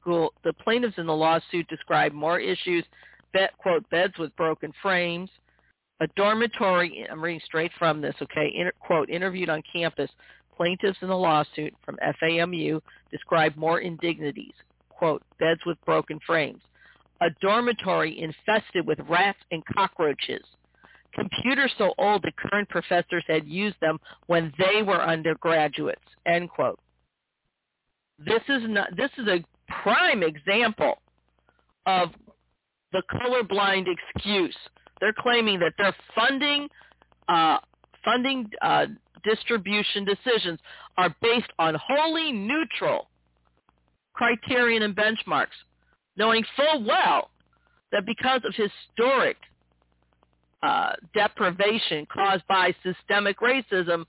school, 0.00 0.32
the 0.44 0.52
plaintiffs 0.52 0.98
in 0.98 1.06
the 1.06 1.14
lawsuit 1.14 1.68
describe 1.68 2.12
more 2.12 2.40
issues, 2.40 2.84
bet, 3.32 3.56
quote, 3.58 3.88
beds 3.90 4.14
with 4.18 4.34
broken 4.36 4.72
frames, 4.82 5.28
a 6.00 6.06
dormitory, 6.16 7.06
I'm 7.10 7.22
reading 7.22 7.40
straight 7.44 7.70
from 7.78 8.00
this, 8.00 8.14
okay, 8.22 8.52
inter, 8.54 8.72
quote, 8.80 9.10
interviewed 9.10 9.48
on 9.48 9.62
campus, 9.70 10.10
Plaintiffs 10.56 10.98
in 11.02 11.08
the 11.08 11.16
lawsuit 11.16 11.74
from 11.84 11.98
FAMU 12.22 12.80
describe 13.10 13.54
more 13.56 13.80
indignities, 13.80 14.54
quote, 14.88 15.22
beds 15.38 15.60
with 15.66 15.76
broken 15.84 16.18
frames, 16.26 16.62
a 17.20 17.26
dormitory 17.42 18.18
infested 18.18 18.86
with 18.86 18.98
rats 19.08 19.38
and 19.50 19.62
cockroaches, 19.66 20.44
computers 21.16 21.72
so 21.78 21.92
old 21.98 22.22
that 22.22 22.36
current 22.36 22.68
professors 22.68 23.24
had 23.26 23.46
used 23.46 23.76
them 23.80 23.98
when 24.26 24.52
they 24.58 24.82
were 24.82 25.02
undergraduates, 25.02 26.04
end 26.26 26.50
quote. 26.50 26.78
This 28.18 28.42
is 28.48 28.62
not, 28.68 28.96
this 28.96 29.10
is 29.18 29.26
a 29.26 29.44
prime 29.82 30.22
example 30.22 31.02
of 31.86 32.10
the 32.92 33.02
colorblind 33.12 33.86
excuse. 33.88 34.56
They're 35.00 35.14
claiming 35.18 35.58
that 35.60 35.72
they're 35.76 35.96
funding 36.14 36.68
uh, 37.28 37.58
funding 38.04 38.48
uh, 38.62 38.86
distribution 39.24 40.04
decisions 40.04 40.60
are 40.96 41.14
based 41.20 41.50
on 41.58 41.74
wholly 41.74 42.32
neutral 42.32 43.08
criterion 44.14 44.82
and 44.82 44.96
benchmarks, 44.96 45.48
knowing 46.16 46.44
full 46.56 46.84
well 46.84 47.30
that 47.92 48.06
because 48.06 48.40
of 48.44 48.54
historic 48.54 49.36
uh, 50.62 50.92
deprivation 51.14 52.06
caused 52.12 52.46
by 52.48 52.74
systemic 52.82 53.38
racism, 53.40 54.04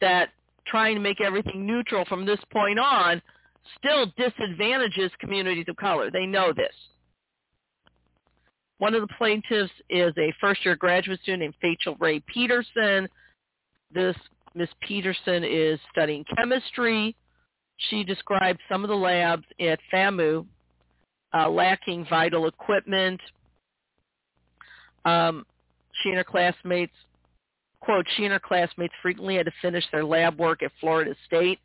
that 0.00 0.30
trying 0.66 0.94
to 0.94 1.00
make 1.00 1.20
everything 1.20 1.66
neutral 1.66 2.04
from 2.04 2.24
this 2.24 2.38
point 2.52 2.78
on 2.78 3.20
still 3.78 4.06
disadvantages 4.16 5.10
communities 5.20 5.66
of 5.68 5.76
color. 5.76 6.10
They 6.10 6.26
know 6.26 6.52
this. 6.52 6.74
One 8.78 8.94
of 8.94 9.02
the 9.02 9.14
plaintiffs 9.18 9.72
is 9.90 10.12
a 10.16 10.32
first-year 10.40 10.76
graduate 10.76 11.20
student 11.20 11.42
named 11.42 11.54
Rachel 11.62 11.96
Ray 12.00 12.20
Peterson. 12.20 13.08
This 13.92 14.16
Miss 14.54 14.70
Peterson 14.80 15.44
is 15.44 15.78
studying 15.92 16.24
chemistry. 16.36 17.14
She 17.88 18.04
described 18.04 18.60
some 18.70 18.82
of 18.82 18.88
the 18.88 18.96
labs 18.96 19.44
at 19.60 19.78
FAMU 19.92 20.46
uh, 21.32 21.48
lacking 21.48 22.06
vital 22.08 22.46
equipment. 22.46 23.20
Um, 25.04 25.44
she 26.02 26.10
and 26.10 26.18
her 26.18 26.24
classmates, 26.24 26.92
quote, 27.80 28.06
she 28.16 28.24
and 28.24 28.32
her 28.32 28.40
classmates 28.40 28.94
frequently 29.02 29.36
had 29.36 29.46
to 29.46 29.52
finish 29.62 29.84
their 29.92 30.04
lab 30.04 30.38
work 30.38 30.62
at 30.62 30.72
Florida 30.80 31.14
State. 31.26 31.58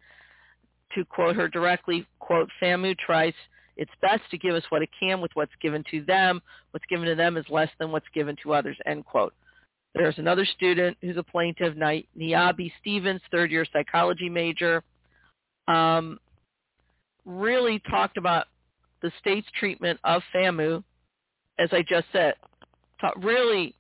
To 0.96 1.04
quote 1.04 1.36
her 1.36 1.48
directly, 1.48 2.06
quote, 2.20 2.50
FAMU 2.62 2.98
tries 2.98 3.34
its 3.76 3.92
best 4.02 4.22
to 4.32 4.38
give 4.38 4.56
us 4.56 4.64
what 4.70 4.82
it 4.82 4.90
can 4.98 5.20
with 5.20 5.32
what's 5.34 5.52
given 5.62 5.84
to 5.92 6.04
them. 6.06 6.42
What's 6.72 6.86
given 6.86 7.08
to 7.08 7.16
them 7.16 7.38
is 7.38 7.46
less 7.50 7.70
than 7.80 7.92
what's 7.92 8.06
given 8.14 8.36
to 8.44 8.54
others, 8.54 8.78
end 8.86 9.06
quote. 9.06 9.34
There's 9.94 10.18
another 10.18 10.46
student 10.46 10.98
who's 11.02 11.18
a 11.18 11.24
plaintiff, 11.24 11.76
Niabi 11.76 12.72
Stevens, 12.82 13.22
third 13.32 13.52
year 13.52 13.66
psychology 13.72 14.30
major, 14.30 14.84
um, 15.68 16.20
really 17.26 17.82
talked 17.90 18.18
about 18.18 18.48
the 19.02 19.12
state's 19.20 19.48
treatment 19.58 20.00
of 20.04 20.22
FAMU, 20.34 20.84
as 21.60 21.70
I 21.72 21.82
just 21.82 22.08
said, 22.12 22.36
really 23.18 23.76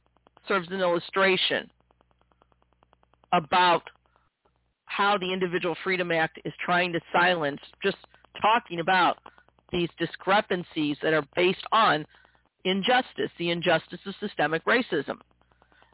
serves 0.47 0.67
an 0.69 0.79
illustration 0.79 1.69
about 3.33 3.83
how 4.85 5.17
the 5.17 5.31
Individual 5.31 5.75
Freedom 5.83 6.11
Act 6.11 6.39
is 6.45 6.53
trying 6.63 6.93
to 6.93 6.99
silence 7.11 7.59
just 7.83 7.97
talking 8.41 8.79
about 8.79 9.17
these 9.71 9.89
discrepancies 9.99 10.97
that 11.01 11.13
are 11.13 11.25
based 11.35 11.65
on 11.71 12.05
injustice, 12.63 13.31
the 13.37 13.51
injustice 13.51 13.99
of 14.05 14.15
systemic 14.19 14.63
racism. 14.65 15.17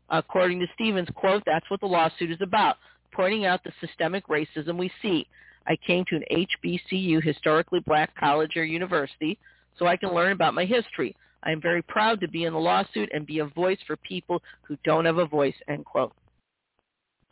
According 0.09 0.59
to 0.59 0.67
Stevens, 0.75 1.07
quote, 1.15 1.43
that's 1.45 1.69
what 1.69 1.79
the 1.79 1.87
lawsuit 1.87 2.31
is 2.31 2.41
about, 2.41 2.75
pointing 3.13 3.45
out 3.45 3.63
the 3.63 3.71
systemic 3.85 4.27
racism 4.27 4.77
we 4.77 4.91
see. 5.01 5.25
I 5.67 5.77
came 5.85 6.03
to 6.09 6.15
an 6.15 6.47
HBCU, 6.63 7.23
historically 7.23 7.79
black 7.79 8.15
college 8.17 8.57
or 8.57 8.65
university, 8.65 9.37
so 9.77 9.87
I 9.87 9.95
can 9.95 10.13
learn 10.13 10.31
about 10.31 10.53
my 10.53 10.65
history. 10.65 11.15
I 11.43 11.51
am 11.51 11.61
very 11.61 11.81
proud 11.81 12.19
to 12.21 12.27
be 12.27 12.45
in 12.45 12.53
the 12.53 12.59
lawsuit 12.59 13.09
and 13.13 13.25
be 13.25 13.39
a 13.39 13.45
voice 13.45 13.79
for 13.87 13.95
people 13.97 14.41
who 14.63 14.77
don't 14.83 15.05
have 15.05 15.17
a 15.17 15.25
voice, 15.25 15.55
end 15.67 15.85
quote. 15.85 16.13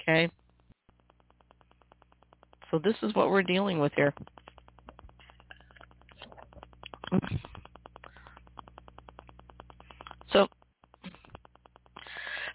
Okay? 0.01 0.29
So 2.71 2.79
this 2.83 2.95
is 3.01 3.13
what 3.15 3.29
we're 3.29 3.43
dealing 3.43 3.79
with 3.79 3.91
here. 3.95 4.13
So 10.31 10.47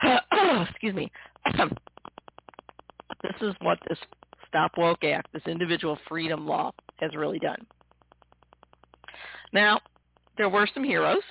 excuse 0.69 0.95
me. 0.95 1.11
this 3.23 3.35
is 3.41 3.55
what 3.61 3.79
this 3.89 3.99
Stop 4.49 4.73
Woke 4.77 5.03
Act, 5.03 5.33
this 5.33 5.43
individual 5.47 5.99
freedom 6.09 6.47
law, 6.47 6.71
has 7.01 7.15
really 7.17 7.41
done. 7.41 7.67
Now, 9.53 9.81
there 10.37 10.49
were 10.49 10.69
some 10.73 10.85
heroes. 10.85 11.23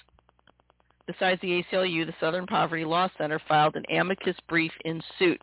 Besides 1.06 1.41
the 1.41 1.64
ACLU, 1.64 2.06
the 2.06 2.14
Southern 2.20 2.45
Poverty 2.45 2.86
Law 2.86 3.10
Center 3.18 3.41
filed 3.47 3.76
an 3.76 3.84
amicus 3.93 4.38
brief 4.47 4.72
in 4.86 5.01
suit 5.20 5.41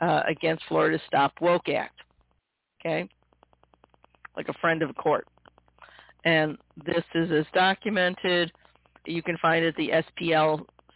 uh, 0.00 0.22
against 0.28 0.64
Florida's 0.68 1.00
Stop 1.06 1.32
Woke 1.40 1.68
Act. 1.68 2.00
Okay? 2.80 3.08
Like 4.36 4.48
a 4.48 4.58
friend 4.60 4.82
of 4.82 4.88
the 4.88 4.94
court. 4.94 5.26
And 6.24 6.56
this 6.84 7.04
is 7.14 7.30
as 7.32 7.46
documented. 7.52 8.52
You 9.06 9.22
can 9.22 9.36
find 9.38 9.64
it 9.64 9.68
at 9.68 9.76
the 9.76 9.90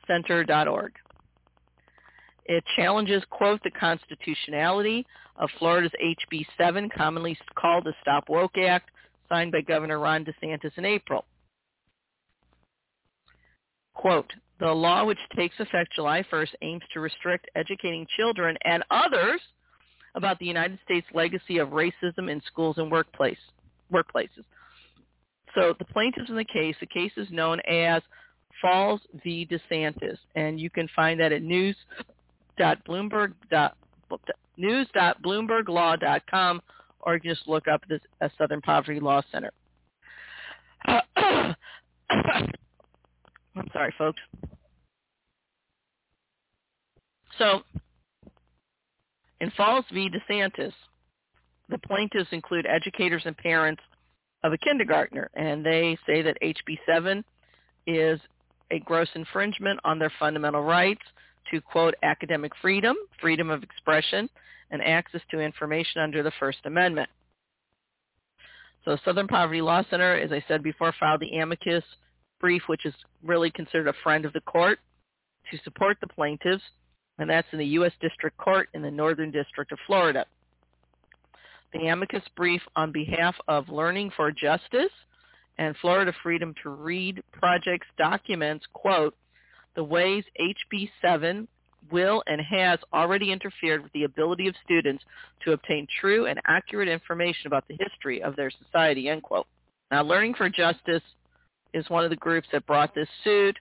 splcenter.org. 0.08 0.92
It 2.46 2.64
challenges, 2.76 3.22
quote, 3.30 3.62
the 3.62 3.70
constitutionality 3.70 5.06
of 5.36 5.48
Florida's 5.58 5.92
HB 6.02 6.46
7, 6.58 6.90
commonly 6.96 7.38
called 7.54 7.84
the 7.84 7.94
Stop 8.00 8.28
Woke 8.28 8.58
Act, 8.58 8.90
signed 9.28 9.52
by 9.52 9.60
Governor 9.60 9.98
Ron 9.98 10.24
DeSantis 10.24 10.76
in 10.76 10.84
April. 10.84 11.24
Quote, 14.00 14.32
the 14.60 14.72
law 14.72 15.04
which 15.04 15.18
takes 15.36 15.60
effect 15.60 15.92
July 15.94 16.24
1st 16.32 16.54
aims 16.62 16.82
to 16.94 17.00
restrict 17.00 17.50
educating 17.54 18.06
children 18.16 18.56
and 18.64 18.82
others 18.90 19.42
about 20.14 20.38
the 20.38 20.46
United 20.46 20.78
States 20.82 21.06
legacy 21.12 21.58
of 21.58 21.68
racism 21.68 22.30
in 22.30 22.40
schools 22.46 22.78
and 22.78 22.90
workplace, 22.90 23.36
workplaces. 23.92 24.46
So 25.54 25.74
the 25.78 25.84
plaintiffs 25.84 26.30
in 26.30 26.36
the 26.36 26.46
case, 26.46 26.76
the 26.80 26.86
case 26.86 27.12
is 27.18 27.28
known 27.30 27.60
as 27.68 28.00
Falls 28.62 29.02
v. 29.22 29.46
DeSantis, 29.46 30.16
and 30.34 30.58
you 30.58 30.70
can 30.70 30.88
find 30.96 31.20
that 31.20 31.32
at 31.32 31.42
news 31.42 31.76
news.bloomberglaw.com 34.56 36.62
or 37.00 37.14
you 37.14 37.20
can 37.20 37.34
just 37.34 37.46
look 37.46 37.68
up 37.68 37.82
this 37.86 38.00
uh, 38.22 38.30
Southern 38.38 38.62
Poverty 38.62 38.98
Law 38.98 39.20
Center. 39.30 39.50
I'm 43.56 43.68
sorry, 43.72 43.94
folks. 43.98 44.20
So, 47.38 47.62
in 49.40 49.50
Falls 49.56 49.84
v. 49.92 50.10
DeSantis, 50.10 50.72
the 51.68 51.78
plaintiffs 51.78 52.28
include 52.32 52.66
educators 52.66 53.22
and 53.24 53.36
parents 53.36 53.82
of 54.42 54.52
a 54.52 54.58
kindergartner, 54.58 55.30
and 55.34 55.64
they 55.64 55.98
say 56.06 56.22
that 56.22 56.36
HB 56.42 56.78
7 56.86 57.24
is 57.86 58.20
a 58.70 58.78
gross 58.80 59.08
infringement 59.14 59.80
on 59.84 59.98
their 59.98 60.12
fundamental 60.18 60.62
rights 60.62 61.02
to, 61.50 61.60
quote, 61.60 61.94
academic 62.02 62.52
freedom, 62.60 62.96
freedom 63.20 63.50
of 63.50 63.62
expression, 63.62 64.28
and 64.70 64.82
access 64.82 65.20
to 65.30 65.40
information 65.40 66.00
under 66.00 66.22
the 66.22 66.32
First 66.38 66.58
Amendment. 66.64 67.08
So 68.84 68.96
Southern 69.04 69.26
Poverty 69.28 69.60
Law 69.60 69.82
Center, 69.90 70.14
as 70.14 70.32
I 70.32 70.42
said 70.48 70.62
before, 70.62 70.94
filed 70.98 71.20
the 71.20 71.38
amicus 71.38 71.84
brief, 72.40 72.62
which 72.66 72.86
is 72.86 72.94
really 73.22 73.50
considered 73.50 73.88
a 73.88 73.94
friend 74.02 74.24
of 74.24 74.32
the 74.32 74.40
court, 74.40 74.78
to 75.50 75.58
support 75.64 75.98
the 76.00 76.06
plaintiffs, 76.06 76.62
and 77.18 77.28
that's 77.28 77.48
in 77.52 77.58
the 77.58 77.66
U.S. 77.66 77.92
District 78.00 78.36
Court 78.36 78.68
in 78.74 78.82
the 78.82 78.90
Northern 78.90 79.30
District 79.30 79.70
of 79.72 79.78
Florida. 79.86 80.24
The 81.72 81.86
amicus 81.86 82.22
brief 82.36 82.62
on 82.74 82.90
behalf 82.90 83.36
of 83.46 83.68
Learning 83.68 84.10
for 84.16 84.32
Justice 84.32 84.92
and 85.58 85.76
Florida 85.80 86.12
Freedom 86.22 86.54
to 86.62 86.70
Read 86.70 87.22
Projects 87.32 87.86
documents, 87.96 88.64
quote, 88.72 89.14
the 89.76 89.84
ways 89.84 90.24
HB 90.40 90.90
7 91.00 91.46
will 91.90 92.22
and 92.26 92.40
has 92.40 92.78
already 92.92 93.32
interfered 93.32 93.82
with 93.82 93.92
the 93.92 94.04
ability 94.04 94.48
of 94.48 94.54
students 94.64 95.04
to 95.44 95.52
obtain 95.52 95.86
true 96.00 96.26
and 96.26 96.40
accurate 96.46 96.88
information 96.88 97.46
about 97.46 97.66
the 97.68 97.76
history 97.78 98.22
of 98.22 98.36
their 98.36 98.50
society, 98.50 99.08
end 99.08 99.22
quote. 99.22 99.46
Now, 99.90 100.02
Learning 100.02 100.34
for 100.34 100.48
Justice 100.48 101.02
is 101.74 101.88
one 101.88 102.04
of 102.04 102.10
the 102.10 102.16
groups 102.16 102.48
that 102.52 102.66
brought 102.66 102.94
this 102.94 103.08
suit. 103.24 103.56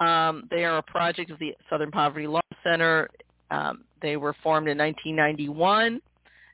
Um, 0.00 0.48
they 0.50 0.64
are 0.64 0.78
a 0.78 0.82
project 0.82 1.30
of 1.30 1.38
the 1.38 1.54
Southern 1.68 1.90
Poverty 1.90 2.26
Law 2.26 2.40
Center. 2.64 3.08
Um, 3.50 3.84
they 4.00 4.16
were 4.16 4.34
formed 4.42 4.68
in 4.68 4.78
1991, 4.78 6.00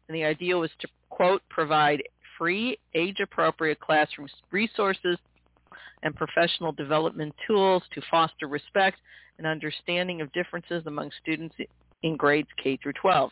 and 0.08 0.14
the 0.14 0.24
idea 0.24 0.56
was 0.56 0.70
to, 0.80 0.88
quote, 1.10 1.42
provide 1.48 2.02
free, 2.38 2.78
age-appropriate 2.94 3.80
classroom 3.80 4.28
resources 4.50 5.16
and 6.02 6.14
professional 6.14 6.72
development 6.72 7.34
tools 7.46 7.82
to 7.94 8.02
foster 8.10 8.48
respect 8.48 8.98
and 9.38 9.46
understanding 9.46 10.20
of 10.20 10.32
differences 10.32 10.82
among 10.86 11.10
students 11.22 11.54
in 12.02 12.16
grades 12.16 12.48
K 12.62 12.78
through 12.82 12.94
12. 13.00 13.30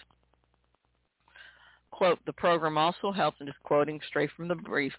Quote, 1.90 2.18
the 2.26 2.32
program 2.32 2.76
also 2.76 3.12
helps, 3.12 3.38
and 3.40 3.48
just 3.48 3.62
quoting 3.62 4.00
straight 4.08 4.30
from 4.36 4.48
the 4.48 4.54
brief, 4.54 4.92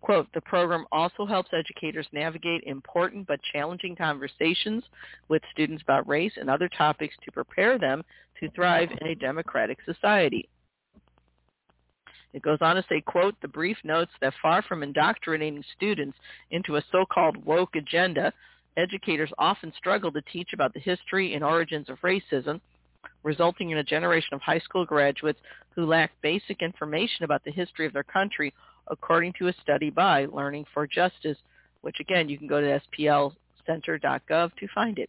quote, 0.00 0.26
the 0.34 0.40
program 0.40 0.86
also 0.92 1.26
helps 1.26 1.50
educators 1.52 2.06
navigate 2.12 2.62
important 2.64 3.26
but 3.26 3.40
challenging 3.52 3.94
conversations 3.94 4.82
with 5.28 5.42
students 5.52 5.82
about 5.82 6.08
race 6.08 6.32
and 6.36 6.48
other 6.48 6.68
topics 6.68 7.14
to 7.24 7.32
prepare 7.32 7.78
them 7.78 8.02
to 8.40 8.50
thrive 8.50 8.88
in 9.00 9.06
a 9.06 9.14
democratic 9.14 9.78
society. 9.84 10.48
It 12.32 12.42
goes 12.42 12.58
on 12.60 12.76
to 12.76 12.84
say, 12.88 13.00
quote, 13.00 13.34
the 13.42 13.48
brief 13.48 13.76
notes 13.82 14.12
that 14.20 14.34
far 14.40 14.62
from 14.62 14.82
indoctrinating 14.82 15.64
students 15.76 16.16
into 16.50 16.76
a 16.76 16.84
so-called 16.92 17.44
woke 17.44 17.74
agenda, 17.74 18.32
educators 18.76 19.30
often 19.38 19.72
struggle 19.76 20.12
to 20.12 20.22
teach 20.32 20.50
about 20.52 20.72
the 20.72 20.80
history 20.80 21.34
and 21.34 21.42
origins 21.42 21.88
of 21.88 22.00
racism, 22.02 22.60
resulting 23.24 23.70
in 23.70 23.78
a 23.78 23.84
generation 23.84 24.32
of 24.34 24.40
high 24.40 24.60
school 24.60 24.84
graduates 24.84 25.40
who 25.74 25.86
lack 25.86 26.12
basic 26.22 26.62
information 26.62 27.24
about 27.24 27.42
the 27.44 27.50
history 27.50 27.86
of 27.86 27.92
their 27.92 28.04
country, 28.04 28.54
according 28.90 29.32
to 29.38 29.48
a 29.48 29.54
study 29.62 29.90
by 29.90 30.26
Learning 30.26 30.64
for 30.74 30.86
Justice, 30.86 31.38
which 31.80 31.96
again, 32.00 32.28
you 32.28 32.36
can 32.36 32.46
go 32.46 32.60
to 32.60 32.80
splcenter.gov 32.98 34.54
to 34.56 34.68
find 34.74 34.98
it. 34.98 35.08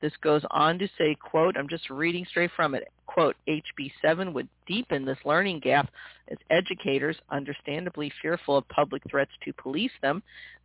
This 0.00 0.12
goes 0.20 0.42
on 0.50 0.78
to 0.80 0.88
say, 0.98 1.14
quote, 1.14 1.56
I'm 1.56 1.68
just 1.68 1.88
reading 1.88 2.26
straight 2.28 2.50
from 2.54 2.74
it, 2.74 2.88
quote, 3.06 3.36
HB7 3.48 4.34
would 4.34 4.48
deepen 4.66 5.04
this 5.04 5.18
learning 5.24 5.60
gap 5.60 5.90
as 6.30 6.36
educators, 6.50 7.16
understandably 7.30 8.12
fearful 8.20 8.58
of 8.58 8.68
public 8.68 9.02
threats 9.08 9.30
to 9.44 9.52
police 9.54 9.92
them, 10.02 10.22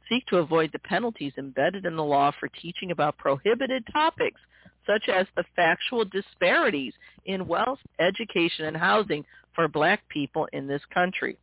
seek 0.10 0.26
to 0.28 0.38
avoid 0.38 0.72
the 0.74 0.80
penalties 0.80 1.34
embedded 1.38 1.86
in 1.86 1.96
the 1.96 2.04
law 2.04 2.32
for 2.38 2.50
teaching 2.50 2.92
about 2.92 3.18
prohibited 3.18 3.86
topics 3.94 4.42
such 4.86 5.08
as 5.08 5.28
the 5.36 5.44
factual 5.56 6.04
disparities 6.06 6.94
in 7.26 7.48
wealth, 7.48 7.80
education, 8.00 8.66
and 8.66 8.76
housing 8.76 9.24
for 9.54 9.68
black 9.68 10.02
people 10.10 10.48
in 10.52 10.68
this 10.68 10.82
country. 10.94 11.38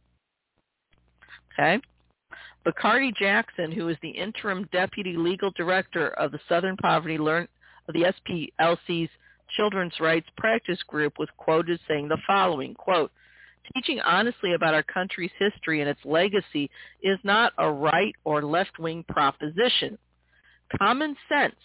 Okay? 1.59 1.81
Bacardi 2.67 3.15
Jackson, 3.17 3.71
who 3.71 3.89
is 3.89 3.97
the 4.03 4.11
interim 4.11 4.69
deputy 4.73 5.17
legal 5.17 5.53
director 5.57 6.09
of 6.09 6.33
the 6.33 6.41
Southern 6.49 6.77
Poverty 6.77 7.17
Learn 7.17 7.49
of 7.89 7.95
the 7.95 8.13
SPLC's 8.61 9.11
Children's 9.57 9.95
Rights 10.01 10.27
Practice 10.37 10.83
Group, 10.89 11.15
was 11.19 11.29
quoted 11.37 11.79
saying 11.87 12.09
the 12.09 12.19
following, 12.27 12.75
quote, 12.75 13.13
Teaching 13.75 14.01
honestly 14.01 14.55
about 14.55 14.75
our 14.75 14.83
country's 14.83 15.31
history 15.39 15.81
and 15.81 15.89
its 15.91 16.01
legacy 16.05 16.71
is 17.03 17.19
not 17.25 17.53
a 17.59 17.71
right 17.71 18.15
or 18.25 18.43
left-wing 18.43 19.05
proposition. 19.09 19.99
Common 20.79 21.17
sense, 21.29 21.57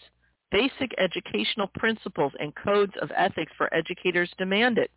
basic 0.50 0.92
educational 0.98 1.68
principles, 1.78 2.32
and 2.38 2.52
codes 2.54 2.92
of 3.00 3.10
ethics 3.16 3.52
for 3.56 3.72
educators 3.74 4.30
demand 4.38 4.78
it. 4.78 4.90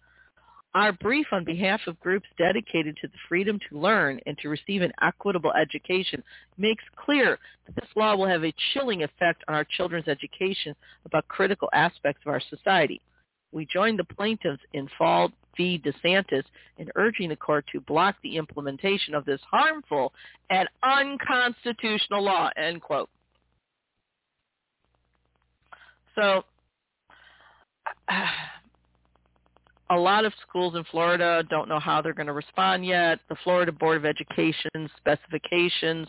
Our 0.75 0.91
brief 0.91 1.27
on 1.31 1.45
behalf 1.45 1.79
of 1.87 1.97
groups 2.01 2.27
dedicated 2.37 2.97
to 2.97 3.07
the 3.07 3.17
freedom 3.29 3.57
to 3.69 3.79
learn 3.79 4.19
and 4.25 4.37
to 4.39 4.49
receive 4.49 4.81
an 4.81 4.91
equitable 5.01 5.53
education 5.53 6.21
makes 6.57 6.83
clear 6.97 7.39
that 7.65 7.75
this 7.75 7.89
law 7.95 8.17
will 8.17 8.27
have 8.27 8.43
a 8.43 8.53
chilling 8.73 9.03
effect 9.03 9.41
on 9.47 9.55
our 9.55 9.63
children's 9.63 10.09
education 10.09 10.75
about 11.05 11.29
critical 11.29 11.69
aspects 11.71 12.21
of 12.25 12.33
our 12.33 12.41
society. 12.49 12.99
We 13.53 13.65
join 13.65 13.95
the 13.95 14.03
plaintiffs 14.03 14.61
in 14.73 14.89
Fall 14.97 15.31
v. 15.55 15.81
DeSantis 15.81 16.43
in 16.77 16.91
urging 16.95 17.29
the 17.29 17.37
court 17.37 17.63
to 17.71 17.79
block 17.79 18.17
the 18.21 18.35
implementation 18.35 19.15
of 19.15 19.23
this 19.23 19.39
harmful 19.49 20.11
and 20.49 20.67
unconstitutional 20.83 22.21
law, 22.21 22.49
end 22.57 22.81
quote. 22.81 23.09
So 26.15 26.43
a 29.89 29.95
lot 29.95 30.25
of 30.25 30.33
schools 30.47 30.75
in 30.75 30.83
Florida 30.85 31.43
don't 31.49 31.69
know 31.69 31.79
how 31.79 32.01
they're 32.01 32.13
going 32.13 32.27
to 32.27 32.33
respond 32.33 32.85
yet. 32.85 33.19
The 33.29 33.35
Florida 33.43 33.71
Board 33.71 33.97
of 33.97 34.05
Education 34.05 34.89
specifications 34.97 36.07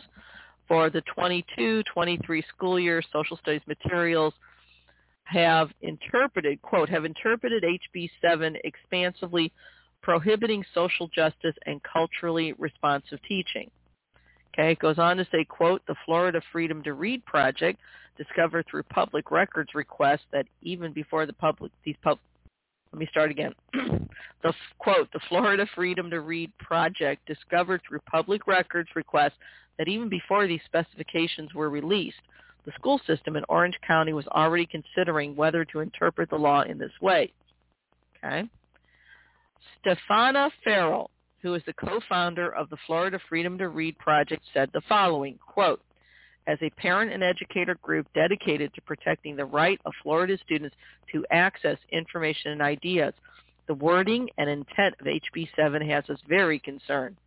for 0.67 0.89
the 0.89 1.01
22-23 1.17 2.43
school 2.55 2.79
year 2.79 3.01
social 3.13 3.37
studies 3.37 3.61
materials 3.67 4.33
have 5.23 5.69
interpreted, 5.81 6.61
quote, 6.61 6.89
have 6.89 7.05
interpreted 7.05 7.63
HB 7.63 8.09
7 8.21 8.57
expansively 8.63 9.51
prohibiting 10.01 10.63
social 10.73 11.07
justice 11.07 11.55
and 11.65 11.81
culturally 11.83 12.53
responsive 12.57 13.19
teaching. 13.27 13.69
Okay, 14.53 14.71
it 14.71 14.79
goes 14.79 14.97
on 14.97 15.17
to 15.17 15.27
say, 15.31 15.43
quote, 15.43 15.81
the 15.87 15.95
Florida 16.05 16.41
Freedom 16.51 16.81
to 16.83 16.93
Read 16.93 17.23
project 17.25 17.79
discovered 18.17 18.65
through 18.69 18.83
public 18.83 19.29
records 19.29 19.69
requests 19.75 20.25
that 20.31 20.47
even 20.63 20.93
before 20.93 21.25
the 21.25 21.33
public, 21.33 21.71
these 21.83 21.95
pub, 22.01 22.17
let 22.91 22.99
me 22.99 23.07
start 23.09 23.31
again. 23.31 23.53
the 24.43 24.53
quote, 24.79 25.11
the 25.13 25.19
Florida 25.29 25.65
Freedom 25.75 26.09
to 26.09 26.21
Read 26.21 26.51
project 26.57 27.25
discovered 27.25 27.81
through 27.87 27.99
public 28.09 28.47
records 28.47 28.89
requests 28.95 29.37
that 29.77 29.87
even 29.87 30.09
before 30.09 30.47
these 30.47 30.61
specifications 30.65 31.53
were 31.53 31.69
released, 31.69 32.21
the 32.65 32.71
school 32.73 32.99
system 33.07 33.35
in 33.35 33.43
Orange 33.47 33.77
County 33.85 34.13
was 34.13 34.27
already 34.27 34.65
considering 34.65 35.35
whether 35.35 35.63
to 35.65 35.79
interpret 35.79 36.29
the 36.29 36.35
law 36.35 36.63
in 36.63 36.77
this 36.77 36.91
way. 37.01 37.31
Okay. 38.17 38.49
Stephana 39.79 40.49
Ferrell, 40.63 41.11
who 41.41 41.53
is 41.53 41.61
the 41.65 41.73
co-founder 41.73 42.53
of 42.53 42.69
the 42.69 42.77
Florida 42.85 43.19
Freedom 43.29 43.57
to 43.57 43.69
Read 43.69 43.97
project, 43.99 44.43
said 44.53 44.69
the 44.73 44.81
following, 44.89 45.37
quote, 45.45 45.81
as 46.47 46.57
a 46.61 46.69
parent 46.71 47.11
and 47.11 47.21
educator 47.21 47.75
group 47.81 48.07
dedicated 48.15 48.73
to 48.73 48.81
protecting 48.81 49.35
the 49.35 49.45
right 49.45 49.79
of 49.85 49.93
Florida 50.01 50.37
students 50.43 50.75
to 51.11 51.25
access 51.29 51.77
information 51.91 52.51
and 52.51 52.61
ideas, 52.61 53.13
the 53.67 53.73
wording 53.73 54.29
and 54.37 54.49
intent 54.49 54.95
of 54.99 55.05
HB 55.05 55.49
7 55.55 55.87
has 55.89 56.09
us 56.09 56.19
very 56.27 56.57
concerned. 56.59 57.17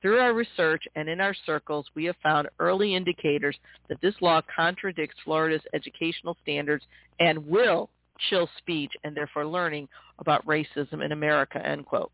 Through 0.00 0.18
our 0.18 0.34
research 0.34 0.82
and 0.96 1.08
in 1.08 1.20
our 1.20 1.34
circles, 1.46 1.86
we 1.94 2.04
have 2.04 2.16
found 2.22 2.48
early 2.58 2.94
indicators 2.94 3.56
that 3.88 4.00
this 4.02 4.14
law 4.20 4.42
contradicts 4.54 5.16
Florida's 5.24 5.62
educational 5.72 6.36
standards 6.42 6.84
and 7.20 7.46
will 7.46 7.90
chill 8.28 8.48
speech 8.58 8.92
and 9.02 9.16
therefore 9.16 9.46
learning 9.46 9.88
about 10.18 10.44
racism 10.46 11.04
in 11.04 11.12
America, 11.12 11.64
end 11.64 11.86
quote. 11.86 12.12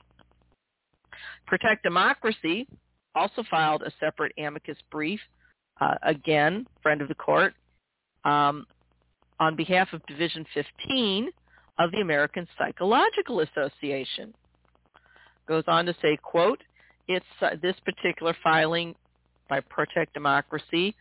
Protect 1.47 1.83
Democracy 1.83 2.69
also 3.15 3.43
filed 3.51 3.83
a 3.83 3.93
separate 3.99 4.33
amicus 4.39 4.79
brief 4.91 5.21
uh, 5.81 5.95
again, 6.03 6.67
friend 6.83 7.01
of 7.01 7.09
the 7.09 7.15
court, 7.15 7.55
um, 8.25 8.67
on 9.39 9.57
behalf 9.57 9.89
of 9.93 10.05
Division 10.07 10.45
15 10.55 11.31
of 11.79 11.91
the 11.93 12.01
American 12.01 12.47
Psychological 12.59 13.41
Association. 13.41 14.35
Goes 15.49 15.65
on 15.67 15.87
to 15.87 15.95
say, 16.03 16.19
quote, 16.23 16.63
it's 17.09 17.25
uh, 17.41 17.51
this 17.63 17.75
particular 17.85 18.37
filing 18.43 18.95
by 19.49 19.61
Protect 19.61 20.13
Democracy 20.13 20.95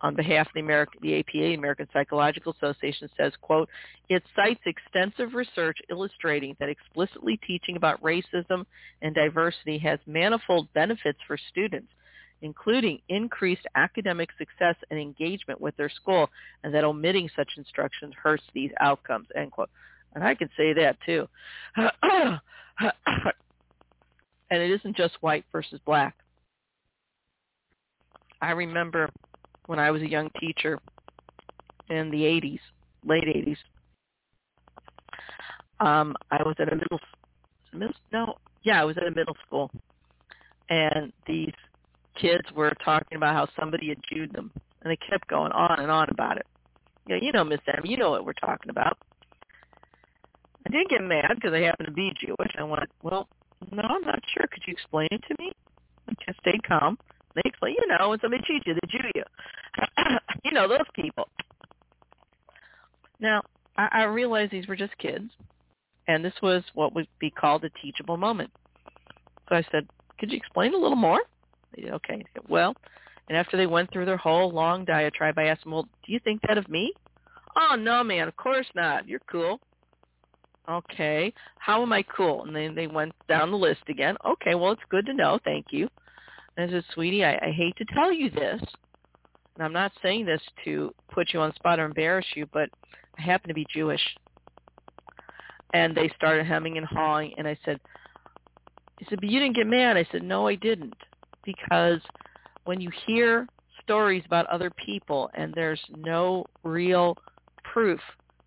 on 0.00 0.16
behalf 0.16 0.46
of 0.48 0.52
the, 0.54 0.60
American, 0.60 1.00
the 1.02 1.20
APA, 1.20 1.54
American 1.54 1.86
Psychological 1.92 2.54
Association, 2.60 3.08
says, 3.16 3.32
quote, 3.40 3.68
it 4.08 4.22
cites 4.34 4.60
extensive 4.66 5.34
research 5.34 5.78
illustrating 5.90 6.56
that 6.58 6.68
explicitly 6.68 7.38
teaching 7.46 7.76
about 7.76 8.02
racism 8.02 8.64
and 9.02 9.14
diversity 9.14 9.78
has 9.78 9.98
manifold 10.06 10.68
benefits 10.74 11.18
for 11.26 11.38
students 11.50 11.88
including 12.44 13.00
increased 13.08 13.66
academic 13.74 14.28
success 14.36 14.76
and 14.90 15.00
engagement 15.00 15.58
with 15.62 15.74
their 15.76 15.88
school, 15.88 16.28
and 16.62 16.74
that 16.74 16.84
omitting 16.84 17.28
such 17.34 17.48
instructions 17.56 18.12
hurts 18.22 18.42
these 18.52 18.70
outcomes, 18.80 19.26
end 19.34 19.50
quote. 19.50 19.70
And 20.14 20.22
I 20.22 20.34
can 20.34 20.50
say 20.54 20.74
that 20.74 20.98
too. 21.06 21.26
and 21.76 22.38
it 24.50 24.70
isn't 24.70 24.94
just 24.94 25.14
white 25.22 25.46
versus 25.50 25.80
black. 25.86 26.14
I 28.42 28.50
remember 28.50 29.08
when 29.64 29.78
I 29.78 29.90
was 29.90 30.02
a 30.02 30.08
young 30.08 30.28
teacher 30.38 30.78
in 31.88 32.10
the 32.10 32.24
80s, 32.24 32.60
late 33.06 33.24
80s, 33.24 33.56
um, 35.80 36.14
I 36.30 36.42
was 36.42 36.56
at 36.58 36.70
a 36.70 36.76
middle, 36.76 37.00
middle, 37.72 37.94
no, 38.12 38.34
yeah, 38.64 38.80
I 38.80 38.84
was 38.84 38.98
at 38.98 39.06
a 39.06 39.10
middle 39.10 39.36
school, 39.46 39.70
and 40.68 41.10
these 41.26 41.54
kids 42.20 42.44
were 42.54 42.72
talking 42.84 43.16
about 43.16 43.34
how 43.34 43.48
somebody 43.58 43.88
had 43.88 43.98
Jewed 44.10 44.32
them, 44.32 44.50
and 44.82 44.90
they 44.90 44.98
kept 45.08 45.28
going 45.28 45.52
on 45.52 45.80
and 45.80 45.90
on 45.90 46.08
about 46.10 46.36
it. 46.36 46.46
Know, 47.08 47.16
you 47.20 47.32
know, 47.32 47.44
Miss 47.44 47.60
Em, 47.68 47.82
you 47.84 47.96
know 47.96 48.10
what 48.10 48.24
we're 48.24 48.32
talking 48.32 48.70
about. 48.70 48.96
I 50.66 50.70
did 50.70 50.88
get 50.88 51.02
mad 51.02 51.32
because 51.34 51.52
I 51.52 51.60
happen 51.60 51.86
to 51.86 51.92
be 51.92 52.12
Jewish. 52.18 52.52
I 52.58 52.62
went, 52.62 52.88
well, 53.02 53.28
no, 53.70 53.82
I'm 53.82 54.02
not 54.02 54.20
sure. 54.32 54.46
Could 54.46 54.62
you 54.66 54.72
explain 54.72 55.08
it 55.10 55.22
to 55.28 55.34
me? 55.38 55.52
I 56.08 56.12
just 56.26 56.40
stayed 56.40 56.66
calm. 56.66 56.98
They 57.34 57.42
explain, 57.44 57.74
you 57.78 57.86
know, 57.86 58.10
when 58.10 58.20
somebody 58.20 58.42
cheats 58.46 58.64
you, 58.66 58.74
they 58.74 58.88
Jew 58.88 59.08
you. 59.14 59.24
you 60.44 60.52
know, 60.52 60.68
those 60.68 60.86
people. 60.94 61.28
Now, 63.20 63.42
I, 63.76 63.88
I 63.92 64.02
realized 64.04 64.52
these 64.52 64.68
were 64.68 64.76
just 64.76 64.96
kids, 64.98 65.30
and 66.08 66.24
this 66.24 66.34
was 66.42 66.62
what 66.74 66.94
would 66.94 67.08
be 67.18 67.30
called 67.30 67.64
a 67.64 67.70
teachable 67.82 68.16
moment. 68.16 68.50
So 69.48 69.56
I 69.56 69.64
said, 69.70 69.88
could 70.18 70.30
you 70.30 70.36
explain 70.36 70.74
a 70.74 70.78
little 70.78 70.96
more? 70.96 71.20
Okay. 71.78 72.24
Well, 72.48 72.74
and 73.28 73.38
after 73.38 73.56
they 73.56 73.66
went 73.66 73.90
through 73.92 74.06
their 74.06 74.16
whole 74.16 74.50
long 74.50 74.84
diatribe, 74.84 75.38
I 75.38 75.44
asked 75.44 75.64
them, 75.64 75.72
well, 75.72 75.88
do 76.06 76.12
you 76.12 76.20
think 76.20 76.40
that 76.46 76.58
of 76.58 76.68
me? 76.68 76.92
Oh, 77.56 77.76
no, 77.76 78.02
man, 78.04 78.28
of 78.28 78.36
course 78.36 78.66
not. 78.74 79.08
You're 79.08 79.20
cool. 79.30 79.60
Okay. 80.68 81.32
How 81.58 81.82
am 81.82 81.92
I 81.92 82.02
cool? 82.02 82.44
And 82.44 82.54
then 82.54 82.74
they 82.74 82.86
went 82.86 83.14
down 83.28 83.50
the 83.50 83.56
list 83.56 83.82
again. 83.88 84.16
Okay, 84.26 84.54
well, 84.54 84.72
it's 84.72 84.82
good 84.90 85.06
to 85.06 85.14
know. 85.14 85.38
Thank 85.44 85.66
you. 85.70 85.88
And 86.56 86.70
I 86.70 86.72
said, 86.72 86.84
sweetie, 86.94 87.24
I, 87.24 87.34
I 87.34 87.50
hate 87.50 87.76
to 87.76 87.84
tell 87.86 88.12
you 88.12 88.30
this, 88.30 88.60
and 89.56 89.64
I'm 89.64 89.72
not 89.72 89.92
saying 90.02 90.26
this 90.26 90.40
to 90.64 90.94
put 91.10 91.32
you 91.32 91.40
on 91.40 91.54
spot 91.54 91.78
or 91.78 91.84
embarrass 91.84 92.26
you, 92.34 92.46
but 92.52 92.68
I 93.18 93.22
happen 93.22 93.48
to 93.48 93.54
be 93.54 93.66
Jewish. 93.72 94.00
And 95.72 95.96
they 95.96 96.08
started 96.16 96.46
hemming 96.46 96.78
and 96.78 96.86
hawing, 96.86 97.34
and 97.36 97.48
I 97.48 97.58
said, 97.64 97.80
he 98.98 99.06
said, 99.08 99.20
but 99.20 99.28
you 99.28 99.40
didn't 99.40 99.56
get 99.56 99.66
mad. 99.66 99.96
I 99.96 100.06
said, 100.12 100.22
no, 100.22 100.46
I 100.46 100.54
didn't 100.54 100.94
because 101.44 102.00
when 102.64 102.80
you 102.80 102.90
hear 103.06 103.48
stories 103.82 104.22
about 104.26 104.46
other 104.46 104.70
people 104.70 105.30
and 105.34 105.52
there's 105.54 105.80
no 105.96 106.44
real 106.62 107.16
proof 107.62 108.00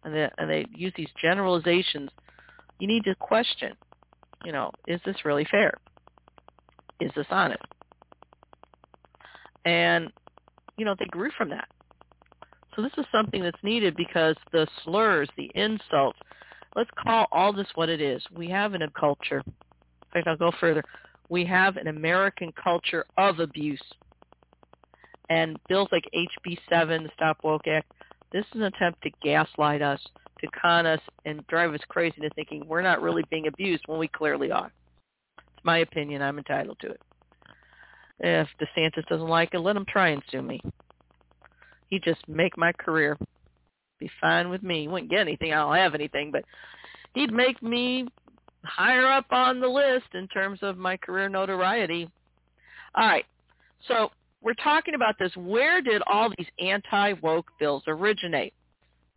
and 0.03 0.13
they, 0.13 0.29
and 0.37 0.49
they 0.49 0.65
use 0.71 0.93
these 0.95 1.09
generalizations, 1.21 2.09
you 2.79 2.87
need 2.87 3.03
to 3.03 3.15
question, 3.15 3.73
you 4.43 4.51
know, 4.51 4.71
is 4.87 4.99
this 5.05 5.25
really 5.25 5.45
fair? 5.49 5.73
Is 6.99 7.11
this 7.15 7.27
honest? 7.29 7.63
And, 9.65 10.11
you 10.77 10.85
know, 10.85 10.95
they 10.97 11.05
grew 11.05 11.29
from 11.37 11.49
that. 11.49 11.67
So 12.75 12.81
this 12.81 12.91
is 12.97 13.05
something 13.11 13.41
that's 13.41 13.57
needed 13.63 13.95
because 13.95 14.35
the 14.51 14.67
slurs, 14.83 15.27
the 15.35 15.51
insults, 15.55 16.19
let's 16.75 16.89
call 17.03 17.25
all 17.31 17.51
this 17.51 17.67
what 17.75 17.89
it 17.89 18.01
is. 18.01 18.21
We 18.35 18.47
have 18.49 18.75
in 18.75 18.83
a 18.83 18.89
culture. 18.91 19.41
In 19.45 19.53
fact, 20.13 20.27
I'll 20.27 20.37
go 20.37 20.51
further 20.59 20.83
we 21.29 21.45
have 21.45 21.77
an 21.77 21.87
American 21.87 22.51
culture 22.61 23.05
of 23.17 23.39
abuse. 23.39 23.81
And 25.29 25.57
bills 25.67 25.89
like 25.91 26.05
HB 26.15 26.57
7, 26.69 27.03
the 27.03 27.09
Stop 27.13 27.39
Woke 27.43 27.67
Act, 27.67 27.91
this 28.31 28.45
is 28.53 28.61
an 28.61 28.63
attempt 28.63 29.01
to 29.03 29.09
gaslight 29.21 29.81
us, 29.81 29.99
to 30.39 30.47
con 30.47 30.85
us 30.85 31.01
and 31.25 31.45
drive 31.47 31.73
us 31.73 31.81
crazy 31.89 32.15
into 32.17 32.29
thinking 32.35 32.63
we're 32.65 32.81
not 32.81 33.01
really 33.01 33.23
being 33.29 33.47
abused 33.47 33.83
when 33.87 33.99
we 33.99 34.07
clearly 34.07 34.51
are. 34.51 34.71
It's 35.37 35.65
my 35.65 35.79
opinion. 35.79 36.21
I'm 36.21 36.37
entitled 36.37 36.77
to 36.81 36.91
it. 36.91 37.01
If 38.19 38.47
DeSantis 38.59 39.07
doesn't 39.07 39.27
like 39.27 39.53
it, 39.53 39.59
let 39.59 39.75
him 39.75 39.85
try 39.87 40.09
and 40.09 40.23
sue 40.31 40.41
me. 40.41 40.61
He 41.89 41.99
just 41.99 42.27
make 42.27 42.57
my 42.57 42.71
career 42.73 43.17
be 43.99 44.09
fine 44.19 44.49
with 44.49 44.63
me. 44.63 44.81
He 44.81 44.87
wouldn't 44.87 45.11
get 45.11 45.21
anything. 45.21 45.53
I 45.53 45.57
don't 45.57 45.75
have 45.75 45.95
anything, 45.95 46.31
but 46.31 46.43
he'd 47.13 47.33
make 47.33 47.61
me 47.61 48.07
higher 48.63 49.07
up 49.07 49.25
on 49.31 49.59
the 49.59 49.67
list 49.67 50.07
in 50.13 50.27
terms 50.27 50.59
of 50.61 50.77
my 50.77 50.97
career 50.97 51.29
notoriety. 51.29 52.09
All 52.95 53.07
right. 53.07 53.25
So 53.87 54.09
we're 54.41 54.53
talking 54.55 54.95
about 54.95 55.15
this. 55.19 55.31
Where 55.35 55.81
did 55.81 56.01
all 56.07 56.29
these 56.37 56.47
anti-woke 56.59 57.47
bills 57.59 57.83
originate? 57.87 58.53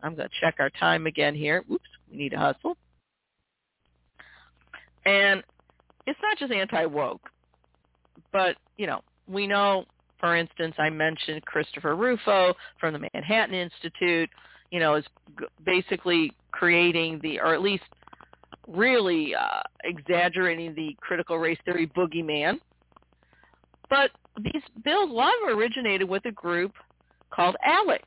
I'm 0.03 0.15
going 0.15 0.29
to 0.29 0.35
check 0.41 0.57
our 0.59 0.71
time 0.71 1.07
again 1.07 1.35
here. 1.35 1.65
Oops, 1.71 1.89
we 2.11 2.17
need 2.17 2.31
to 2.31 2.39
hustle. 2.39 2.77
And 5.05 5.43
it's 6.07 6.19
not 6.23 6.39
just 6.39 6.53
anti-woke, 6.53 7.29
but, 8.33 8.57
you 8.77 8.87
know, 8.87 9.01
we 9.27 9.47
know, 9.47 9.85
for 10.19 10.37
instance, 10.37 10.75
I 10.79 10.91
mentioned 10.91 11.45
Christopher 11.45 11.97
Rufo 11.97 12.55
from 12.79 12.93
the 12.93 13.09
Manhattan 13.15 13.55
Institute, 13.55 14.29
you 14.71 14.81
know, 14.81 14.97
is 14.97 15.05
basically 15.65 16.33
creating 16.53 17.21
the, 17.23 17.41
or 17.41 17.55
at 17.55 17.63
least 17.63 17.85
really 18.67 19.35
uh, 19.35 19.63
exaggerating 19.85 20.75
the 20.75 20.97
critical 21.01 21.39
race 21.39 21.59
theory 21.65 21.91
boogeyman. 21.97 22.59
But 23.89 24.11
these 24.41 24.63
bills, 24.85 25.11
a 25.11 25.13
lot 25.13 25.33
of 25.41 25.49
them 25.49 25.59
originated 25.59 26.09
with 26.09 26.25
a 26.27 26.33
group 26.33 26.73
called 27.31 27.57
ALEC. 27.67 28.03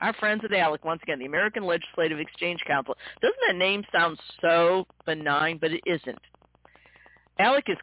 Our 0.00 0.12
friends 0.14 0.42
at 0.44 0.50
ALEC, 0.50 0.84
once 0.84 1.00
again, 1.02 1.18
the 1.18 1.26
American 1.26 1.64
Legislative 1.64 2.18
Exchange 2.18 2.60
Council. 2.66 2.96
Doesn't 3.22 3.36
that 3.48 3.56
name 3.56 3.84
sound 3.90 4.18
so 4.40 4.86
benign? 5.06 5.58
But 5.58 5.72
it 5.72 5.80
isn't. 5.86 6.18
ALEC 7.40 7.68
is 7.68 7.78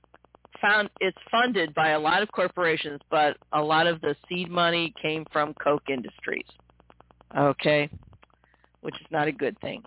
found 0.62 0.90
it's 1.00 1.18
funded 1.32 1.74
by 1.74 1.90
a 1.90 2.00
lot 2.00 2.22
of 2.22 2.32
corporations, 2.32 3.02
but 3.10 3.38
a 3.54 3.62
lot 3.62 3.88
of 3.88 4.00
the 4.02 4.16
seed 4.30 4.50
money 4.50 4.94
came 5.02 5.26
from 5.32 5.54
Koch 5.56 5.84
Industries. 5.90 6.46
Okay, 7.36 7.90
which 8.82 8.96
is 9.02 9.08
not 9.10 9.28
a 9.28 9.32
good 9.32 9.60
thing. 9.62 9.82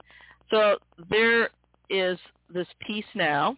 So 0.51 0.79
there 1.11 1.51
is 1.91 2.19
this 2.53 2.67
piece 2.87 3.05
now. 3.15 3.57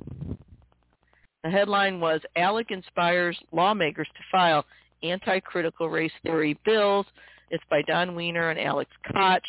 The 1.45 1.51
headline 1.51 2.01
was 2.01 2.20
ALEC 2.37 2.70
inspires 2.70 3.39
lawmakers 3.53 4.09
to 4.16 4.22
file 4.33 4.64
anti-critical 5.03 5.89
race 5.89 6.12
theory 6.22 6.59
bills. 6.64 7.07
It's 7.51 7.62
by 7.70 7.83
Don 7.83 8.16
Weiner 8.16 8.51
and 8.51 8.59
Alex 8.59 8.91
Kotch, 9.14 9.45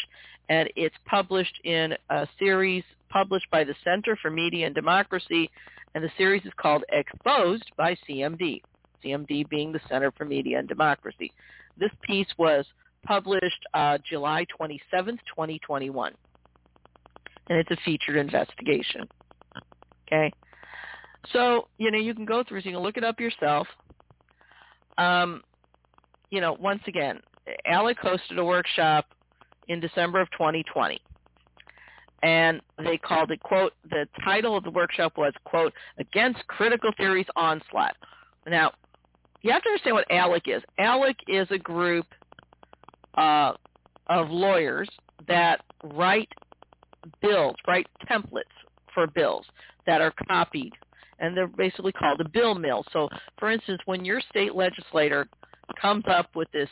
and 0.50 0.70
it's 0.76 0.96
published 1.06 1.60
in 1.64 1.94
a 2.10 2.28
series 2.38 2.84
published 3.10 3.50
by 3.50 3.64
the 3.64 3.76
Center 3.84 4.18
for 4.22 4.30
Media 4.30 4.66
and 4.66 4.76
Democracy, 4.76 5.50
and 5.96 6.04
the 6.04 6.12
series 6.18 6.46
is 6.46 6.52
called 6.58 6.84
Exposed 6.92 7.72
by 7.78 7.98
CMD, 8.08 8.62
CMD 9.04 9.50
being 9.50 9.72
the 9.72 9.82
Center 9.90 10.12
for 10.12 10.26
Media 10.26 10.60
and 10.60 10.68
Democracy. 10.68 11.32
This 11.80 11.92
piece 12.04 12.28
was 12.38 12.66
published 13.04 13.66
uh, 13.74 13.98
July 14.08 14.46
27th, 14.60 15.20
2021 15.36 16.14
and 17.50 17.58
it's 17.58 17.72
a 17.72 17.78
featured 17.84 18.18
investigation. 18.18 19.08
Okay. 20.08 20.32
So, 21.34 21.68
you 21.78 21.92
know, 21.92 21.98
you 21.98 22.14
can 22.14 22.26
go 22.26 22.44
through, 22.48 22.62
so 22.62 22.70
you 22.70 22.76
can 22.76 22.84
look 22.84 22.98
it 22.98 23.04
up 23.04 23.20
yourself. 23.20 23.68
Um, 24.98 25.42
you 26.30 26.42
know, 26.42 26.58
once 26.60 26.82
again, 26.88 27.20
ALEC 27.70 27.98
hosted 28.00 28.38
a 28.38 28.44
workshop 28.44 29.06
in 29.68 29.80
December 29.80 30.22
of 30.22 30.30
2020. 30.32 31.00
And 32.24 32.62
they 32.84 32.98
called 32.98 33.32
it, 33.32 33.40
quote, 33.42 33.74
the 33.90 34.08
title 34.24 34.58
of 34.58 34.64
the 34.64 34.72
workshop 34.72 35.18
was, 35.18 35.34
quote, 35.44 35.74
Against 36.00 36.46
Critical 36.48 36.92
Theories 36.98 37.28
Onslaught. 37.36 37.96
Now, 38.48 38.72
you 39.42 39.52
have 39.52 39.62
to 39.64 39.70
understand 39.70 39.96
what 39.96 40.10
ALEC 40.10 40.48
is. 40.48 40.64
ALEC 40.80 41.16
is 41.28 41.48
a 41.52 41.60
group 41.60 42.06
uh, 43.16 43.54
of 44.08 44.30
lawyers 44.30 44.90
that 45.28 45.62
write 45.84 46.30
bills, 47.22 47.56
right? 47.68 47.88
templates 48.10 48.44
for 48.94 49.08
bills 49.08 49.46
that 49.86 50.02
are 50.02 50.14
copied. 50.28 50.74
And 51.20 51.36
they're 51.36 51.48
basically 51.48 51.92
called 51.92 52.22
a 52.22 52.30
bill 52.30 52.56
mill. 52.56 52.86
So, 52.94 53.10
for 53.40 53.52
instance, 53.52 53.80
when 53.86 54.06
your 54.06 54.22
state 54.30 54.56
legislator 54.56 55.28
comes 55.82 56.04
up 56.08 56.36
with 56.36 56.50
this, 56.52 56.70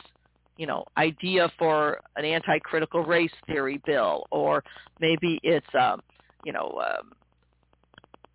you 0.56 0.66
know, 0.66 0.84
idea 0.96 1.50
for 1.58 2.00
an 2.16 2.24
anti-critical 2.24 3.02
race 3.04 3.32
theory 3.46 3.80
bill, 3.84 4.26
or 4.30 4.62
maybe 5.00 5.40
it's, 5.42 5.66
um, 5.78 6.00
you 6.44 6.52
know, 6.52 6.80
um, 6.80 7.12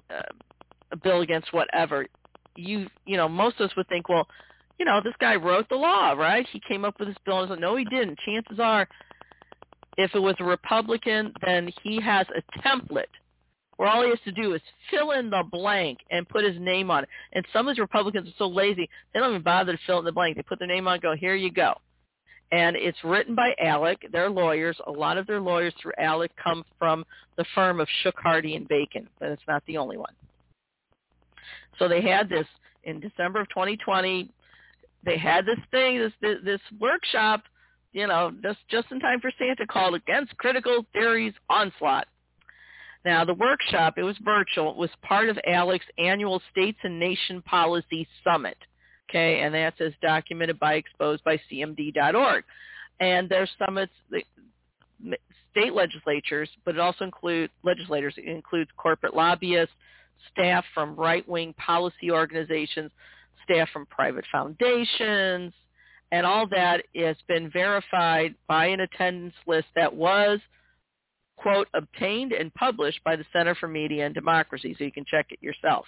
uh, 0.09 0.33
a 0.91 0.97
bill 0.97 1.21
against 1.21 1.53
whatever, 1.53 2.05
you, 2.55 2.87
you 3.05 3.15
know, 3.15 3.29
most 3.29 3.59
of 3.59 3.69
us 3.69 3.75
would 3.77 3.87
think, 3.87 4.09
well, 4.09 4.27
you 4.77 4.85
know, 4.85 4.99
this 5.03 5.13
guy 5.19 5.35
wrote 5.35 5.69
the 5.69 5.75
law, 5.75 6.11
right? 6.11 6.45
He 6.51 6.61
came 6.67 6.83
up 6.83 6.99
with 6.99 7.07
this 7.07 7.17
bill. 7.25 7.41
And 7.41 7.49
said, 7.49 7.59
no, 7.59 7.75
he 7.75 7.85
didn't. 7.85 8.19
Chances 8.25 8.59
are 8.59 8.87
if 9.97 10.13
it 10.15 10.19
was 10.19 10.35
a 10.39 10.43
Republican, 10.43 11.33
then 11.45 11.69
he 11.83 12.01
has 12.01 12.25
a 12.35 12.59
template 12.59 13.05
where 13.77 13.89
all 13.89 14.03
he 14.03 14.09
has 14.09 14.19
to 14.25 14.31
do 14.31 14.53
is 14.53 14.61
fill 14.91 15.11
in 15.11 15.29
the 15.29 15.43
blank 15.51 15.97
and 16.11 16.29
put 16.29 16.43
his 16.43 16.55
name 16.59 16.91
on 16.91 17.03
it. 17.03 17.09
And 17.33 17.43
some 17.51 17.67
of 17.67 17.73
these 17.75 17.81
Republicans 17.81 18.29
are 18.29 18.33
so 18.37 18.47
lazy, 18.47 18.87
they 19.11 19.19
don't 19.19 19.31
even 19.31 19.41
bother 19.41 19.73
to 19.73 19.79
fill 19.87 19.99
in 19.99 20.05
the 20.05 20.11
blank. 20.11 20.35
They 20.35 20.43
put 20.43 20.59
their 20.59 20.67
name 20.67 20.87
on 20.87 20.93
and 20.93 21.01
go, 21.01 21.15
here 21.15 21.35
you 21.35 21.51
go. 21.51 21.73
And 22.51 22.75
it's 22.75 22.97
written 23.03 23.33
by 23.33 23.55
ALEC. 23.63 24.11
They're 24.11 24.29
lawyers. 24.29 24.77
A 24.85 24.91
lot 24.91 25.17
of 25.17 25.25
their 25.25 25.39
lawyers 25.39 25.73
through 25.81 25.93
ALEC 25.99 26.29
come 26.41 26.63
from 26.77 27.05
the 27.37 27.45
firm 27.55 27.79
of 27.79 27.87
Shook, 28.03 28.19
Hardy, 28.19 28.55
and 28.55 28.67
Bacon, 28.67 29.07
but 29.19 29.29
it's 29.29 29.41
not 29.47 29.63
the 29.65 29.77
only 29.77 29.97
one. 29.97 30.13
So 31.79 31.87
they 31.87 32.01
had 32.01 32.29
this 32.29 32.45
in 32.83 32.99
December 32.99 33.41
of 33.41 33.49
2020. 33.49 34.29
They 35.03 35.17
had 35.17 35.45
this 35.45 35.57
thing, 35.71 35.97
this, 35.97 36.13
this, 36.21 36.37
this 36.43 36.61
workshop 36.79 37.41
you 37.93 38.07
know, 38.07 38.31
just 38.41 38.59
just 38.69 38.91
in 38.91 38.99
time 38.99 39.19
for 39.19 39.31
Santa 39.37 39.65
called 39.67 39.95
against 39.95 40.37
critical 40.37 40.85
theories 40.93 41.33
onslaught. 41.49 42.07
Now, 43.03 43.25
the 43.25 43.33
workshop, 43.33 43.95
it 43.97 44.03
was 44.03 44.15
virtual, 44.23 44.71
it 44.71 44.77
was 44.77 44.91
part 45.01 45.29
of 45.29 45.37
ALEC's 45.47 45.85
annual 45.97 46.41
States 46.51 46.77
and 46.83 46.99
Nation 46.99 47.41
Policy 47.41 48.07
Summit. 48.23 48.57
Okay, 49.09 49.41
and 49.41 49.53
that's 49.53 49.81
as 49.81 49.91
documented 50.01 50.59
by 50.59 50.75
exposed 50.75 51.23
by 51.23 51.39
CMD.org. 51.51 52.43
And 52.99 53.27
their 53.27 53.49
summits, 53.57 53.91
the 54.09 54.23
state 55.51 55.73
legislatures, 55.73 56.49
but 56.63 56.75
it 56.75 56.79
also 56.79 57.03
includes 57.03 57.51
legislators. 57.63 58.13
It 58.17 58.27
includes 58.27 58.69
corporate 58.77 59.15
lobbyists, 59.15 59.73
staff 60.31 60.63
from 60.73 60.95
right-wing 60.95 61.53
policy 61.57 62.11
organizations, 62.11 62.91
staff 63.43 63.67
from 63.73 63.85
private 63.87 64.25
foundations, 64.31 65.53
and 66.11 66.25
all 66.25 66.47
that 66.47 66.83
has 66.95 67.15
been 67.27 67.49
verified 67.49 68.35
by 68.47 68.67
an 68.67 68.81
attendance 68.81 69.35
list 69.47 69.67
that 69.75 69.93
was, 69.93 70.39
quote, 71.37 71.67
obtained 71.73 72.33
and 72.33 72.53
published 72.53 73.03
by 73.03 73.15
the 73.15 73.25
Center 73.31 73.55
for 73.55 73.67
Media 73.67 74.05
and 74.05 74.13
Democracy, 74.13 74.75
so 74.77 74.83
you 74.83 74.91
can 74.91 75.05
check 75.05 75.27
it 75.29 75.41
yourself. 75.41 75.85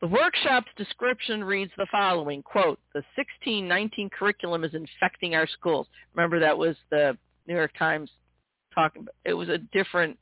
The 0.00 0.08
workshop's 0.08 0.70
description 0.76 1.44
reads 1.44 1.70
the 1.76 1.86
following, 1.90 2.42
quote, 2.42 2.80
the 2.92 3.04
1619 3.14 4.10
curriculum 4.10 4.64
is 4.64 4.74
infecting 4.74 5.34
our 5.34 5.46
schools. 5.46 5.86
Remember 6.14 6.40
that 6.40 6.58
was 6.58 6.76
the 6.90 7.16
New 7.46 7.54
York 7.54 7.70
Times 7.78 8.10
talking, 8.74 9.06
it 9.24 9.34
was 9.34 9.48
a 9.48 9.58
different, 9.58 10.18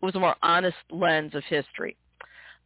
it 0.00 0.06
was 0.06 0.14
a 0.14 0.20
more 0.20 0.36
honest 0.42 0.76
lens 0.90 1.34
of 1.34 1.44
history. 1.44 1.96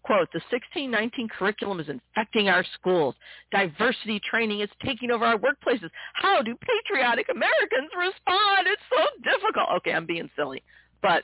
Quote, 0.05 0.29
the 0.33 0.41
1619 0.51 1.29
curriculum 1.29 1.79
is 1.79 1.89
infecting 1.89 2.49
our 2.49 2.65
schools. 2.75 3.15
Diversity 3.53 4.21
training 4.29 4.61
is 4.61 4.69
taking 4.85 5.13
over 5.13 5.25
our 5.25 5.39
workplaces. 5.39 5.91
How 6.15 6.43
do 6.43 6.57
patriotic 6.57 7.29
Americans 7.31 7.91
respond? 7.97 8.67
It's 8.67 8.83
so 8.91 9.05
difficult. 9.23 9.69
Okay, 9.77 9.93
I'm 9.93 10.07
being 10.07 10.29
silly. 10.35 10.63
But 11.03 11.23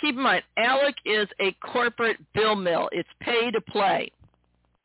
keep 0.00 0.14
in 0.14 0.22
mind, 0.22 0.44
ALEC 0.56 0.94
is 1.04 1.28
a 1.40 1.52
corporate 1.66 2.18
bill 2.32 2.54
mill. 2.54 2.88
It's 2.92 3.08
pay 3.20 3.50
to 3.50 3.60
play, 3.60 4.12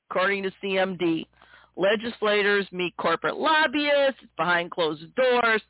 according 0.09 0.43
to 0.43 0.51
CMD. 0.63 1.27
Legislators 1.75 2.65
meet 2.71 2.97
corporate 2.97 3.37
lobbyists 3.37 4.21
behind 4.35 4.71
closed 4.71 5.13
doors. 5.15 5.61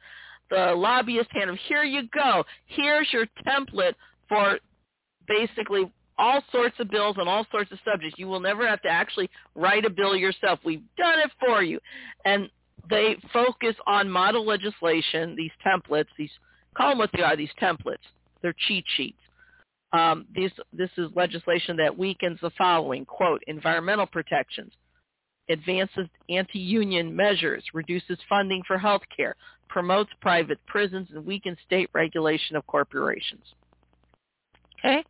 The 0.49 0.73
lobbyists 0.76 1.31
hand 1.34 1.49
them, 1.49 1.60
here 1.68 1.84
you 1.84 2.03
go. 2.14 2.43
Here's 2.65 3.11
your 3.11 3.26
template 3.45 3.93
for 4.30 4.60
basically 5.27 5.91
all 6.17 6.41
sorts 6.51 6.75
of 6.79 6.89
bills 6.89 7.17
on 7.19 7.27
all 7.27 7.45
sorts 7.51 7.71
of 7.71 7.79
subjects. 7.83 8.17
You 8.17 8.27
will 8.27 8.39
never 8.39 8.67
have 8.67 8.81
to 8.83 8.89
actually 8.89 9.29
write 9.55 9.85
a 9.85 9.89
bill 9.89 10.15
yourself. 10.15 10.59
We've 10.63 10.83
done 10.97 11.19
it 11.19 11.31
for 11.39 11.63
you. 11.63 11.79
And 12.25 12.49
they 12.89 13.15
focus 13.31 13.75
on 13.88 14.09
model 14.09 14.45
legislation, 14.45 15.35
these 15.35 15.51
templates, 15.65 16.07
these 16.17 16.31
call 16.75 16.89
them 16.89 16.97
what 16.97 17.09
they 17.13 17.21
are, 17.21 17.35
these 17.35 17.49
templates. 17.61 17.97
They're 18.41 18.55
cheat 18.67 18.85
sheets. 18.95 19.17
Um, 19.93 20.25
these, 20.33 20.51
this 20.71 20.89
is 20.97 21.09
legislation 21.15 21.75
that 21.77 21.97
weakens 21.97 22.39
the 22.41 22.51
following, 22.57 23.05
quote, 23.05 23.43
environmental 23.47 24.05
protections, 24.05 24.71
advances 25.49 26.07
anti-union 26.29 27.13
measures, 27.13 27.63
reduces 27.73 28.17
funding 28.29 28.61
for 28.65 28.77
health 28.77 29.01
care, 29.15 29.35
promotes 29.67 30.09
private 30.21 30.59
prisons, 30.65 31.09
and 31.13 31.25
weakens 31.25 31.57
state 31.65 31.89
regulation 31.93 32.55
of 32.55 32.65
corporations. 32.67 33.43
Okay? 34.79 35.03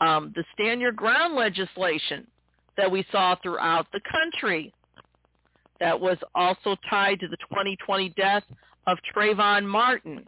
Um, 0.00 0.32
the 0.34 0.44
Stand 0.54 0.80
Your 0.80 0.92
Ground 0.92 1.34
legislation 1.34 2.26
that 2.76 2.90
we 2.90 3.04
saw 3.10 3.36
throughout 3.42 3.86
the 3.92 4.00
country 4.10 4.72
that 5.80 5.98
was 5.98 6.18
also 6.34 6.76
tied 6.88 7.20
to 7.20 7.28
the 7.28 7.36
2020 7.48 8.10
death 8.10 8.42
of 8.86 8.98
Trayvon 9.14 9.66
Martin, 9.66 10.26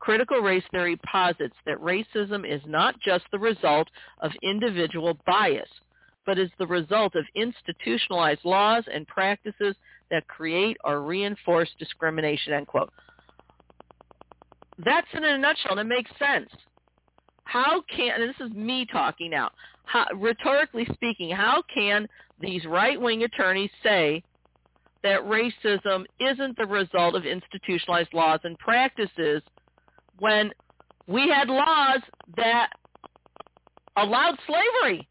Critical 0.00 0.40
race 0.40 0.62
theory 0.70 1.00
posits 1.10 1.56
that 1.64 1.78
racism 1.78 2.46
is 2.46 2.60
not 2.66 2.94
just 3.00 3.24
the 3.32 3.38
result 3.38 3.88
of 4.20 4.30
individual 4.42 5.18
bias, 5.24 5.68
but 6.26 6.38
is 6.38 6.50
the 6.58 6.66
result 6.66 7.14
of 7.16 7.24
institutionalized 7.34 8.44
laws 8.44 8.84
and 8.92 9.06
practices 9.06 9.74
that 10.10 10.28
create 10.28 10.76
or 10.84 11.00
reinforce 11.00 11.70
discrimination, 11.78 12.52
end 12.52 12.66
quote. 12.66 12.92
That's 14.84 15.06
in 15.14 15.24
a 15.24 15.38
nutshell, 15.38 15.78
and 15.78 15.80
it 15.80 15.84
makes 15.84 16.10
sense. 16.18 16.50
How 17.44 17.82
can, 17.88 18.20
and 18.20 18.28
this 18.28 18.46
is 18.46 18.54
me 18.54 18.86
talking 18.92 19.30
now, 19.30 19.50
how, 19.86 20.04
rhetorically 20.14 20.86
speaking, 20.92 21.30
how 21.30 21.62
can 21.72 22.06
these 22.38 22.66
right-wing 22.66 23.22
attorneys 23.22 23.70
say 23.82 24.22
that 25.06 25.22
racism 25.22 26.04
isn't 26.18 26.58
the 26.58 26.66
result 26.66 27.14
of 27.14 27.24
institutionalized 27.24 28.12
laws 28.12 28.40
and 28.42 28.58
practices 28.58 29.40
when 30.18 30.50
we 31.06 31.28
had 31.28 31.48
laws 31.48 32.00
that 32.36 32.70
allowed 33.96 34.36
slavery. 34.48 35.06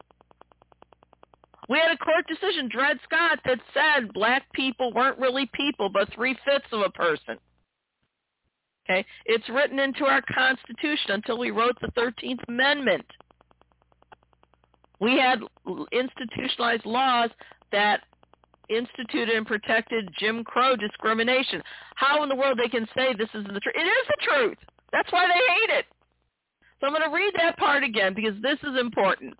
We 1.70 1.78
had 1.78 1.92
a 1.92 1.96
court 1.96 2.26
decision, 2.28 2.68
Dred 2.70 2.98
Scott, 3.04 3.38
that 3.46 3.58
said 3.72 4.12
black 4.12 4.42
people 4.52 4.92
weren't 4.92 5.18
really 5.18 5.48
people, 5.54 5.88
but 5.88 6.12
three-fifths 6.14 6.68
of 6.72 6.82
a 6.82 6.90
person. 6.90 7.38
Okay, 8.84 9.04
it's 9.24 9.48
written 9.48 9.78
into 9.78 10.04
our 10.04 10.22
Constitution 10.32 11.12
until 11.12 11.38
we 11.38 11.50
wrote 11.50 11.76
the 11.80 11.90
13th 11.98 12.46
Amendment. 12.48 13.06
We 15.00 15.18
had 15.18 15.40
institutionalized 15.90 16.84
laws 16.84 17.30
that 17.72 18.02
instituted 18.68 19.36
and 19.36 19.46
protected 19.46 20.08
Jim 20.18 20.44
Crow 20.44 20.76
discrimination. 20.76 21.62
How 21.94 22.22
in 22.22 22.28
the 22.28 22.36
world 22.36 22.58
they 22.58 22.68
can 22.68 22.86
say 22.96 23.14
this 23.14 23.28
is 23.34 23.44
the 23.44 23.60
truth? 23.60 23.74
It 23.74 23.86
is 23.86 24.06
the 24.08 24.26
truth. 24.26 24.58
That's 24.92 25.10
why 25.12 25.26
they 25.26 25.32
hate 25.32 25.78
it. 25.78 25.86
So 26.80 26.86
I'm 26.86 26.92
going 26.92 27.08
to 27.08 27.14
read 27.14 27.32
that 27.38 27.56
part 27.56 27.82
again 27.84 28.14
because 28.14 28.40
this 28.42 28.58
is 28.62 28.78
important. 28.78 29.34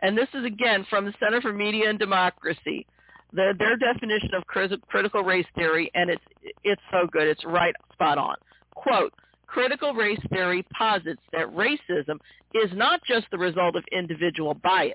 And 0.00 0.16
this 0.16 0.28
is 0.32 0.44
again 0.44 0.86
from 0.88 1.04
the 1.04 1.14
Center 1.18 1.40
for 1.40 1.52
Media 1.52 1.90
and 1.90 1.98
Democracy, 1.98 2.86
the, 3.32 3.52
their 3.58 3.76
definition 3.76 4.30
of 4.34 4.46
critical 4.46 5.22
race 5.22 5.46
theory, 5.54 5.90
and 5.94 6.08
it's 6.08 6.22
it's 6.62 6.82
so 6.92 7.06
good. 7.10 7.26
It's 7.26 7.44
right 7.44 7.74
spot 7.92 8.16
on. 8.16 8.36
Quote, 8.74 9.12
critical 9.46 9.92
race 9.92 10.20
theory 10.30 10.64
posits 10.76 11.20
that 11.32 11.48
racism 11.48 12.18
is 12.54 12.70
not 12.74 13.00
just 13.04 13.26
the 13.30 13.38
result 13.38 13.74
of 13.74 13.84
individual 13.90 14.54
bias, 14.54 14.94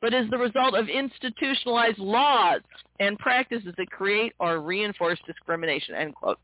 but 0.00 0.14
is 0.14 0.28
the 0.30 0.38
result 0.38 0.74
of 0.74 0.88
institutionalized 0.88 1.98
laws 1.98 2.60
and 3.00 3.18
practices 3.18 3.74
that 3.76 3.90
create 3.90 4.32
or 4.38 4.60
reinforce 4.60 5.18
discrimination, 5.26 5.94
end 5.94 6.14
quote. 6.14 6.38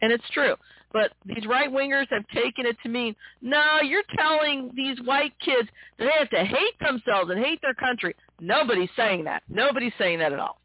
And 0.00 0.12
it's 0.12 0.28
true. 0.32 0.54
But 0.92 1.12
these 1.24 1.46
right-wingers 1.46 2.06
have 2.10 2.26
taken 2.34 2.66
it 2.66 2.76
to 2.82 2.88
mean, 2.88 3.14
no, 3.40 3.80
you're 3.82 4.02
telling 4.16 4.70
these 4.74 4.98
white 5.04 5.32
kids 5.44 5.68
that 5.98 6.04
they 6.06 6.18
have 6.18 6.30
to 6.30 6.44
hate 6.44 6.78
themselves 6.80 7.30
and 7.30 7.42
hate 7.42 7.60
their 7.62 7.74
country. 7.74 8.14
Nobody's 8.40 8.90
saying 8.96 9.24
that. 9.24 9.42
Nobody's 9.48 9.92
saying 9.98 10.18
that 10.18 10.32
at 10.32 10.38
all. 10.38 10.58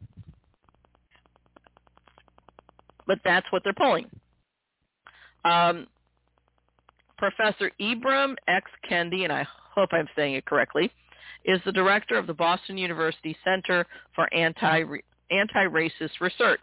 But 3.06 3.20
that's 3.24 3.46
what 3.50 3.62
they're 3.64 3.72
pulling. 3.72 4.10
Um, 5.44 5.86
Professor 7.16 7.70
Ibram 7.80 8.34
X. 8.46 8.70
Kendi, 8.90 9.24
and 9.24 9.32
I 9.32 9.46
hope 9.74 9.90
I'm 9.92 10.08
saying 10.14 10.34
it 10.34 10.44
correctly, 10.44 10.92
is 11.44 11.60
the 11.64 11.72
director 11.72 12.16
of 12.16 12.26
the 12.26 12.34
Boston 12.34 12.78
University 12.78 13.36
Center 13.44 13.86
for 14.14 14.32
Anti 14.34 14.84
Anti-Racist 15.30 16.20
Research. 16.20 16.62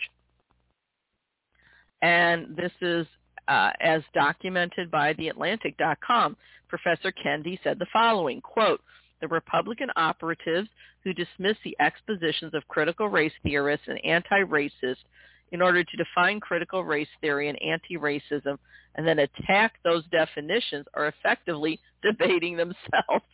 And 2.01 2.55
this 2.55 2.71
is 2.81 3.05
uh, 3.47 3.71
as 3.79 4.01
documented 4.13 4.89
by 4.89 5.13
TheAtlantic.com. 5.13 6.35
Professor 6.67 7.11
Kendi 7.11 7.59
said 7.63 7.79
the 7.79 7.85
following, 7.93 8.41
quote, 8.41 8.81
the 9.21 9.27
Republican 9.27 9.89
operatives 9.95 10.67
who 11.03 11.13
dismiss 11.13 11.55
the 11.63 11.75
expositions 11.79 12.53
of 12.53 12.67
critical 12.67 13.07
race 13.07 13.31
theorists 13.43 13.87
and 13.87 14.03
anti-racists 14.03 14.97
in 15.51 15.61
order 15.61 15.83
to 15.83 15.97
define 15.97 16.39
critical 16.39 16.83
race 16.83 17.07
theory 17.21 17.49
and 17.49 17.61
anti-racism 17.61 18.57
and 18.95 19.07
then 19.07 19.19
attack 19.19 19.75
those 19.83 20.03
definitions 20.11 20.85
are 20.93 21.07
effectively 21.07 21.79
debating 22.03 22.57
themselves. 22.57 23.25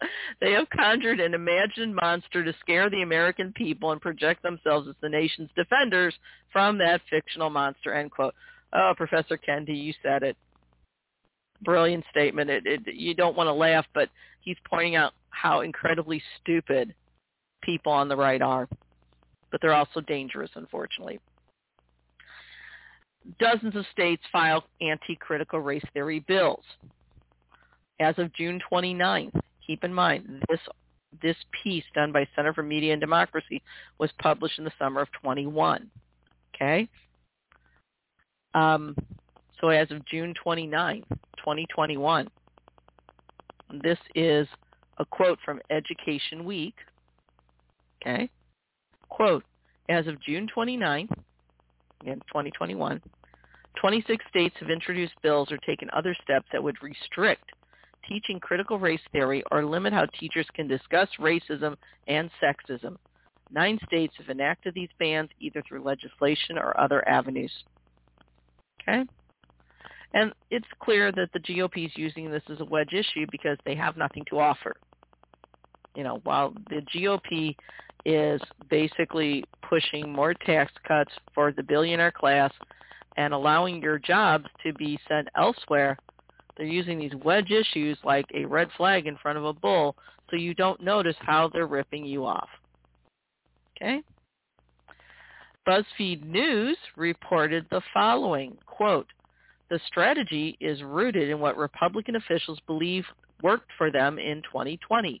they 0.40 0.52
have 0.52 0.68
conjured 0.70 1.20
an 1.20 1.34
imagined 1.34 1.94
monster 1.94 2.44
to 2.44 2.54
scare 2.60 2.90
the 2.90 3.02
American 3.02 3.52
people 3.52 3.92
and 3.92 4.00
project 4.00 4.42
themselves 4.42 4.88
as 4.88 4.94
the 5.00 5.08
nation's 5.08 5.50
defenders 5.56 6.14
from 6.52 6.78
that 6.78 7.00
fictional 7.10 7.50
monster, 7.50 7.92
end 7.94 8.10
quote. 8.10 8.34
Oh, 8.72 8.92
Professor 8.96 9.38
Kendi, 9.38 9.76
you 9.82 9.94
said 10.02 10.22
it. 10.22 10.36
Brilliant 11.62 12.04
statement. 12.10 12.50
It, 12.50 12.66
it, 12.66 12.94
you 12.94 13.14
don't 13.14 13.36
want 13.36 13.48
to 13.48 13.52
laugh, 13.52 13.86
but 13.94 14.08
he's 14.40 14.56
pointing 14.68 14.96
out 14.96 15.12
how 15.30 15.62
incredibly 15.62 16.22
stupid 16.40 16.94
people 17.62 17.92
on 17.92 18.08
the 18.08 18.16
right 18.16 18.42
are. 18.42 18.68
But 19.50 19.60
they're 19.60 19.74
also 19.74 20.00
dangerous, 20.02 20.50
unfortunately. 20.54 21.18
Dozens 23.38 23.76
of 23.76 23.84
states 23.92 24.22
filed 24.30 24.64
anti-critical 24.80 25.60
race 25.60 25.84
theory 25.92 26.20
bills. 26.20 26.64
As 28.00 28.14
of 28.18 28.32
June 28.34 28.60
29th, 28.70 29.38
keep 29.68 29.84
in 29.84 29.94
mind, 29.94 30.42
this 30.48 30.60
this 31.22 31.36
piece 31.62 31.84
done 31.94 32.12
by 32.12 32.26
Center 32.34 32.52
for 32.52 32.62
Media 32.62 32.92
and 32.92 33.00
Democracy 33.00 33.62
was 33.98 34.10
published 34.20 34.58
in 34.58 34.64
the 34.64 34.72
summer 34.78 35.00
of 35.00 35.08
21. 35.22 35.90
Okay? 36.54 36.88
Um, 38.54 38.94
so 39.60 39.68
as 39.68 39.90
of 39.90 40.04
June 40.06 40.34
29, 40.42 41.04
2021, 41.08 42.28
this 43.82 43.98
is 44.14 44.46
a 44.98 45.04
quote 45.04 45.38
from 45.44 45.60
Education 45.70 46.44
Week. 46.44 46.74
Okay. 48.02 48.28
Quote, 49.08 49.44
as 49.88 50.06
of 50.06 50.20
June 50.22 50.46
29, 50.52 51.08
again, 52.02 52.20
2021, 52.28 53.00
26 53.80 54.24
states 54.28 54.54
have 54.60 54.70
introduced 54.70 55.14
bills 55.22 55.50
or 55.50 55.56
taken 55.58 55.88
other 55.92 56.14
steps 56.22 56.46
that 56.52 56.62
would 56.62 56.76
restrict 56.82 57.50
teaching 58.08 58.40
critical 58.40 58.78
race 58.78 59.00
theory 59.12 59.42
or 59.50 59.64
limit 59.64 59.92
how 59.92 60.06
teachers 60.18 60.46
can 60.54 60.66
discuss 60.66 61.08
racism 61.20 61.76
and 62.06 62.30
sexism. 62.42 62.96
Nine 63.50 63.78
states 63.86 64.14
have 64.18 64.28
enacted 64.28 64.74
these 64.74 64.88
bans 64.98 65.30
either 65.40 65.62
through 65.66 65.82
legislation 65.82 66.58
or 66.58 66.78
other 66.78 67.06
avenues. 67.08 67.52
Okay? 68.82 69.04
And 70.14 70.32
it's 70.50 70.66
clear 70.80 71.12
that 71.12 71.30
the 71.32 71.40
GOP 71.40 71.86
is 71.86 71.92
using 71.94 72.30
this 72.30 72.42
as 72.50 72.60
a 72.60 72.64
wedge 72.64 72.92
issue 72.92 73.26
because 73.30 73.58
they 73.64 73.74
have 73.74 73.96
nothing 73.96 74.24
to 74.30 74.38
offer. 74.38 74.74
You 75.94 76.04
know, 76.04 76.20
while 76.24 76.54
the 76.70 76.82
GOP 76.94 77.54
is 78.04 78.40
basically 78.70 79.44
pushing 79.68 80.10
more 80.10 80.32
tax 80.32 80.72
cuts 80.86 81.12
for 81.34 81.52
the 81.52 81.62
billionaire 81.62 82.12
class 82.12 82.52
and 83.16 83.34
allowing 83.34 83.82
your 83.82 83.98
jobs 83.98 84.46
to 84.64 84.72
be 84.74 84.98
sent 85.08 85.28
elsewhere, 85.36 85.98
They're 86.58 86.66
using 86.66 86.98
these 86.98 87.14
wedge 87.24 87.50
issues 87.52 87.96
like 88.04 88.26
a 88.34 88.44
red 88.44 88.68
flag 88.76 89.06
in 89.06 89.16
front 89.16 89.38
of 89.38 89.44
a 89.44 89.52
bull 89.52 89.96
so 90.28 90.36
you 90.36 90.54
don't 90.54 90.82
notice 90.82 91.16
how 91.20 91.48
they're 91.48 91.66
ripping 91.66 92.04
you 92.04 92.26
off. 92.26 92.48
Okay? 93.76 94.02
BuzzFeed 95.66 96.26
News 96.26 96.76
reported 96.96 97.66
the 97.70 97.80
following, 97.94 98.58
quote, 98.66 99.06
the 99.70 99.80
strategy 99.86 100.56
is 100.60 100.82
rooted 100.82 101.28
in 101.28 101.40
what 101.40 101.56
Republican 101.56 102.16
officials 102.16 102.58
believe 102.66 103.04
worked 103.42 103.70
for 103.76 103.90
them 103.90 104.18
in 104.18 104.42
2020, 104.42 105.20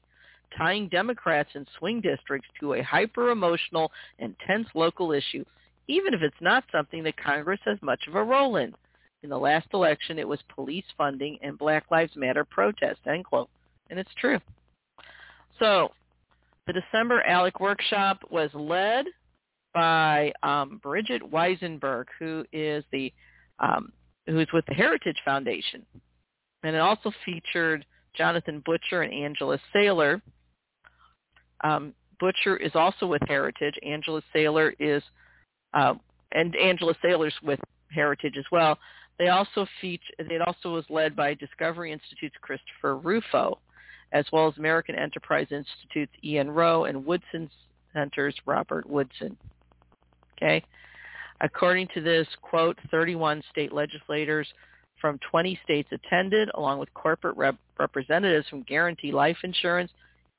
tying 0.56 0.88
Democrats 0.88 1.50
in 1.54 1.66
swing 1.78 2.00
districts 2.00 2.48
to 2.58 2.72
a 2.72 2.82
hyper-emotional 2.82 3.92
and 4.18 4.34
tense 4.46 4.66
local 4.74 5.12
issue, 5.12 5.44
even 5.86 6.14
if 6.14 6.22
it's 6.22 6.34
not 6.40 6.64
something 6.72 7.02
that 7.04 7.22
Congress 7.22 7.60
has 7.64 7.78
much 7.82 8.00
of 8.08 8.14
a 8.14 8.24
role 8.24 8.56
in. 8.56 8.74
In 9.22 9.30
the 9.30 9.38
last 9.38 9.66
election, 9.74 10.18
it 10.18 10.28
was 10.28 10.38
police 10.54 10.84
funding 10.96 11.38
and 11.42 11.58
Black 11.58 11.84
Lives 11.90 12.12
Matter 12.14 12.44
protests, 12.44 13.00
end 13.06 13.24
quote. 13.24 13.48
And 13.90 13.98
it's 13.98 14.10
true. 14.20 14.38
So 15.58 15.88
the 16.66 16.72
December 16.72 17.22
ALEC 17.28 17.60
workshop 17.60 18.20
was 18.30 18.50
led 18.54 19.06
by 19.74 20.32
um, 20.42 20.80
Bridget 20.82 21.22
Weisenberg, 21.22 22.04
who 22.18 22.44
is 22.52 22.84
the 22.92 23.12
um, 23.58 23.92
who 24.26 24.38
is 24.38 24.48
with 24.52 24.66
the 24.66 24.74
Heritage 24.74 25.16
Foundation, 25.24 25.84
and 26.62 26.76
it 26.76 26.80
also 26.80 27.10
featured 27.24 27.84
Jonathan 28.14 28.62
Butcher 28.64 29.02
and 29.02 29.12
Angela 29.12 29.58
Sailor. 29.72 30.20
Um, 31.64 31.94
Butcher 32.20 32.56
is 32.56 32.72
also 32.74 33.06
with 33.06 33.22
Heritage. 33.26 33.74
Angela 33.82 34.22
Sailor 34.32 34.74
is, 34.78 35.02
uh, 35.74 35.94
and 36.32 36.54
Angela 36.56 36.94
Sailor's 37.02 37.34
with 37.42 37.60
Heritage 37.90 38.34
as 38.38 38.44
well. 38.52 38.78
They 39.18 39.28
also 39.28 39.66
feature, 39.80 40.14
it 40.18 40.40
also 40.40 40.72
was 40.72 40.84
led 40.88 41.16
by 41.16 41.34
Discovery 41.34 41.92
Institute's 41.92 42.36
Christopher 42.40 42.96
Rufo, 42.96 43.58
as 44.12 44.24
well 44.32 44.48
as 44.48 44.56
American 44.58 44.94
Enterprise 44.94 45.48
Institute's 45.50 46.12
Ian 46.22 46.50
Rowe 46.50 46.84
and 46.84 47.04
Woodson 47.04 47.50
Center's 47.92 48.36
Robert 48.46 48.88
Woodson. 48.88 49.36
Okay. 50.36 50.62
According 51.40 51.88
to 51.94 52.00
this, 52.00 52.26
quote, 52.42 52.78
31 52.90 53.42
state 53.50 53.72
legislators 53.72 54.46
from 55.00 55.18
20 55.30 55.58
states 55.64 55.88
attended, 55.92 56.50
along 56.54 56.78
with 56.78 56.92
corporate 56.94 57.36
rep- 57.36 57.58
representatives 57.78 58.48
from 58.48 58.62
Guarantee 58.62 59.12
Life 59.12 59.36
Insurance, 59.44 59.90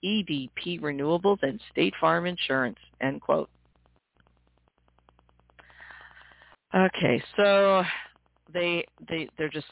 EDP 0.03 0.81
Renewables, 0.81 1.41
and 1.41 1.59
State 1.71 1.93
Farm 1.99 2.25
Insurance, 2.25 2.77
end 3.01 3.21
quote. 3.21 3.49
Okay, 6.75 7.23
so 7.35 7.83
they 8.53 8.85
they 9.07 9.29
they're 9.37 9.49
just 9.49 9.67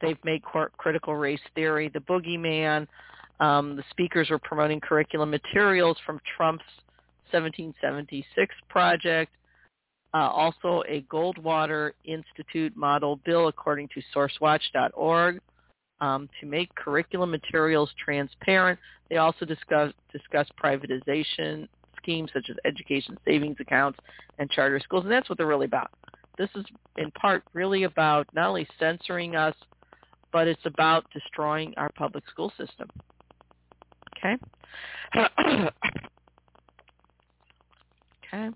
they've 0.00 0.18
made 0.24 0.42
critical 0.78 1.16
race 1.16 1.40
theory 1.54 1.90
the 1.92 2.00
boogeyman. 2.00 2.86
Um, 3.40 3.76
the 3.76 3.84
speakers 3.90 4.28
were 4.30 4.38
promoting 4.38 4.80
curriculum 4.80 5.30
materials 5.30 5.96
from 6.04 6.20
Trump's 6.36 6.64
1776 7.32 8.54
project, 8.68 9.32
uh, 10.12 10.18
also 10.18 10.82
a 10.88 11.02
Goldwater 11.02 11.92
Institute 12.04 12.76
model 12.76 13.16
bill, 13.24 13.48
according 13.48 13.88
to 13.94 14.02
SourceWatch.org, 14.14 15.40
um, 16.00 16.28
to 16.40 16.46
make 16.46 16.74
curriculum 16.74 17.30
materials 17.30 17.90
transparent. 18.02 18.78
They 19.08 19.16
also 19.16 19.46
discuss 19.46 19.92
discuss 20.12 20.46
privatization 20.62 21.68
schemes 21.96 22.30
such 22.34 22.50
as 22.50 22.56
education 22.64 23.16
savings 23.24 23.56
accounts 23.60 23.98
and 24.38 24.50
charter 24.50 24.80
schools, 24.80 25.04
and 25.04 25.12
that's 25.12 25.28
what 25.28 25.38
they're 25.38 25.46
really 25.46 25.66
about 25.66 25.90
this 26.40 26.48
is 26.54 26.64
in 26.96 27.10
part 27.10 27.44
really 27.52 27.82
about 27.82 28.26
not 28.34 28.48
only 28.48 28.66
censoring 28.78 29.36
us, 29.36 29.54
but 30.32 30.48
it's 30.48 30.64
about 30.64 31.04
destroying 31.12 31.74
our 31.76 31.90
public 31.90 32.24
school 32.30 32.50
system. 32.56 32.88
Okay? 34.16 34.36
okay. 38.26 38.48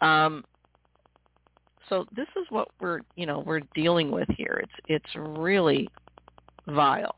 Um, 0.00 0.44
so 1.88 2.06
this 2.14 2.28
is 2.36 2.46
what 2.50 2.68
we're, 2.80 3.00
you 3.16 3.26
know, 3.26 3.40
we're 3.40 3.62
dealing 3.74 4.12
with 4.12 4.28
here. 4.36 4.62
It's 4.62 4.72
it's 4.86 5.16
really 5.16 5.88
vile. 6.68 7.16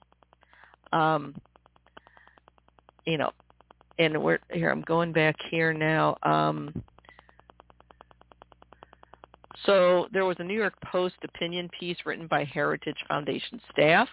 Um, 0.94 1.34
you 3.06 3.18
know, 3.18 3.32
and 3.98 4.22
we're 4.22 4.38
here. 4.50 4.70
I'm 4.70 4.80
going 4.82 5.12
back 5.12 5.36
here 5.50 5.74
now. 5.74 6.16
Um, 6.22 6.72
so 9.64 10.08
there 10.12 10.24
was 10.24 10.36
a 10.38 10.44
New 10.44 10.58
York 10.58 10.74
Post 10.84 11.16
opinion 11.24 11.68
piece 11.78 11.96
written 12.04 12.26
by 12.26 12.44
Heritage 12.44 12.98
Foundation 13.08 13.60
staff, 13.72 14.08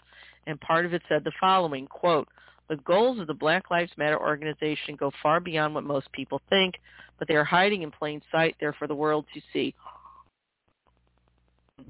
and 0.47 0.59
part 0.61 0.85
of 0.85 0.93
it 0.93 1.01
said 1.07 1.23
the 1.23 1.31
following, 1.39 1.87
quote, 1.87 2.27
the 2.67 2.77
goals 2.77 3.19
of 3.19 3.27
the 3.27 3.33
Black 3.33 3.69
Lives 3.69 3.91
Matter 3.95 4.19
organization 4.19 4.95
go 4.95 5.11
far 5.21 5.39
beyond 5.39 5.75
what 5.75 5.83
most 5.83 6.11
people 6.11 6.41
think, 6.49 6.75
but 7.19 7.27
they 7.27 7.35
are 7.35 7.43
hiding 7.43 7.83
in 7.83 7.91
plain 7.91 8.21
sight 8.31 8.55
there 8.59 8.73
for 8.73 8.87
the 8.87 8.95
world 8.95 9.25
to 9.33 9.41
see. 9.53 9.73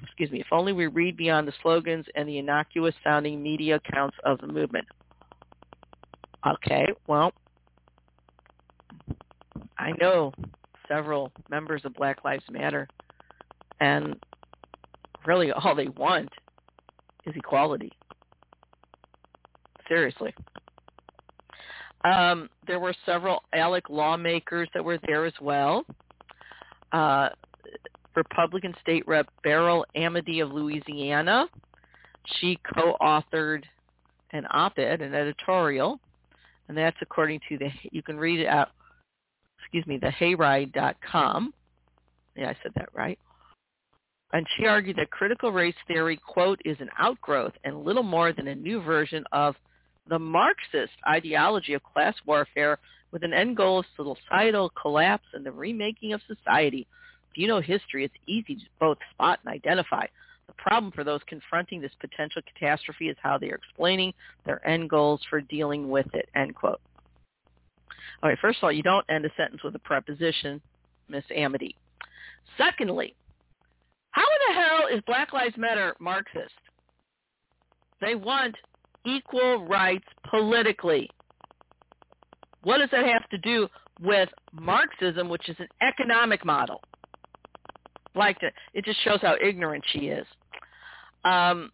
Excuse 0.04 0.32
me, 0.32 0.42
if 0.42 0.48
only 0.52 0.74
we 0.74 0.88
read 0.88 1.16
beyond 1.16 1.48
the 1.48 1.54
slogans 1.62 2.06
and 2.16 2.28
the 2.28 2.40
innocuous 2.40 2.96
sounding 3.04 3.42
media 3.42 3.76
accounts 3.76 4.18
of 4.26 4.40
the 4.40 4.48
movement. 4.48 4.86
Okay, 6.46 6.88
well, 7.08 7.32
I 9.78 9.94
know 10.00 10.34
several 10.88 11.32
members 11.50 11.82
of 11.86 11.94
Black 11.94 12.24
Lives 12.26 12.44
Matter 12.52 12.88
and 13.80 14.16
really 15.26 15.52
all 15.52 15.76
they 15.76 15.88
want 15.90 16.30
is 17.26 17.34
equality. 17.36 17.92
Seriously. 19.88 20.34
Um, 22.04 22.50
there 22.68 22.80
were 22.80 22.94
several 23.06 23.44
ALEC 23.54 23.90
lawmakers 23.90 24.70
that 24.74 24.84
were 24.84 25.00
there 25.08 25.26
as 25.26 25.34
well. 25.42 25.86
Uh, 26.92 27.30
Republican 28.16 28.74
State 28.82 29.08
Rep 29.08 29.28
Beryl 29.44 29.86
Amedee 29.96 30.42
of 30.42 30.52
Louisiana. 30.52 31.48
She 32.40 32.60
co-authored 32.76 33.64
an 34.32 34.46
op-ed, 34.52 35.02
an 35.02 35.14
editorial, 35.14 36.00
and 36.68 36.78
that's 36.78 36.98
according 37.02 37.40
to 37.50 37.58
the, 37.58 37.70
you 37.92 38.02
can 38.02 38.18
read 38.18 38.40
it 38.40 38.46
at, 38.46 38.70
excuse 39.60 39.86
me, 39.86 40.00
thehayride.com. 40.00 41.54
Yeah, 42.36 42.50
I 42.50 42.58
said 42.64 42.72
that 42.76 42.90
right. 42.94 43.20
And 44.34 44.46
she 44.56 44.66
argued 44.66 44.98
that 44.98 45.12
critical 45.12 45.52
race 45.52 45.76
theory, 45.88 46.18
quote, 46.18 46.60
is 46.66 46.78
an 46.80 46.90
outgrowth 46.98 47.54
and 47.64 47.84
little 47.86 48.04
more 48.04 48.34
than 48.34 48.48
a 48.48 48.56
new 48.56 48.82
version 48.82 49.24
of 49.32 49.56
the 50.10 50.20
Marxist 50.20 50.94
ideology 51.08 51.74
of 51.74 51.84
class 51.84 52.16
warfare 52.26 52.80
with 53.12 53.24
an 53.24 53.34
end 53.34 53.56
goal 53.56 53.80
of 53.80 53.86
societal 53.96 54.72
collapse 54.80 55.26
and 55.34 55.46
the 55.46 55.52
remaking 55.52 56.14
of 56.14 56.22
society. 56.28 56.88
If 57.32 57.38
you 57.38 57.48
know 57.48 57.62
history, 57.62 58.04
it's 58.04 58.14
easy 58.28 58.56
to 58.56 58.66
both 58.80 58.98
spot 59.14 59.40
and 59.46 59.54
identify. 59.54 60.06
The 60.48 60.54
problem 60.54 60.92
for 60.92 61.04
those 61.04 61.22
confronting 61.28 61.82
this 61.82 61.94
potential 62.00 62.42
catastrophe 62.54 63.10
is 63.10 63.18
how 63.22 63.38
they 63.38 63.50
are 63.50 63.56
explaining 63.56 64.14
their 64.46 64.66
end 64.68 64.90
goals 64.90 65.22
for 65.30 65.42
dealing 65.42 65.90
with 65.90 66.08
it, 66.14 66.30
end 66.36 66.56
quote. 66.56 66.82
All 68.22 68.30
right, 68.30 68.40
first 68.40 68.60
of 68.60 68.64
all, 68.64 68.72
you 68.72 68.84
don't 68.84 69.06
end 69.10 69.26
a 69.26 69.30
sentence 69.36 69.64
with 69.64 69.76
a 69.76 69.80
preposition, 69.80 70.62
Miss 71.10 71.24
Amity. 71.34 71.76
Secondly, 72.58 73.16
how 74.16 74.22
in 74.22 74.56
the 74.56 74.62
hell 74.62 74.98
is 74.98 75.04
Black 75.06 75.34
Lives 75.34 75.58
Matter 75.58 75.94
Marxist? 76.00 76.54
They 78.00 78.16
want 78.16 78.56
equal 79.06 79.66
rights 79.66 80.06
politically. 80.30 81.10
What 82.64 82.78
does 82.78 82.90
that 82.94 83.06
have 83.06 83.28
to 83.30 83.38
do 83.40 83.68
with 84.02 84.30
Marxism, 84.54 85.28
which 85.28 85.50
is 85.50 85.58
an 85.60 85.68
economic 85.82 86.46
model? 86.46 86.80
Like 88.16 88.40
to, 88.40 88.50
it 88.74 88.86
just 88.86 89.04
shows 89.04 89.20
how 89.22 89.36
ignorant 89.44 89.84
she 89.92 90.08
is. 90.08 90.26
Um, 91.26 91.74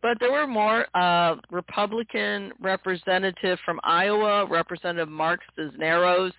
but 0.00 0.16
there 0.18 0.32
were 0.32 0.46
more. 0.46 0.86
Uh, 0.96 1.36
Republican 1.50 2.52
representative 2.58 3.58
from 3.66 3.80
Iowa, 3.84 4.46
Representative 4.46 5.10
Mark 5.10 5.40
Cisneros, 5.56 6.32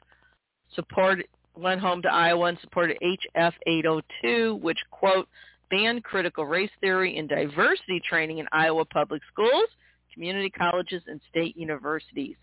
support 0.73 1.19
went 1.55 1.81
home 1.81 2.01
to 2.01 2.11
Iowa 2.11 2.45
and 2.45 2.57
supported 2.61 2.97
HF 3.01 3.53
802, 3.65 4.55
which, 4.61 4.79
quote, 4.91 5.27
banned 5.69 6.03
critical 6.03 6.45
race 6.45 6.71
theory 6.81 7.17
and 7.17 7.29
diversity 7.29 8.01
training 8.07 8.39
in 8.39 8.47
Iowa 8.51 8.85
public 8.85 9.21
schools, 9.31 9.69
community 10.13 10.49
colleges, 10.49 11.03
and 11.07 11.19
state 11.29 11.57
universities. 11.57 12.35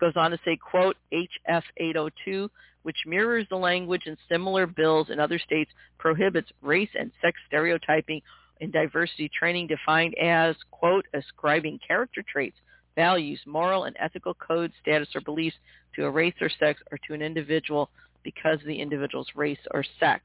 Goes 0.00 0.14
on 0.16 0.30
to 0.32 0.38
say, 0.44 0.56
quote, 0.56 0.96
HF 1.12 1.62
802, 1.76 2.50
which 2.82 2.96
mirrors 3.06 3.46
the 3.48 3.56
language 3.56 4.02
in 4.06 4.16
similar 4.28 4.66
bills 4.66 5.08
in 5.10 5.18
other 5.18 5.38
states, 5.38 5.70
prohibits 5.98 6.50
race 6.62 6.90
and 6.98 7.10
sex 7.22 7.38
stereotyping 7.46 8.20
and 8.60 8.72
diversity 8.72 9.30
training 9.36 9.66
defined 9.66 10.14
as, 10.22 10.56
quote, 10.70 11.06
ascribing 11.14 11.78
character 11.86 12.22
traits, 12.30 12.56
values, 12.94 13.40
moral 13.46 13.84
and 13.84 13.96
ethical 13.98 14.34
codes, 14.34 14.72
status, 14.80 15.08
or 15.14 15.20
beliefs 15.20 15.56
to 15.96 16.04
a 16.04 16.10
race 16.10 16.34
or 16.40 16.50
sex 16.60 16.80
or 16.90 16.98
to 17.06 17.14
an 17.14 17.22
individual 17.22 17.90
because 18.24 18.60
of 18.60 18.66
the 18.66 18.80
individual's 18.80 19.28
race 19.36 19.58
or 19.70 19.84
sex. 20.00 20.24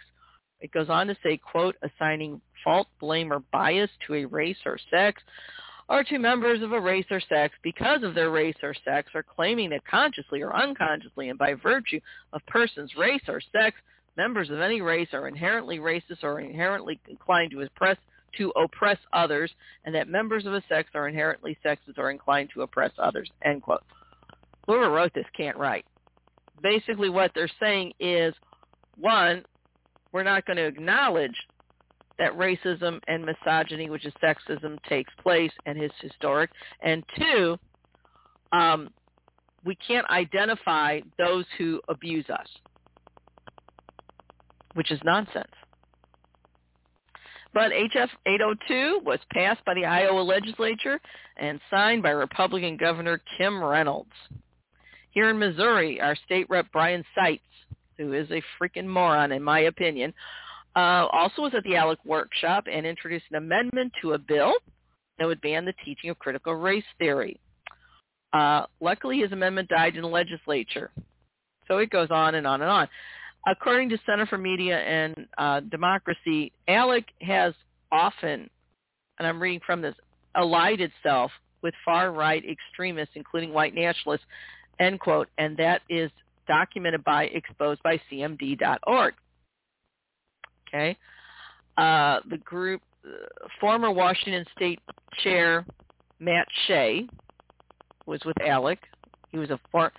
It 0.61 0.71
goes 0.71 0.89
on 0.89 1.07
to 1.07 1.17
say, 1.23 1.37
quote, 1.37 1.75
assigning 1.81 2.41
fault, 2.63 2.87
blame, 2.99 3.31
or 3.31 3.39
bias 3.51 3.91
to 4.07 4.15
a 4.15 4.25
race 4.25 4.57
or 4.65 4.77
sex 4.89 5.21
or 5.89 6.03
to 6.03 6.19
members 6.19 6.61
of 6.61 6.71
a 6.71 6.79
race 6.79 7.05
or 7.09 7.19
sex 7.19 7.55
because 7.63 8.03
of 8.03 8.13
their 8.13 8.29
race 8.29 8.55
or 8.61 8.75
sex 8.85 9.09
or 9.15 9.23
claiming 9.23 9.71
that 9.71 9.85
consciously 9.85 10.41
or 10.41 10.55
unconsciously 10.55 11.29
and 11.29 11.39
by 11.39 11.55
virtue 11.55 11.99
of 12.31 12.45
person's 12.45 12.95
race 12.95 13.23
or 13.27 13.41
sex, 13.51 13.75
members 14.15 14.49
of 14.51 14.59
any 14.59 14.81
race 14.81 15.09
are 15.13 15.27
inherently 15.27 15.79
racist 15.79 16.23
or 16.23 16.39
inherently 16.39 16.99
inclined 17.09 17.51
to 17.51 17.61
oppress 17.61 17.97
to 18.37 18.51
oppress 18.51 18.99
others 19.11 19.51
and 19.85 19.95
that 19.95 20.07
members 20.07 20.45
of 20.45 20.53
a 20.53 20.63
sex 20.69 20.87
are 20.93 21.07
inherently 21.07 21.57
sexist 21.65 21.97
or 21.97 22.11
inclined 22.11 22.47
to 22.53 22.61
oppress 22.61 22.91
others, 22.99 23.27
end 23.43 23.63
quote. 23.63 23.81
Whoever 24.67 24.91
wrote 24.91 25.15
this 25.15 25.25
can't 25.35 25.57
write. 25.57 25.85
Basically 26.61 27.09
what 27.09 27.31
they're 27.33 27.49
saying 27.59 27.93
is, 27.99 28.33
one, 28.97 29.43
we're 30.11 30.23
not 30.23 30.45
going 30.45 30.57
to 30.57 30.65
acknowledge 30.65 31.35
that 32.17 32.37
racism 32.37 32.99
and 33.07 33.25
misogyny, 33.25 33.89
which 33.89 34.05
is 34.05 34.13
sexism, 34.21 34.77
takes 34.83 35.11
place 35.23 35.51
and 35.65 35.81
is 35.81 35.91
historic. 36.01 36.49
And 36.81 37.03
two, 37.17 37.57
um, 38.51 38.89
we 39.65 39.75
can't 39.75 40.07
identify 40.09 40.99
those 41.17 41.45
who 41.57 41.81
abuse 41.87 42.25
us, 42.29 42.47
which 44.73 44.91
is 44.91 44.99
nonsense. 45.03 45.51
But 47.53 47.71
HF 47.71 48.09
802 48.27 49.01
was 49.03 49.19
passed 49.33 49.63
by 49.65 49.73
the 49.73 49.85
Iowa 49.85 50.21
legislature 50.21 50.99
and 51.37 51.59
signed 51.69 52.03
by 52.03 52.11
Republican 52.11 52.77
Governor 52.77 53.21
Kim 53.37 53.63
Reynolds. 53.63 54.11
Here 55.11 55.29
in 55.29 55.39
Missouri, 55.39 55.99
our 55.99 56.15
state 56.25 56.47
rep 56.49 56.67
Brian 56.71 57.03
Seitz, 57.15 57.43
who 57.97 58.13
is 58.13 58.29
a 58.31 58.41
freaking 58.61 58.87
moron 58.87 59.31
in 59.31 59.43
my 59.43 59.61
opinion, 59.61 60.13
uh, 60.75 61.07
also 61.11 61.41
was 61.41 61.53
at 61.55 61.63
the 61.63 61.71
ALEC 61.71 61.97
workshop 62.05 62.65
and 62.71 62.85
introduced 62.85 63.25
an 63.31 63.37
amendment 63.37 63.91
to 64.01 64.13
a 64.13 64.17
bill 64.17 64.53
that 65.17 65.25
would 65.25 65.41
ban 65.41 65.65
the 65.65 65.73
teaching 65.83 66.09
of 66.09 66.19
critical 66.19 66.53
race 66.55 66.83
theory. 66.97 67.39
Uh, 68.31 68.65
luckily, 68.79 69.19
his 69.19 69.31
amendment 69.31 69.67
died 69.67 69.95
in 69.95 70.03
the 70.03 70.07
legislature. 70.07 70.91
So 71.67 71.79
it 71.79 71.89
goes 71.89 72.09
on 72.11 72.35
and 72.35 72.45
on 72.45 72.61
and 72.61 72.69
on. 72.69 72.87
According 73.47 73.89
to 73.89 73.97
Center 74.05 74.25
for 74.25 74.37
Media 74.37 74.77
and 74.77 75.27
uh, 75.37 75.61
Democracy, 75.61 76.51
ALEC 76.67 77.05
has 77.21 77.53
often, 77.91 78.49
and 79.17 79.27
I'm 79.27 79.41
reading 79.41 79.61
from 79.65 79.81
this, 79.81 79.95
allied 80.35 80.81
itself 80.81 81.31
with 81.61 81.73
far-right 81.83 82.43
extremists, 82.49 83.15
including 83.15 83.51
white 83.51 83.73
nationalists, 83.73 84.25
end 84.79 84.99
quote, 84.99 85.27
and 85.37 85.57
that 85.57 85.81
is 85.89 86.11
documented 86.47 87.03
by 87.03 87.25
exposed 87.25 87.81
by 87.83 87.99
cmd.org. 88.11 89.13
Okay. 90.67 90.97
Uh, 91.77 92.19
the 92.29 92.37
group, 92.37 92.81
uh, 93.05 93.47
former 93.59 93.91
Washington 93.91 94.45
State 94.55 94.79
Chair 95.23 95.65
Matt 96.19 96.47
Shea 96.67 97.07
was 98.05 98.21
with 98.25 98.35
ALEC. 98.41 98.77
He 99.31 99.37
was 99.37 99.49
a 99.49 99.59
for, 99.71 99.91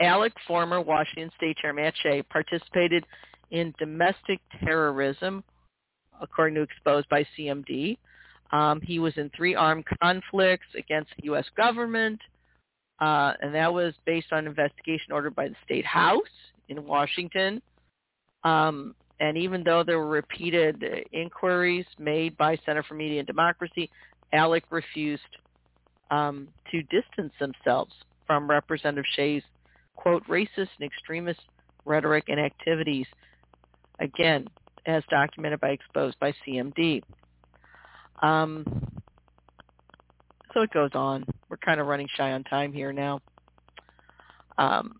ALEC 0.00 0.32
former 0.46 0.80
Washington 0.80 1.30
State 1.36 1.58
Chair 1.58 1.72
Matt 1.72 1.94
Shea 2.02 2.22
participated 2.22 3.04
in 3.50 3.74
domestic 3.78 4.40
terrorism, 4.64 5.44
according 6.20 6.56
to 6.56 6.62
exposed 6.62 7.08
by 7.08 7.26
CMD. 7.36 7.98
Um, 8.50 8.80
he 8.80 8.98
was 8.98 9.12
in 9.16 9.30
three 9.36 9.54
armed 9.54 9.84
conflicts 10.02 10.66
against 10.76 11.10
the 11.16 11.24
U.S. 11.24 11.44
government, 11.56 12.20
uh, 13.00 13.32
and 13.40 13.54
that 13.54 13.72
was 13.72 13.94
based 14.04 14.32
on 14.32 14.46
investigation 14.46 15.12
ordered 15.12 15.34
by 15.34 15.48
the 15.48 15.54
State 15.64 15.86
House 15.86 16.22
in 16.68 16.84
Washington. 16.84 17.62
Um, 18.44 18.94
and 19.20 19.36
even 19.36 19.64
though 19.64 19.82
there 19.82 19.98
were 19.98 20.08
repeated 20.08 20.84
inquiries 21.12 21.86
made 21.98 22.36
by 22.36 22.56
Center 22.64 22.82
for 22.82 22.94
Media 22.94 23.20
and 23.20 23.26
Democracy, 23.26 23.90
ALEC 24.32 24.62
refused 24.70 25.22
um, 26.10 26.48
to 26.70 26.82
distance 26.84 27.32
themselves 27.40 27.92
from 28.26 28.48
Representative 28.48 29.04
Shea's, 29.16 29.42
quote, 29.96 30.24
racist 30.28 30.68
and 30.78 30.82
extremist 30.82 31.40
rhetoric 31.84 32.24
and 32.28 32.38
activities, 32.38 33.06
again, 33.98 34.46
as 34.86 35.02
documented 35.10 35.60
by 35.60 35.70
exposed 35.70 36.18
by 36.20 36.32
CMD. 36.46 37.02
Um, 38.22 38.64
so 40.54 40.62
it 40.62 40.70
goes 40.70 40.90
on. 40.94 41.24
We're 41.48 41.56
kind 41.58 41.80
of 41.80 41.86
running 41.86 42.08
shy 42.16 42.32
on 42.32 42.44
time 42.44 42.72
here 42.72 42.92
now. 42.92 43.20
Um, 44.58 44.94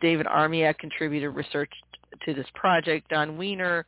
David 0.00 0.26
Armiak 0.26 0.78
contributed 0.78 1.34
research 1.34 1.70
to 2.24 2.34
this 2.34 2.46
project. 2.54 3.08
Don 3.08 3.36
Wiener 3.36 3.84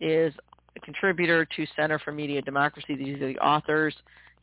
is 0.00 0.34
a 0.76 0.80
contributor 0.80 1.44
to 1.44 1.66
Center 1.76 1.98
for 1.98 2.12
Media 2.12 2.42
Democracy. 2.42 2.94
These 2.96 3.20
are 3.20 3.32
the 3.32 3.38
authors. 3.38 3.94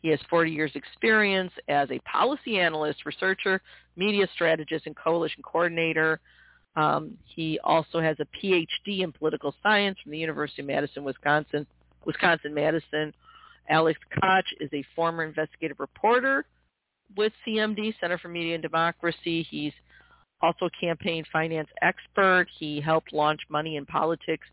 He 0.01 0.09
has 0.09 0.19
40 0.29 0.51
years 0.51 0.71
experience 0.75 1.51
as 1.67 1.89
a 1.91 1.99
policy 1.99 2.59
analyst, 2.59 3.05
researcher, 3.05 3.61
media 3.95 4.27
strategist, 4.33 4.85
and 4.85 4.95
coalition 4.95 5.41
coordinator. 5.43 6.19
Um, 6.75 7.17
he 7.25 7.59
also 7.63 7.99
has 7.99 8.15
a 8.19 8.27
PhD 8.37 9.01
in 9.01 9.11
political 9.11 9.55
science 9.63 9.97
from 10.03 10.11
the 10.11 10.17
University 10.19 10.61
of 10.61 10.67
Madison, 10.67 11.03
Wisconsin, 11.03 11.65
Wisconsin-Madison. 12.05 13.13
Alex 13.69 13.99
Kotch 14.22 14.48
is 14.60 14.69
a 14.73 14.84
former 14.95 15.23
investigative 15.23 15.80
reporter 15.80 16.45
with 17.15 17.34
CMD, 17.45 17.94
Center 17.99 18.18
for 18.18 18.27
Media 18.27 18.56
and 18.56 18.61
Democracy. 18.61 19.45
He's 19.49 19.73
also 20.41 20.65
a 20.65 20.69
campaign 20.80 21.23
finance 21.31 21.69
expert. 21.81 22.48
He 22.60 22.81
helped 22.81 23.14
launch 23.14 23.41
Money 23.49 23.77
in 23.77 23.85
Politics. 23.85 24.48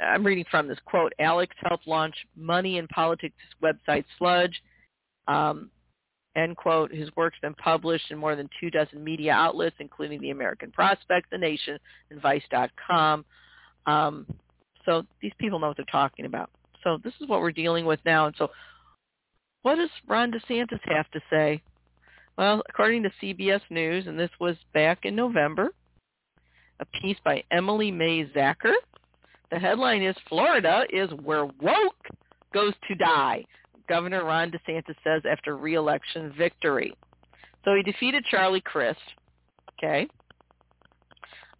I'm 0.00 0.24
reading 0.24 0.44
from 0.50 0.68
this 0.68 0.78
quote. 0.84 1.12
Alex 1.18 1.54
helped 1.62 1.86
launch 1.86 2.14
Money 2.36 2.78
in 2.78 2.86
Politics 2.88 3.34
website 3.62 4.04
Sludge. 4.18 4.62
Um, 5.26 5.70
end 6.36 6.56
quote. 6.56 6.92
His 6.92 7.10
work's 7.16 7.38
been 7.40 7.54
published 7.54 8.10
in 8.10 8.18
more 8.18 8.36
than 8.36 8.48
two 8.60 8.70
dozen 8.70 9.02
media 9.02 9.32
outlets, 9.32 9.76
including 9.80 10.20
The 10.20 10.30
American 10.30 10.70
Prospect, 10.70 11.30
The 11.30 11.38
Nation, 11.38 11.78
and 12.10 12.20
Vice.com. 12.20 13.24
Um, 13.86 14.26
so 14.84 15.04
these 15.20 15.32
people 15.38 15.58
know 15.58 15.68
what 15.68 15.76
they're 15.76 15.86
talking 15.90 16.24
about. 16.24 16.50
So 16.84 16.98
this 17.02 17.14
is 17.20 17.28
what 17.28 17.40
we're 17.40 17.52
dealing 17.52 17.84
with 17.84 18.00
now. 18.04 18.26
And 18.26 18.34
so 18.38 18.50
what 19.62 19.76
does 19.76 19.90
Ron 20.08 20.32
DeSantis 20.32 20.80
have 20.84 21.10
to 21.10 21.20
say? 21.30 21.62
Well, 22.38 22.62
according 22.68 23.02
to 23.02 23.10
CBS 23.22 23.60
News, 23.70 24.06
and 24.06 24.18
this 24.18 24.30
was 24.40 24.56
back 24.72 25.00
in 25.04 25.14
November, 25.14 25.70
a 26.80 26.86
piece 26.86 27.18
by 27.24 27.44
Emily 27.50 27.90
Mae 27.90 28.24
Czachor. 28.34 28.72
The 29.50 29.58
headline 29.58 30.02
is 30.02 30.16
Florida 30.28 30.84
is 30.90 31.10
where 31.22 31.44
woke 31.44 32.08
goes 32.54 32.72
to 32.88 32.94
die, 32.94 33.44
Governor 33.88 34.24
Ron 34.24 34.50
DeSantis 34.50 34.94
says 35.04 35.22
after 35.30 35.56
reelection 35.56 36.32
victory. 36.38 36.94
So 37.64 37.74
he 37.74 37.82
defeated 37.82 38.24
Charlie 38.30 38.62
Crist, 38.62 39.00
okay? 39.78 40.08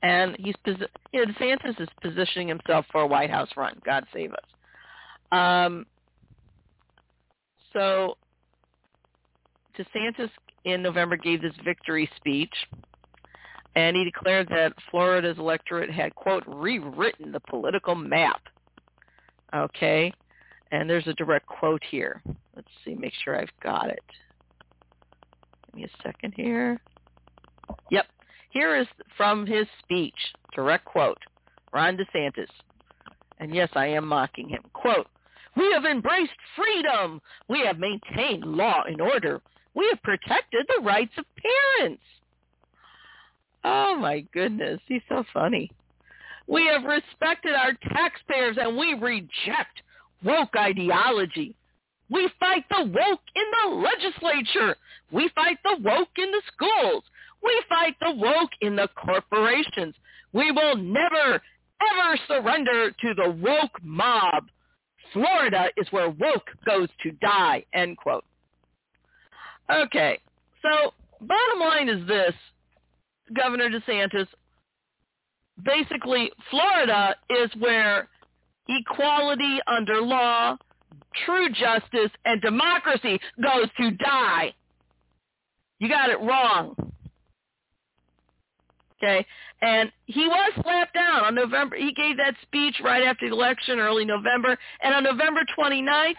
And 0.02 0.36
he's, 0.38 0.54
you 0.64 1.26
know, 1.26 1.32
DeSantis 1.32 1.78
is 1.78 1.88
positioning 2.00 2.48
himself 2.48 2.86
for 2.90 3.02
a 3.02 3.06
White 3.06 3.30
House 3.30 3.50
run. 3.56 3.78
God 3.84 4.04
save 4.14 4.32
us. 4.32 4.38
Um, 5.32 5.86
so 7.72 8.16
DeSantis 9.78 10.30
in 10.64 10.82
November 10.82 11.16
gave 11.16 11.40
this 11.40 11.54
victory 11.64 12.10
speech, 12.16 12.52
and 13.76 13.96
he 13.96 14.04
declared 14.04 14.48
that 14.48 14.72
Florida's 14.90 15.38
electorate 15.38 15.90
had, 15.90 16.14
quote, 16.14 16.42
rewritten 16.46 17.32
the 17.32 17.40
political 17.40 17.94
map. 17.94 18.42
Okay? 19.54 20.12
And 20.72 20.88
there's 20.88 21.06
a 21.06 21.14
direct 21.14 21.46
quote 21.46 21.82
here. 21.90 22.22
Let's 22.54 22.68
see, 22.84 22.94
make 22.94 23.12
sure 23.24 23.36
I've 23.38 23.48
got 23.62 23.88
it. 23.90 24.04
Give 25.66 25.74
me 25.74 25.84
a 25.84 26.02
second 26.02 26.34
here. 26.36 26.80
Yep. 27.90 28.06
Here 28.50 28.76
is 28.76 28.86
from 29.16 29.46
his 29.46 29.66
speech, 29.82 30.14
direct 30.54 30.84
quote, 30.84 31.18
Ron 31.72 31.96
DeSantis. 31.96 32.48
And 33.38 33.54
yes, 33.54 33.68
I 33.74 33.86
am 33.86 34.06
mocking 34.06 34.48
him. 34.48 34.62
Quote, 34.72 35.06
we 35.56 35.70
have 35.72 35.84
embraced 35.84 36.32
freedom. 36.56 37.20
We 37.48 37.60
have 37.66 37.78
maintained 37.78 38.44
law 38.44 38.82
and 38.86 39.00
order. 39.00 39.40
We 39.74 39.88
have 39.90 40.02
protected 40.02 40.66
the 40.68 40.82
rights 40.82 41.12
of 41.18 41.24
parents. 41.78 42.02
Oh 43.64 43.96
my 43.96 44.20
goodness, 44.32 44.80
he's 44.86 45.02
so 45.08 45.24
funny. 45.32 45.70
We 46.46 46.66
have 46.66 46.84
respected 46.84 47.54
our 47.54 47.72
taxpayers 47.94 48.56
and 48.60 48.76
we 48.76 48.94
reject 48.94 49.82
woke 50.24 50.56
ideology. 50.56 51.54
We 52.10 52.28
fight 52.40 52.64
the 52.68 52.84
woke 52.84 53.20
in 53.36 53.44
the 53.62 53.76
legislature. 53.76 54.76
We 55.12 55.30
fight 55.34 55.58
the 55.62 55.76
woke 55.80 56.08
in 56.18 56.30
the 56.30 56.42
schools. 56.52 57.04
We 57.42 57.62
fight 57.68 57.94
the 58.00 58.12
woke 58.16 58.50
in 58.60 58.76
the 58.76 58.88
corporations. 58.96 59.94
We 60.32 60.50
will 60.50 60.76
never, 60.76 61.40
ever 61.80 62.18
surrender 62.26 62.90
to 62.90 63.14
the 63.14 63.30
woke 63.30 63.82
mob. 63.82 64.48
Florida 65.12 65.66
is 65.76 65.86
where 65.90 66.10
woke 66.10 66.50
goes 66.66 66.88
to 67.02 67.10
die, 67.12 67.64
end 67.72 67.96
quote. 67.96 68.24
Okay, 69.70 70.18
so 70.62 70.92
bottom 71.20 71.60
line 71.60 71.88
is 71.88 72.06
this, 72.06 72.34
Governor 73.34 73.70
DeSantis, 73.70 74.26
basically 75.64 76.30
Florida 76.50 77.14
is 77.28 77.50
where 77.58 78.08
equality 78.68 79.58
under 79.66 80.00
law, 80.00 80.56
true 81.24 81.48
justice, 81.50 82.10
and 82.24 82.40
democracy 82.40 83.20
goes 83.42 83.68
to 83.78 83.90
die. 83.92 84.54
You 85.78 85.88
got 85.88 86.10
it 86.10 86.20
wrong. 86.20 86.74
Okay, 89.02 89.24
and 89.62 89.90
he 90.04 90.28
was 90.28 90.52
slapped 90.62 90.92
down 90.92 91.24
on 91.24 91.34
November. 91.34 91.76
He 91.76 91.92
gave 91.92 92.18
that 92.18 92.34
speech 92.42 92.76
right 92.84 93.02
after 93.02 93.28
the 93.28 93.34
election, 93.34 93.78
early 93.78 94.04
November, 94.04 94.58
and 94.82 94.94
on 94.94 95.04
November 95.04 95.40
29th, 95.58 96.16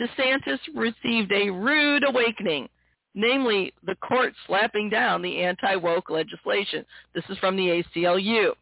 DeSantis 0.00 0.60
received 0.74 1.30
a 1.30 1.50
rude 1.50 2.04
awakening, 2.04 2.68
namely 3.14 3.74
the 3.84 3.96
court 3.96 4.32
slapping 4.46 4.88
down 4.88 5.20
the 5.20 5.42
anti-woke 5.42 6.08
legislation. 6.08 6.86
This 7.14 7.24
is 7.28 7.36
from 7.38 7.56
the 7.56 7.82
ACLU. 7.96 8.52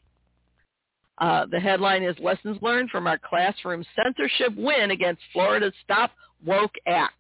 Uh, 1.19 1.47
the 1.51 1.61
headline 1.61 2.03
is 2.03 2.17
Lessons 2.19 2.59
Learned 2.61 2.91
from 2.91 3.07
Our 3.07 3.19
Classroom 3.19 3.85
Censorship 3.95 4.53
Win 4.57 4.91
Against 4.91 5.23
Florida's 5.33 5.73
Stop 5.85 6.11
Woke 6.45 6.75
Act. 6.87 7.15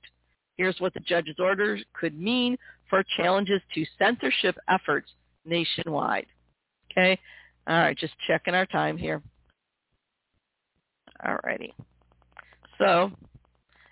Here's 0.56 0.80
what 0.80 0.94
the 0.94 1.00
judge's 1.00 1.36
orders 1.38 1.82
could 1.92 2.18
mean 2.18 2.56
for 2.90 3.04
challenges 3.16 3.60
to 3.74 3.84
censorship 3.98 4.56
efforts 4.68 5.10
nationwide. 5.46 6.26
Okay? 6.90 7.18
All 7.66 7.76
right, 7.76 7.96
just 7.96 8.14
checking 8.26 8.54
our 8.54 8.66
time 8.66 8.96
here. 8.96 9.22
All 11.26 11.38
righty. 11.44 11.74
So 12.78 13.10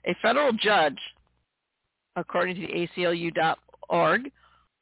a 0.06 0.14
federal 0.20 0.52
judge, 0.52 0.98
according 2.16 2.56
to 2.56 2.66
the 2.66 2.88
ACLU.org, 2.96 4.30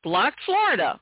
blocked 0.02 0.38
Florida 0.44 1.00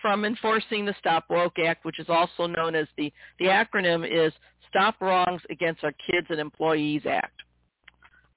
from 0.00 0.24
enforcing 0.24 0.84
the 0.84 0.94
Stop 0.98 1.24
Woke 1.28 1.58
Act, 1.58 1.84
which 1.84 1.98
is 1.98 2.06
also 2.08 2.46
known 2.46 2.74
as 2.74 2.86
the, 2.96 3.12
the 3.38 3.46
acronym 3.46 4.06
is 4.06 4.32
Stop 4.68 5.00
Wrongs 5.00 5.42
Against 5.50 5.84
Our 5.84 5.92
Kids 6.10 6.26
and 6.30 6.40
Employees 6.40 7.02
Act. 7.08 7.42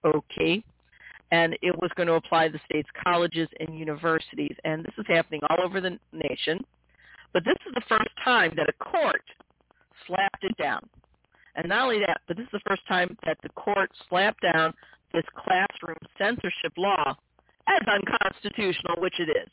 Okay. 0.04 0.64
And 1.34 1.58
it 1.64 1.76
was 1.82 1.90
going 1.96 2.06
to 2.06 2.14
apply 2.14 2.48
to 2.48 2.54
the 2.54 2.60
state's 2.70 2.90
colleges 3.04 3.50
and 3.60 3.76
universities. 3.76 4.56
And 4.66 4.86
this 4.86 4.94
is 5.00 5.06
happening 5.08 5.42
all 5.50 5.66
over 5.66 5.82
the 5.82 5.98
nation. 6.12 6.64
But 7.34 7.44
this 7.44 7.58
is 7.66 7.74
the 7.74 7.82
first 7.90 8.12
time 8.24 8.54
that 8.56 8.70
a 8.70 8.84
court 8.84 9.24
slapped 10.06 10.44
it 10.44 10.56
down. 10.58 10.88
And 11.56 11.70
not 11.70 11.86
only 11.86 12.00
that, 12.06 12.22
but 12.28 12.38
this 12.38 12.46
is 12.46 12.52
the 12.54 12.70
first 12.70 12.86
time 12.88 13.18
that 13.26 13.40
the 13.42 13.50
court 13.50 13.90
slapped 14.10 14.44
down 14.44 14.76
this 15.12 15.24
classroom 15.36 15.98
censorship 16.20 16.74
law 16.78 17.16
as 17.68 17.82
unconstitutional, 17.88 18.98
which 19.00 19.20
it 19.20 19.30
is. 19.30 19.50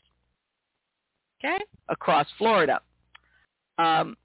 Okay? 1.39 1.57
Across 1.89 2.27
Florida. 2.37 2.79
Um, 3.79 4.15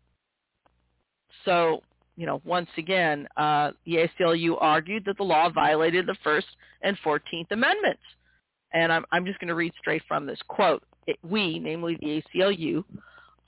so, 1.46 1.80
you 2.16 2.26
know, 2.26 2.40
once 2.44 2.68
again, 2.78 3.28
uh, 3.36 3.72
the 3.84 4.08
ACLU 4.20 4.56
argued 4.60 5.04
that 5.04 5.18
the 5.18 5.24
law 5.24 5.50
violated 5.50 6.06
the 6.06 6.16
First 6.24 6.46
and 6.82 6.96
14th 7.04 7.50
Amendments. 7.50 8.02
And 8.72 8.92
I'm, 8.92 9.04
I'm 9.12 9.26
just 9.26 9.38
going 9.38 9.48
to 9.48 9.54
read 9.54 9.72
straight 9.78 10.02
from 10.08 10.26
this 10.26 10.40
quote. 10.48 10.82
It, 11.06 11.18
we, 11.22 11.58
namely 11.58 11.96
the 12.00 12.22
ACLU, 12.34 12.84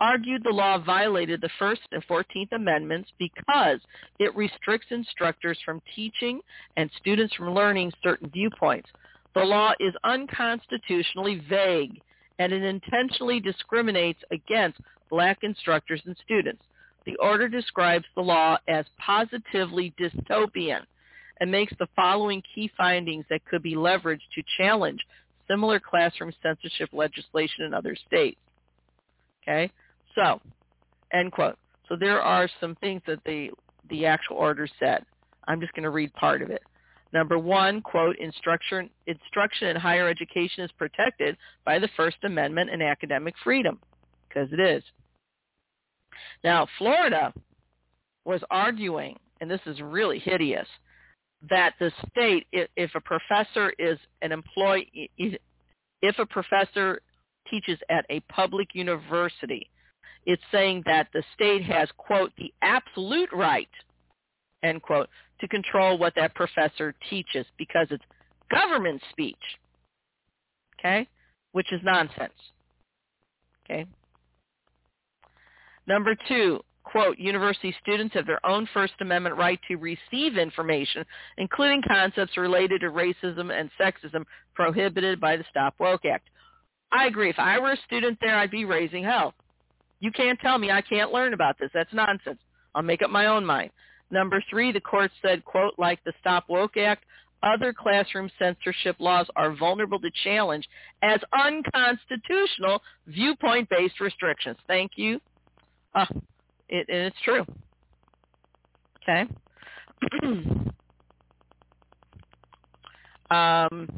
argued 0.01 0.43
the 0.45 0.51
law 0.51 0.79
violated 0.79 1.41
the 1.41 1.51
First 1.59 1.81
and 1.93 2.05
Fourteenth 2.05 2.53
Amendments 2.53 3.11
because 3.19 3.81
it 4.19 4.35
restricts 4.37 4.89
instructors 4.91 5.59
from 5.65 5.83
teaching 5.97 6.41
and 6.77 6.91
students 6.99 7.35
from 7.35 7.55
learning 7.55 7.93
certain 8.03 8.31
viewpoints. 8.31 8.89
The 9.35 9.41
law 9.41 9.73
is 9.81 9.95
unconstitutionally 10.05 11.43
vague 11.49 12.01
and 12.39 12.53
it 12.53 12.63
intentionally 12.63 13.41
discriminates 13.41 14.21
against 14.31 14.79
black 15.11 15.39
instructors 15.43 16.01
and 16.07 16.17
students. 16.25 16.63
The 17.09 17.17
order 17.17 17.49
describes 17.49 18.05
the 18.15 18.21
law 18.21 18.59
as 18.69 18.85
positively 18.99 19.95
dystopian 19.99 20.83
and 21.41 21.51
makes 21.51 21.73
the 21.79 21.89
following 21.97 22.43
key 22.55 22.71
findings 22.77 23.25
that 23.31 23.47
could 23.47 23.63
be 23.63 23.77
leveraged 23.77 24.29
to 24.35 24.43
challenge 24.59 25.01
similar 25.49 25.81
classroom 25.81 26.35
censorship 26.43 26.91
legislation 26.93 27.65
in 27.65 27.73
other 27.73 27.97
states. 28.07 28.39
Okay? 29.43 29.73
So, 30.15 30.39
end 31.11 31.33
quote. 31.33 31.57
So 31.89 31.97
there 31.97 32.21
are 32.21 32.47
some 32.61 32.75
things 32.75 33.01
that 33.07 33.25
the, 33.25 33.53
the 33.89 34.05
actual 34.05 34.37
order 34.37 34.69
said. 34.79 35.07
I'm 35.47 35.63
just 35.63 35.73
going 35.73 35.85
to 35.85 35.91
read 35.91 36.13
part 36.13 36.43
of 36.43 36.51
it. 36.51 36.63
Number 37.15 37.39
one, 37.39 37.81
quote, 37.81 38.19
instruction, 38.19 38.91
instruction 39.07 39.69
in 39.69 39.77
higher 39.77 40.11
education 40.11 40.63
is 40.63 40.71
protected 40.73 41.39
by 41.65 41.79
the 41.79 41.89
First 41.97 42.19
Amendment 42.25 42.69
and 42.69 42.83
academic 42.83 43.35
freedom, 43.43 43.79
because 44.29 44.53
it 44.53 44.61
is. 44.61 44.83
Now, 46.45 46.67
Florida 46.79 47.33
was 48.25 48.43
arguing, 48.51 49.17
and 49.41 49.51
this 49.51 49.61
is 49.67 49.81
really 49.81 50.19
hideous, 50.19 50.67
that 51.49 51.75
the 51.79 51.93
state, 52.11 52.47
if 52.53 52.95
a 52.95 53.01
professor 53.01 53.73
is 53.79 53.99
an 54.23 54.33
employee, 54.33 55.11
if 55.17 56.19
a 56.19 56.27
professor 56.27 57.01
teaches 57.49 57.79
at 57.89 58.05
a 58.11 58.21
public 58.21 58.69
university, 58.75 59.71
it's 60.27 60.43
saying 60.53 60.83
that 60.85 61.09
the 61.13 61.23
state 61.35 61.65
has, 61.65 61.89
quote, 61.97 62.33
the 62.37 62.53
absolute 62.61 63.31
right, 63.33 63.69
end 64.63 64.83
quote, 64.83 65.09
to 65.41 65.49
control 65.49 65.97
what 65.97 66.15
that 66.17 66.35
professor 66.35 66.95
teaches 67.09 67.47
because 67.57 67.87
it's 67.91 68.05
government 68.51 69.01
speech, 69.11 69.37
okay, 70.79 71.09
which 71.53 71.73
is 71.73 71.81
nonsense, 71.85 72.33
okay. 73.65 73.87
Number 75.89 76.15
two, 76.29 76.61
quote, 76.85 77.19
university 77.19 77.75
students 77.83 78.15
have 78.15 78.27
their 78.27 78.45
own 78.45 78.69
First 78.75 78.93
Amendment 79.01 79.37
right 79.37 79.59
to 79.69 79.77
receive 79.77 80.37
information, 80.37 81.03
including 81.39 81.83
concepts 81.89 82.37
related 82.37 82.83
to 82.83 82.89
racism 82.91 83.51
and 83.59 83.71
sexism 83.81 84.25
prohibited 84.55 85.19
by 85.19 85.37
the 85.37 85.45
Stop 85.51 85.75
Woke 85.81 86.05
Act. 86.05 86.29
I 86.93 87.07
agree. 87.07 87.31
If 87.31 87.39
I 87.39 87.59
were 87.59 87.73
a 87.73 87.77
student 87.87 88.19
there, 88.21 88.37
I'd 88.37 88.51
be 88.51 88.67
raising 88.67 89.03
hell. 89.03 89.33
You 90.01 90.13
can't 90.13 90.39
tell 90.41 90.59
me 90.59 90.71
I 90.71 90.83
can't 90.83 91.11
learn 91.11 91.33
about 91.33 91.59
this. 91.59 91.71
That's 91.73 91.93
nonsense. 91.95 92.39
I'll 92.75 92.83
make 92.83 93.01
up 93.01 93.11
my 93.11 93.27
own 93.27 93.45
mind. 93.45 93.71
Number 94.11 94.45
three, 94.51 94.73
the 94.73 94.81
court 94.81 95.11
said, 95.23 95.45
quote, 95.45 95.75
like 95.79 96.05
the 96.05 96.13
Stop 96.21 96.45
Woke 96.51 96.77
Act, 96.77 97.05
other 97.43 97.73
classroom 97.73 98.31
censorship 98.39 98.97
laws 98.99 99.27
are 99.37 99.57
vulnerable 99.57 100.01
to 100.01 100.11
challenge 100.25 100.69
as 101.03 101.21
unconstitutional 101.33 102.83
viewpoint-based 103.07 104.01
restrictions. 104.01 104.57
Thank 104.67 104.93
you. 104.97 105.21
Uh, 105.99 106.07
it, 106.69 106.87
it's 106.89 107.17
true. 107.25 107.45
Okay. 109.03 109.25
um, 113.31 113.89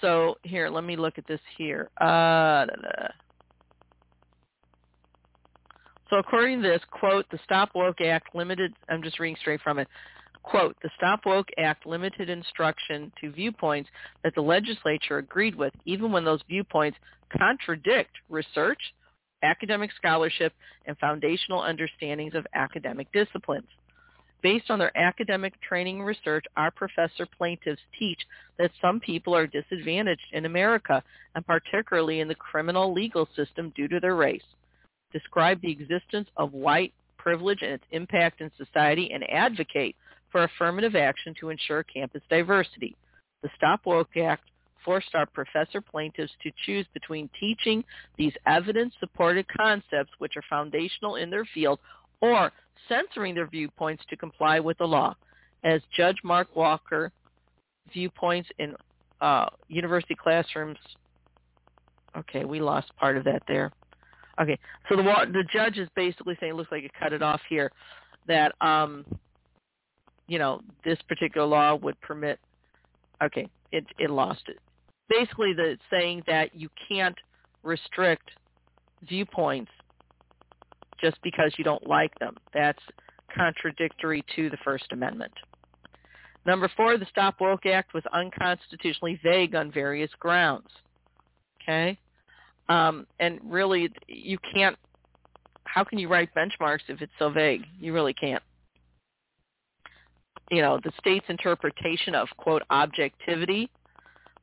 so 0.00 0.36
here, 0.42 0.68
let 0.68 0.84
me 0.84 0.96
look 0.96 1.16
at 1.16 1.26
this 1.26 1.40
here. 1.56 1.88
Uh, 2.00 2.66
da, 2.66 2.74
da. 2.82 3.08
So 6.10 6.16
according 6.16 6.62
to 6.62 6.68
this, 6.68 6.82
quote, 6.90 7.24
the 7.30 7.38
Stop 7.44 7.70
Woke 7.74 8.00
Act 8.00 8.34
limited, 8.34 8.74
I'm 8.88 9.02
just 9.02 9.18
reading 9.18 9.36
straight 9.40 9.60
from 9.62 9.78
it, 9.78 9.88
quote, 10.42 10.76
the 10.82 10.90
Stop 10.96 11.20
Woke 11.24 11.48
Act 11.56 11.86
limited 11.86 12.28
instruction 12.28 13.12
to 13.20 13.30
viewpoints 13.30 13.88
that 14.24 14.34
the 14.34 14.40
legislature 14.42 15.18
agreed 15.18 15.54
with, 15.54 15.72
even 15.86 16.10
when 16.10 16.24
those 16.24 16.40
viewpoints 16.48 16.98
contradict 17.38 18.10
research, 18.28 18.80
academic 19.42 19.90
scholarship, 19.96 20.52
and 20.86 20.98
foundational 20.98 21.60
understandings 21.60 22.34
of 22.34 22.46
academic 22.54 23.10
disciplines. 23.12 23.68
Based 24.42 24.70
on 24.70 24.78
their 24.78 24.96
academic 24.96 25.60
training 25.60 25.98
and 25.98 26.06
research, 26.06 26.44
our 26.56 26.70
professor 26.70 27.26
plaintiffs 27.36 27.82
teach 27.98 28.20
that 28.58 28.70
some 28.80 28.98
people 29.00 29.36
are 29.36 29.46
disadvantaged 29.46 30.32
in 30.32 30.46
America, 30.46 31.02
and 31.34 31.46
particularly 31.46 32.20
in 32.20 32.28
the 32.28 32.34
criminal 32.34 32.92
legal 32.92 33.28
system 33.36 33.72
due 33.76 33.88
to 33.88 34.00
their 34.00 34.16
race 34.16 34.42
describe 35.12 35.60
the 35.60 35.70
existence 35.70 36.28
of 36.36 36.52
white 36.52 36.92
privilege 37.18 37.62
and 37.62 37.72
its 37.72 37.84
impact 37.90 38.40
in 38.40 38.50
society, 38.56 39.10
and 39.12 39.28
advocate 39.30 39.94
for 40.32 40.44
affirmative 40.44 40.96
action 40.96 41.34
to 41.38 41.50
ensure 41.50 41.82
campus 41.82 42.22
diversity. 42.30 42.96
The 43.42 43.50
Stop 43.56 43.84
Woke 43.84 44.16
Act 44.16 44.44
forced 44.84 45.14
our 45.14 45.26
professor 45.26 45.80
plaintiffs 45.80 46.32
to 46.42 46.50
choose 46.64 46.86
between 46.92 47.28
teaching 47.38 47.84
these 48.16 48.32
evidence-supported 48.46 49.46
concepts 49.48 50.12
which 50.18 50.36
are 50.36 50.42
foundational 50.48 51.16
in 51.16 51.30
their 51.30 51.46
field 51.52 51.78
or 52.20 52.52
censoring 52.88 53.34
their 53.34 53.46
viewpoints 53.46 54.02
to 54.10 54.16
comply 54.16 54.60
with 54.60 54.78
the 54.78 54.84
law. 54.84 55.14
As 55.64 55.80
Judge 55.96 56.16
Mark 56.24 56.54
Walker, 56.56 57.12
viewpoints 57.92 58.48
in 58.58 58.74
uh, 59.20 59.46
university 59.68 60.14
classrooms, 60.14 60.78
okay, 62.16 62.44
we 62.44 62.60
lost 62.60 62.94
part 62.96 63.16
of 63.16 63.24
that 63.24 63.42
there. 63.46 63.70
Okay, 64.40 64.58
so 64.88 64.96
the 64.96 65.02
the 65.02 65.44
judge 65.52 65.76
is 65.76 65.88
basically 65.94 66.36
saying, 66.40 66.52
it 66.52 66.56
looks 66.56 66.72
like 66.72 66.82
you 66.82 66.88
cut 66.98 67.12
it 67.12 67.22
off 67.22 67.40
here, 67.48 67.70
that 68.26 68.54
um, 68.62 69.04
you 70.28 70.38
know 70.38 70.62
this 70.82 70.98
particular 71.08 71.46
law 71.46 71.74
would 71.74 72.00
permit. 72.00 72.38
Okay, 73.22 73.48
it 73.70 73.84
it 73.98 74.08
lost 74.08 74.42
it. 74.48 74.58
Basically, 75.10 75.52
the 75.52 75.76
saying 75.90 76.22
that 76.26 76.54
you 76.54 76.70
can't 76.88 77.16
restrict 77.62 78.30
viewpoints 79.06 79.70
just 81.00 81.18
because 81.22 81.52
you 81.58 81.64
don't 81.64 81.86
like 81.86 82.16
them. 82.18 82.36
That's 82.54 82.78
contradictory 83.34 84.24
to 84.36 84.48
the 84.48 84.56
First 84.64 84.86
Amendment. 84.92 85.32
Number 86.46 86.70
four, 86.76 86.96
the 86.96 87.06
Stop 87.10 87.40
Woke 87.40 87.66
Act 87.66 87.92
was 87.92 88.04
unconstitutionally 88.12 89.20
vague 89.22 89.54
on 89.54 89.70
various 89.70 90.10
grounds. 90.18 90.68
Okay? 91.62 91.98
Um, 92.68 93.06
and 93.18 93.40
really, 93.44 93.90
you 94.06 94.38
can't, 94.54 94.76
how 95.64 95.84
can 95.84 95.98
you 95.98 96.08
write 96.08 96.30
benchmarks 96.34 96.80
if 96.88 97.02
it's 97.02 97.12
so 97.18 97.30
vague? 97.30 97.64
You 97.78 97.92
really 97.92 98.14
can't. 98.14 98.42
You 100.50 100.62
know, 100.62 100.80
the 100.82 100.92
state's 100.98 101.26
interpretation 101.28 102.14
of, 102.14 102.28
quote, 102.36 102.62
objectivity 102.70 103.70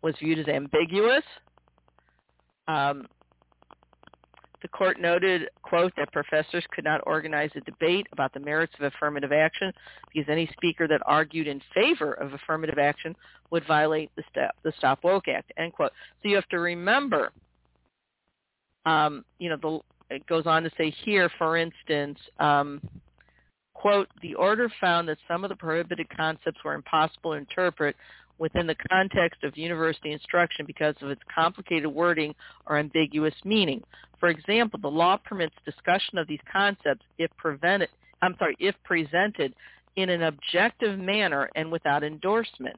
was 0.02 0.16
viewed 0.20 0.40
as 0.40 0.48
ambiguous. 0.48 1.24
Um, 2.68 3.08
the 4.62 4.68
court 4.70 5.00
noted, 5.00 5.50
quote, 5.62 5.94
that 5.98 6.12
professors 6.12 6.64
could 6.72 6.84
not 6.84 7.02
organize 7.06 7.52
a 7.56 7.62
debate 7.62 8.08
about 8.12 8.34
the 8.34 8.40
merits 8.40 8.74
of 8.80 8.86
affirmative 8.86 9.32
action 9.32 9.72
because 10.14 10.28
any 10.30 10.50
speaker 10.54 10.88
that 10.88 11.02
argued 11.06 11.48
in 11.48 11.62
favor 11.74 12.14
of 12.14 12.34
affirmative 12.34 12.80
action 12.80 13.16
would 13.52 13.66
violate 13.68 14.10
the, 14.16 14.24
stop, 14.32 14.56
the 14.64 14.74
Stop 14.78 15.04
Woke 15.04 15.28
Act, 15.28 15.54
end 15.58 15.74
quote. 15.74 15.92
So 16.22 16.30
you 16.30 16.36
have 16.36 16.50
to 16.50 16.60
remember, 16.60 17.32
um, 18.86 19.24
you 19.38 19.50
know, 19.50 19.58
the, 20.10 20.16
it 20.16 20.26
goes 20.26 20.48
on 20.48 20.64
to 20.64 20.72
say 20.78 20.90
here, 20.90 21.30
for 21.38 21.56
instance, 21.56 22.18
um, 22.40 22.82
quote, 23.74 24.08
the 24.22 24.34
order 24.36 24.72
found 24.82 25.08
that 25.08 25.18
some 25.28 25.44
of 25.44 25.50
the 25.50 25.56
prohibited 25.56 26.10
concepts 26.10 26.64
were 26.66 26.74
impossible 26.74 27.32
to 27.32 27.38
interpret 27.38 27.96
within 28.40 28.68
the 28.68 28.76
context 28.90 29.44
of 29.44 29.58
university 29.58 30.12
instruction 30.12 30.66
because 30.66 30.96
of 31.02 31.10
its 31.10 31.22
complicated 31.34 31.88
wording 31.88 32.34
or 32.68 32.78
ambiguous 32.78 33.34
meaning. 33.44 33.84
For 34.20 34.30
example, 34.30 34.80
the 34.82 34.88
law 34.88 35.18
permits 35.18 35.56
discussion 35.66 36.18
of 36.18 36.28
these 36.28 36.40
concepts 36.52 37.06
if 37.18 37.32
prevented, 37.38 37.90
I'm 38.22 38.36
sorry, 38.40 38.56
if 38.60 38.76
presented 38.84 39.54
in 39.96 40.10
an 40.10 40.24
objective 40.24 41.00
manner 41.00 41.50
and 41.56 41.72
without 41.72 42.04
endorsement. 42.04 42.78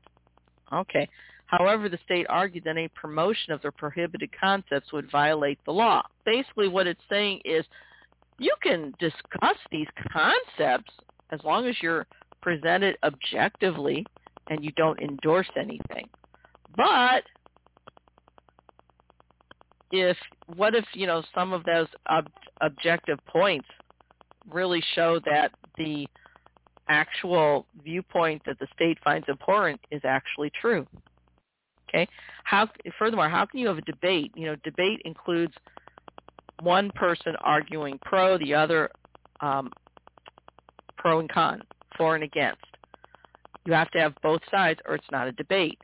Okay. 0.73 1.07
However, 1.45 1.89
the 1.89 1.99
state 2.05 2.27
argued 2.29 2.65
that 2.65 2.77
any 2.77 2.89
promotion 2.89 3.53
of 3.53 3.61
the 3.61 3.71
prohibited 3.71 4.29
concepts 4.39 4.93
would 4.93 5.09
violate 5.11 5.57
the 5.65 5.73
law. 5.73 6.03
Basically 6.25 6.67
what 6.67 6.87
it's 6.87 7.01
saying 7.09 7.41
is 7.43 7.65
you 8.37 8.53
can 8.61 8.93
discuss 8.99 9.57
these 9.71 9.87
concepts 10.13 10.91
as 11.31 11.39
long 11.43 11.65
as 11.65 11.75
you're 11.81 12.05
presented 12.41 12.97
objectively 13.03 14.05
and 14.49 14.63
you 14.63 14.71
don't 14.73 14.99
endorse 14.99 15.49
anything. 15.55 16.09
But 16.75 17.23
if 19.91 20.17
what 20.55 20.75
if 20.75 20.85
you 20.93 21.07
know 21.07 21.23
some 21.33 21.53
of 21.53 21.63
those 21.63 21.87
ob- 22.09 22.29
objective 22.61 23.19
points 23.27 23.67
really 24.51 24.83
show 24.95 25.19
that 25.25 25.51
the 25.77 26.07
actual 26.89 27.67
viewpoint 27.83 28.41
that 28.45 28.57
the 28.59 28.67
state 28.75 28.97
finds 29.03 29.27
abhorrent 29.29 29.79
is 29.91 30.01
actually 30.03 30.51
true? 30.59 30.85
Okay? 31.89 32.07
How 32.43 32.67
furthermore 32.97 33.29
how 33.29 33.45
can 33.45 33.59
you 33.59 33.67
have 33.67 33.77
a 33.77 33.81
debate? 33.81 34.31
You 34.35 34.47
know 34.47 34.55
debate 34.63 35.01
includes 35.05 35.53
one 36.61 36.91
person 36.95 37.35
arguing 37.41 37.99
pro 38.03 38.37
the 38.37 38.53
other 38.53 38.89
um, 39.41 39.71
pro 40.97 41.19
and 41.19 41.29
con 41.29 41.63
for 41.97 42.15
and 42.15 42.23
against 42.23 42.61
you 43.65 43.73
have 43.73 43.91
to 43.91 43.99
have 43.99 44.13
both 44.21 44.41
sides 44.49 44.79
or 44.87 44.95
it's 44.95 45.11
not 45.11 45.27
a 45.27 45.31
debate. 45.33 45.79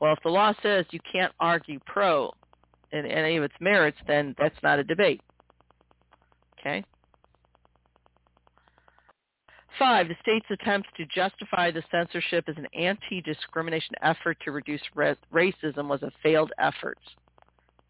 Well, 0.00 0.12
if 0.12 0.18
the 0.22 0.30
law 0.30 0.52
says 0.62 0.86
you 0.90 1.00
can't 1.10 1.32
argue 1.40 1.78
pro 1.86 2.32
in 2.92 3.06
any 3.06 3.36
of 3.36 3.44
its 3.44 3.54
merits, 3.60 3.98
then 4.06 4.34
that's 4.38 4.60
not 4.62 4.78
a 4.78 4.84
debate. 4.84 5.20
Okay? 6.58 6.84
Five, 9.78 10.08
the 10.08 10.14
state's 10.22 10.46
attempts 10.50 10.88
to 10.96 11.06
justify 11.06 11.70
the 11.70 11.82
censorship 11.90 12.44
as 12.48 12.56
an 12.56 12.66
anti-discrimination 12.78 13.96
effort 14.02 14.38
to 14.44 14.52
reduce 14.52 14.80
racism 14.96 15.88
was 15.88 16.02
a 16.02 16.12
failed 16.22 16.52
effort. 16.58 16.98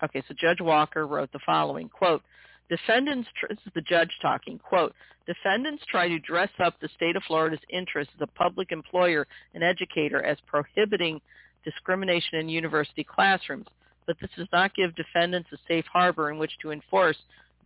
Okay, 0.02 0.22
so 0.26 0.34
Judge 0.38 0.60
Walker 0.60 1.06
wrote 1.06 1.30
the 1.32 1.40
following, 1.44 1.88
quote, 1.88 2.22
Defendants, 2.68 3.28
this 3.48 3.58
is 3.66 3.72
the 3.74 3.82
judge 3.82 4.10
talking, 4.22 4.58
quote, 4.58 4.94
defendants 5.26 5.84
try 5.88 6.08
to 6.08 6.18
dress 6.18 6.50
up 6.62 6.74
the 6.80 6.88
state 6.96 7.14
of 7.14 7.22
Florida's 7.24 7.60
interest 7.68 8.10
as 8.14 8.22
a 8.22 8.38
public 8.38 8.72
employer 8.72 9.26
and 9.54 9.62
educator 9.62 10.22
as 10.22 10.38
prohibiting 10.46 11.20
discrimination 11.64 12.38
in 12.38 12.48
university 12.48 13.04
classrooms, 13.04 13.66
but 14.06 14.16
this 14.20 14.30
does 14.36 14.48
not 14.52 14.74
give 14.74 14.94
defendants 14.96 15.48
a 15.52 15.56
safe 15.68 15.84
harbor 15.92 16.30
in 16.30 16.38
which 16.38 16.52
to 16.62 16.70
enforce 16.70 17.16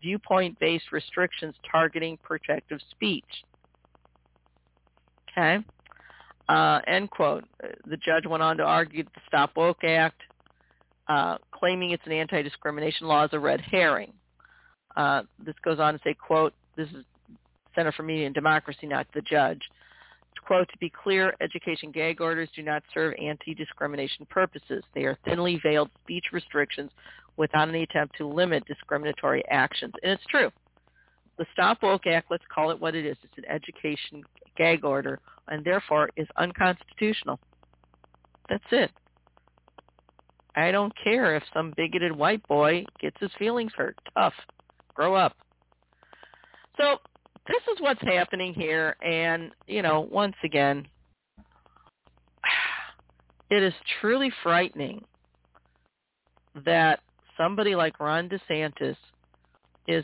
viewpoint-based 0.01 0.91
restrictions 0.91 1.55
targeting 1.69 2.17
protective 2.23 2.79
speech. 2.91 3.25
Okay? 5.31 5.63
Uh, 6.47 6.79
end 6.87 7.09
quote. 7.09 7.45
The 7.85 7.97
judge 7.97 8.25
went 8.25 8.43
on 8.43 8.57
to 8.57 8.63
argue 8.63 9.03
that 9.03 9.13
the 9.13 9.21
Stop 9.27 9.55
Woke 9.55 9.83
Act, 9.83 10.21
uh, 11.07 11.37
claiming 11.51 11.91
it's 11.91 12.05
an 12.05 12.11
anti-discrimination 12.11 13.07
law, 13.07 13.25
is 13.25 13.29
a 13.33 13.39
red 13.39 13.61
herring. 13.61 14.13
Uh, 14.99 15.23
this 15.45 15.55
goes 15.63 15.79
on 15.79 15.93
to 15.93 15.99
say, 16.03 16.13
quote, 16.13 16.53
this 16.75 16.89
is 16.89 17.05
Center 17.73 17.93
for 17.93 18.03
Media 18.03 18.25
and 18.25 18.35
Democracy, 18.35 18.85
not 18.85 19.07
the 19.13 19.21
judge. 19.21 19.61
Quote, 20.45 20.67
to 20.67 20.77
be 20.79 20.91
clear, 20.91 21.33
education 21.39 21.89
gag 21.89 22.19
orders 22.19 22.49
do 22.53 22.63
not 22.63 22.83
serve 22.93 23.13
anti-discrimination 23.21 24.25
purposes. 24.29 24.83
They 24.93 25.03
are 25.03 25.17
thinly 25.23 25.57
veiled 25.63 25.89
speech 26.03 26.25
restrictions 26.33 26.91
without 27.37 27.69
any 27.69 27.83
attempt 27.83 28.17
to 28.17 28.27
limit 28.27 28.65
discriminatory 28.65 29.41
actions. 29.49 29.93
And 30.03 30.11
it's 30.11 30.25
true. 30.29 30.49
The 31.37 31.45
Stop 31.53 31.81
Woke 31.81 32.05
Act, 32.05 32.29
let's 32.29 32.43
call 32.53 32.71
it 32.71 32.81
what 32.81 32.93
it 32.93 33.05
is. 33.05 33.15
It's 33.23 33.37
an 33.37 33.45
education 33.45 34.23
gag 34.57 34.83
order 34.83 35.19
and 35.47 35.63
therefore 35.63 36.09
is 36.17 36.27
unconstitutional. 36.35 37.39
That's 38.49 38.63
it. 38.71 38.91
I 40.57 40.71
don't 40.71 40.93
care 41.01 41.37
if 41.37 41.43
some 41.53 41.73
bigoted 41.77 42.11
white 42.11 42.45
boy 42.49 42.83
gets 42.99 43.15
his 43.21 43.31
feelings 43.39 43.71
hurt. 43.77 43.95
Tough. 44.13 44.33
Grow 44.99 45.15
up. 45.15 45.33
So 46.75 46.97
this 47.47 47.61
is 47.73 47.79
what's 47.79 48.01
happening 48.01 48.53
here. 48.53 48.97
And, 49.01 49.51
you 49.65 49.81
know, 49.81 50.05
once 50.11 50.35
again, 50.43 50.85
it 53.49 53.63
is 53.63 53.71
truly 54.01 54.29
frightening 54.43 55.05
that 56.65 56.99
somebody 57.37 57.75
like 57.75 58.01
Ron 58.01 58.27
DeSantis 58.27 58.97
is 59.87 60.03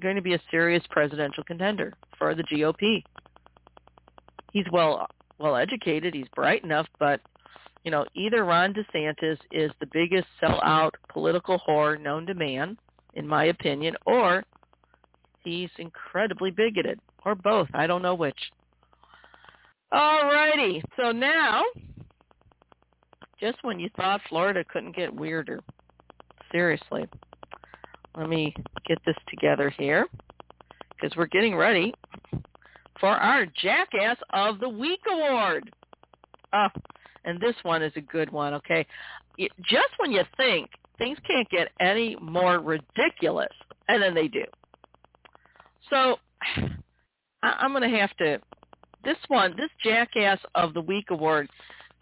going 0.00 0.14
to 0.14 0.22
be 0.22 0.34
a 0.34 0.42
serious 0.48 0.84
presidential 0.90 1.42
contender 1.42 1.92
for 2.16 2.36
the 2.36 2.44
GOP. 2.44 3.02
He's 4.52 4.66
well 4.72 5.08
well 5.40 5.56
educated, 5.56 6.14
he's 6.14 6.28
bright 6.36 6.62
enough, 6.62 6.86
but 7.00 7.20
you 7.82 7.90
know, 7.90 8.04
either 8.14 8.44
Ron 8.44 8.74
DeSantis 8.74 9.38
is 9.50 9.72
the 9.80 9.88
biggest 9.92 10.28
sellout 10.40 10.92
political 11.08 11.60
whore 11.66 12.00
known 12.00 12.26
to 12.26 12.34
man, 12.34 12.76
in 13.14 13.26
my 13.26 13.46
opinion, 13.46 13.96
or 14.06 14.44
he's 15.44 15.70
incredibly 15.78 16.50
bigoted, 16.50 17.00
or 17.24 17.34
both. 17.34 17.68
I 17.74 17.86
don't 17.86 18.02
know 18.02 18.14
which. 18.14 18.38
All 19.92 20.24
righty. 20.24 20.82
So 20.96 21.10
now, 21.10 21.62
just 23.40 23.58
when 23.62 23.80
you 23.80 23.88
thought 23.96 24.20
Florida 24.28 24.64
couldn't 24.70 24.94
get 24.94 25.14
weirder, 25.14 25.60
seriously, 26.52 27.06
let 28.16 28.28
me 28.28 28.54
get 28.86 28.98
this 29.04 29.16
together 29.28 29.70
here 29.70 30.06
because 30.90 31.16
we're 31.16 31.26
getting 31.26 31.56
ready 31.56 31.94
for 33.00 33.08
our 33.08 33.46
Jackass 33.46 34.18
of 34.32 34.60
the 34.60 34.68
Week 34.68 35.00
award. 35.10 35.72
Oh, 36.52 36.68
and 37.24 37.40
this 37.40 37.54
one 37.62 37.82
is 37.82 37.92
a 37.96 38.00
good 38.00 38.30
one, 38.30 38.54
okay? 38.54 38.86
Just 39.38 39.88
when 39.98 40.12
you 40.12 40.22
think 40.36 40.70
things 41.00 41.18
can't 41.26 41.48
get 41.48 41.68
any 41.80 42.16
more 42.20 42.60
ridiculous, 42.60 43.52
and 43.88 44.02
then 44.02 44.14
they 44.14 44.28
do. 44.28 44.44
So 45.88 46.16
I'm 47.42 47.72
going 47.72 47.90
to 47.90 47.98
have 47.98 48.14
to, 48.18 48.38
this 49.02 49.16
one, 49.28 49.54
this 49.56 49.70
Jackass 49.82 50.38
of 50.54 50.74
the 50.74 50.82
Week 50.82 51.06
award 51.10 51.48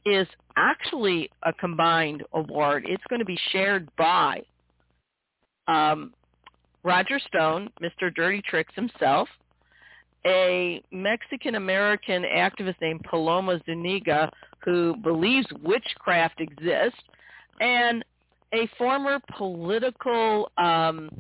is 0.05 0.27
actually 0.57 1.31
a 1.45 1.53
combined 1.53 2.25
award. 2.33 2.85
It's 2.89 3.03
going 3.09 3.21
to 3.21 3.25
be 3.25 3.39
shared 3.53 3.89
by 3.97 4.43
um, 5.69 6.13
Roger 6.83 7.21
Stone, 7.21 7.71
Mr. 7.81 8.13
Dirty 8.13 8.43
Tricks 8.43 8.75
himself, 8.75 9.29
a 10.27 10.83
Mexican-American 10.91 12.25
activist 12.25 12.81
named 12.81 13.01
Paloma 13.09 13.61
Zuniga 13.65 14.31
who 14.65 14.97
believes 15.05 15.47
witchcraft 15.63 16.41
exists, 16.41 16.99
and 17.61 18.05
a 18.53 18.69
former 18.79 19.19
political 19.37 20.51
um, 20.59 21.11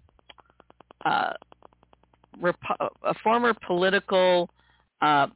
uh, 1.04 1.32
a 3.04 3.14
former 3.22 3.54
political, 3.66 4.48
uh, 5.02 5.26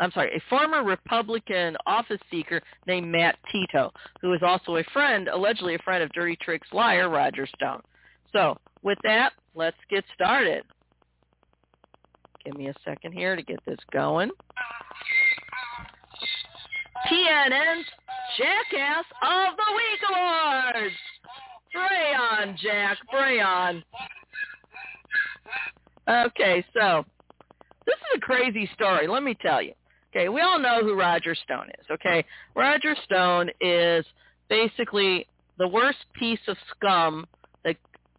I'm 0.00 0.12
sorry, 0.12 0.36
a 0.36 0.40
former 0.48 0.84
Republican 0.84 1.76
office 1.86 2.20
seeker 2.30 2.60
named 2.86 3.08
Matt 3.08 3.36
Tito, 3.50 3.92
who 4.20 4.32
is 4.32 4.40
also 4.42 4.76
a 4.76 4.84
friend, 4.92 5.28
allegedly 5.28 5.74
a 5.74 5.78
friend 5.78 6.02
of 6.02 6.12
Dirty 6.12 6.36
Tricks 6.40 6.68
liar 6.72 7.08
Roger 7.08 7.46
Stone. 7.56 7.80
So 8.32 8.56
with 8.82 8.98
that, 9.04 9.32
let's 9.54 9.76
get 9.90 10.04
started. 10.14 10.64
Give 12.44 12.56
me 12.56 12.68
a 12.68 12.74
second 12.84 13.12
here 13.12 13.36
to 13.36 13.42
get 13.42 13.60
this 13.64 13.78
going. 13.92 14.30
PNN's 17.10 17.86
Jackass 18.38 19.04
of 19.22 19.56
the 19.56 19.72
Week 19.76 20.00
Awards. 20.10 20.94
Bray 21.72 22.14
on, 22.14 22.56
Jack. 22.62 22.98
Bray 23.10 23.40
on. 23.40 23.82
Okay, 26.08 26.64
so 26.74 27.04
this 27.86 27.94
is 27.94 28.16
a 28.16 28.20
crazy 28.20 28.68
story. 28.74 29.06
Let 29.06 29.22
me 29.22 29.36
tell 29.40 29.62
you. 29.62 29.72
Okay, 30.14 30.28
we 30.28 30.42
all 30.42 30.58
know 30.58 30.80
who 30.82 30.94
Roger 30.94 31.34
Stone 31.34 31.68
is. 31.80 31.86
Okay, 31.90 32.24
Roger 32.54 32.94
Stone 33.04 33.50
is 33.60 34.04
basically 34.48 35.26
the 35.58 35.68
worst 35.68 35.98
piece 36.18 36.40
of 36.48 36.56
scum 36.70 37.26
that 37.64 37.76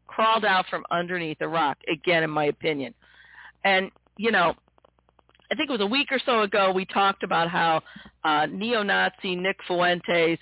crawled 0.08 0.45
out 0.45 0.66
from 0.70 0.84
underneath 0.90 1.38
a 1.41 1.48
rock. 1.48 1.78
Again, 1.91 2.24
in 2.24 2.30
my 2.30 2.45
opinion, 2.45 2.94
and 3.64 3.91
you 4.18 4.32
know, 4.32 4.56
I 5.52 5.56
think 5.56 5.70
it 5.70 5.74
was 5.74 5.82
a 5.82 5.86
week 5.86 6.07
or 6.11 6.20
so 6.26 6.41
ago 6.41 6.72
we 6.72 6.86
talked 6.86 7.24
about 7.24 7.49
how 7.49 7.82
uh, 8.24 8.48
neo-Nazi 8.48 9.36
Nick 9.36 9.57
Fuentes 9.68 10.40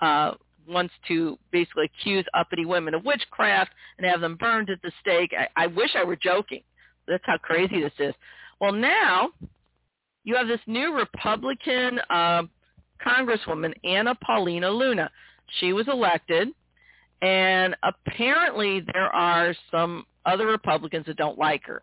uh, 0.00 0.32
wants 0.66 0.94
to 1.08 1.38
basically 1.50 1.84
accuse 1.86 2.24
uppity 2.34 2.64
women 2.64 2.94
of 2.94 3.04
witchcraft 3.04 3.70
and 3.98 4.06
have 4.06 4.20
them 4.20 4.36
burned 4.36 4.70
at 4.70 4.80
the 4.82 4.92
stake. 5.00 5.32
I, 5.38 5.64
I 5.64 5.66
wish 5.66 5.90
I 5.94 6.04
were 6.04 6.16
joking. 6.16 6.62
That's 7.06 7.24
how 7.26 7.36
crazy 7.38 7.80
this 7.80 7.92
is. 7.98 8.14
Well, 8.60 8.72
now 8.72 9.30
you 10.24 10.36
have 10.36 10.48
this 10.48 10.60
new 10.66 10.96
Republican 10.96 12.00
uh, 12.08 12.42
Congresswoman, 13.04 13.74
Anna 13.84 14.14
Paulina 14.14 14.70
Luna. 14.70 15.10
She 15.60 15.72
was 15.72 15.86
elected, 15.88 16.48
and 17.20 17.76
apparently 17.82 18.82
there 18.92 19.14
are 19.14 19.54
some 19.70 20.06
other 20.24 20.46
Republicans 20.46 21.04
that 21.06 21.16
don't 21.16 21.38
like 21.38 21.64
her. 21.66 21.82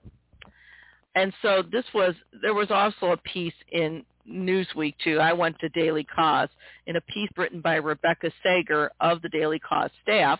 And 1.15 1.33
so 1.41 1.63
this 1.71 1.85
was, 1.93 2.15
there 2.41 2.53
was 2.53 2.71
also 2.71 3.11
a 3.11 3.17
piece 3.17 3.53
in 3.71 4.05
Newsweek 4.29 4.95
too. 5.03 5.19
I 5.19 5.33
went 5.33 5.59
to 5.59 5.69
Daily 5.69 6.05
Kos 6.15 6.49
in 6.87 6.95
a 6.95 7.01
piece 7.01 7.29
written 7.37 7.61
by 7.61 7.75
Rebecca 7.75 8.31
Sager 8.43 8.91
of 8.99 9.21
the 9.21 9.29
Daily 9.29 9.59
Kos 9.59 9.89
staff. 10.03 10.39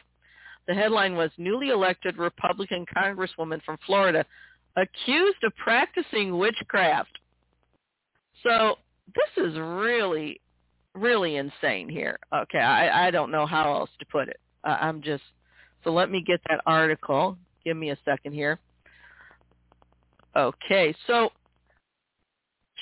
The 0.68 0.73
headline 0.73 1.15
was 1.15 1.31
Newly 1.38 1.69
Elected 1.69 2.18
Republican 2.18 2.85
Congresswoman 2.95 3.61
from 3.64 3.77
Florida 3.85 4.26
accused 4.77 5.43
of 5.43 5.56
practicing 5.57 6.38
witchcraft. 6.38 7.18
So 8.43 8.76
this 9.14 9.45
is 9.45 9.57
really, 9.57 10.39
really 10.93 11.35
insane 11.35 11.89
here. 11.89 12.19
Okay, 12.34 12.60
I, 12.60 13.07
I 13.07 13.11
don't 13.11 13.31
know 13.31 13.45
how 13.45 13.73
else 13.73 13.89
to 13.99 14.06
put 14.06 14.30
it. 14.30 14.39
Uh, 14.64 14.77
I'm 14.80 15.02
just, 15.02 15.23
so 15.84 15.91
let 15.91 16.10
me 16.10 16.23
get 16.26 16.39
that 16.48 16.61
article. 16.65 17.38
Give 17.65 17.76
me 17.76 17.89
a 17.89 17.98
second 18.06 18.34
here. 18.34 18.60
Okay, 20.36 20.95
so 21.08 21.32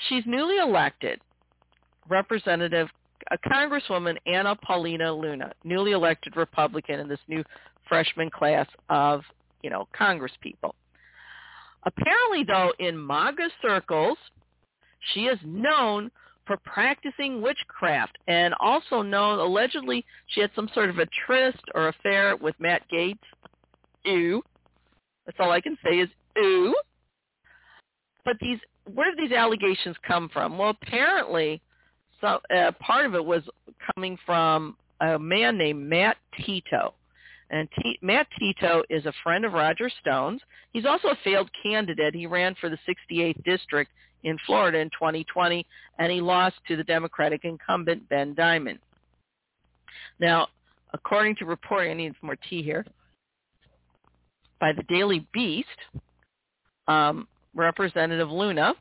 she's 0.08 0.24
newly 0.26 0.58
elected 0.58 1.20
Representative, 2.08 2.88
a 3.30 3.38
Congresswoman 3.38 4.16
Anna 4.26 4.56
Paulina 4.56 5.12
Luna, 5.12 5.52
newly 5.64 5.92
elected 5.92 6.36
Republican 6.36 7.00
in 7.00 7.08
this 7.08 7.20
new 7.28 7.44
freshman 7.88 8.30
class 8.30 8.66
of, 8.88 9.22
you 9.62 9.70
know, 9.70 9.86
Congress 9.96 10.32
people. 10.40 10.74
Apparently, 11.84 12.44
though, 12.44 12.72
in 12.78 13.06
MAGA 13.06 13.48
circles, 13.62 14.18
she 15.12 15.22
is 15.22 15.38
known 15.44 16.10
for 16.46 16.56
practicing 16.58 17.40
witchcraft 17.40 18.18
and 18.26 18.54
also 18.60 19.02
known, 19.02 19.38
allegedly, 19.38 20.04
she 20.26 20.40
had 20.40 20.50
some 20.54 20.68
sort 20.74 20.90
of 20.90 20.98
a 20.98 21.06
tryst 21.26 21.62
or 21.74 21.88
affair 21.88 22.36
with 22.36 22.54
Matt 22.58 22.82
Gaetz. 22.92 23.18
Ew. 24.04 24.42
That's 25.26 25.38
all 25.38 25.52
I 25.52 25.60
can 25.60 25.78
say 25.84 25.98
is 25.98 26.08
ew. 26.36 26.74
But 28.24 28.36
these, 28.40 28.58
where 28.92 29.14
did 29.14 29.18
these 29.18 29.36
allegations 29.36 29.96
come 30.06 30.28
from? 30.32 30.58
Well, 30.58 30.70
apparently, 30.82 31.60
so, 32.20 32.40
uh, 32.54 32.72
part 32.80 33.06
of 33.06 33.14
it 33.14 33.24
was 33.24 33.42
coming 33.94 34.18
from 34.26 34.76
a 35.00 35.18
man 35.18 35.56
named 35.56 35.88
Matt 35.88 36.16
Tito. 36.44 36.94
And 37.50 37.68
T- 37.82 37.98
Matt 38.02 38.28
Tito 38.38 38.82
is 38.90 39.06
a 39.06 39.12
friend 39.24 39.44
of 39.44 39.54
Roger 39.54 39.90
Stone's. 40.00 40.40
He's 40.72 40.86
also 40.86 41.08
a 41.08 41.18
failed 41.24 41.50
candidate. 41.62 42.14
He 42.14 42.26
ran 42.26 42.54
for 42.60 42.68
the 42.68 42.78
68th 42.88 43.42
district 43.44 43.90
in 44.22 44.36
Florida 44.46 44.78
in 44.78 44.90
2020, 44.90 45.66
and 45.98 46.12
he 46.12 46.20
lost 46.20 46.56
to 46.68 46.76
the 46.76 46.84
Democratic 46.84 47.44
incumbent 47.44 48.08
Ben 48.08 48.34
Diamond. 48.34 48.78
Now, 50.20 50.48
according 50.92 51.36
to 51.36 51.46
reporting, 51.46 51.90
I 51.90 51.94
need 51.94 52.14
some 52.20 52.26
more 52.26 52.36
tea 52.48 52.62
here, 52.62 52.84
by 54.60 54.72
the 54.72 54.82
Daily 54.84 55.26
Beast, 55.32 55.68
um, 56.86 57.26
Representative 57.60 58.30
Luna, 58.30 58.74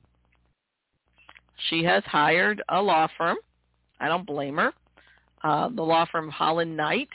she 1.69 1.83
has 1.83 2.03
hired 2.05 2.61
a 2.69 2.81
law 2.81 3.07
firm. 3.17 3.37
I 3.99 4.07
don't 4.07 4.25
blame 4.25 4.57
her. 4.57 4.73
Uh, 5.43 5.69
the 5.69 5.81
law 5.81 6.05
firm 6.11 6.29
Holland 6.29 6.75
Knight 6.75 7.09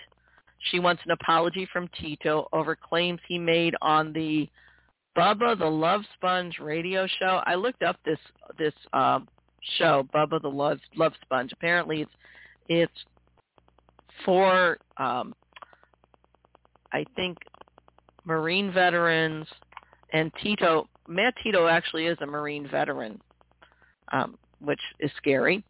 she 0.70 0.78
wants 0.78 1.02
an 1.04 1.10
apology 1.10 1.68
from 1.72 1.88
Tito 2.00 2.48
over 2.52 2.76
claims 2.76 3.20
he 3.28 3.38
made 3.38 3.74
on 3.82 4.12
the 4.12 4.48
Bubba 5.16 5.58
the 5.58 5.66
Love 5.66 6.02
Sponge 6.14 6.58
radio 6.58 7.06
show. 7.18 7.40
I 7.46 7.54
looked 7.54 7.82
up 7.82 7.96
this 8.04 8.18
this 8.58 8.72
uh, 8.92 9.20
show, 9.78 10.08
Bubba 10.14 10.40
the 10.40 10.48
Love 10.48 10.78
Love 10.96 11.12
Sponge. 11.22 11.52
Apparently, 11.52 12.02
it's 12.02 12.12
it's 12.68 13.04
for 14.24 14.78
um, 14.96 15.34
I 16.92 17.04
think 17.14 17.38
Marine 18.24 18.72
veterans 18.72 19.46
and 20.12 20.32
Tito. 20.42 20.88
Matt 21.08 21.34
Tito 21.42 21.66
actually 21.66 22.06
is 22.06 22.18
a 22.20 22.26
Marine 22.26 22.68
veteran, 22.68 23.20
um, 24.12 24.38
which 24.60 24.80
is 25.00 25.10
scary. 25.16 25.64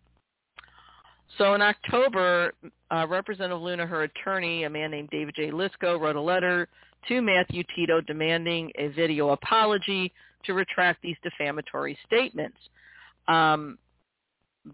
So 1.39 1.55
in 1.55 1.63
October, 1.63 2.53
uh, 2.91 3.07
Representative 3.09 3.61
Luna, 3.61 3.87
her 3.87 4.03
attorney, 4.05 4.65
a 4.65 4.71
man 4.71 4.91
named 4.91 5.09
David 5.11 5.35
J. 5.35 5.51
Lisko, 5.51 6.01
wrote 6.01 6.17
a 6.17 6.21
letter 6.21 6.69
to 7.09 7.21
Matthew 7.21 7.65
Tito 7.75 8.01
demanding 8.01 8.71
a 8.79 8.89
video 8.89 9.31
apology 9.31 10.13
to 10.45 10.55
retract 10.55 11.03
these 11.03 11.17
defamatory 11.23 11.99
statements. 12.07 12.57
Um, 13.27 13.79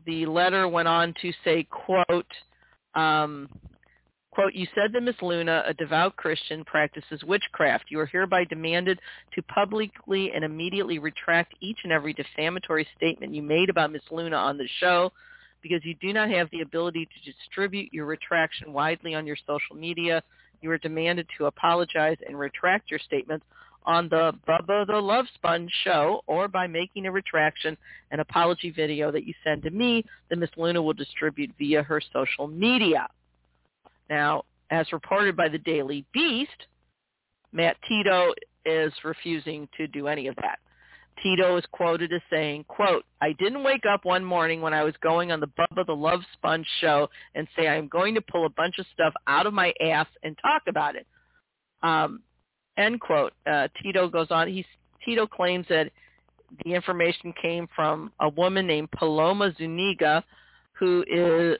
the 0.07 0.27
letter 0.27 0.69
went 0.69 0.89
on 0.89 1.15
to 1.23 1.32
say, 1.45 1.66
quote, 1.70 2.27
um, 2.95 3.49
quote, 4.31 4.55
you 4.55 4.66
said 4.74 4.93
that 4.93 5.02
Ms. 5.02 5.16
Luna, 5.23 5.65
a 5.66 5.74
devout 5.74 6.16
Christian, 6.16 6.65
practices 6.65 7.23
witchcraft. 7.24 7.86
You 7.89 8.01
are 8.01 8.07
hereby 8.07 8.44
demanded 8.44 9.01
to 9.35 9.43
publicly 9.43 10.32
and 10.35 10.44
immediately 10.44 10.98
retract 10.98 11.55
each 11.61 11.78
and 11.85 11.93
every 11.93 12.12
defamatory 12.12 12.86
statement 12.97 13.35
you 13.35 13.43
made 13.43 13.70
about 13.70 13.93
Ms. 13.93 14.02
Luna 14.11 14.36
on 14.36 14.57
the 14.57 14.69
show 14.78 15.12
because 15.62 15.85
you 15.85 15.94
do 16.01 16.12
not 16.12 16.31
have 16.31 16.48
the 16.51 16.62
ability 16.62 17.07
to 17.07 17.32
distribute 17.32 17.93
your 17.93 18.07
retraction 18.07 18.73
widely 18.73 19.15
on 19.15 19.27
your 19.27 19.36
social 19.47 19.77
media. 19.77 20.23
You 20.62 20.70
are 20.70 20.78
demanded 20.78 21.27
to 21.39 21.47
apologize 21.47 22.16
and 22.27 22.39
retract 22.39 22.90
your 22.90 23.01
statements 23.01 23.44
on 23.85 24.09
the 24.09 24.32
Bubba 24.47 24.86
the 24.86 24.97
Love 24.97 25.27
Sponge 25.35 25.73
show 25.85 26.23
or 26.27 26.48
by 26.48 26.66
making 26.66 27.07
a 27.07 27.12
retraction 27.12 27.77
and 28.11 28.20
apology 28.20 28.70
video 28.70 29.11
that 29.11 29.24
you 29.27 29.35
send 29.43 29.62
to 29.62 29.70
me 29.70 30.05
that 30.28 30.39
Ms. 30.39 30.51
Luna 30.57 30.82
will 30.82 30.93
distribute 30.93 31.51
via 31.59 31.82
her 31.82 32.01
social 32.12 32.47
media. 32.47 33.09
Now, 34.11 34.43
as 34.70 34.93
reported 34.93 35.37
by 35.37 35.49
the 35.49 35.59
Daily 35.59 36.05
Beast, 36.12 36.51
Matt 37.53 37.77
Tito 37.89 38.35
is 38.66 38.93
refusing 39.05 39.69
to 39.77 39.87
do 39.87 40.09
any 40.09 40.27
of 40.27 40.37
that. 40.37 40.59
Tito 41.23 41.57
is 41.57 41.65
quoted 41.73 42.12
as 42.12 42.20
saying, 42.31 42.65
quote, 42.69 43.05
I 43.20 43.32
didn't 43.32 43.62
wake 43.62 43.85
up 43.91 44.05
one 44.05 44.24
morning 44.24 44.61
when 44.61 44.73
I 44.74 44.82
was 44.82 44.95
going 45.03 45.32
on 45.32 45.41
the 45.41 45.49
Bubba 45.49 45.87
the 45.87 45.95
Love 45.95 46.20
Sponge 46.32 46.66
show 46.81 47.09
and 47.35 47.47
say 47.57 47.69
I'm 47.69 47.89
going 47.89 48.15
to 48.15 48.20
pull 48.20 48.47
a 48.47 48.51
bunch 48.51 48.78
of 48.78 48.87
stuff 48.93 49.12
out 49.27 49.47
of 49.47 49.53
my 49.53 49.73
ass 49.81 50.07
and 50.23 50.37
talk 50.41 50.62
about 50.66 50.97
it. 50.97 51.07
Um, 51.82 52.23
end 52.78 53.01
quote. 53.01 53.32
Uh, 53.47 53.69
Tito 53.82 54.09
goes 54.09 54.28
on. 54.31 54.49
He's, 54.49 54.65
Tito 55.05 55.27
claims 55.27 55.66
that 55.69 55.91
the 56.65 56.74
information 56.74 57.35
came 57.41 57.69
from 57.77 58.12
a 58.20 58.28
woman 58.28 58.66
named 58.66 58.91
Paloma 58.93 59.53
Zuniga, 59.59 60.24
who 60.73 61.05
is 61.07 61.59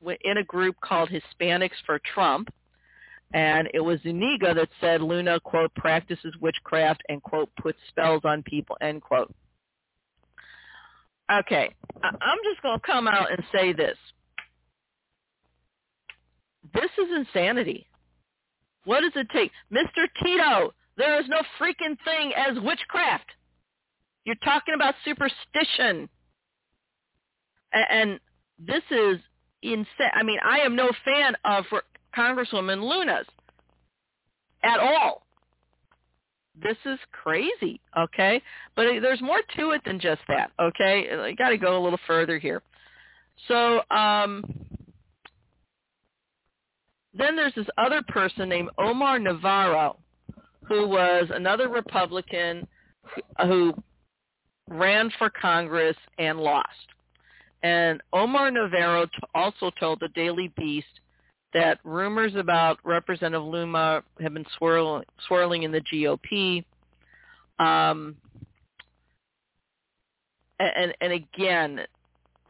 in 0.00 0.38
a 0.38 0.44
group 0.44 0.76
called 0.80 1.10
Hispanics 1.10 1.76
for 1.86 2.00
Trump. 2.14 2.48
And 3.34 3.68
it 3.74 3.80
was 3.80 4.00
Zuniga 4.02 4.54
that 4.54 4.68
said 4.80 5.02
Luna, 5.02 5.38
quote, 5.40 5.74
practices 5.74 6.34
witchcraft 6.40 7.02
and, 7.08 7.22
quote, 7.22 7.50
puts 7.60 7.78
spells 7.88 8.22
on 8.24 8.42
people, 8.42 8.76
end 8.80 9.02
quote. 9.02 9.34
Okay, 11.30 11.74
I'm 12.02 12.38
just 12.50 12.62
going 12.62 12.80
to 12.80 12.86
come 12.86 13.06
out 13.06 13.30
and 13.30 13.42
say 13.52 13.74
this. 13.74 13.98
This 16.72 16.90
is 16.98 17.14
insanity. 17.14 17.86
What 18.84 19.02
does 19.02 19.12
it 19.14 19.28
take? 19.30 19.50
Mr. 19.70 20.06
Tito, 20.22 20.72
there 20.96 21.20
is 21.20 21.28
no 21.28 21.42
freaking 21.60 21.98
thing 22.04 22.32
as 22.34 22.56
witchcraft. 22.62 23.30
You're 24.24 24.36
talking 24.36 24.74
about 24.74 24.94
superstition. 25.04 26.08
And 27.72 28.18
this 28.58 28.82
is 28.90 29.18
insane. 29.62 30.10
I 30.14 30.22
mean, 30.22 30.38
I 30.44 30.58
am 30.60 30.76
no 30.76 30.90
fan 31.04 31.34
of 31.44 31.64
Congresswoman 32.16 32.82
Luna's 32.82 33.26
at 34.62 34.80
all. 34.80 35.22
this 36.60 36.76
is 36.84 36.98
crazy, 37.12 37.80
okay? 37.96 38.42
But 38.74 38.86
there's 39.00 39.20
more 39.20 39.40
to 39.56 39.70
it 39.70 39.82
than 39.84 40.00
just 40.00 40.20
that, 40.28 40.50
okay? 40.60 41.08
I 41.10 41.32
got 41.32 41.50
to 41.50 41.56
go 41.58 41.80
a 41.80 41.82
little 41.82 42.00
further 42.06 42.38
here. 42.38 42.62
So 43.46 43.80
um, 43.90 44.44
then 47.14 47.36
there's 47.36 47.54
this 47.54 47.66
other 47.76 48.02
person 48.08 48.48
named 48.48 48.70
Omar 48.78 49.18
Navarro, 49.18 49.98
who 50.66 50.88
was 50.88 51.28
another 51.32 51.68
Republican 51.68 52.66
who 53.42 53.74
ran 54.68 55.10
for 55.18 55.30
Congress 55.30 55.96
and 56.18 56.40
lost. 56.40 56.68
And 57.62 58.00
Omar 58.12 58.50
Navarro 58.50 59.06
t- 59.06 59.12
also 59.34 59.70
told 59.78 60.00
the 60.00 60.08
Daily 60.08 60.52
Beast 60.56 60.86
that 61.54 61.78
rumors 61.82 62.34
about 62.36 62.78
Representative 62.84 63.42
Luna 63.42 64.02
have 64.20 64.34
been 64.34 64.46
swirl- 64.56 65.02
swirling 65.26 65.64
in 65.64 65.72
the 65.72 65.80
GOP. 65.80 66.64
Um, 67.58 68.16
and, 70.60 70.94
and 71.00 71.12
again, 71.12 71.80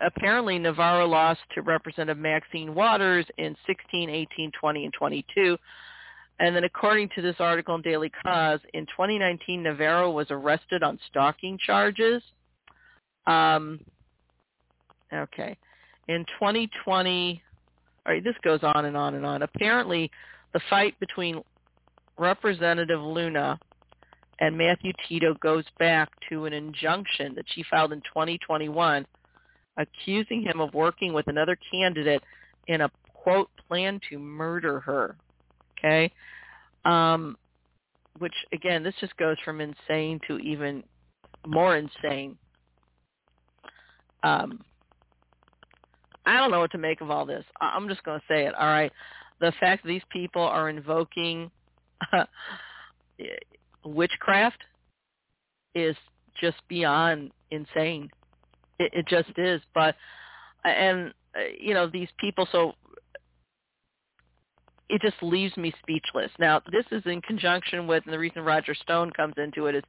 apparently 0.00 0.58
Navarro 0.58 1.06
lost 1.06 1.40
to 1.54 1.62
Representative 1.62 2.18
Maxine 2.18 2.74
Waters 2.74 3.26
in 3.38 3.56
16, 3.66 4.10
18, 4.10 4.52
20, 4.58 4.84
and 4.84 4.92
22. 4.92 5.56
And 6.40 6.54
then 6.54 6.64
according 6.64 7.08
to 7.16 7.22
this 7.22 7.36
article 7.38 7.74
in 7.74 7.82
Daily 7.82 8.10
Kos, 8.22 8.60
in 8.74 8.86
2019, 8.86 9.62
Navarro 9.62 10.10
was 10.10 10.28
arrested 10.30 10.82
on 10.82 10.98
stalking 11.08 11.58
charges. 11.58 12.22
Um, 13.26 13.80
okay. 15.12 15.56
In 16.08 16.24
2020, 16.38 17.42
all 18.06 18.12
right, 18.12 18.24
this 18.24 18.34
goes 18.42 18.60
on 18.62 18.86
and 18.86 18.96
on 18.96 19.14
and 19.14 19.26
on. 19.26 19.42
Apparently, 19.42 20.10
the 20.52 20.60
fight 20.70 20.98
between 21.00 21.42
Representative 22.18 23.00
Luna 23.00 23.58
and 24.40 24.56
Matthew 24.56 24.92
Tito 25.08 25.34
goes 25.34 25.64
back 25.78 26.08
to 26.28 26.46
an 26.46 26.52
injunction 26.52 27.34
that 27.34 27.44
she 27.54 27.64
filed 27.70 27.92
in 27.92 28.00
2021 28.00 29.06
accusing 29.78 30.42
him 30.42 30.60
of 30.60 30.74
working 30.74 31.12
with 31.12 31.28
another 31.28 31.56
candidate 31.70 32.22
in 32.66 32.82
a, 32.82 32.90
quote, 33.14 33.48
plan 33.68 34.00
to 34.10 34.18
murder 34.18 34.80
her. 34.80 35.16
Okay? 35.78 36.12
Um, 36.84 37.36
which, 38.18 38.34
again, 38.52 38.82
this 38.82 38.94
just 39.00 39.16
goes 39.16 39.36
from 39.44 39.60
insane 39.60 40.20
to 40.26 40.38
even 40.38 40.82
more 41.46 41.76
insane. 41.76 42.36
Um, 44.24 44.60
I 46.28 46.36
don't 46.36 46.50
know 46.50 46.60
what 46.60 46.72
to 46.72 46.78
make 46.78 47.00
of 47.00 47.10
all 47.10 47.24
this. 47.24 47.44
I'm 47.58 47.88
just 47.88 48.04
going 48.04 48.20
to 48.20 48.26
say 48.28 48.46
it. 48.46 48.54
All 48.54 48.66
right, 48.66 48.92
the 49.40 49.52
fact 49.58 49.82
that 49.82 49.88
these 49.88 50.02
people 50.10 50.42
are 50.42 50.68
invoking 50.68 51.50
uh, 52.12 52.24
witchcraft 53.84 54.62
is 55.74 55.96
just 56.38 56.56
beyond 56.68 57.30
insane. 57.50 58.10
It, 58.78 58.92
it 58.92 59.08
just 59.08 59.30
is. 59.38 59.62
But 59.74 59.94
and 60.64 61.14
uh, 61.34 61.40
you 61.58 61.72
know 61.72 61.88
these 61.88 62.08
people. 62.18 62.46
So 62.52 62.74
it 64.90 65.00
just 65.00 65.16
leaves 65.22 65.56
me 65.56 65.72
speechless. 65.80 66.30
Now 66.38 66.60
this 66.70 66.84
is 66.92 67.02
in 67.06 67.22
conjunction 67.22 67.86
with, 67.86 68.04
and 68.04 68.12
the 68.12 68.18
reason 68.18 68.42
Roger 68.42 68.74
Stone 68.74 69.12
comes 69.12 69.34
into 69.38 69.66
it 69.66 69.76
is 69.76 69.84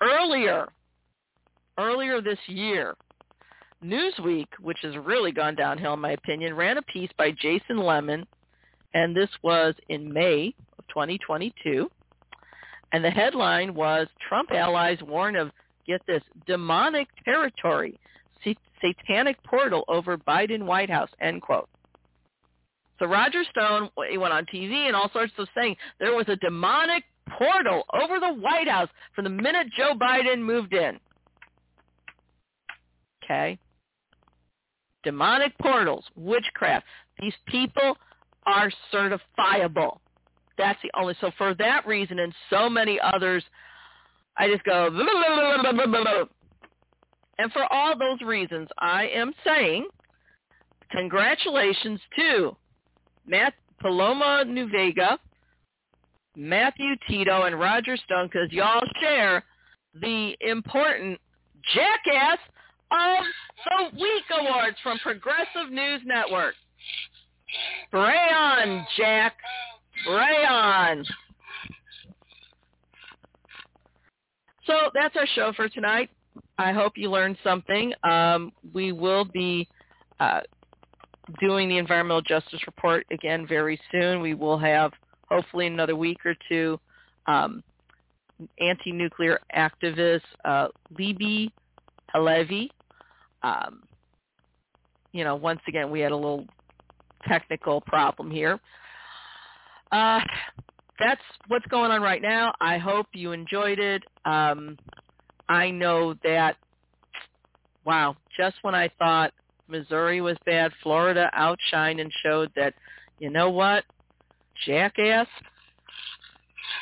earlier, 0.00 0.68
earlier 1.76 2.20
this 2.20 2.38
year, 2.46 2.94
Newsweek, 3.84 4.46
which 4.60 4.78
has 4.82 4.96
really 4.96 5.32
gone 5.32 5.54
downhill 5.54 5.94
in 5.94 6.00
my 6.00 6.12
opinion, 6.12 6.54
ran 6.54 6.78
a 6.78 6.82
piece 6.82 7.10
by 7.18 7.30
Jason 7.30 7.78
Lemon, 7.78 8.26
and 8.94 9.14
this 9.14 9.28
was 9.42 9.74
in 9.88 10.12
May 10.12 10.54
of 10.78 10.86
2022. 10.88 11.90
And 12.92 13.04
the 13.04 13.10
headline 13.10 13.74
was, 13.74 14.06
Trump 14.28 14.50
allies 14.52 14.98
warn 15.02 15.36
of, 15.36 15.50
get 15.86 16.00
this, 16.06 16.22
demonic 16.46 17.08
territory, 17.24 17.98
satanic 18.80 19.42
portal 19.42 19.84
over 19.88 20.16
Biden 20.16 20.64
White 20.64 20.90
House, 20.90 21.10
end 21.20 21.42
quote. 21.42 21.68
So 22.98 23.06
Roger 23.06 23.42
Stone, 23.50 23.90
he 24.10 24.16
went 24.16 24.32
on 24.32 24.46
TV 24.46 24.86
and 24.86 24.96
all 24.96 25.10
sorts 25.12 25.32
of 25.38 25.48
saying 25.54 25.76
there 26.00 26.14
was 26.14 26.26
a 26.28 26.36
demonic 26.36 27.04
portal 27.38 27.84
over 27.92 28.18
the 28.18 28.32
White 28.32 28.68
House 28.68 28.88
from 29.14 29.24
the 29.24 29.30
minute 29.30 29.66
Joe 29.76 29.92
Biden 29.94 30.40
moved 30.40 30.72
in. 30.72 30.98
Okay 33.24 33.58
demonic 35.06 35.56
portals, 35.58 36.04
witchcraft. 36.16 36.84
These 37.20 37.32
people 37.46 37.96
are 38.44 38.72
certifiable. 38.92 39.98
That's 40.58 40.78
the 40.82 40.90
only. 40.98 41.14
So 41.20 41.30
for 41.38 41.54
that 41.54 41.86
reason 41.86 42.18
and 42.18 42.34
so 42.50 42.68
many 42.68 42.98
others, 43.00 43.44
I 44.36 44.48
just 44.48 44.64
go. 44.64 44.90
And 47.38 47.52
for 47.52 47.70
all 47.70 47.98
those 47.98 48.22
reasons, 48.22 48.66
I 48.78 49.08
am 49.08 49.30
saying 49.44 49.86
congratulations 50.90 52.00
to 52.18 52.56
Matt 53.26 53.52
Paloma 53.78 54.42
Nuvega, 54.46 55.18
Matthew 56.34 56.94
Tito, 57.06 57.42
and 57.42 57.60
Roger 57.60 57.98
Stone 57.98 58.30
because 58.32 58.50
y'all 58.52 58.80
share 59.02 59.44
the 60.00 60.34
important 60.40 61.20
jackass 61.74 62.38
of 62.90 63.24
the 63.64 63.98
Week 64.00 64.24
Awards 64.40 64.76
from 64.82 64.98
Progressive 64.98 65.70
News 65.70 66.00
Network. 66.04 66.54
Spray 67.86 68.28
on, 68.34 68.86
Jack. 68.96 69.36
Spray 70.02 70.44
on. 70.48 71.04
So 74.66 74.90
that's 74.94 75.16
our 75.16 75.26
show 75.34 75.52
for 75.54 75.68
tonight. 75.68 76.10
I 76.58 76.72
hope 76.72 76.94
you 76.96 77.10
learned 77.10 77.36
something. 77.44 77.92
Um, 78.02 78.52
we 78.74 78.92
will 78.92 79.24
be 79.24 79.68
uh, 80.18 80.40
doing 81.40 81.68
the 81.68 81.78
Environmental 81.78 82.22
Justice 82.22 82.60
Report 82.66 83.06
again 83.10 83.46
very 83.46 83.80
soon. 83.92 84.20
We 84.20 84.34
will 84.34 84.58
have 84.58 84.92
hopefully 85.30 85.66
another 85.66 85.94
week 85.96 86.18
or 86.24 86.34
two 86.48 86.80
um, 87.26 87.62
anti-nuclear 88.60 89.40
activist 89.54 90.22
uh, 90.44 90.68
Libbe 90.98 91.50
HaLevy 92.14 92.68
um, 93.42 93.82
you 95.12 95.24
know, 95.24 95.36
once 95.36 95.60
again, 95.66 95.90
we 95.90 96.00
had 96.00 96.12
a 96.12 96.16
little 96.16 96.46
technical 97.26 97.80
problem 97.80 98.30
here. 98.30 98.60
Uh, 99.92 100.20
that's 100.98 101.20
what's 101.48 101.66
going 101.66 101.90
on 101.90 102.02
right 102.02 102.22
now. 102.22 102.54
I 102.60 102.78
hope 102.78 103.06
you 103.12 103.32
enjoyed 103.32 103.78
it. 103.78 104.02
Um, 104.24 104.76
I 105.48 105.70
know 105.70 106.14
that, 106.24 106.56
wow, 107.84 108.16
just 108.36 108.56
when 108.62 108.74
I 108.74 108.90
thought 108.98 109.32
Missouri 109.68 110.20
was 110.20 110.36
bad, 110.44 110.72
Florida 110.82 111.30
outshined 111.36 112.00
and 112.00 112.12
showed 112.22 112.50
that, 112.56 112.74
you 113.18 113.30
know 113.30 113.50
what, 113.50 113.84
jackass 114.66 115.26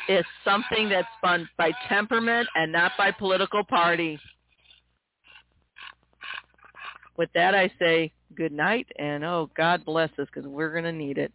is 0.09 0.25
something 0.45 0.89
that's 0.89 1.09
spun 1.19 1.49
by 1.57 1.71
temperament 1.89 2.49
and 2.55 2.73
not 2.73 2.93
by 2.97 3.11
political 3.11 3.65
party 3.65 4.19
with 7.17 7.31
that, 7.35 7.55
I 7.55 7.71
say 7.79 8.13
good 8.35 8.53
night, 8.53 8.87
and 8.99 9.25
oh, 9.25 9.51
God 9.57 9.85
bless 9.85 10.11
us 10.19 10.27
because 10.33 10.47
we're 10.49 10.73
going 10.73 10.85
to 10.85 10.93
need 10.93 11.19
it. 11.19 11.33